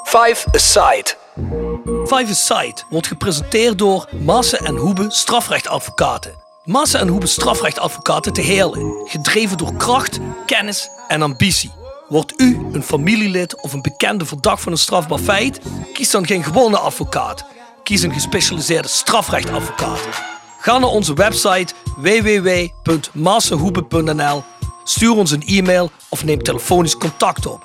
Five 0.07 0.45
Aside. 0.51 1.05
Five 2.05 2.25
Aside 2.29 2.73
wordt 2.89 3.07
gepresenteerd 3.07 3.77
door 3.77 4.09
Maassen 4.23 4.59
en 4.59 4.75
Hoebe 4.75 5.05
strafrechtadvocaten. 5.07 6.35
Maassen 6.63 6.99
en 6.99 7.07
Hoebe 7.07 7.27
strafrechtadvocaten 7.27 8.33
te 8.33 8.41
Heerlen. 8.41 9.01
Gedreven 9.05 9.57
door 9.57 9.73
kracht, 9.73 10.19
kennis 10.45 10.89
en 11.07 11.21
ambitie. 11.21 11.71
Wordt 12.07 12.41
u 12.41 12.67
een 12.71 12.83
familielid 12.83 13.61
of 13.61 13.73
een 13.73 13.81
bekende 13.81 14.25
verdacht 14.25 14.61
van 14.61 14.71
een 14.71 14.77
strafbaar 14.77 15.19
feit? 15.19 15.59
Kies 15.93 16.11
dan 16.11 16.25
geen 16.25 16.43
gewone 16.43 16.77
advocaat. 16.77 17.45
Kies 17.83 18.01
een 18.01 18.13
gespecialiseerde 18.13 18.87
strafrechtadvocaat. 18.87 19.99
Ga 20.59 20.77
naar 20.77 20.89
onze 20.89 21.13
website 21.13 21.73
www.massenhoebe.nl, 21.97 24.43
stuur 24.83 25.15
ons 25.15 25.31
een 25.31 25.43
e-mail 25.45 25.91
of 26.09 26.23
neem 26.23 26.43
telefonisch 26.43 26.97
contact 26.97 27.45
op. 27.45 27.63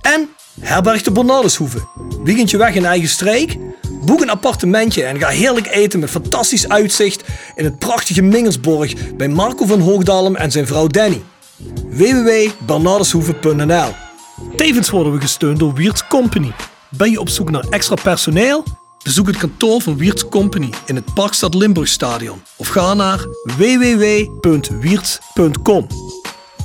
En 0.00 0.34
Herberg 0.60 1.02
de 1.02 1.12
Bernardeshoeve. 1.12 1.78
Weekendje 2.24 2.56
weg 2.56 2.74
in 2.74 2.84
eigen 2.84 3.08
streek? 3.08 3.56
Boek 4.04 4.20
een 4.20 4.30
appartementje 4.30 5.04
en 5.04 5.18
ga 5.18 5.28
heerlijk 5.28 5.66
eten 5.66 6.00
met 6.00 6.10
fantastisch 6.10 6.68
uitzicht 6.68 7.22
in 7.54 7.64
het 7.64 7.78
prachtige 7.78 8.22
Mingersborg 8.22 9.16
bij 9.16 9.28
Marco 9.28 9.66
van 9.66 9.80
Hoogdalem 9.80 10.36
en 10.36 10.50
zijn 10.50 10.66
vrouw 10.66 10.86
Danny. 10.86 11.22
www.bernardeshoeve.nl 11.90 13.94
Tevens 14.56 14.90
worden 14.90 15.12
we 15.12 15.20
gesteund 15.20 15.58
door 15.58 15.74
Wiert's 15.74 16.06
Company. 16.06 16.52
Ben 16.88 17.10
je 17.10 17.20
op 17.20 17.28
zoek 17.28 17.50
naar 17.50 17.64
extra 17.70 17.94
personeel? 18.02 18.64
Bezoek 19.02 19.26
het 19.26 19.36
kantoor 19.36 19.80
van 19.80 19.96
Wiert's 19.96 20.28
Company 20.28 20.70
in 20.86 20.94
het 20.94 21.14
Parkstad 21.14 21.54
Limburgstadion 21.54 22.42
of 22.56 22.68
ga 22.68 22.94
naar 22.94 23.26
www.wierts.com. 23.56 25.86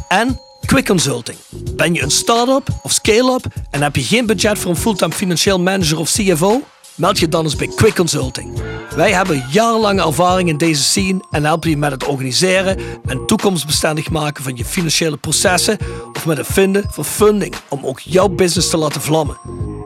En 0.07 0.39
Quick 0.65 0.85
Consulting. 0.85 1.37
Ben 1.75 1.93
je 1.93 2.01
een 2.01 2.11
start-up 2.11 2.67
of 2.81 2.91
scale-up 2.91 3.45
en 3.71 3.81
heb 3.81 3.95
je 3.95 4.03
geen 4.03 4.25
budget 4.25 4.59
voor 4.59 4.71
een 4.71 4.77
fulltime 4.77 5.13
financieel 5.13 5.59
manager 5.59 5.99
of 5.99 6.11
CFO? 6.11 6.61
Meld 6.95 7.19
je 7.19 7.29
dan 7.29 7.43
eens 7.43 7.55
bij 7.55 7.67
Quick 7.75 7.95
Consulting. 7.95 8.61
Wij 8.95 9.13
hebben 9.13 9.45
jarenlange 9.51 10.01
ervaring 10.01 10.49
in 10.49 10.57
deze 10.57 10.83
scene 10.83 11.23
en 11.31 11.43
helpen 11.43 11.69
je 11.69 11.77
met 11.77 11.91
het 11.91 12.03
organiseren 12.03 12.77
en 13.05 13.25
toekomstbestendig 13.25 14.09
maken 14.09 14.43
van 14.43 14.55
je 14.55 14.65
financiële 14.65 15.17
processen 15.17 15.77
of 16.13 16.25
met 16.25 16.37
het 16.37 16.47
vinden 16.47 16.83
van 16.89 17.05
funding 17.05 17.55
om 17.69 17.85
ook 17.85 17.99
jouw 17.99 18.27
business 18.27 18.69
te 18.69 18.77
laten 18.77 19.01
vlammen. 19.01 19.37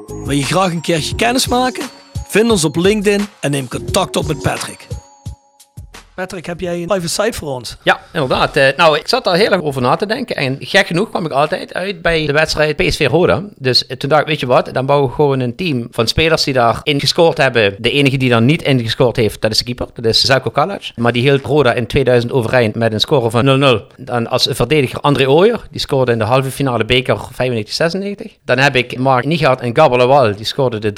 Wil 0.07 0.31
je 0.37 0.43
graag 0.43 0.71
een 0.71 0.81
keertje 0.81 1.15
kennis 1.15 1.47
maken? 1.47 1.83
Vind 2.27 2.51
ons 2.51 2.63
op 2.63 2.75
LinkedIn 2.75 3.27
en 3.39 3.51
neem 3.51 3.67
contact 3.67 4.15
op 4.15 4.27
met 4.27 4.41
Patrick. 4.41 4.87
Patrick, 6.19 6.45
heb 6.45 6.59
jij 6.59 6.81
een 6.81 6.85
private 6.85 7.09
site 7.09 7.37
voor 7.37 7.49
ons? 7.49 7.77
Ja, 7.83 7.99
inderdaad. 8.13 8.57
Uh, 8.57 8.67
nou, 8.77 8.97
ik 8.97 9.07
zat 9.07 9.23
daar 9.23 9.35
heel 9.35 9.51
erg 9.51 9.61
over 9.61 9.81
na 9.81 9.95
te 9.95 10.05
denken. 10.05 10.35
En 10.35 10.57
gek 10.59 10.87
genoeg 10.87 11.09
kwam 11.09 11.25
ik 11.25 11.31
altijd 11.31 11.73
uit 11.73 12.01
bij 12.01 12.25
de 12.25 12.33
wedstrijd 12.33 12.75
PSV 12.75 13.07
Roda. 13.09 13.43
Dus 13.57 13.83
uh, 13.83 13.97
toen 13.97 14.09
dacht 14.09 14.21
ik, 14.21 14.27
weet 14.27 14.39
je 14.39 14.45
wat, 14.45 14.73
dan 14.73 14.85
bouwen 14.85 15.09
we 15.09 15.15
gewoon 15.15 15.39
een 15.39 15.55
team 15.55 15.87
van 15.91 16.07
spelers 16.07 16.43
die 16.43 16.53
daar 16.53 16.79
ingescoord 16.83 17.37
hebben. 17.37 17.75
De 17.77 17.91
enige 17.91 18.17
die 18.17 18.29
daar 18.29 18.41
niet 18.41 18.61
ingescoord 18.61 19.15
heeft, 19.15 19.41
dat 19.41 19.51
is 19.51 19.57
de 19.57 19.63
keeper. 19.63 19.87
Dat 19.93 20.05
is 20.05 20.21
Zelko 20.21 20.49
Kalac. 20.49 20.81
Maar 20.95 21.11
die 21.11 21.21
hield 21.21 21.45
Roda 21.45 21.73
in 21.73 21.87
2000 21.87 22.31
overeind 22.31 22.75
met 22.75 22.93
een 22.93 22.99
score 22.99 23.29
van 23.29 23.81
0-0. 23.91 23.95
Dan 23.97 24.27
als 24.27 24.47
verdediger 24.51 24.99
André 24.99 25.29
Ooyer. 25.29 25.67
Die 25.71 25.79
scoorde 25.81 26.11
in 26.11 26.17
de 26.17 26.23
halve 26.23 26.51
finale 26.51 26.85
beker 26.85 27.17
95-96. 27.17 28.31
Dan 28.45 28.57
heb 28.57 28.75
ik 28.75 28.97
Mark 28.97 29.25
Nigard 29.25 29.61
en 29.61 29.75
Gabber 29.75 29.97
Lawal. 29.97 30.35
Die 30.35 30.45
scoorden 30.45 30.81
de 30.81 30.93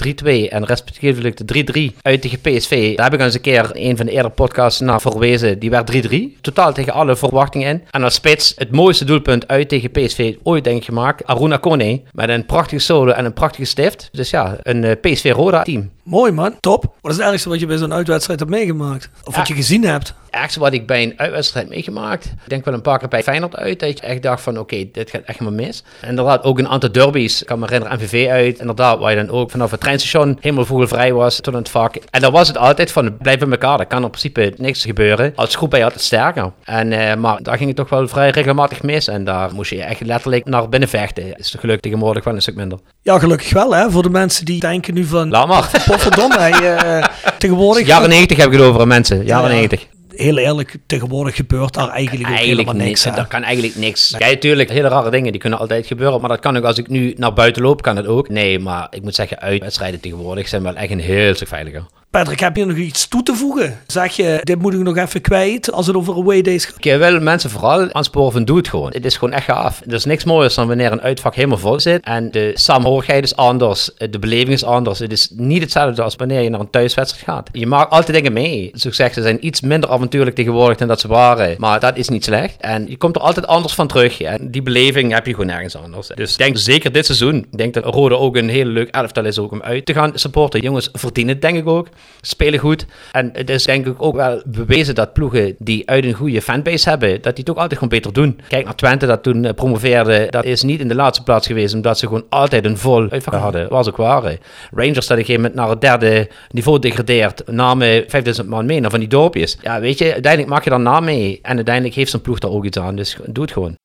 3-2 0.48 0.52
en 0.52 0.65
respectievelijk 0.65 1.48
de 1.48 1.91
3-3 1.91 1.95
uit 2.02 2.22
tegen 2.22 2.39
PSV. 2.39 2.95
Daar 2.95 3.06
heb 3.06 3.19
ik 3.19 3.26
eens 3.26 3.34
een 3.34 3.41
keer 3.41 3.69
een 3.73 3.98
van 3.98 4.06
de 4.06 4.11
eerdere 4.11 4.34
podcasts 4.34 4.80
naar 4.80 5.02
voorwezen. 5.11 5.59
Die 5.59 5.69
werd 5.69 6.07
3-3. 6.38 6.41
Totaal 6.41 6.73
tegen 6.73 6.93
alle 6.93 7.15
verwachtingen 7.15 7.67
in. 7.67 7.83
En 7.91 8.03
als 8.03 8.13
spits 8.13 8.53
het 8.57 8.71
mooiste 8.71 9.05
doelpunt 9.05 9.47
uit 9.47 9.69
tegen 9.69 9.91
PSV 9.91 10.35
ooit 10.43 10.63
denk 10.63 10.77
ik 10.77 10.85
gemaakt. 10.85 11.25
Aruna 11.25 11.57
Kone. 11.57 12.01
Met 12.11 12.29
een 12.29 12.45
prachtige 12.45 12.81
solo 12.81 13.11
en 13.11 13.25
een 13.25 13.33
prachtige 13.33 13.65
stift. 13.65 14.09
Dus 14.11 14.29
ja, 14.29 14.57
een 14.61 14.83
uh, 14.83 14.91
PSV 15.01 15.31
Roda 15.35 15.63
team. 15.63 15.89
Mooi 16.03 16.31
man, 16.31 16.55
top. 16.59 16.93
Wat 17.01 17.11
is 17.11 17.17
het 17.17 17.27
ergste 17.27 17.49
wat 17.49 17.59
je 17.59 17.65
bij 17.65 17.77
zo'n 17.77 17.93
uitwedstrijd 17.93 18.39
hebt 18.39 18.51
meegemaakt? 18.51 19.09
Of 19.23 19.35
wat 19.35 19.47
je 19.47 19.53
gezien 19.53 19.83
hebt? 19.83 20.13
Ergste 20.31 20.59
wat 20.59 20.73
ik 20.73 20.87
bij 20.87 21.03
een 21.03 21.13
uitwedstrijd 21.15 21.69
meegemaakt. 21.69 22.25
Ik 22.25 22.49
denk 22.49 22.65
wel 22.65 22.73
een 22.73 22.81
paar 22.81 22.99
keer 22.99 23.07
bij 23.07 23.23
Feyenoord 23.23 23.55
uit. 23.55 23.79
Dat 23.79 23.99
je 23.99 24.05
echt 24.05 24.21
dacht 24.21 24.41
van 24.41 24.53
oké, 24.53 24.61
okay, 24.61 24.89
dit 24.91 25.09
gaat 25.09 25.21
echt 25.25 25.39
maar 25.39 25.53
mis. 25.53 25.83
En 26.01 26.09
inderdaad 26.09 26.43
ook 26.43 26.59
een 26.59 26.67
aantal 26.67 26.91
derbies. 26.91 27.41
Ik 27.41 27.47
kan 27.47 27.59
me 27.59 27.65
herinneren 27.65 27.97
MVV 27.97 28.27
uit. 28.29 28.59
Inderdaad, 28.59 28.99
waar 28.99 29.11
je 29.11 29.25
dan 29.25 29.29
ook 29.29 29.51
vanaf 29.51 29.71
het 29.71 29.79
treinstation 29.79 30.37
helemaal 30.39 30.65
vogelvrij 30.65 31.13
was 31.13 31.39
tot 31.39 31.53
het 31.53 31.69
vak. 31.69 31.95
En 31.95 32.21
dan 32.21 32.31
was 32.31 32.47
het 32.47 32.57
altijd 32.57 32.91
van 32.91 33.17
blijf 33.17 33.39
bij 33.39 33.49
elkaar. 33.49 33.79
Er 33.79 33.85
kan 33.85 34.03
in 34.03 34.09
principe 34.09 34.53
niks 34.57 34.85
gebeuren. 34.85 35.33
Als 35.35 35.55
groep 35.55 35.69
ben 35.69 35.79
je 35.79 35.85
altijd 35.85 36.03
sterker. 36.03 36.51
En, 36.63 36.91
uh, 36.91 37.15
maar 37.15 37.43
daar 37.43 37.57
ging 37.57 37.67
het 37.67 37.77
toch 37.77 37.89
wel 37.89 38.07
vrij 38.07 38.29
regelmatig 38.29 38.81
mis. 38.81 39.07
En 39.07 39.23
daar 39.23 39.53
moest 39.53 39.69
je 39.69 39.83
echt 39.83 40.01
letterlijk 40.01 40.45
naar 40.45 40.69
binnen 40.69 40.89
vechten. 40.89 41.37
Is 41.37 41.51
de 41.51 41.57
geluk 41.57 41.79
tegenwoordig 41.81 42.23
wel 42.23 42.33
een 42.33 42.41
stuk 42.41 42.55
minder. 42.55 42.79
Ja, 43.01 43.19
gelukkig 43.19 43.53
wel 43.53 43.75
hè. 43.75 43.91
Voor 43.91 44.03
de 44.03 44.09
mensen 44.09 44.45
die 44.45 44.59
denken 44.59 44.93
nu 44.93 45.03
van... 45.03 45.29
Laat 45.29 45.47
maar. 45.47 45.69
Potverdomme, 45.85 46.37
hij, 46.37 46.75
uh, 46.99 47.05
tegenwoordig... 47.37 47.87
Jaren 47.87 48.09
90 48.09 48.37
heb 48.37 48.47
ik 48.47 48.53
het 48.53 48.61
over 48.61 48.87
mensen. 48.87 49.25
Jaren 49.25 49.49
ja, 49.49 49.55
90 49.55 49.87
heel 50.15 50.38
eerlijk, 50.38 50.75
tegenwoordig 50.85 51.35
gebeurt 51.35 51.73
daar 51.73 51.89
eigenlijk, 51.89 52.29
ook 52.29 52.35
eigenlijk 52.35 52.67
helemaal 52.67 52.88
niks. 52.88 53.05
Er 53.05 53.27
kan 53.27 53.43
eigenlijk 53.43 53.75
niks. 53.75 54.15
Ja, 54.17 54.29
natuurlijk, 54.29 54.69
hele 54.69 54.88
rare 54.88 55.09
dingen 55.09 55.31
die 55.31 55.41
kunnen 55.41 55.59
altijd 55.59 55.88
gebeuren. 55.88 56.19
Maar 56.19 56.29
dat 56.29 56.39
kan 56.39 56.57
ook 56.57 56.63
als 56.63 56.77
ik 56.77 56.88
nu 56.88 57.13
naar 57.17 57.33
buiten 57.33 57.61
loop, 57.61 57.81
kan 57.81 57.95
het 57.95 58.07
ook. 58.07 58.29
Nee, 58.29 58.59
maar 58.59 58.88
ik 58.89 59.01
moet 59.01 59.15
zeggen, 59.15 59.39
uitwedstrijden 59.39 59.99
tegenwoordig 59.99 60.47
zijn 60.47 60.63
wel 60.63 60.75
echt 60.75 60.91
een 60.91 60.99
heel 60.99 61.35
stuk 61.35 61.47
veiliger. 61.47 61.83
Patrick, 62.11 62.39
heb 62.39 62.55
je 62.55 62.65
nog 62.65 62.77
iets 62.77 63.07
toe 63.07 63.23
te 63.23 63.35
voegen? 63.35 63.79
Zeg 63.88 64.15
je, 64.15 64.39
dit 64.43 64.61
moet 64.61 64.73
ik 64.73 64.79
nog 64.79 64.97
even 64.97 65.21
kwijt 65.21 65.71
als 65.71 65.88
het 65.88 65.95
over 65.95 66.15
away 66.15 66.41
days 66.41 66.65
gaat? 66.65 66.85
Ik 66.85 66.97
wil 66.97 67.19
mensen 67.19 67.49
vooral 67.49 67.93
aansporen 67.93 68.31
van 68.31 68.45
doe 68.45 68.57
het 68.57 68.67
gewoon. 68.67 68.91
Het 68.91 69.05
is 69.05 69.17
gewoon 69.17 69.33
echt 69.33 69.45
gaaf. 69.45 69.81
Er 69.88 69.93
is 69.93 70.05
niks 70.05 70.23
moois 70.23 70.53
dan 70.53 70.67
wanneer 70.67 70.91
een 70.91 71.01
uitvak 71.01 71.35
helemaal 71.35 71.57
vol 71.57 71.79
zit. 71.79 72.03
En 72.03 72.31
de 72.31 72.51
samenhorigheid 72.53 73.23
is 73.23 73.35
anders. 73.35 73.89
De 74.09 74.19
beleving 74.19 74.49
is 74.49 74.63
anders. 74.63 74.99
Het 74.99 75.11
is 75.11 75.29
niet 75.33 75.61
hetzelfde 75.61 76.01
als 76.01 76.15
wanneer 76.15 76.41
je 76.41 76.49
naar 76.49 76.59
een 76.59 76.69
thuiswedstrijd 76.69 77.23
gaat. 77.25 77.49
Je 77.51 77.67
maakt 77.67 77.91
altijd 77.91 78.17
dingen 78.17 78.33
mee. 78.33 78.69
Zoals 78.73 78.85
ik 78.85 78.93
zeg, 78.93 79.13
ze 79.13 79.21
zijn 79.21 79.45
iets 79.45 79.61
minder 79.61 79.89
avontuurlijk 79.89 80.35
tegenwoordig 80.35 80.77
dan 80.77 80.88
dat 80.88 80.99
ze 80.99 81.07
waren. 81.07 81.55
Maar 81.57 81.79
dat 81.79 81.97
is 81.97 82.09
niet 82.09 82.23
slecht. 82.23 82.55
En 82.59 82.89
je 82.89 82.97
komt 82.97 83.15
er 83.15 83.21
altijd 83.21 83.47
anders 83.47 83.73
van 83.73 83.88
terug. 83.88 84.21
En 84.21 84.51
die 84.51 84.61
beleving 84.61 85.13
heb 85.13 85.25
je 85.25 85.31
gewoon 85.31 85.47
nergens 85.47 85.75
anders. 85.75 86.07
Dus 86.07 86.31
ik 86.31 86.38
denk 86.38 86.57
zeker 86.57 86.91
dit 86.91 87.05
seizoen. 87.05 87.35
Ik 87.35 87.57
denk 87.57 87.73
dat 87.73 87.85
Rode 87.85 88.17
ook 88.17 88.35
een 88.35 88.49
hele 88.49 88.69
leuk 88.69 88.89
elftal 88.89 89.25
is 89.25 89.39
ook 89.39 89.51
om 89.51 89.61
uit 89.61 89.85
te 89.85 89.93
gaan 89.93 90.11
supporten. 90.13 90.61
Jongens 90.61 90.89
verdienen 90.93 91.33
het 91.33 91.41
denk 91.41 91.57
ik 91.57 91.67
ook. 91.67 91.88
Spelen 92.21 92.59
goed. 92.59 92.85
En 93.11 93.29
het 93.33 93.49
is 93.49 93.63
denk 93.63 93.85
ik 93.85 94.01
ook 94.01 94.15
wel 94.15 94.41
bewezen 94.45 94.95
dat 94.95 95.13
ploegen 95.13 95.55
die 95.57 95.89
uit 95.89 96.03
een 96.03 96.13
goede 96.13 96.41
fanbase 96.41 96.89
hebben, 96.89 97.21
dat 97.21 97.35
die 97.35 97.43
het 97.43 97.49
ook 97.49 97.55
altijd 97.55 97.73
gewoon 97.73 97.89
beter 97.89 98.13
doen. 98.13 98.39
Kijk 98.47 98.65
naar 98.65 98.75
Twente 98.75 99.05
dat 99.05 99.23
toen 99.23 99.45
eh, 99.45 99.53
promoveerde. 99.53 100.27
Dat 100.29 100.45
is 100.45 100.63
niet 100.63 100.79
in 100.79 100.87
de 100.87 100.95
laatste 100.95 101.23
plaats 101.23 101.47
geweest 101.47 101.73
omdat 101.73 101.97
ze 101.97 102.07
gewoon 102.07 102.25
altijd 102.29 102.65
een 102.65 102.77
vol 102.77 103.09
uitvak 103.09 103.33
hadden. 103.33 103.69
Was 103.69 103.87
ook 103.87 103.97
waar. 103.97 104.37
Rangers 104.71 105.07
dat 105.07 105.11
op 105.11 105.17
een 105.17 105.17
gegeven 105.17 105.41
moment 105.41 105.53
naar 105.53 105.69
het 105.69 105.81
derde 105.81 106.29
niveau 106.49 106.79
degradeert. 106.79 107.47
Namen 107.47 108.03
5000 108.07 108.47
man 108.47 108.65
mee 108.65 108.79
naar 108.79 108.91
van 108.91 108.99
die 108.99 109.09
dorpjes. 109.09 109.57
Ja, 109.61 109.79
weet 109.79 109.97
je, 109.97 110.13
uiteindelijk 110.13 110.53
maak 110.53 110.63
je 110.63 110.69
dan 110.69 110.83
na 110.83 110.99
mee. 110.99 111.39
En 111.41 111.55
uiteindelijk 111.55 111.95
heeft 111.95 112.09
zijn 112.09 112.21
ploeg 112.21 112.39
daar 112.39 112.51
ook 112.51 112.65
iets 112.65 112.79
aan. 112.79 112.95
Dus 112.95 113.17
doe 113.25 113.43
het 113.43 113.53
gewoon. 113.53 113.80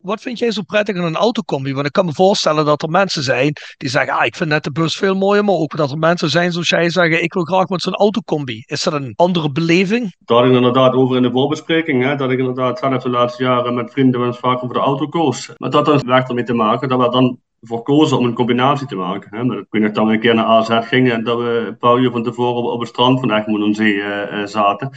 Wat 0.00 0.20
vind 0.20 0.38
jij 0.38 0.50
zo 0.50 0.62
prettig 0.62 0.96
aan 0.96 1.04
een 1.04 1.16
autocombi? 1.16 1.74
Want 1.74 1.86
ik 1.86 1.92
kan 1.92 2.04
me 2.04 2.12
voorstellen 2.12 2.64
dat 2.64 2.82
er 2.82 2.88
mensen 2.88 3.22
zijn 3.22 3.52
die 3.76 3.88
zeggen, 3.88 4.12
ah, 4.12 4.24
ik 4.24 4.36
vind 4.36 4.50
net 4.50 4.64
de 4.64 4.72
bus 4.72 4.96
veel 4.96 5.14
mooier, 5.14 5.44
maar 5.44 5.54
ook 5.54 5.76
dat 5.76 5.90
er 5.90 5.98
mensen 5.98 6.30
zijn 6.30 6.52
zoals 6.52 6.68
jij 6.68 6.90
zeggen, 6.90 7.22
ik 7.22 7.32
wil 7.32 7.44
graag 7.44 7.68
met 7.68 7.82
zo'n 7.82 7.94
autocombi. 7.94 8.62
Is 8.66 8.82
dat 8.82 8.92
een 8.92 9.12
andere 9.16 9.52
beleving? 9.52 10.14
Had 10.24 10.44
ik 10.44 10.52
inderdaad 10.52 10.92
over 10.92 11.16
in 11.16 11.22
de 11.22 11.30
voorbespreking, 11.30 12.04
hè, 12.04 12.16
dat 12.16 12.30
ik 12.30 12.38
inderdaad 12.38 12.78
zelf 12.78 13.02
de 13.02 13.08
laatste 13.08 13.42
jaren 13.42 13.74
met 13.74 13.92
vrienden 13.92 14.20
wel 14.20 14.32
vaak 14.32 14.62
over 14.62 14.74
de 14.74 14.82
auto 14.82 15.06
koos. 15.06 15.52
Maar 15.56 15.70
dat 15.70 15.86
had 15.86 16.28
ermee 16.28 16.44
te 16.44 16.54
maken 16.54 16.88
dat 16.88 17.00
we 17.00 17.10
dan 17.10 17.38
voor 17.60 17.82
kozen 17.82 18.18
om 18.18 18.24
een 18.24 18.34
combinatie 18.34 18.86
te 18.86 18.96
maken. 18.96 19.36
Hè. 19.36 19.44
Maar 19.44 19.58
ik 19.58 19.66
weet 19.70 19.94
nog 19.94 20.08
een 20.08 20.20
keer 20.20 20.34
naar 20.34 20.44
AZ 20.44 20.78
gingen 20.80 21.12
en 21.12 21.24
dat 21.24 21.38
we 21.38 21.64
een 21.68 21.78
paar 21.78 21.98
uur 21.98 22.10
van 22.10 22.22
tevoren 22.22 22.72
op, 22.72 22.80
het 22.80 22.88
strand 22.88 23.20
van 23.20 23.32
Egmond 23.32 23.64
aan 23.64 23.74
Zee 23.74 23.94
uh, 23.94 24.46
zaten 24.46 24.90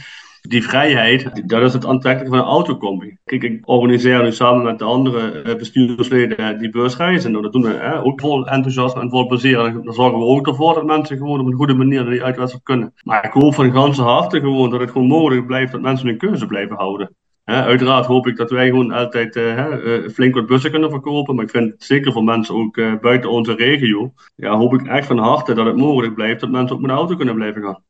die 0.48 0.62
vrijheid, 0.62 1.48
dat 1.48 1.62
is 1.62 1.72
het 1.72 1.86
aantrekkelijke 1.86 2.36
van 2.36 2.46
een 2.46 2.52
autocombi. 2.52 3.16
Kijk, 3.24 3.42
ik 3.42 3.68
organiseer 3.68 4.22
nu 4.22 4.32
samen 4.32 4.64
met 4.64 4.78
de 4.78 4.84
andere 4.84 5.42
eh, 5.42 5.56
bestuursleden 5.56 6.58
die 6.58 6.70
beursreizen. 6.70 7.30
Nou, 7.30 7.42
dat 7.42 7.52
doen 7.52 7.62
we 7.62 7.72
hè, 7.72 8.02
ook 8.02 8.20
vol 8.20 8.46
enthousiasme 8.46 9.00
en 9.00 9.10
vol 9.10 9.26
plezier. 9.26 9.64
En 9.64 9.80
dan 9.82 9.94
zorgen 9.94 10.18
we 10.18 10.24
ook 10.24 10.46
ervoor 10.46 10.74
dat 10.74 10.84
mensen 10.84 11.16
gewoon 11.16 11.40
op 11.40 11.46
een 11.46 11.52
goede 11.52 11.74
manier 11.74 12.04
die 12.04 12.24
uitwedstrijd 12.24 12.64
kunnen. 12.64 12.92
Maar 13.02 13.24
ik 13.24 13.32
hoop 13.32 13.54
van 13.54 13.72
ganse 13.72 14.02
harte 14.02 14.40
gewoon 14.40 14.70
dat 14.70 14.80
het 14.80 14.90
gewoon 14.90 15.06
mogelijk 15.06 15.46
blijft 15.46 15.72
dat 15.72 15.80
mensen 15.80 16.06
hun 16.06 16.18
keuze 16.18 16.46
blijven 16.46 16.76
houden. 16.76 17.14
uiteraard 17.44 18.06
hoop 18.06 18.26
ik 18.26 18.36
dat 18.36 18.50
wij 18.50 18.66
gewoon 18.66 18.92
altijd 18.92 19.36
uh, 19.36 20.08
flink 20.12 20.34
wat 20.34 20.46
bussen 20.46 20.70
kunnen 20.70 20.90
verkopen. 20.90 21.34
Maar 21.34 21.44
ik 21.44 21.50
vind 21.50 21.74
zeker 21.78 22.12
voor 22.12 22.24
mensen 22.24 22.54
ook 22.54 23.00
buiten 23.00 23.30
onze 23.30 23.54
regio. 23.54 24.12
Ja, 24.36 24.56
hoop 24.56 24.74
ik 24.74 24.86
echt 24.86 25.06
van 25.06 25.18
harte 25.18 25.54
dat 25.54 25.66
het 25.66 25.76
mogelijk 25.76 26.14
blijft 26.14 26.40
dat 26.40 26.50
mensen 26.50 26.76
ook 26.76 26.82
met 26.82 26.90
de 26.90 26.96
auto 26.96 27.16
kunnen 27.16 27.34
blijven 27.34 27.62
gaan. 27.62 27.82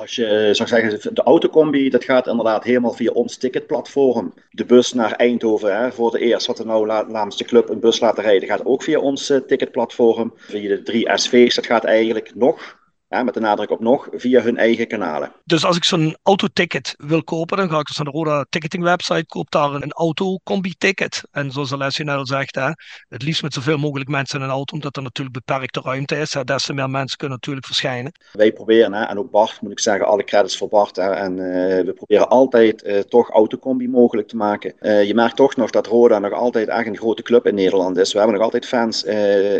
Als 0.00 0.14
je 0.14 0.26
eh, 0.26 0.54
zou 0.54 0.68
zeggen, 0.68 1.14
de 1.14 1.22
autocombi, 1.22 1.90
dat 1.90 2.04
gaat 2.04 2.26
inderdaad 2.26 2.64
helemaal 2.64 2.92
via 2.92 3.10
ons 3.10 3.36
ticketplatform. 3.36 4.34
De 4.50 4.64
bus 4.64 4.92
naar 4.92 5.12
Eindhoven, 5.12 5.76
hè, 5.76 5.92
voor 5.92 6.10
de 6.10 6.18
eerst 6.18 6.46
wat 6.46 6.58
we 6.58 6.64
nou 6.64 6.86
namens 6.86 7.36
de 7.36 7.44
club 7.44 7.68
een 7.68 7.80
bus 7.80 8.00
laten 8.00 8.22
rijden, 8.22 8.48
gaat 8.48 8.64
ook 8.64 8.82
via 8.82 8.98
ons 8.98 9.30
uh, 9.30 9.38
ticketplatform. 9.38 10.32
Via 10.36 10.68
de 10.68 10.82
drie 10.82 11.10
SV's, 11.18 11.54
dat 11.54 11.66
gaat 11.66 11.84
eigenlijk 11.84 12.34
nog 12.34 12.78
ja, 13.10 13.22
met 13.22 13.34
de 13.34 13.40
nadruk 13.40 13.70
op 13.70 13.80
nog, 13.80 14.08
via 14.12 14.40
hun 14.40 14.56
eigen 14.56 14.86
kanalen. 14.86 15.32
Dus 15.44 15.64
als 15.64 15.76
ik 15.76 15.84
zo'n 15.84 16.16
autoticket 16.22 16.94
wil 16.96 17.24
kopen, 17.24 17.56
dan 17.56 17.70
ga 17.70 17.78
ik 17.78 17.86
dus 17.86 17.96
naar 17.96 18.06
de 18.06 18.18
Roda 18.18 18.46
ticketing 18.48 18.82
website, 18.82 19.26
koop 19.26 19.50
daar 19.50 19.74
een 19.74 19.92
auto-combi-ticket. 19.92 21.22
En 21.30 21.50
zoals 21.50 21.72
Alessio 21.72 22.04
net 22.04 22.16
al 22.16 22.26
zegt, 22.26 22.54
hè, 22.54 22.70
het 23.08 23.22
liefst 23.22 23.42
met 23.42 23.54
zoveel 23.54 23.76
mogelijk 23.78 24.10
mensen 24.10 24.38
in 24.38 24.44
een 24.44 24.50
auto, 24.50 24.74
omdat 24.74 24.96
er 24.96 25.02
natuurlijk 25.02 25.44
beperkte 25.44 25.80
ruimte 25.80 26.18
is. 26.18 26.34
Hè, 26.34 26.44
des 26.44 26.64
te 26.64 26.72
meer 26.72 26.90
mensen 26.90 27.16
kunnen 27.18 27.36
natuurlijk 27.36 27.66
verschijnen. 27.66 28.12
Wij 28.32 28.52
proberen, 28.52 28.92
hè, 28.92 29.04
en 29.04 29.18
ook 29.18 29.30
Bart 29.30 29.60
moet 29.60 29.70
ik 29.70 29.80
zeggen, 29.80 30.06
alle 30.06 30.24
credits 30.24 30.56
voor 30.56 30.68
Bart. 30.68 30.96
Hè, 30.96 31.10
en 31.10 31.32
uh, 31.32 31.84
we 31.84 31.92
proberen 31.96 32.28
altijd 32.28 32.84
uh, 32.84 32.98
toch 32.98 33.30
autocombi 33.30 33.88
mogelijk 33.88 34.28
te 34.28 34.36
maken. 34.36 34.74
Uh, 34.80 35.04
je 35.04 35.14
merkt 35.14 35.36
toch 35.36 35.56
nog 35.56 35.70
dat 35.70 35.86
Roda 35.86 36.18
nog 36.18 36.32
altijd 36.32 36.68
echt 36.68 36.86
een 36.86 36.96
grote 36.96 37.22
club 37.22 37.46
in 37.46 37.54
Nederland 37.54 37.96
is. 37.96 38.12
We 38.12 38.18
hebben 38.18 38.36
nog 38.36 38.44
altijd 38.44 38.66
fans 38.66 39.04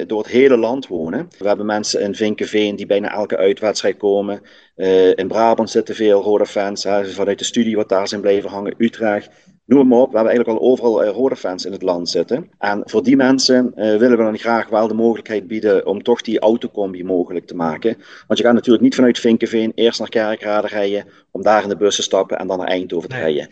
door 0.06 0.18
het 0.18 0.30
hele 0.30 0.56
land 0.56 0.86
wonen. 0.86 1.28
We 1.38 1.46
hebben 1.46 1.66
mensen 1.66 2.00
in 2.00 2.14
Vinkenveen 2.14 2.76
die 2.76 2.86
bijna 2.86 3.12
elke 3.12 3.38
uitwedstrijd 3.40 3.96
komen. 3.96 4.40
Uh, 4.76 5.08
in 5.08 5.28
Brabant 5.28 5.70
zitten 5.70 5.94
veel 5.94 6.22
rode 6.22 6.46
fans. 6.46 6.84
Hè, 6.84 7.06
vanuit 7.06 7.38
de 7.38 7.44
studie 7.44 7.76
wat 7.76 7.88
daar 7.88 8.08
zijn 8.08 8.20
blijven 8.20 8.50
hangen. 8.50 8.74
Utrecht. 8.78 9.30
Noem 9.64 9.88
maar 9.88 9.98
op. 9.98 10.10
We 10.10 10.16
hebben 10.16 10.34
eigenlijk 10.34 10.60
al 10.60 10.70
overal 10.70 11.04
uh, 11.04 11.10
rode 11.10 11.36
fans 11.36 11.64
in 11.64 11.72
het 11.72 11.82
land 11.82 12.08
zitten. 12.08 12.50
En 12.58 12.82
voor 12.84 13.02
die 13.02 13.16
mensen 13.16 13.72
uh, 13.76 13.96
willen 13.96 14.16
we 14.16 14.22
dan 14.24 14.38
graag 14.38 14.68
wel 14.68 14.88
de 14.88 14.94
mogelijkheid 14.94 15.46
bieden 15.46 15.86
om 15.86 16.02
toch 16.02 16.22
die 16.22 16.38
autocombi 16.38 17.04
mogelijk 17.04 17.46
te 17.46 17.54
maken. 17.54 17.96
Want 18.26 18.38
je 18.38 18.44
gaat 18.44 18.54
natuurlijk 18.54 18.84
niet 18.84 18.94
vanuit 18.94 19.18
Vinkenveen 19.18 19.72
eerst 19.74 19.98
naar 19.98 20.08
Kerkrade 20.08 20.66
rijden. 20.66 21.04
Om 21.30 21.42
daar 21.42 21.62
in 21.62 21.68
de 21.68 21.76
bus 21.76 21.96
te 21.96 22.02
stappen 22.02 22.38
en 22.38 22.46
dan 22.46 22.58
naar 22.58 22.68
Eindhoven 22.68 23.08
te 23.08 23.16
rijden. 23.16 23.48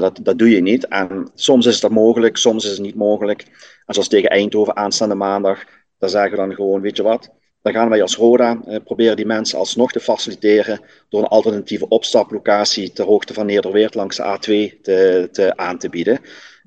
dat, 0.00 0.20
dat 0.22 0.38
doe 0.38 0.50
je 0.50 0.60
niet. 0.60 0.86
En 0.86 1.30
soms 1.34 1.66
is 1.66 1.80
dat 1.80 1.90
mogelijk, 1.90 2.36
soms 2.36 2.64
is 2.64 2.70
het 2.70 2.80
niet 2.80 2.94
mogelijk. 2.94 3.42
En 3.86 3.94
zoals 3.94 4.08
tegen 4.08 4.30
Eindhoven 4.30 4.76
aanstaande 4.76 5.14
maandag. 5.14 5.64
Daar 5.98 6.10
zeggen 6.10 6.30
we 6.30 6.36
dan 6.36 6.54
gewoon, 6.54 6.80
weet 6.80 6.96
je 6.96 7.02
wat, 7.02 7.30
dan 7.62 7.72
gaan 7.72 7.88
wij 7.88 8.02
als 8.02 8.16
Roda 8.16 8.60
eh, 8.66 8.76
proberen 8.84 9.16
die 9.16 9.26
mensen 9.26 9.58
alsnog 9.58 9.92
te 9.92 10.00
faciliteren 10.00 10.80
door 11.08 11.20
een 11.20 11.28
alternatieve 11.28 11.88
opstaplocatie 11.88 12.92
ter 12.92 13.04
hoogte 13.04 13.34
van 13.34 13.46
Nederweert 13.46 13.94
langs 13.94 14.16
de 14.16 14.22
A2 14.22 14.80
te, 14.82 15.28
te 15.32 15.56
aan 15.56 15.78
te 15.78 15.88
bieden. 15.88 16.20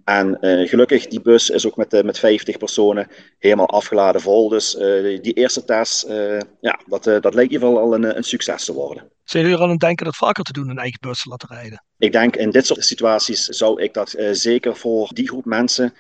En 0.03 0.38
uh, 0.41 0.69
gelukkig, 0.69 1.07
die 1.07 1.22
bus 1.22 1.49
is 1.49 1.67
ook 1.67 1.76
met, 1.76 1.93
uh, 1.93 2.01
met 2.01 2.19
50 2.19 2.57
personen 2.57 3.07
helemaal 3.39 3.69
afgeladen 3.69 4.22
vol. 4.22 4.49
Dus 4.49 4.76
uh, 4.76 5.22
die 5.22 5.34
eerste 5.34 5.63
test, 5.65 6.07
ja, 6.61 6.80
dat, 6.85 7.03
dat 7.03 7.34
lijkt 7.34 7.38
in 7.38 7.51
ieder 7.51 7.67
geval 7.67 7.80
al 7.80 7.93
een, 7.93 8.17
een 8.17 8.23
succes 8.23 8.65
te 8.65 8.73
worden. 8.73 9.11
Zijn 9.23 9.43
jullie 9.43 9.57
er 9.57 9.63
aan 9.63 9.69
het 9.72 9.80
denken 9.80 10.05
dat 10.05 10.15
vaker 10.15 10.43
te 10.43 10.51
doen, 10.51 10.69
een 10.69 10.77
eigen 10.77 10.99
bus 11.01 11.22
te 11.22 11.30
laten 11.30 11.49
rijden? 11.49 11.84
Ik 11.97 12.11
denk 12.11 12.35
in 12.35 12.49
dit 12.49 12.65
soort 12.65 12.85
situaties 12.85 13.43
zou 13.43 13.81
ik 13.81 13.93
dat 13.93 14.15
zeker 14.31 14.76
voor 14.76 15.09
die 15.13 15.27
groep 15.27 15.45
mensen 15.45 15.93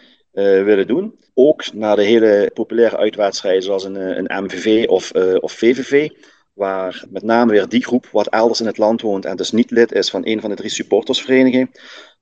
willen 0.43 0.87
doen. 0.87 1.19
Ook 1.33 1.73
naar 1.73 1.95
de 1.95 2.03
hele 2.03 2.51
populaire 2.53 2.97
uitwedstrijden 2.97 3.63
zoals 3.63 3.83
een, 3.83 3.97
eh, 3.97 4.17
een 4.17 4.43
MVV 4.43 4.87
of, 4.87 5.15
uh, 5.15 5.35
of 5.39 5.51
VVV. 5.51 6.09
Waar 6.53 7.05
met 7.09 7.23
name 7.23 7.51
weer 7.51 7.67
die 7.67 7.85
groep 7.85 8.07
wat 8.11 8.27
elders 8.27 8.59
in 8.59 8.65
het 8.65 8.77
land 8.77 9.01
woont 9.01 9.25
en 9.25 9.35
dus 9.35 9.51
niet 9.51 9.71
lid 9.71 9.91
is 9.91 10.09
van 10.09 10.25
een 10.25 10.41
van 10.41 10.49
de 10.49 10.55
drie 10.55 10.69
supportersverenigingen. 10.69 11.71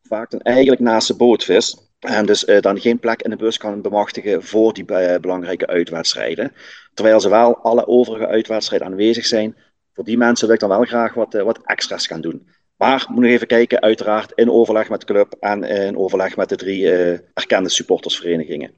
Vaak 0.01 0.31
dan 0.31 0.41
eigenlijk 0.41 0.81
naast 0.81 1.07
de 1.07 1.15
boot 1.15 1.43
vis. 1.43 1.77
En 1.99 2.25
dus 2.25 2.45
dan 2.59 2.79
geen 2.79 2.99
plek 2.99 3.21
in 3.21 3.29
de 3.29 3.35
bus 3.35 3.57
kan 3.57 3.81
bemachtigen 3.81 4.43
voor 4.43 4.73
die 4.73 4.85
belangrijke 5.19 5.67
uitwedstrijden. 5.67 6.53
Terwijl 6.93 7.19
ze 7.19 7.29
wel 7.29 7.57
alle 7.57 7.87
overige 7.87 8.27
uitwedstrijden 8.27 8.87
aanwezig 8.87 9.25
zijn. 9.25 9.55
Voor 9.93 10.03
die 10.03 10.17
mensen 10.17 10.45
wil 10.45 10.55
ik 10.55 10.61
dan 10.61 10.69
wel 10.69 10.83
graag 10.83 11.13
wat, 11.13 11.33
wat 11.33 11.59
extra's 11.63 12.07
gaan 12.07 12.21
doen. 12.21 12.47
Maar 12.83 13.05
moet 13.09 13.21
nog 13.21 13.31
even 13.31 13.47
kijken, 13.47 13.81
uiteraard 13.81 14.31
in 14.35 14.51
overleg 14.51 14.89
met 14.89 14.99
de 14.99 15.05
club 15.05 15.33
en 15.39 15.63
in 15.63 15.97
overleg 15.97 16.35
met 16.35 16.49
de 16.49 16.55
drie 16.55 16.81
uh, 16.81 17.19
erkende 17.33 17.69
supportersverenigingen. 17.69 18.73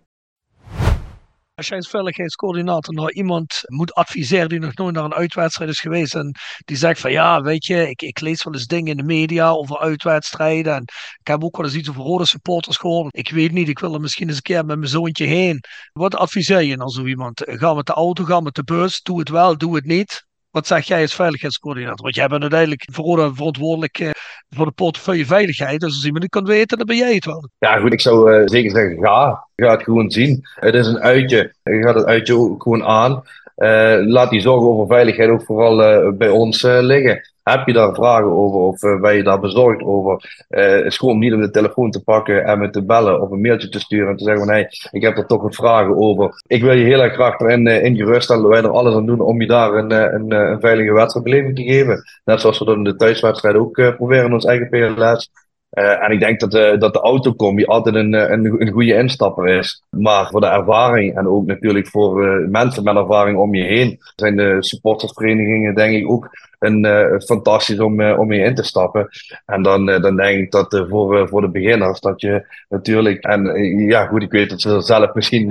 Als 1.54 1.68
jij 1.68 1.78
als 1.78 1.90
veiligheidscoördinator 1.90 2.94
nou 2.94 3.12
iemand 3.12 3.62
moet 3.66 3.94
adviseren 3.94 4.50
die 4.50 4.60
nog 4.60 4.76
nooit 4.76 4.96
naar 4.96 5.04
een 5.04 5.14
uitwedstrijd 5.14 5.70
is 5.70 5.80
geweest 5.80 6.16
en 6.16 6.36
die 6.66 6.78
zegt 6.78 7.00
van 7.00 7.12
ja, 7.12 7.42
weet 7.42 7.66
je, 7.66 7.90
ik, 7.90 8.02
ik 8.02 8.20
lees 8.20 8.44
wel 8.44 8.54
eens 8.54 8.66
dingen 8.66 8.92
in 8.92 8.98
de 8.98 9.04
media 9.04 9.50
over 9.50 9.80
uitwedstrijden 9.80 10.74
en 10.74 10.84
ik 11.20 11.28
heb 11.28 11.44
ook 11.44 11.58
wel 11.58 11.66
eens 11.66 11.76
iets 11.76 11.90
over 11.90 12.02
rode 12.02 12.26
supporters 12.26 12.78
gehoord. 12.78 13.18
Ik 13.18 13.30
weet 13.30 13.52
niet, 13.52 13.68
ik 13.68 13.80
wil 13.80 13.94
er 13.94 14.02
misschien 14.02 14.28
eens 14.28 14.36
een 14.36 14.42
keer 14.42 14.66
met 14.66 14.78
mijn 14.78 14.90
zoontje 14.90 15.26
heen. 15.26 15.60
Wat 15.94 16.16
adviseer 16.16 16.62
je 16.62 16.78
dan 16.78 16.90
zo 16.90 17.06
iemand? 17.06 17.42
Ga 17.46 17.74
met 17.74 17.86
de 17.86 17.94
auto, 17.94 18.24
ga 18.24 18.40
met 18.40 18.56
de 18.56 18.64
bus, 18.64 19.02
doe 19.02 19.20
het 19.20 19.30
wel, 19.30 19.58
doe 19.58 19.76
het 19.76 19.86
niet. 19.86 20.26
Wat 20.56 20.68
zeg 20.68 20.88
jij 20.88 21.02
als 21.02 21.16
veiligheidscoördinator? 21.16 22.04
Want 22.04 22.16
jij 22.16 22.28
bent 22.28 22.42
uiteindelijk 22.42 22.88
voor, 22.92 23.36
verantwoordelijk 23.36 24.00
eh, 24.00 24.10
voor 24.50 24.66
de 24.66 24.72
portefeuille 24.72 25.26
veiligheid. 25.26 25.80
Dus 25.80 25.90
als 25.90 26.06
iemand 26.06 26.24
het 26.24 26.32
kan 26.32 26.46
weten, 26.46 26.78
dan 26.78 26.88
ben 26.88 26.98
jij 26.98 27.14
het 27.14 27.26
wel. 27.26 27.50
Ja, 27.58 27.80
goed, 27.80 27.94
ik 27.94 28.02
zou 28.02 28.34
uh, 28.34 28.42
zeker 28.46 28.72
zeggen, 28.72 28.98
ga. 29.04 29.48
Ga 29.56 29.72
het 29.72 29.84
gewoon 29.84 30.12
zien. 30.12 30.42
Het 30.56 30.74
is 30.74 30.88
een 30.88 31.00
uitje. 31.00 31.56
Je 31.64 31.82
gaat 31.82 31.96
het 31.96 32.06
uitje 32.06 32.36
ook 32.36 32.64
gewoon 32.64 32.84
aan. 32.84 33.24
Uh, 33.58 33.98
laat 34.06 34.30
die 34.30 34.42
zorgen 34.42 34.68
over 34.68 34.88
veiligheid 34.88 35.30
ook 35.30 35.44
vooral 35.44 36.12
bij 36.14 36.30
ons 36.30 36.62
liggen. 36.62 37.35
Heb 37.50 37.68
je 37.68 37.74
daar 37.74 37.94
vragen 37.94 38.32
over 38.32 38.60
of 38.60 38.84
uh, 38.84 39.02
ben 39.02 39.16
je 39.16 39.24
daar 39.24 39.40
bezorgd 39.40 39.84
over? 39.84 40.46
Uh, 40.50 40.64
het 40.64 40.86
is 40.86 41.00
niet 41.00 41.34
om 41.34 41.42
de 41.42 41.50
telefoon 41.50 41.92
te 41.92 42.04
pakken 42.04 42.46
en 42.46 42.60
me 42.60 42.70
te 42.70 42.86
bellen 42.86 43.22
of 43.22 43.32
een 43.32 43.42
mailtje 43.42 43.70
te 43.70 43.80
sturen 43.80 44.10
en 44.10 44.18
te 44.18 44.24
zeggen 44.24 44.46
van 44.46 44.54
hey, 44.54 44.68
ik 44.92 45.02
heb 45.02 45.18
er 45.18 45.26
toch 45.26 45.42
wat 45.42 45.56
vragen 45.56 45.98
over. 45.98 46.44
Ik 46.48 46.62
wil 46.62 46.74
je 46.74 46.84
heel 46.84 47.02
erg 47.02 47.14
graag 47.14 47.40
erin 47.40 47.68
uh, 47.68 47.84
in 47.84 47.96
geruststellen. 47.96 48.50
Wij 48.50 48.62
er 48.62 48.70
alles 48.70 48.96
aan 48.96 49.06
doen 49.06 49.20
om 49.20 49.42
je 49.42 49.48
daar 49.48 49.74
een, 49.74 49.92
een, 49.92 50.32
een 50.32 50.60
veilige 50.60 50.94
wedstrijdbeleving 50.94 51.56
te 51.56 51.64
geven. 51.64 52.04
Net 52.24 52.42
zoals 52.42 52.60
we 52.60 52.66
dat 52.66 52.76
in 52.76 52.84
de 52.84 52.96
thuiswedstrijd 52.96 53.56
ook 53.56 53.96
proberen 53.96 54.26
in 54.26 54.34
ons 54.34 54.46
eigen 54.46 54.70
PLS. 54.70 55.30
Uh, 55.72 56.04
en 56.04 56.12
ik 56.12 56.20
denk 56.20 56.40
dat 56.40 56.52
de, 56.52 56.76
dat 56.80 56.94
de 56.94 57.00
autocombi 57.00 57.66
altijd 57.66 57.96
een, 57.96 58.14
een, 58.14 58.62
een 58.62 58.72
goede 58.72 58.94
instapper 58.94 59.48
is. 59.48 59.84
Maar 59.90 60.28
voor 60.30 60.42
de 60.42 60.48
ervaring 60.48 61.18
en 61.18 61.28
ook 61.28 61.46
natuurlijk 61.46 61.88
voor 61.88 62.22
mensen 62.50 62.84
met 62.84 62.96
ervaring 62.96 63.38
om 63.38 63.56
je 63.56 63.64
heen 63.64 63.98
zijn 64.16 64.36
de 64.36 64.58
supportersverenigingen 64.60 65.76
denk 65.76 65.96
ik 65.96 66.10
ook 66.10 66.30
een, 66.66 66.86
uh, 66.86 67.20
fantastisch 67.20 67.80
om, 67.80 68.00
uh, 68.00 68.20
om 68.20 68.32
in 68.32 68.56
te 68.56 68.64
stappen. 68.64 69.08
En 69.46 69.62
dan, 69.62 69.90
uh, 69.90 70.02
dan 70.02 70.16
denk 70.16 70.40
ik 70.40 70.52
dat 70.52 70.86
voor, 70.90 71.28
voor 71.28 71.42
de 71.42 71.50
beginners 71.50 72.00
dat 72.00 72.22
je 72.22 72.46
natuurlijk, 72.70 73.24
en 73.24 73.44
ja 73.88 74.06
goed, 74.06 74.22
ik 74.22 74.32
weet 74.32 74.50
dat 74.50 74.62
ze 74.62 74.70
er 74.70 74.84
zelf 74.84 75.14
misschien 75.14 75.48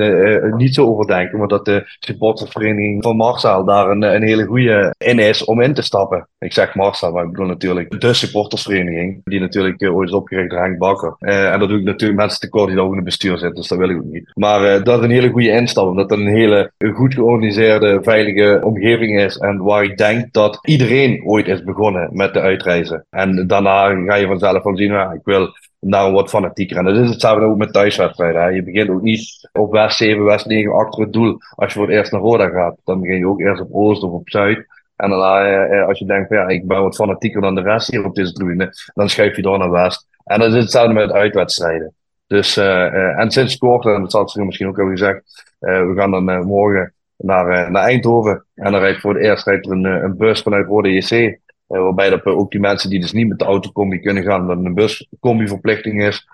niet 0.57 0.75
zo 0.75 0.87
over 0.87 1.07
denken, 1.07 1.39
maar 1.39 1.49
dat 1.49 1.65
de 1.65 1.83
supportersvereniging 1.99 3.03
van 3.03 3.17
Marcel 3.17 3.65
daar 3.65 3.91
een, 3.91 4.03
een 4.03 4.23
hele 4.23 4.45
goede 4.45 4.95
in 4.99 5.19
is 5.19 5.45
om 5.45 5.61
in 5.61 5.75
te 5.75 5.83
stappen. 5.83 6.29
Ik 6.39 6.53
zeg 6.53 6.75
Marcel, 6.75 7.13
maar 7.13 7.25
ik 7.25 7.31
bedoel 7.31 7.47
natuurlijk 7.47 8.01
de 8.01 8.15
supportersvereniging, 8.15 9.21
die 9.25 9.41
natuurlijk 9.41 9.83
ooit 9.83 10.09
is 10.09 10.15
opgericht 10.15 10.51
door 10.51 10.61
Henk 10.61 10.79
Bakker. 10.79 11.15
en 11.19 11.59
dat 11.59 11.69
doe 11.69 11.79
ik 11.79 11.85
natuurlijk 11.85 12.21
mensen 12.21 12.41
tekort 12.41 12.69
die 12.69 12.81
ook 12.81 12.91
in 12.91 12.97
het 12.97 13.05
bestuur 13.05 13.39
zitten, 13.39 13.55
dus 13.55 13.69
dat 13.69 13.79
wil 13.79 13.89
ik 13.89 13.97
ook 13.97 14.13
niet. 14.13 14.31
Maar 14.35 14.83
dat 14.83 14.99
is 14.99 15.05
een 15.05 15.11
hele 15.11 15.31
goede 15.31 15.51
instap, 15.51 15.87
omdat 15.87 16.11
het 16.11 16.19
een 16.19 16.27
hele 16.27 16.73
goed 16.95 17.15
georganiseerde, 17.15 17.99
veilige 18.03 18.61
omgeving 18.65 19.21
is 19.21 19.37
en 19.37 19.63
waar 19.63 19.85
ik 19.85 19.97
denk 19.97 20.33
dat 20.33 20.59
iedereen 20.63 21.04
ooit 21.25 21.49
is 21.49 21.63
begonnen 21.63 22.09
met 22.13 22.35
de 22.35 22.41
uitreizen. 22.41 23.07
En 23.11 23.47
daarna 23.47 24.05
ga 24.07 24.15
je 24.15 24.27
vanzelf 24.27 24.63
van 24.63 24.77
zien, 24.77 24.91
nou, 24.91 25.15
ik 25.15 25.25
wil 25.25 25.53
nou 25.81 26.13
wat 26.13 26.29
fanatieker. 26.29 26.77
En 26.77 26.85
dat 26.85 26.97
is 26.97 27.09
hetzelfde 27.09 27.45
ook 27.45 27.57
met 27.57 27.73
thuiswedstrijden. 27.73 28.55
Je 28.55 28.63
begint 28.63 28.91
ook 28.91 29.03
niet 29.03 29.49
op 29.53 29.73
West 29.73 29.97
7, 29.97 30.25
West 30.25 30.47
9 30.47 30.73
achter 30.73 31.03
het 31.03 31.13
doel 31.13 31.39
als 31.55 31.73
je 31.73 31.79
voor 31.79 31.89
het 31.89 31.97
eerst 31.97 32.13
naar 32.13 32.21
Roda 32.21 32.49
gaat. 32.49 32.77
Dan 32.85 33.01
begin 33.01 33.19
je 33.19 33.29
ook 33.29 33.41
eerst 33.41 33.61
op 33.61 33.69
Oost 33.73 34.03
of 34.03 34.11
op 34.11 34.29
Zuid. 34.29 34.67
En 34.97 35.11
daarna, 35.11 35.45
eh, 35.45 35.79
eh, 35.79 35.87
als 35.87 35.99
je 35.99 36.05
denkt, 36.05 36.31
ja, 36.31 36.49
ik 36.49 36.67
ben 36.67 36.83
wat 36.83 36.95
fanatieker 36.95 37.41
dan 37.41 37.55
de 37.55 37.61
rest 37.61 37.91
hier 37.91 38.05
op 38.05 38.15
deze 38.15 38.33
tribune, 38.33 38.73
dan 38.95 39.09
schuif 39.09 39.37
je 39.37 39.43
door 39.43 39.59
naar 39.59 39.71
West. 39.71 40.07
En 40.25 40.39
dat 40.39 40.53
is 40.53 40.63
hetzelfde 40.63 40.95
met 40.95 41.13
uitwedstrijden. 41.13 41.95
Dus, 42.27 42.59
uh, 42.59 43.19
en 43.19 43.31
sinds 43.31 43.59
kort, 43.59 43.85
en 43.85 44.01
dat 44.01 44.13
had 44.13 44.31
ze 44.31 44.45
misschien 44.45 44.69
ook 44.69 44.79
al 44.79 44.89
gezegd, 44.89 45.45
we 45.59 45.93
gaan 45.97 46.11
dan 46.11 46.47
morgen 46.47 46.95
naar, 47.25 47.49
eh, 47.49 47.71
naar 47.71 47.83
Eindhoven. 47.83 48.45
En 48.55 48.73
dan 48.73 48.81
rijdt 48.81 49.01
voor 49.01 49.15
het 49.15 49.23
eerst 49.23 49.47
rijdt 49.47 49.67
er 49.67 49.73
een, 49.73 49.87
eh, 49.87 50.03
een 50.03 50.17
bus 50.17 50.43
vanuit 50.43 50.67
Rode 50.67 50.93
JC. 50.93 51.11
Eh, 51.11 51.81
waarbij 51.81 52.11
dat 52.11 52.25
ook 52.25 52.51
die 52.51 52.61
mensen 52.61 52.91
die 52.91 53.01
dus 53.01 53.13
niet 53.13 53.29
met 53.29 53.39
de 53.39 53.45
autocombi 53.45 54.01
kunnen 54.01 54.23
gaan, 54.23 54.47
dat 54.47 54.57
een 54.57 54.75
buscombi 54.75 55.49
verplichting 55.49 56.03
is. 56.03 56.29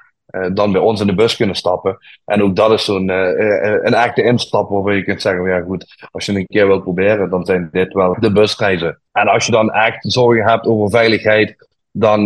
dan 0.53 0.73
bij 0.73 0.81
ons 0.81 1.01
in 1.01 1.07
de 1.07 1.15
bus 1.15 1.37
kunnen 1.37 1.57
stappen. 1.57 1.99
En 2.25 2.43
ook 2.43 2.57
dat 2.57 2.73
is 2.73 2.85
zo'n 2.85 3.09
een 3.09 3.95
echte 3.95 4.23
instap 4.23 4.69
waarvan 4.69 4.97
je 4.97 5.05
kunt 5.05 5.23
zeggen: 5.23 5.49
ja, 5.49 5.61
goed, 5.61 6.09
als 6.11 6.27
je 6.27 6.33
een 6.33 6.47
keer 6.47 6.67
wilt 6.67 6.83
proberen, 6.83 7.31
dan 7.31 7.45
zijn 7.45 7.69
dit 7.73 7.93
wel 7.93 8.17
de 8.21 8.33
busreizen. 8.33 9.01
En 9.12 9.29
als 9.29 9.47
je 9.47 9.53
dan 9.53 9.71
echt 9.71 10.12
zorgen 10.12 10.49
hebt 10.49 10.67
over 10.67 10.91
veiligheid, 10.91 11.69
dan, 11.93 12.25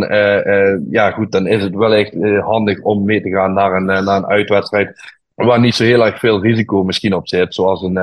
ja, 0.91 1.11
goed, 1.11 1.33
dan 1.33 1.47
is 1.47 1.63
het 1.63 1.75
wel 1.75 1.95
echt 1.95 2.15
handig 2.41 2.81
om 2.83 3.05
mee 3.05 3.23
te 3.23 3.31
gaan 3.31 3.53
naar 3.53 3.73
een, 3.73 3.85
naar 3.85 4.17
een 4.17 4.27
uitwedstrijd. 4.27 5.01
Waar 5.35 5.61
niet 5.61 5.75
zo 5.75 5.85
heel 5.85 6.07
erg 6.07 6.19
veel 6.19 6.43
risico 6.43 6.83
misschien 6.83 7.15
op 7.15 7.29
zit, 7.29 7.55
zoals 7.55 7.83
een 7.83 7.99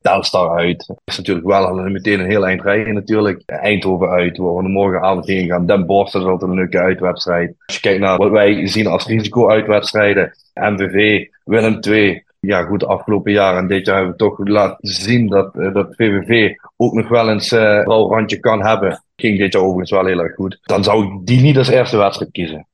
Telstar 0.00 0.58
uit. 0.58 0.94
Is 1.04 1.16
natuurlijk 1.16 1.46
wel 1.46 1.74
meteen 1.74 2.20
een 2.20 2.30
heel 2.30 2.46
eind 2.46 2.62
rijden 2.62 2.94
natuurlijk. 2.94 3.42
Eindhoven 3.46 4.08
uit, 4.08 4.36
waar 4.36 4.54
we 4.54 4.68
morgenavond 4.68 5.26
heen 5.26 5.46
gaan. 5.46 5.66
Den 5.66 5.86
Bosch 5.86 6.14
is 6.14 6.22
altijd 6.22 6.50
een 6.50 6.56
leuke 6.56 6.78
uitwedstrijd. 6.78 7.54
Als 7.66 7.74
je 7.74 7.80
kijkt 7.80 8.00
naar 8.00 8.16
wat 8.16 8.30
wij 8.30 8.66
zien 8.66 8.86
als 8.86 9.06
risico-uitwedstrijden. 9.06 10.32
MVV, 10.54 11.26
Willem 11.44 11.78
II. 11.80 12.26
Ja 12.40 12.62
goed, 12.62 12.80
de 12.80 12.86
afgelopen 12.86 13.32
jaren 13.32 13.58
en 13.58 13.66
dit 13.66 13.86
jaar 13.86 13.96
hebben 13.96 14.12
we 14.12 14.18
toch 14.18 14.38
laten 14.38 14.88
zien 14.88 15.28
dat, 15.28 15.54
uh, 15.56 15.74
dat 15.74 15.94
VVV 15.96 16.54
ook 16.76 16.92
nog 16.92 17.08
wel 17.08 17.30
eens 17.30 17.52
uh, 17.52 17.84
wel 17.86 18.10
randje 18.10 18.40
kan 18.40 18.66
hebben. 18.66 19.02
Ging 19.16 19.38
dit 19.38 19.52
jaar 19.52 19.62
overigens 19.62 19.90
wel 19.90 20.06
heel 20.06 20.20
erg 20.20 20.34
goed. 20.34 20.58
Dan 20.62 20.84
zou 20.84 21.04
ik 21.04 21.26
die 21.26 21.40
niet 21.40 21.58
als 21.58 21.68
eerste 21.68 21.96
wedstrijd 21.96 22.30
kiezen. 22.30 22.66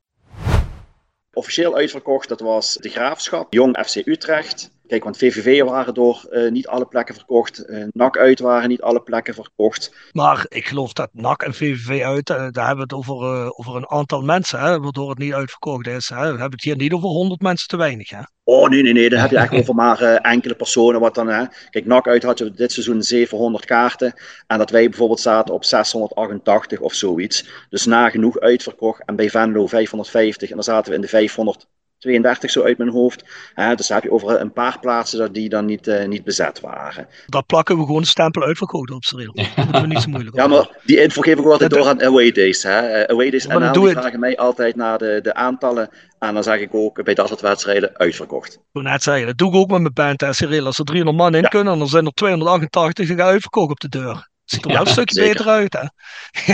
Officieel 1.33 1.75
uitverkocht, 1.75 2.29
dat 2.29 2.39
was 2.39 2.73
de 2.73 2.89
Graafschap, 2.89 3.53
Jong 3.53 3.77
FC 3.85 3.95
Utrecht, 3.95 4.74
Kijk, 4.87 5.03
want 5.03 5.17
VVV 5.17 5.61
waren 5.61 5.93
door 5.93 6.27
uh, 6.29 6.51
niet 6.51 6.67
alle 6.67 6.85
plekken 6.85 7.15
verkocht. 7.15 7.69
Uh, 7.69 7.85
NAC 7.91 8.17
uit 8.17 8.39
waren 8.39 8.69
niet 8.69 8.81
alle 8.81 9.01
plekken 9.01 9.33
verkocht. 9.33 9.95
Maar 10.11 10.45
ik 10.49 10.67
geloof 10.67 10.93
dat 10.93 11.09
NAC 11.13 11.43
en 11.43 11.53
VVV 11.53 12.03
uit, 12.03 12.29
uh, 12.29 12.35
daar 12.35 12.67
hebben 12.67 12.87
we 12.87 12.95
het 12.95 13.09
over, 13.09 13.57
over 13.57 13.75
een 13.75 13.89
aantal 13.89 14.21
mensen, 14.21 14.59
hè, 14.59 14.79
waardoor 14.79 15.09
het 15.09 15.17
niet 15.17 15.33
uitverkocht 15.33 15.87
is. 15.87 16.09
Hè. 16.09 16.21
We 16.21 16.27
hebben 16.27 16.51
het 16.51 16.63
hier 16.63 16.75
niet 16.75 16.93
over 16.93 17.09
100 17.09 17.41
mensen 17.41 17.67
te 17.67 17.77
weinig. 17.77 18.09
Hè. 18.09 18.19
Oh 18.43 18.69
nee, 18.69 18.81
nee, 18.81 18.93
nee, 18.93 19.09
dan 19.09 19.19
heb 19.19 19.29
je 19.29 19.37
echt 19.37 19.53
over 19.61 19.75
maar 19.75 20.01
enkele 20.15 20.55
personen. 20.55 20.99
Wat 20.99 21.15
dan, 21.15 21.27
hè. 21.27 21.45
Kijk, 21.69 21.85
NAC 21.85 22.07
uit 22.07 22.23
had 22.23 22.37
je 22.37 22.51
dit 22.51 22.71
seizoen 22.71 23.03
700 23.03 23.65
kaarten. 23.65 24.13
En 24.47 24.57
dat 24.57 24.69
wij 24.69 24.89
bijvoorbeeld 24.89 25.19
zaten 25.19 25.53
op 25.53 25.63
688 25.63 26.79
of 26.79 26.93
zoiets. 26.93 27.47
Dus 27.69 27.85
nagenoeg 27.85 28.39
uitverkocht. 28.39 29.01
En 29.05 29.15
bij 29.15 29.29
Venlo 29.29 29.67
550. 29.67 30.49
En 30.49 30.55
dan 30.55 30.63
zaten 30.63 30.89
we 30.89 30.95
in 30.95 31.01
de 31.01 31.07
500 31.07 31.67
32 32.05 32.51
zo 32.51 32.63
uit 32.63 32.77
mijn 32.77 32.89
hoofd. 32.89 33.23
Uh, 33.55 33.75
dus 33.75 33.89
heb 33.89 34.03
je 34.03 34.11
over 34.11 34.41
een 34.41 34.53
paar 34.53 34.79
plaatsen 34.79 35.19
dat 35.19 35.33
die 35.33 35.49
dan 35.49 35.65
niet, 35.65 35.87
uh, 35.87 36.05
niet 36.05 36.23
bezet 36.23 36.59
waren. 36.59 37.07
Daar 37.25 37.43
plakken 37.43 37.77
we 37.77 37.85
gewoon 37.85 38.01
een 38.01 38.07
stempel 38.07 38.43
uitverkocht 38.43 38.91
op, 38.91 39.03
Cyril. 39.03 39.33
Dat 39.33 39.55
moeten 39.55 39.81
we 39.81 39.87
niet 39.87 40.01
zo 40.01 40.09
moeilijk 40.09 40.35
Ja, 40.41 40.47
maar 40.47 40.69
die 40.83 41.01
info 41.01 41.21
geef 41.21 41.39
ik 41.39 41.45
altijd 41.45 41.69
door 41.69 41.87
aan 41.87 42.03
Away 42.03 42.31
Days. 42.31 42.63
Hè. 42.63 43.01
Uh, 43.01 43.03
away 43.03 43.29
Days 43.29 43.47
en 43.47 43.71
die 43.71 43.89
vragen 43.89 44.19
mij 44.19 44.37
altijd 44.37 44.75
naar 44.75 44.97
de, 44.97 45.19
de 45.23 45.33
aantallen. 45.33 45.89
En 46.19 46.33
dan 46.33 46.43
zeg 46.43 46.59
ik 46.59 46.73
ook 46.73 47.03
bij 47.03 47.13
dat 47.13 47.27
soort 47.27 47.41
wedstrijden 47.41 47.97
uitverkocht. 47.97 48.53
Ik 48.53 48.59
wil 48.71 48.83
net 48.83 49.03
zeggen, 49.03 49.27
dat 49.27 49.37
doe 49.37 49.49
ik 49.49 49.55
ook 49.55 49.69
met 49.69 49.81
mijn 49.81 49.93
band, 49.93 50.21
hè, 50.21 50.33
Cyril. 50.33 50.65
Als 50.65 50.79
er 50.79 50.85
300 50.85 51.17
man 51.17 51.35
in 51.35 51.41
ja. 51.41 51.47
kunnen, 51.47 51.77
dan 51.77 51.87
zijn 51.87 52.05
er 52.05 52.11
288 52.11 53.07
die 53.07 53.17
gaan 53.17 53.27
uitverkocht 53.27 53.71
op 53.71 53.79
de 53.79 53.89
deur. 53.89 54.33
Ziet 54.45 54.65
er 54.65 54.71
wel 54.71 54.81
een 54.81 54.87
stukje 54.87 55.21
beter 55.21 55.47
uit, 55.47 55.73
hè? 55.73 55.83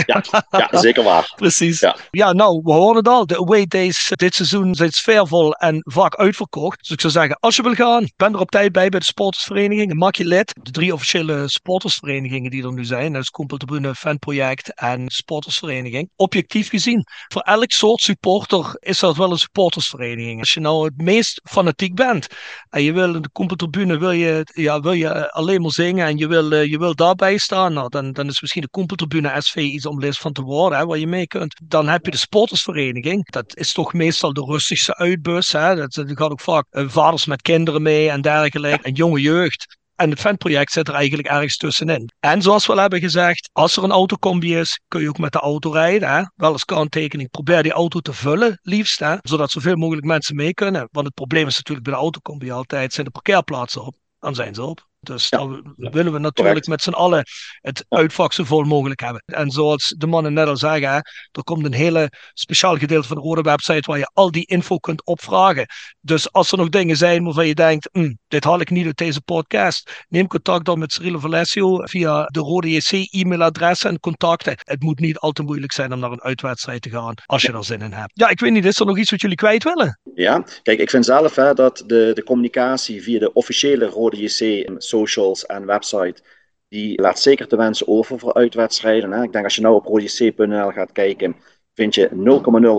Ja, 0.06 0.24
ja 0.50 0.80
zeker 0.80 1.02
waar. 1.02 1.32
Precies. 1.36 1.80
Ja. 1.80 1.96
ja. 2.10 2.32
nou, 2.32 2.60
we 2.64 2.72
horen 2.72 2.96
het 2.96 3.08
al. 3.08 3.26
De 3.26 3.38
away 3.38 3.66
days 3.66 4.12
dit 4.14 4.34
seizoen 4.34 4.74
zijn 4.74 4.90
sfeervol 4.90 5.52
en 5.52 5.80
vaak 5.84 6.16
uitverkocht. 6.16 6.78
Dus 6.78 6.90
ik 6.90 7.00
zou 7.00 7.12
zeggen, 7.12 7.36
als 7.40 7.56
je 7.56 7.62
wil 7.62 7.74
gaan, 7.74 8.10
ben 8.16 8.32
er 8.32 8.40
op 8.40 8.50
tijd 8.50 8.72
bij 8.72 8.88
bij 8.88 9.00
de 9.00 9.06
sportersvereniging. 9.06 9.94
Maak 9.94 10.14
je 10.14 10.24
lid. 10.24 10.52
De 10.62 10.70
drie 10.70 10.92
officiële 10.92 11.48
sportersverenigingen 11.48 12.50
die 12.50 12.64
er 12.64 12.72
nu 12.72 12.84
zijn. 12.84 13.12
Dat 13.12 13.22
is 13.22 13.94
Fanproject 13.96 14.74
en 14.74 15.10
Sportersvereniging. 15.10 16.10
Objectief 16.16 16.68
gezien, 16.68 17.04
voor 17.28 17.42
elk 17.42 17.70
soort 17.70 18.00
supporter 18.00 18.76
is 18.78 18.98
dat 18.98 19.16
wel 19.16 19.30
een 19.30 19.38
supportersvereniging. 19.38 20.40
Als 20.40 20.52
je 20.52 20.60
nou 20.60 20.84
het 20.84 20.96
meest 20.96 21.40
fanatiek 21.44 21.94
bent 21.94 22.26
en 22.68 22.82
je 22.82 22.92
wil 22.92 23.14
in 23.14 23.22
de 23.22 23.30
Kumpeltribune 23.32 23.98
wil 23.98 24.10
je, 24.10 24.46
ja, 24.54 24.80
wil 24.80 24.92
je 24.92 25.32
alleen 25.32 25.60
maar 25.60 25.70
zingen 25.70 26.06
en 26.06 26.16
je 26.16 26.26
wil, 26.26 26.54
je 26.54 26.78
wil 26.78 26.94
daarbij 26.94 27.36
staan 27.36 27.81
nou, 27.82 28.04
dan, 28.04 28.12
dan 28.12 28.28
is 28.28 28.40
misschien 28.40 28.62
de 28.62 28.68
Kompeltribune 28.68 29.40
SV 29.40 29.56
iets 29.56 29.86
om 29.86 30.00
les 30.00 30.18
van 30.18 30.32
te 30.32 30.42
worden, 30.42 30.78
hè, 30.78 30.86
waar 30.86 30.98
je 30.98 31.06
mee 31.06 31.26
kunt. 31.26 31.60
Dan 31.64 31.88
heb 31.88 32.04
je 32.04 32.10
de 32.10 32.16
sportersvereniging. 32.16 33.24
Dat 33.30 33.56
is 33.56 33.72
toch 33.72 33.92
meestal 33.92 34.32
de 34.32 34.44
rustigste 34.44 34.96
uitbus. 34.96 35.52
Hè. 35.52 35.74
Dat, 35.74 35.92
dat 35.92 36.06
gaat 36.08 36.30
ook 36.30 36.40
vaak 36.40 36.66
uh, 36.70 36.88
vaders 36.88 37.26
met 37.26 37.42
kinderen 37.42 37.82
mee 37.82 38.10
en 38.10 38.20
dergelijke. 38.20 38.82
En 38.82 38.92
jonge 38.92 39.20
jeugd. 39.20 39.80
En 39.96 40.10
het 40.10 40.20
fanproject 40.20 40.72
zit 40.72 40.88
er 40.88 40.94
eigenlijk 40.94 41.28
ergens 41.28 41.56
tussenin. 41.56 42.10
En 42.20 42.42
zoals 42.42 42.66
we 42.66 42.72
al 42.72 42.78
hebben 42.78 43.00
gezegd, 43.00 43.50
als 43.52 43.76
er 43.76 43.84
een 43.84 43.90
autocombi 43.90 44.56
is, 44.56 44.80
kun 44.88 45.00
je 45.00 45.08
ook 45.08 45.18
met 45.18 45.32
de 45.32 45.38
auto 45.38 45.70
rijden. 45.70 46.08
Hè? 46.08 46.22
Wel 46.34 46.52
als 46.52 46.64
kanttekening, 46.64 47.30
probeer 47.30 47.62
die 47.62 47.72
auto 47.72 48.00
te 48.00 48.12
vullen, 48.12 48.58
liefst. 48.62 48.98
Hè? 48.98 49.16
Zodat 49.22 49.50
zoveel 49.50 49.76
mogelijk 49.76 50.06
mensen 50.06 50.36
mee 50.36 50.54
kunnen. 50.54 50.88
Want 50.90 51.06
het 51.06 51.14
probleem 51.14 51.46
is 51.46 51.56
natuurlijk 51.56 51.86
bij 51.86 51.94
de 51.94 52.00
autocombi 52.00 52.50
altijd, 52.50 52.92
zijn 52.92 53.06
de 53.06 53.12
parkeerplaatsen 53.12 53.84
op. 53.84 53.96
Dan 54.18 54.34
zijn 54.34 54.54
ze 54.54 54.62
op. 54.62 54.90
Dus 55.02 55.28
ja, 55.28 55.38
dan 55.38 55.74
willen 55.76 56.12
we 56.12 56.18
natuurlijk 56.18 56.66
met 56.66 56.82
z'n 56.82 56.90
allen 56.90 57.24
het 57.60 57.84
uitvak 57.88 58.32
zo 58.32 58.44
vol 58.44 58.62
mogelijk 58.62 59.00
hebben. 59.00 59.22
En 59.26 59.50
zoals 59.50 59.94
de 59.98 60.06
mannen 60.06 60.32
net 60.32 60.46
al 60.46 60.56
zeggen, 60.56 61.02
er 61.32 61.44
komt 61.44 61.64
een 61.64 61.72
hele 61.72 62.10
speciaal 62.34 62.76
gedeelte 62.76 63.08
van 63.08 63.16
de 63.16 63.22
rode 63.22 63.42
website 63.42 63.90
waar 63.90 63.98
je 63.98 64.10
al 64.12 64.30
die 64.30 64.46
info 64.46 64.78
kunt 64.78 65.04
opvragen. 65.04 65.66
Dus 66.00 66.32
als 66.32 66.52
er 66.52 66.58
nog 66.58 66.68
dingen 66.68 66.96
zijn 66.96 67.24
waarvan 67.24 67.46
je 67.46 67.54
denkt, 67.54 67.88
hm, 67.92 68.12
dit 68.28 68.44
haal 68.44 68.60
ik 68.60 68.70
niet 68.70 68.86
uit 68.86 68.96
deze 68.96 69.20
podcast, 69.20 70.04
neem 70.08 70.26
contact 70.26 70.64
dan 70.64 70.78
met 70.78 70.92
Cyril 70.92 71.20
Valessio 71.20 71.78
via 71.86 72.24
de 72.24 72.40
Rode 72.40 72.70
JC 72.70 72.90
e-mailadres 73.10 73.84
en 73.84 74.00
contacten. 74.00 74.54
Het 74.56 74.82
moet 74.82 75.00
niet 75.00 75.18
al 75.18 75.32
te 75.32 75.42
moeilijk 75.42 75.72
zijn 75.72 75.92
om 75.92 75.98
naar 75.98 76.10
een 76.10 76.22
uitwedstrijd 76.22 76.82
te 76.82 76.90
gaan, 76.90 77.14
als 77.26 77.42
je 77.42 77.52
er 77.52 77.64
zin 77.64 77.80
in 77.80 77.92
hebt. 77.92 78.10
Ja, 78.14 78.28
ik 78.28 78.40
weet 78.40 78.52
niet, 78.52 78.64
is 78.64 78.80
er 78.80 78.86
nog 78.86 78.98
iets 78.98 79.10
wat 79.10 79.20
jullie 79.20 79.36
kwijt 79.36 79.64
willen? 79.64 80.00
Ja, 80.14 80.44
kijk, 80.62 80.78
ik 80.78 80.90
vind 80.90 81.04
zelf 81.04 81.34
hè, 81.34 81.54
dat 81.54 81.84
de, 81.86 82.10
de 82.14 82.24
communicatie 82.24 83.02
via 83.02 83.18
de 83.18 83.32
officiële 83.32 83.86
Rode 83.86 84.22
JC 84.22 84.70
socials 84.98 85.46
en 85.46 85.66
website, 85.66 86.22
die 86.68 87.00
laat 87.00 87.18
zeker 87.18 87.48
te 87.48 87.56
wensen 87.56 87.88
over 87.88 88.18
voor 88.18 88.34
uitwedstrijden. 88.34 89.12
Hè. 89.12 89.22
Ik 89.22 89.32
denk 89.32 89.44
als 89.44 89.54
je 89.54 89.60
nou 89.60 89.74
op 89.74 89.86
rodec.nl 89.86 90.70
gaat 90.70 90.92
kijken, 90.92 91.36
vind 91.74 91.94
je 91.94 92.08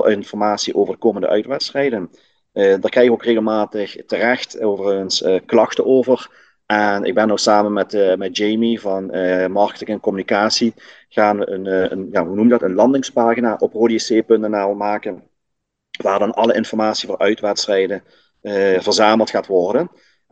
0,0 0.05 0.11
informatie 0.11 0.75
over 0.75 0.97
komende 0.97 1.27
uitwedstrijden. 1.27 2.09
Uh, 2.53 2.63
daar 2.63 2.89
krijg 2.89 3.05
je 3.05 3.11
ook 3.11 3.23
regelmatig 3.23 3.95
terecht 4.05 4.61
overigens 4.61 5.21
uh, 5.21 5.39
klachten 5.45 5.85
over. 5.85 6.41
En 6.65 7.03
ik 7.03 7.13
ben 7.13 7.27
nou 7.27 7.39
samen 7.39 7.73
met, 7.73 7.93
uh, 7.93 8.15
met 8.15 8.37
Jamie 8.37 8.79
van 8.79 9.05
marketing 9.51 9.89
en 9.89 9.99
communicatie 9.99 10.73
gaan 11.09 11.39
we 11.39 11.49
een, 11.49 11.91
een, 11.91 12.09
ja, 12.11 12.25
hoe 12.25 12.35
noem 12.35 12.43
je 12.43 12.49
dat, 12.51 12.61
een 12.61 12.73
landingspagina 12.73 13.55
op 13.59 13.73
rodec.nl 13.73 14.73
maken. 14.73 15.23
Waar 16.01 16.19
dan 16.19 16.33
alle 16.33 16.53
informatie 16.53 17.07
voor 17.07 17.17
uitwedstrijden 17.17 18.03
verzameld 18.79 19.29
gaat 19.29 19.47
worden. 19.47 19.89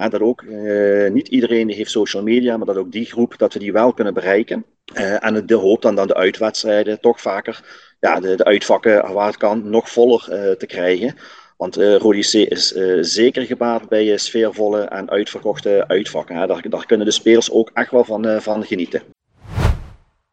Dat 0.10 0.22
ook 0.22 0.42
uh, 0.42 1.12
niet 1.12 1.28
iedereen 1.28 1.70
heeft 1.70 1.92
social 1.92 2.24
media, 2.24 2.58
maar 2.58 2.66
dat 2.66 2.78
ook 2.78 2.92
die 2.92 3.06
groep, 3.06 3.34
dat 3.38 3.54
we 3.54 3.60
die 3.60 3.72
wel 3.72 3.94
kunnen 3.94 4.14
bereiken. 4.14 4.66
Uh, 4.94 5.26
en 5.26 5.46
de 5.46 5.56
hoop 5.56 5.82
dan, 5.82 5.96
dan 5.96 6.08
de 6.08 6.16
uitwedstrijden 6.16 7.00
toch 7.00 7.22
vaker 7.22 7.64
ja, 8.00 8.20
de, 8.20 8.36
de 8.36 8.44
uitvakken 8.44 9.14
waar 9.14 9.28
het 9.28 9.38
kan 9.38 9.70
nog 9.70 9.90
voller 9.90 10.22
te 10.58 10.66
krijgen. 10.66 11.16
Want 11.58 11.78
uh, 11.78 11.96
Rodi 11.96 12.22
C 12.22 12.34
is 12.34 12.74
zeker 13.00 13.46
gebaat 13.46 13.90
bij 13.90 14.18
sfeervolle 14.18 14.82
en 14.82 15.10
uitverkochte 15.10 15.84
uitvakken. 15.88 16.36
Hè. 16.36 16.48
Daar, 16.48 16.70
daar, 16.70 16.86
kunnen 16.86 17.06
de 17.06 17.12
spelers 17.12 17.52
ook 17.52 17.70
echt 17.74 17.92
wel 17.92 18.04
van, 18.04 18.42
van 18.42 18.64
genieten. 18.64 19.02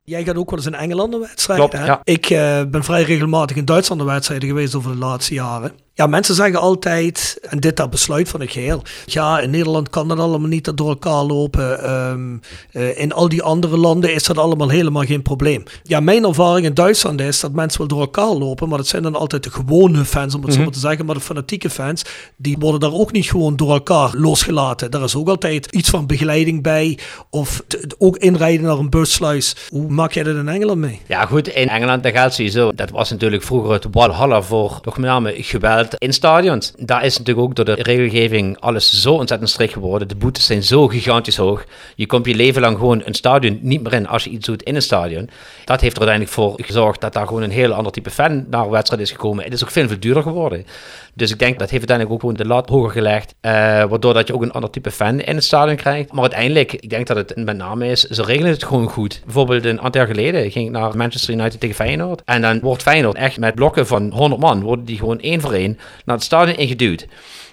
Jij 0.04 0.24
gaat 0.24 0.36
ook 0.36 0.50
wel 0.50 0.58
eens 0.58 0.68
in 0.68 0.74
Engeland 0.74 1.14
een 1.14 1.20
wedstrijd. 1.20 1.72
hè? 1.72 1.94
Ik 2.04 2.28
ben 2.70 2.84
vrij 2.84 3.02
regelmatig 3.02 3.56
in 3.56 3.64
Duitsland 3.64 4.02
wedstrijden 4.02 4.48
geweest 4.48 4.74
over 4.74 4.90
de 4.90 4.98
laatste 4.98 5.34
jaren. 5.34 5.72
Ja, 5.98 6.06
mensen 6.06 6.34
zeggen 6.34 6.60
altijd, 6.60 7.38
en 7.48 7.60
dit 7.60 7.76
dat 7.76 7.90
besluit 7.90 8.28
van 8.28 8.40
het 8.40 8.50
geheel. 8.50 8.82
Ja, 9.06 9.40
in 9.40 9.50
Nederland 9.50 9.90
kan 9.90 10.08
dat 10.08 10.18
allemaal 10.18 10.48
niet 10.48 10.76
door 10.76 10.88
elkaar 10.88 11.22
lopen. 11.22 11.82
Ehm, 11.84 12.36
eh, 12.72 12.98
in 13.00 13.12
al 13.12 13.28
die 13.28 13.42
andere 13.42 13.76
landen 13.76 14.14
is 14.14 14.22
dat 14.24 14.38
allemaal 14.38 14.68
helemaal 14.68 15.02
geen 15.02 15.22
probleem. 15.22 15.62
Ja, 15.82 16.00
mijn 16.00 16.24
ervaring 16.24 16.66
in 16.66 16.74
Duitsland 16.74 17.20
is 17.20 17.40
dat 17.40 17.52
mensen 17.52 17.78
wel 17.78 17.88
door 17.88 18.00
elkaar 18.00 18.32
lopen, 18.34 18.68
maar 18.68 18.78
dat 18.78 18.86
zijn 18.86 19.02
dan 19.02 19.14
altijd 19.14 19.42
de 19.44 19.50
gewone 19.50 20.04
fans, 20.04 20.34
om 20.34 20.40
het 20.42 20.50
zo 20.50 20.56
Mhm. 20.56 20.64
maar 20.64 20.74
te 20.74 20.80
zeggen. 20.80 21.06
Maar 21.06 21.14
de 21.14 21.20
fanatieke 21.20 21.70
fans, 21.70 22.02
die 22.36 22.56
worden 22.58 22.80
daar 22.80 22.92
ook 23.00 23.12
niet 23.12 23.26
gewoon 23.30 23.56
door 23.56 23.72
elkaar 23.72 24.10
losgelaten. 24.16 24.90
Daar 24.90 25.02
is 25.02 25.16
ook 25.16 25.28
altijd 25.28 25.66
iets 25.66 25.90
van 25.90 26.06
begeleiding 26.06 26.62
bij, 26.62 26.98
of 27.30 27.62
ook 27.98 28.16
inrijden 28.16 28.66
naar 28.66 28.78
een 28.78 28.90
bussluis. 28.90 29.56
Hoe 29.68 29.88
maak 29.90 30.12
jij 30.12 30.22
dat 30.22 30.36
in 30.36 30.48
Engeland 30.48 30.78
mee? 30.78 31.00
Ja, 31.06 31.26
goed, 31.26 31.48
in 31.48 31.68
Engeland 31.68 32.02
dat 32.02 32.12
gaat 32.12 32.34
sowieso. 32.34 32.72
Dat 32.74 32.90
was 32.90 33.10
natuurlijk 33.10 33.42
vroeger 33.42 33.72
het 33.72 33.86
Walhalla 33.90 34.42
voor 34.42 34.80
toch 34.80 34.96
met 34.98 35.06
name 35.10 35.34
geweld 35.36 35.86
in 35.98 36.12
stadions. 36.12 36.72
Daar 36.76 37.04
is 37.04 37.18
natuurlijk 37.18 37.46
ook 37.46 37.54
door 37.54 37.64
de 37.64 37.82
regelgeving 37.82 38.60
alles 38.60 39.02
zo 39.02 39.14
ontzettend 39.14 39.50
strikt 39.50 39.72
geworden. 39.72 40.08
De 40.08 40.16
boetes 40.16 40.46
zijn 40.46 40.62
zo 40.62 40.88
gigantisch 40.88 41.36
hoog. 41.36 41.64
Je 41.94 42.06
komt 42.06 42.26
je 42.26 42.34
leven 42.34 42.60
lang 42.60 42.78
gewoon 42.78 43.02
een 43.04 43.14
stadion 43.14 43.58
niet 43.62 43.82
meer 43.82 43.92
in 43.92 44.06
als 44.06 44.24
je 44.24 44.30
iets 44.30 44.46
doet 44.46 44.62
in 44.62 44.74
een 44.74 44.82
stadion. 44.82 45.30
Dat 45.64 45.80
heeft 45.80 45.96
er 45.96 46.02
uiteindelijk 46.08 46.36
voor 46.36 46.58
gezorgd 46.66 47.00
dat 47.00 47.12
daar 47.12 47.26
gewoon 47.26 47.42
een 47.42 47.50
heel 47.50 47.72
ander 47.72 47.92
type 47.92 48.10
fan 48.10 48.46
naar 48.50 48.70
wedstrijd 48.70 49.02
is 49.02 49.10
gekomen. 49.10 49.44
Het 49.44 49.52
is 49.52 49.64
ook 49.64 49.70
veel, 49.70 49.88
veel 49.88 50.00
duurder 50.00 50.22
geworden. 50.22 50.66
Dus 51.14 51.30
ik 51.30 51.38
denk 51.38 51.58
dat 51.58 51.70
heeft 51.70 51.90
uiteindelijk 51.90 52.14
ook 52.14 52.20
gewoon 52.20 52.48
de 52.48 52.54
lat 52.54 52.68
hoger 52.68 52.90
gelegd. 52.90 53.34
eh, 53.40 53.50
waardoor 53.84 54.14
dat 54.14 54.26
je 54.26 54.34
ook 54.34 54.42
een 54.42 54.52
ander 54.52 54.70
type 54.70 54.90
fan 54.90 55.20
in 55.20 55.34
het 55.34 55.44
stadion 55.44 55.76
krijgt. 55.76 56.12
Maar 56.12 56.20
uiteindelijk, 56.20 56.72
ik 56.72 56.90
denk 56.90 57.06
dat 57.06 57.16
het 57.16 57.36
met 57.36 57.56
name 57.56 57.88
is, 57.88 58.04
ze 58.04 58.22
regelen 58.22 58.50
het 58.50 58.64
gewoon 58.64 58.88
goed. 58.88 59.20
Bijvoorbeeld 59.24 59.64
een 59.64 59.80
aantal 59.80 60.00
jaar 60.00 60.10
geleden 60.14 60.50
ging 60.50 60.66
ik 60.66 60.72
naar 60.72 60.96
Manchester 60.96 61.34
United 61.34 61.60
tegen 61.60 61.74
Feyenoord. 61.74 62.22
En 62.24 62.42
dan 62.42 62.60
wordt 62.60 62.82
Feyenoord 62.82 63.16
echt 63.16 63.38
met 63.38 63.54
blokken 63.54 63.86
van 63.86 64.10
100 64.10 64.40
man, 64.40 64.62
worden 64.62 64.84
die 64.84 64.98
gewoon 64.98 65.20
één 65.20 65.40
voor 65.40 65.52
één 65.52 65.77
naar 66.04 66.16
het 66.16 66.24
stadion 66.24 66.56
ingeduwd. 66.56 67.06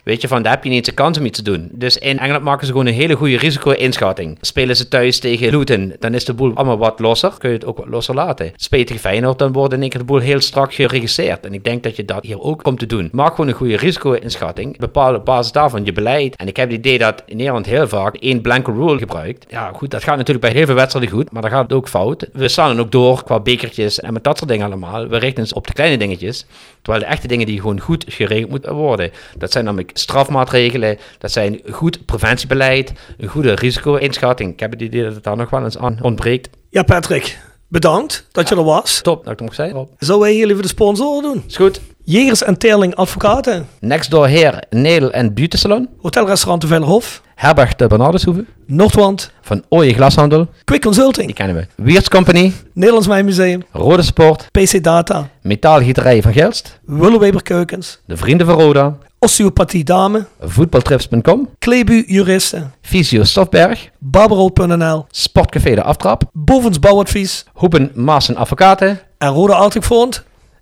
Weet 0.06 0.22
je, 0.22 0.28
van 0.28 0.42
daar 0.42 0.52
heb 0.52 0.64
je 0.64 0.70
niet 0.70 0.88
een 0.88 0.94
kans 0.94 1.18
om 1.18 1.26
iets 1.26 1.38
te 1.38 1.44
doen. 1.44 1.70
Dus 1.72 1.98
in 1.98 2.20
Engeland 2.20 2.44
maken 2.44 2.66
ze 2.66 2.72
gewoon 2.72 2.88
een 2.88 2.94
hele 2.94 3.16
goede 3.16 3.38
risico-inschatting. 3.38 4.38
Spelen 4.42 4.76
ze 4.76 4.88
thuis 4.88 5.20
tegen 5.20 5.58
Luton, 5.58 5.94
dan 6.00 6.14
is 6.14 6.26
de 6.26 6.34
boel 6.34 6.56
allemaal 6.56 6.78
wat 6.78 7.00
losser. 7.00 7.34
Kun 7.38 7.50
je 7.50 7.56
het 7.56 7.66
ook 7.66 7.78
wat 7.78 7.88
losser 7.88 8.16
laten. 8.16 8.52
Speel 8.56 8.80
je 8.80 8.86
tegen 8.86 9.02
Feyenoord, 9.02 9.40
dan 9.40 9.52
wordt 9.52 9.74
in 9.74 9.82
één 9.82 9.90
keer 9.90 10.00
de 10.00 10.06
boel 10.06 10.20
heel 10.20 10.42
strak 10.42 10.74
geregistreerd. 10.74 11.46
En 11.46 11.54
ik 11.54 11.64
denk 11.64 11.84
dat 11.84 11.96
je 11.96 12.06
dat 12.06 12.24
hier 12.24 12.42
ook 12.42 12.64
komt 12.64 12.80
te 12.80 12.86
doen. 12.86 13.10
Maak 13.12 13.30
gewoon 13.30 13.48
een 13.48 13.56
goede 13.56 13.78
risico-inschatting. 13.78 14.78
Bepaal 14.78 15.16
op 15.16 15.26
basis 15.26 15.52
daarvan 15.52 15.86
je 15.86 15.92
beleid. 15.92 16.36
En 16.36 16.48
ik 16.48 16.58
heb 16.58 16.70
het 16.70 16.78
idee 16.78 16.98
dat 16.98 17.24
in 17.26 17.38
Nederland 17.38 17.66
heel 17.66 17.88
vaak 17.88 18.16
één 18.16 18.42
blanke 18.42 18.72
rule 18.72 18.98
gebruikt. 18.98 19.46
Ja, 19.50 19.72
goed, 19.74 19.92
dat 19.92 20.04
gaat 20.04 20.18
natuurlijk 20.18 20.46
bij 20.46 20.54
heel 20.54 20.66
veel 20.66 20.76
wedstrijden 20.76 21.12
goed, 21.12 21.32
maar 21.32 21.42
dan 21.42 21.52
gaat 21.52 21.64
het 21.64 21.74
ook 21.74 21.90
fout. 21.90 22.28
We 22.34 22.48
staan 22.48 22.80
ook 22.80 22.92
door 22.92 23.24
qua 23.24 23.40
bekertjes 23.40 24.00
en 24.00 24.14
met 24.14 24.24
dat 24.24 24.38
soort 24.38 24.50
dingen 24.50 24.66
allemaal. 24.66 25.08
We 25.08 25.18
richten 25.18 25.44
ons 25.44 25.54
op 25.54 25.68
de 25.68 25.74
kleine 25.74 25.98
dingetjes. 25.98 26.46
Terwijl 26.82 27.04
de 27.04 27.10
echte 27.10 27.28
dingen 27.28 27.46
die 27.46 27.60
gewoon 27.60 27.80
goed 27.80 28.06
geregeld 28.08 28.50
moeten 28.50 28.74
worden. 28.74 29.12
Dat 29.38 29.52
zijn 29.52 29.66
namelijk 29.66 29.94
strafmaatregelen, 30.00 30.98
dat 31.18 31.32
zijn 31.32 31.62
goed 31.72 32.06
preventiebeleid, 32.06 32.92
een 33.18 33.28
goede 33.28 33.56
risico-inschatting. 33.56 34.54
Ik 34.54 34.60
heb 34.60 34.72
het 34.72 34.82
idee 34.82 35.04
dat 35.04 35.14
het 35.14 35.24
daar 35.24 35.38
nog 35.38 35.50
wel 35.50 35.64
eens 35.64 35.78
aan 35.78 35.98
ontbreekt. 36.02 36.50
Ja, 36.70 36.84
Patrick, 36.84 37.40
bedankt 37.68 38.28
dat 38.32 38.50
je 38.50 38.56
er 38.56 38.64
was. 38.64 39.02
Top, 39.02 39.24
dat 39.24 39.34
ik 39.34 39.40
het 39.40 39.42
mocht 39.42 39.56
zeggen. 39.56 39.76
Rob. 39.76 39.90
Zullen 40.00 40.22
wij 40.22 40.32
hier 40.32 40.46
liever 40.46 40.64
de 40.64 40.70
sponsoren 40.70 41.24
doen? 41.24 41.44
Is 41.48 41.56
goed. 41.56 41.82
Jegers 42.04 42.44
en 42.44 42.58
Teerling 42.58 42.96
Advocaten. 42.96 43.68
Next 43.80 44.10
door 44.12 44.28
Heer, 44.28 44.64
Nail 44.70 45.12
en 45.12 45.34
Beauty 45.34 45.58
Salon. 45.58 45.90
Hotelrestaurant 46.02 46.62
de 46.62 46.68
Vellerhof. 46.68 47.22
Herberg 47.36 47.76
de 47.76 47.88
Bernardeshoeve. 47.88 48.46
Noordwand. 48.66 49.32
Van 49.42 49.64
Ooije 49.70 49.94
Glashandel. 49.94 50.48
Quick 50.64 50.82
Consulting. 50.82 51.26
Die 51.26 51.36
kennen 51.36 51.56
we. 51.56 51.84
Weirds 51.84 52.10
Company. 52.10 52.54
Nederlands 52.74 53.08
Mijnmuseum. 53.08 53.64
Rode 53.72 54.02
Sport. 54.02 54.48
PC 54.52 54.84
Data. 54.84 55.30
Metaalgieterij 55.42 56.22
van 56.22 56.34
Gelst. 56.34 56.80
Willeweber 56.86 57.44
Keukens. 57.44 58.00
De 58.06 58.18
Vrienden 58.18 58.48
van 58.48 58.60
Roda. 58.60 58.98
Osteopathie 59.26 59.84
Dame. 59.84 60.26
Voetbaltrips.com. 60.40 61.50
Klebu 61.60 62.04
Juristen. 62.08 62.74
Fysio 62.82 63.24
Stofberg. 63.24 63.90
Barbarood.nl. 64.00 65.06
Sportcafé 65.10 65.76
De 65.76 65.84
Aftrap. 65.84 66.24
Bovens 66.34 66.80
Bouwadvies. 66.80 67.46
Hoepen 67.54 67.92
Maas 67.94 68.30
en 68.30 68.36
Advocaten. 68.36 69.00
En 69.18 69.30
Roda 69.30 69.54
Arctic. 69.54 69.84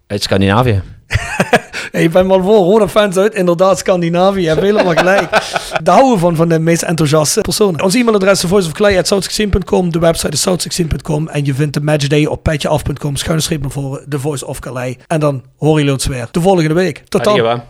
Uit 0.07 0.23
Scandinavië. 0.23 0.81
Hey, 1.91 2.03
ik 2.03 2.11
ben 2.11 2.27
wel 2.27 2.41
voor 2.41 2.55
Roda 2.55 2.87
fans 2.87 3.17
uit 3.17 3.33
inderdaad 3.33 3.77
Scandinavië. 3.77 4.41
Je 4.41 4.47
hebt 4.47 4.61
helemaal 4.61 4.93
gelijk. 4.93 5.29
Daar 5.83 5.95
houden 5.95 6.13
we 6.13 6.19
van, 6.19 6.35
van 6.35 6.49
de 6.49 6.59
meest 6.59 6.81
enthousiaste 6.81 7.41
personen. 7.41 7.83
Ons 7.83 7.95
e-mailadres 7.95 8.43
is 8.43 8.49
voiceofclay.south16.com. 8.49 9.91
De 9.91 9.99
website 9.99 10.31
is 10.31 10.47
south16.com. 10.47 11.27
En 11.27 11.45
je 11.45 11.53
vindt 11.53 11.73
de 11.73 11.81
matchday 11.81 12.25
op 12.25 12.43
petjeaf.com. 12.43 13.15
Schuine 13.15 13.41
streep 13.41 13.61
naar 13.61 13.71
voren. 13.71 14.05
De 14.07 14.19
Voice 14.19 14.45
of 14.47 14.59
Calais. 14.59 14.95
En 15.07 15.19
dan 15.19 15.43
horen 15.57 15.77
jullie 15.77 15.93
ons 15.93 16.05
weer 16.05 16.27
de 16.31 16.41
volgende 16.41 16.73
week. 16.73 17.03
Tot 17.07 17.23
dan. 17.23 17.61